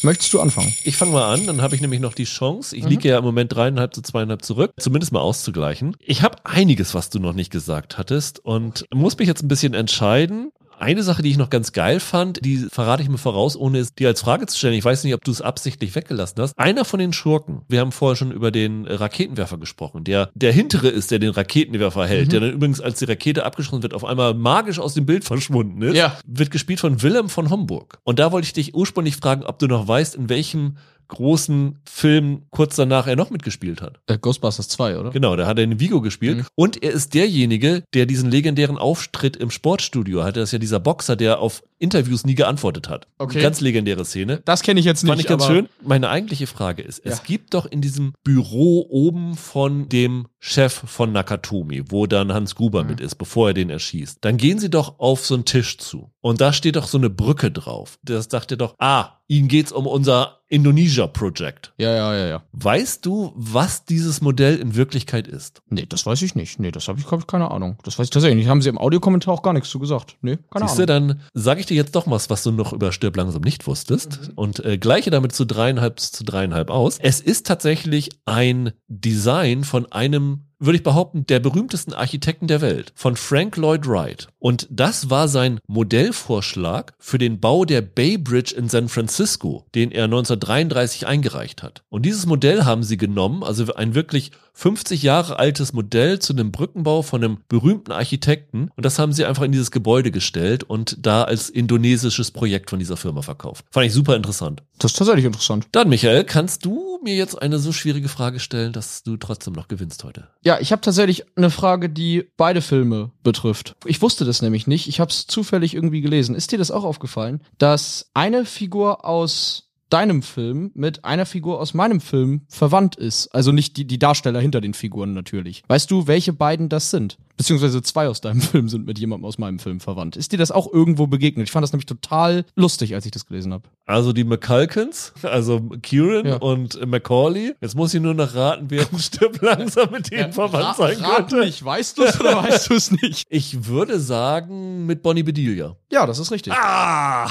Möchtest 0.01 0.33
du 0.33 0.41
anfangen? 0.41 0.73
Ich 0.83 0.97
fange 0.97 1.13
mal 1.13 1.31
an, 1.31 1.45
dann 1.45 1.61
habe 1.61 1.75
ich 1.75 1.81
nämlich 1.81 2.01
noch 2.01 2.13
die 2.13 2.25
Chance. 2.25 2.75
Ich 2.75 2.83
liege 2.83 3.07
ja 3.07 3.19
im 3.19 3.23
Moment 3.23 3.53
dreieinhalb 3.53 3.93
zu 3.93 4.01
zweieinhalb 4.01 4.43
zurück, 4.43 4.73
zumindest 4.77 5.13
mal 5.13 5.21
auszugleichen. 5.21 5.95
Ich 5.99 6.23
habe 6.23 6.37
einiges, 6.43 6.93
was 6.93 7.09
du 7.09 7.19
noch 7.19 7.33
nicht 7.33 7.51
gesagt 7.51 7.97
hattest 7.97 8.39
und 8.39 8.85
muss 8.93 9.17
mich 9.17 9.27
jetzt 9.27 9.43
ein 9.43 9.47
bisschen 9.47 9.73
entscheiden. 9.73 10.51
Eine 10.79 11.03
Sache, 11.03 11.21
die 11.21 11.29
ich 11.29 11.37
noch 11.37 11.49
ganz 11.49 11.71
geil 11.71 11.99
fand, 11.99 12.43
die 12.43 12.57
verrate 12.57 13.03
ich 13.03 13.09
mir 13.09 13.17
voraus, 13.17 13.55
ohne 13.55 13.79
es 13.79 13.93
dir 13.93 14.07
als 14.09 14.21
Frage 14.21 14.45
zu 14.47 14.57
stellen. 14.57 14.73
Ich 14.73 14.83
weiß 14.83 15.03
nicht, 15.03 15.13
ob 15.13 15.23
du 15.23 15.31
es 15.31 15.41
absichtlich 15.41 15.95
weggelassen 15.95 16.41
hast. 16.41 16.57
Einer 16.59 16.85
von 16.85 16.99
den 16.99 17.13
Schurken, 17.13 17.61
wir 17.69 17.79
haben 17.79 17.91
vorher 17.91 18.15
schon 18.15 18.31
über 18.31 18.51
den 18.51 18.85
Raketenwerfer 18.85 19.57
gesprochen, 19.57 20.03
der 20.03 20.29
der 20.35 20.51
hintere 20.51 20.89
ist, 20.89 21.11
der 21.11 21.19
den 21.19 21.29
Raketenwerfer 21.31 22.05
hält, 22.07 22.31
der 22.31 22.39
dann 22.41 22.51
übrigens, 22.51 22.81
als 22.81 22.99
die 22.99 23.05
Rakete 23.05 23.45
abgeschossen 23.45 23.83
wird, 23.83 23.93
auf 23.93 24.03
einmal 24.05 24.33
magisch 24.33 24.79
aus 24.79 24.93
dem 24.93 25.05
Bild 25.05 25.23
verschwunden 25.23 25.81
ist, 25.81 25.95
Ja. 25.95 26.17
wird 26.25 26.51
gespielt 26.51 26.79
von 26.79 27.01
Willem 27.01 27.29
von 27.29 27.49
Homburg. 27.49 27.99
Und 28.03 28.19
da 28.19 28.31
wollte 28.31 28.45
ich 28.45 28.53
dich 28.53 28.73
ursprünglich 28.75 29.17
fragen, 29.17 29.43
ob 29.43 29.59
du 29.59 29.67
noch 29.67 29.87
weißt, 29.87 30.15
in 30.15 30.29
welchem 30.29 30.77
großen 31.07 31.79
Film 31.85 32.43
kurz 32.49 32.75
danach 32.75 33.07
er 33.07 33.15
noch 33.15 33.29
mitgespielt 33.29 33.81
hat. 33.81 33.99
Äh, 34.07 34.17
Ghostbusters 34.17 34.67
2, 34.69 34.99
oder? 34.99 35.11
Genau, 35.11 35.35
da 35.35 35.47
hat 35.47 35.57
er 35.57 35.63
in 35.63 35.79
Vigo 35.79 36.01
gespielt. 36.01 36.37
Mhm. 36.37 36.45
Und 36.55 36.83
er 36.83 36.91
ist 36.91 37.13
derjenige, 37.13 37.83
der 37.93 38.05
diesen 38.05 38.31
legendären 38.31 38.77
Auftritt 38.77 39.35
im 39.35 39.51
Sportstudio 39.51 40.23
hatte. 40.23 40.39
Das 40.39 40.49
ist 40.49 40.53
ja 40.53 40.59
dieser 40.59 40.79
Boxer, 40.79 41.15
der 41.15 41.39
auf 41.39 41.63
Interviews 41.83 42.25
nie 42.25 42.35
geantwortet 42.35 42.89
hat. 42.89 43.07
Okay. 43.19 43.41
Ganz 43.41 43.61
legendäre 43.61 44.05
Szene. 44.05 44.41
Das 44.45 44.63
kenne 44.63 44.79
ich 44.79 44.85
jetzt 44.85 45.03
nicht. 45.03 45.09
Fand 45.11 45.21
ich 45.21 45.27
ganz 45.27 45.45
schön. 45.45 45.67
Meine 45.85 46.09
eigentliche 46.09 46.47
Frage 46.47 46.81
ist, 46.81 46.99
es 47.05 47.17
Ja. 47.19 47.23
gibt 47.25 47.53
doch 47.53 47.65
in 47.65 47.81
diesem 47.81 48.13
Büro 48.23 48.85
oben 48.89 49.35
von 49.35 49.89
dem 49.89 50.27
Chef 50.39 50.73
von 50.73 51.11
Nakatomi, 51.11 51.83
wo 51.89 52.07
dann 52.07 52.33
Hans 52.33 52.55
Gruber 52.55 52.83
Mhm. 52.83 52.89
mit 52.89 52.99
ist, 53.01 53.15
bevor 53.15 53.49
er 53.49 53.53
den 53.53 53.69
erschießt. 53.69 54.17
Dann 54.21 54.37
gehen 54.37 54.59
sie 54.59 54.69
doch 54.69 54.99
auf 54.99 55.25
so 55.25 55.35
einen 55.35 55.45
Tisch 55.45 55.77
zu. 55.77 56.11
Und 56.21 56.41
da 56.41 56.53
steht 56.53 56.75
doch 56.77 56.87
so 56.87 56.97
eine 56.97 57.09
Brücke 57.09 57.51
drauf. 57.51 57.99
Das 58.03 58.27
dachte 58.29 58.55
doch, 58.57 58.75
ah, 58.79 59.17
ihnen 59.27 59.47
geht's 59.47 59.71
um 59.71 59.87
unser 59.87 60.39
Indonesia-Projekt. 60.49 61.73
Ja, 61.77 61.93
ja, 61.95 62.15
ja, 62.15 62.27
ja. 62.27 62.43
Weißt 62.51 63.05
du, 63.05 63.31
was 63.35 63.85
dieses 63.85 64.21
Modell 64.21 64.57
in 64.57 64.75
Wirklichkeit 64.75 65.27
ist? 65.27 65.61
Nee, 65.69 65.85
das 65.87 66.05
weiß 66.05 66.21
ich 66.21 66.35
nicht. 66.35 66.59
Nee, 66.59 66.71
das 66.71 66.87
habe 66.87 66.99
ich, 66.99 67.07
glaube 67.07 67.21
ich, 67.21 67.27
keine 67.27 67.49
Ahnung. 67.51 67.77
Das 67.83 67.97
weiß 67.97 68.05
ich 68.05 68.09
tatsächlich 68.11 68.37
nicht. 68.37 68.47
Haben 68.49 68.61
sie 68.61 68.69
im 68.69 68.77
Audiokommentar 68.77 69.33
auch 69.33 69.41
gar 69.41 69.53
nichts 69.53 69.69
zu 69.69 69.79
gesagt. 69.79 70.17
Nee, 70.21 70.37
keine 70.51 70.67
Siehst 70.67 70.79
du, 70.79 70.93
Ahnung. 70.93 71.07
dann 71.09 71.21
sage 71.33 71.59
ich 71.61 71.65
dir 71.65 71.72
jetzt 71.75 71.95
doch 71.95 72.09
was, 72.09 72.29
was 72.29 72.43
du 72.43 72.51
noch 72.51 72.73
über 72.73 72.91
Stirb 72.91 73.15
langsam 73.15 73.41
nicht 73.41 73.67
wusstest 73.67 74.31
und 74.35 74.63
äh, 74.63 74.77
gleiche 74.77 75.11
damit 75.11 75.33
zu 75.33 75.45
dreieinhalb 75.45 75.99
zu 75.99 76.23
dreieinhalb 76.23 76.69
aus. 76.69 76.97
Es 76.99 77.19
ist 77.19 77.45
tatsächlich 77.45 78.09
ein 78.25 78.71
Design 78.87 79.63
von 79.63 79.91
einem 79.91 80.45
würde 80.65 80.77
ich 80.77 80.83
behaupten, 80.83 81.25
der 81.27 81.39
berühmtesten 81.39 81.93
Architekten 81.93 82.47
der 82.47 82.61
Welt, 82.61 82.93
von 82.95 83.17
Frank 83.17 83.57
Lloyd 83.57 83.85
Wright. 83.85 84.27
Und 84.39 84.67
das 84.71 85.09
war 85.09 85.27
sein 85.27 85.59
Modellvorschlag 85.67 86.93
für 86.99 87.17
den 87.17 87.41
Bau 87.41 87.65
der 87.65 87.81
Bay 87.81 88.17
Bridge 88.17 88.55
in 88.55 88.69
San 88.69 88.87
Francisco, 88.87 89.65
den 89.75 89.91
er 89.91 90.05
1933 90.05 91.05
eingereicht 91.05 91.63
hat. 91.63 91.83
Und 91.89 92.05
dieses 92.05 92.25
Modell 92.25 92.63
haben 92.63 92.83
sie 92.83 92.97
genommen, 92.97 93.43
also 93.43 93.73
ein 93.73 93.93
wirklich 93.93 94.31
50 94.53 95.03
Jahre 95.03 95.39
altes 95.39 95.73
Modell 95.73 96.19
zu 96.19 96.33
einem 96.33 96.51
Brückenbau 96.51 97.01
von 97.01 97.23
einem 97.23 97.37
berühmten 97.49 97.91
Architekten 97.91 98.69
und 98.75 98.85
das 98.85 98.99
haben 98.99 99.13
sie 99.13 99.25
einfach 99.25 99.43
in 99.43 99.51
dieses 99.51 99.71
Gebäude 99.71 100.11
gestellt 100.11 100.63
und 100.63 100.97
da 101.05 101.23
als 101.23 101.49
indonesisches 101.49 102.31
Projekt 102.31 102.69
von 102.69 102.79
dieser 102.79 102.97
Firma 102.97 103.21
verkauft. 103.21 103.65
Fand 103.71 103.85
ich 103.85 103.93
super 103.93 104.15
interessant. 104.15 104.63
Das 104.79 104.91
ist 104.91 104.97
tatsächlich 104.97 105.25
interessant. 105.25 105.67
Dann, 105.71 105.89
Michael, 105.89 106.23
kannst 106.23 106.65
du 106.65 106.99
mir 107.03 107.15
jetzt 107.15 107.41
eine 107.41 107.59
so 107.59 107.71
schwierige 107.71 108.09
Frage 108.09 108.39
stellen, 108.39 108.73
dass 108.73 109.03
du 109.03 109.17
trotzdem 109.17 109.53
noch 109.53 109.67
gewinnst 109.67 110.03
heute? 110.03 110.27
Ja, 110.43 110.59
ich 110.59 110.71
habe 110.71 110.81
tatsächlich 110.81 111.25
eine 111.35 111.49
Frage, 111.49 111.89
die 111.89 112.29
beide 112.37 112.61
Filme 112.61 113.11
betrifft. 113.23 113.75
Ich 113.85 114.01
wusste 114.01 114.25
das 114.25 114.41
nämlich 114.41 114.67
nicht. 114.67 114.87
Ich 114.87 114.99
habe 114.99 115.11
es 115.11 115.27
zufällig 115.27 115.73
irgendwie 115.73 116.01
gelesen. 116.01 116.35
Ist 116.35 116.51
dir 116.51 116.57
das 116.57 116.71
auch 116.71 116.83
aufgefallen, 116.83 117.41
dass 117.57 118.09
eine 118.13 118.45
Figur 118.45 119.05
aus 119.05 119.62
deinem 119.93 120.21
Film 120.23 120.71
mit 120.73 121.05
einer 121.05 121.25
Figur 121.25 121.59
aus 121.61 121.73
meinem 121.73 122.01
Film 122.01 122.41
verwandt 122.49 122.95
ist. 122.95 123.27
Also 123.33 123.51
nicht 123.51 123.77
die, 123.77 123.85
die 123.85 123.99
Darsteller 123.99 124.39
hinter 124.39 124.59
den 124.61 124.73
Figuren 124.73 125.13
natürlich. 125.13 125.63
Weißt 125.67 125.89
du, 125.91 126.07
welche 126.07 126.33
beiden 126.33 126.69
das 126.69 126.89
sind? 126.89 127.17
Beziehungsweise 127.37 127.81
zwei 127.81 128.07
aus 128.07 128.21
deinem 128.21 128.41
Film 128.41 128.69
sind 128.69 128.85
mit 128.85 128.99
jemandem 128.99 129.25
aus 129.25 129.37
meinem 129.37 129.59
Film 129.59 129.79
verwandt. 129.79 130.15
Ist 130.17 130.31
dir 130.31 130.37
das 130.37 130.51
auch 130.51 130.71
irgendwo 130.71 131.07
begegnet? 131.07 131.47
Ich 131.47 131.51
fand 131.51 131.63
das 131.63 131.71
nämlich 131.73 131.85
total 131.85 132.45
lustig, 132.55 132.95
als 132.95 133.05
ich 133.05 133.11
das 133.11 133.25
gelesen 133.25 133.53
habe. 133.53 133.67
Also 133.85 134.13
die 134.13 134.23
McCulkins, 134.23 135.13
also 135.23 135.59
Kieran 135.81 136.25
Ja. 136.25 136.35
und 136.37 136.85
Macaulay. 136.87 137.53
Jetzt 137.59 137.75
muss 137.75 137.93
ich 137.93 138.01
nur 138.01 138.13
noch 138.13 138.33
raten, 138.35 138.65
wer 138.69 138.85
stirbt 138.97 139.41
langsam 139.41 139.91
mit 139.91 140.09
denen 140.11 140.31
verwandt 140.31 140.77
sein 140.77 140.97
könnte. 141.01 141.39
nicht. 141.41 141.63
Weißt 141.65 141.97
du 141.97 142.03
es 142.03 142.19
oder 142.19 142.37
weißt 142.37 142.69
du 142.69 142.73
es 142.75 142.91
nicht? 142.91 143.27
Ich 143.29 143.65
würde 143.65 143.99
sagen 143.99 144.85
mit 144.85 145.01
Bonnie 145.01 145.23
Bedelia. 145.23 145.75
Ja, 145.91 146.05
das 146.05 146.19
ist 146.19 146.31
richtig. 146.31 146.53
Ah! 146.53 147.25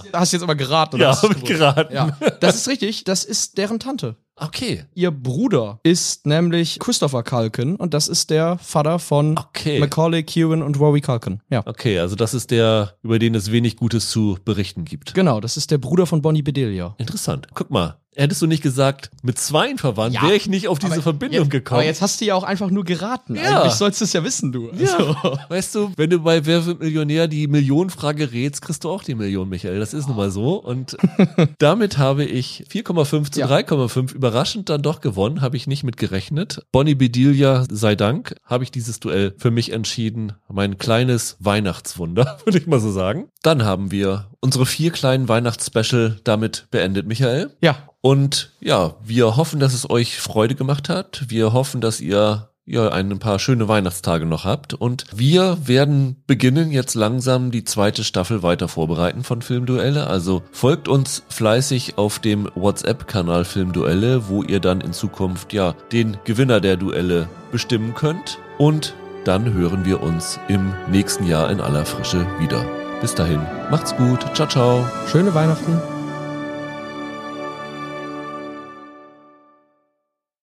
Hast 0.12 0.32
du 0.32 0.36
jetzt 0.36 0.42
aber 0.42 0.54
geraten. 0.54 0.96
oder 0.96 1.04
ja, 1.10 1.22
habe 1.22 1.34
ich 1.34 1.44
gewusst? 1.44 1.75
Geraten. 1.84 1.94
Ja, 1.94 2.30
das 2.40 2.56
ist 2.56 2.68
richtig. 2.68 3.04
Das 3.04 3.24
ist 3.24 3.58
deren 3.58 3.78
Tante. 3.78 4.16
Okay. 4.38 4.84
Ihr 4.94 5.10
Bruder 5.10 5.80
ist 5.82 6.26
nämlich 6.26 6.78
Christopher 6.78 7.22
Culkin 7.22 7.76
und 7.76 7.94
das 7.94 8.06
ist 8.06 8.28
der 8.28 8.58
Vater 8.58 8.98
von 8.98 9.38
Okay. 9.38 9.78
Macaulay 9.78 10.22
Culkin 10.24 10.62
und 10.62 10.78
Rory 10.78 11.00
Culkin. 11.00 11.40
Ja. 11.48 11.62
Okay, 11.64 11.98
also 11.98 12.16
das 12.16 12.34
ist 12.34 12.50
der, 12.50 12.94
über 13.02 13.18
den 13.18 13.34
es 13.34 13.50
wenig 13.50 13.76
Gutes 13.76 14.10
zu 14.10 14.36
berichten 14.44 14.84
gibt. 14.84 15.14
Genau, 15.14 15.40
das 15.40 15.56
ist 15.56 15.70
der 15.70 15.78
Bruder 15.78 16.04
von 16.04 16.20
Bonnie 16.20 16.42
Bedelia. 16.42 16.94
Interessant. 16.98 17.46
Guck 17.54 17.70
mal, 17.70 17.98
hättest 18.16 18.42
du 18.42 18.46
nicht 18.46 18.62
gesagt, 18.62 19.10
mit 19.22 19.38
zweien 19.38 19.78
verwandt, 19.78 20.14
Ja, 20.14 20.22
wäre 20.22 20.34
ich 20.34 20.48
nicht 20.48 20.68
auf 20.68 20.78
diese 20.78 21.02
Verbindung 21.02 21.42
jetzt, 21.42 21.50
gekommen. 21.50 21.80
Aber 21.80 21.86
jetzt 21.86 22.02
hast 22.02 22.20
du 22.20 22.24
ja 22.24 22.34
auch 22.34 22.42
einfach 22.44 22.70
nur 22.70 22.84
geraten. 22.84 23.36
Ja. 23.36 23.60
Eigentlich 23.62 23.74
sollst 23.74 24.00
du 24.00 24.04
es 24.04 24.12
ja 24.12 24.24
wissen, 24.24 24.52
du. 24.52 24.70
ja, 24.72 24.96
Also. 24.96 25.16
weißt 25.48 25.74
du, 25.74 25.92
wenn 25.96 26.10
du 26.10 26.18
bei 26.20 26.44
Wer 26.46 26.64
wird 26.66 26.80
Millionär 26.80 27.28
die 27.28 27.46
Millionenfrage 27.46 28.32
rätst, 28.32 28.62
kriegst 28.62 28.84
du 28.84 28.90
auch 28.90 29.02
die 29.04 29.14
Million, 29.14 29.48
Michael. 29.48 29.78
Das 29.78 29.94
ist 29.94 30.08
nun 30.08 30.16
mal 30.16 30.30
so. 30.30 30.54
Und 30.56 30.96
damit 31.58 31.98
habe 31.98 32.24
ich 32.24 32.64
4,5 32.70 33.32
zu 33.32 33.40
Ja. 33.40 33.46
3,5 33.48 34.14
überraschend 34.14 34.68
dann 34.68 34.82
doch 34.82 35.00
gewonnen, 35.00 35.40
habe 35.42 35.56
ich 35.56 35.66
nicht 35.66 35.84
mit 35.84 35.96
gerechnet. 35.96 36.62
Bonnie 36.72 36.94
Bedelia 36.94 37.64
sei 37.70 37.94
Dank, 37.94 38.34
habe 38.44 38.64
ich 38.64 38.70
dieses 38.70 39.00
Duell 39.00 39.34
für 39.38 39.50
mich 39.50 39.72
entschieden. 39.72 40.32
Mein 40.48 40.78
kleines 40.78 41.36
Weihnachtswunder, 41.40 42.38
würde 42.44 42.58
ich 42.58 42.66
mal 42.66 42.80
so 42.80 42.90
sagen. 42.90 43.28
Dann 43.42 43.64
haben 43.64 43.90
wir 43.90 44.30
unsere 44.40 44.66
vier 44.66 44.90
kleinen 44.90 45.28
Weihnachtsspecial 45.28 46.20
damit 46.24 46.66
beendet, 46.70 47.06
Michael. 47.06 47.50
Ja, 47.60 47.76
Und 48.06 48.52
ja, 48.60 48.94
wir 49.02 49.36
hoffen, 49.36 49.58
dass 49.58 49.74
es 49.74 49.90
euch 49.90 50.20
Freude 50.20 50.54
gemacht 50.54 50.88
hat. 50.88 51.24
Wir 51.26 51.52
hoffen, 51.52 51.80
dass 51.80 52.00
ihr 52.00 52.50
ja 52.64 52.88
ein 52.90 53.18
paar 53.18 53.40
schöne 53.40 53.66
Weihnachtstage 53.66 54.26
noch 54.26 54.44
habt. 54.44 54.74
Und 54.74 55.06
wir 55.12 55.58
werden 55.66 56.22
beginnen 56.28 56.70
jetzt 56.70 56.94
langsam 56.94 57.50
die 57.50 57.64
zweite 57.64 58.04
Staffel 58.04 58.44
weiter 58.44 58.68
vorbereiten 58.68 59.24
von 59.24 59.42
Filmduelle. 59.42 60.06
Also 60.06 60.44
folgt 60.52 60.86
uns 60.86 61.24
fleißig 61.30 61.98
auf 61.98 62.20
dem 62.20 62.48
WhatsApp-Kanal 62.54 63.44
Filmduelle, 63.44 64.28
wo 64.28 64.44
ihr 64.44 64.60
dann 64.60 64.82
in 64.82 64.92
Zukunft 64.92 65.52
ja 65.52 65.74
den 65.90 66.16
Gewinner 66.22 66.60
der 66.60 66.76
Duelle 66.76 67.28
bestimmen 67.50 67.96
könnt. 67.96 68.38
Und 68.56 68.94
dann 69.24 69.52
hören 69.52 69.84
wir 69.84 70.00
uns 70.00 70.38
im 70.46 70.72
nächsten 70.88 71.26
Jahr 71.26 71.50
in 71.50 71.60
aller 71.60 71.84
Frische 71.84 72.24
wieder. 72.38 72.64
Bis 73.00 73.16
dahin, 73.16 73.40
macht's 73.68 73.96
gut. 73.96 74.20
Ciao, 74.36 74.46
ciao. 74.46 74.88
schöne 75.10 75.34
Weihnachten. 75.34 75.95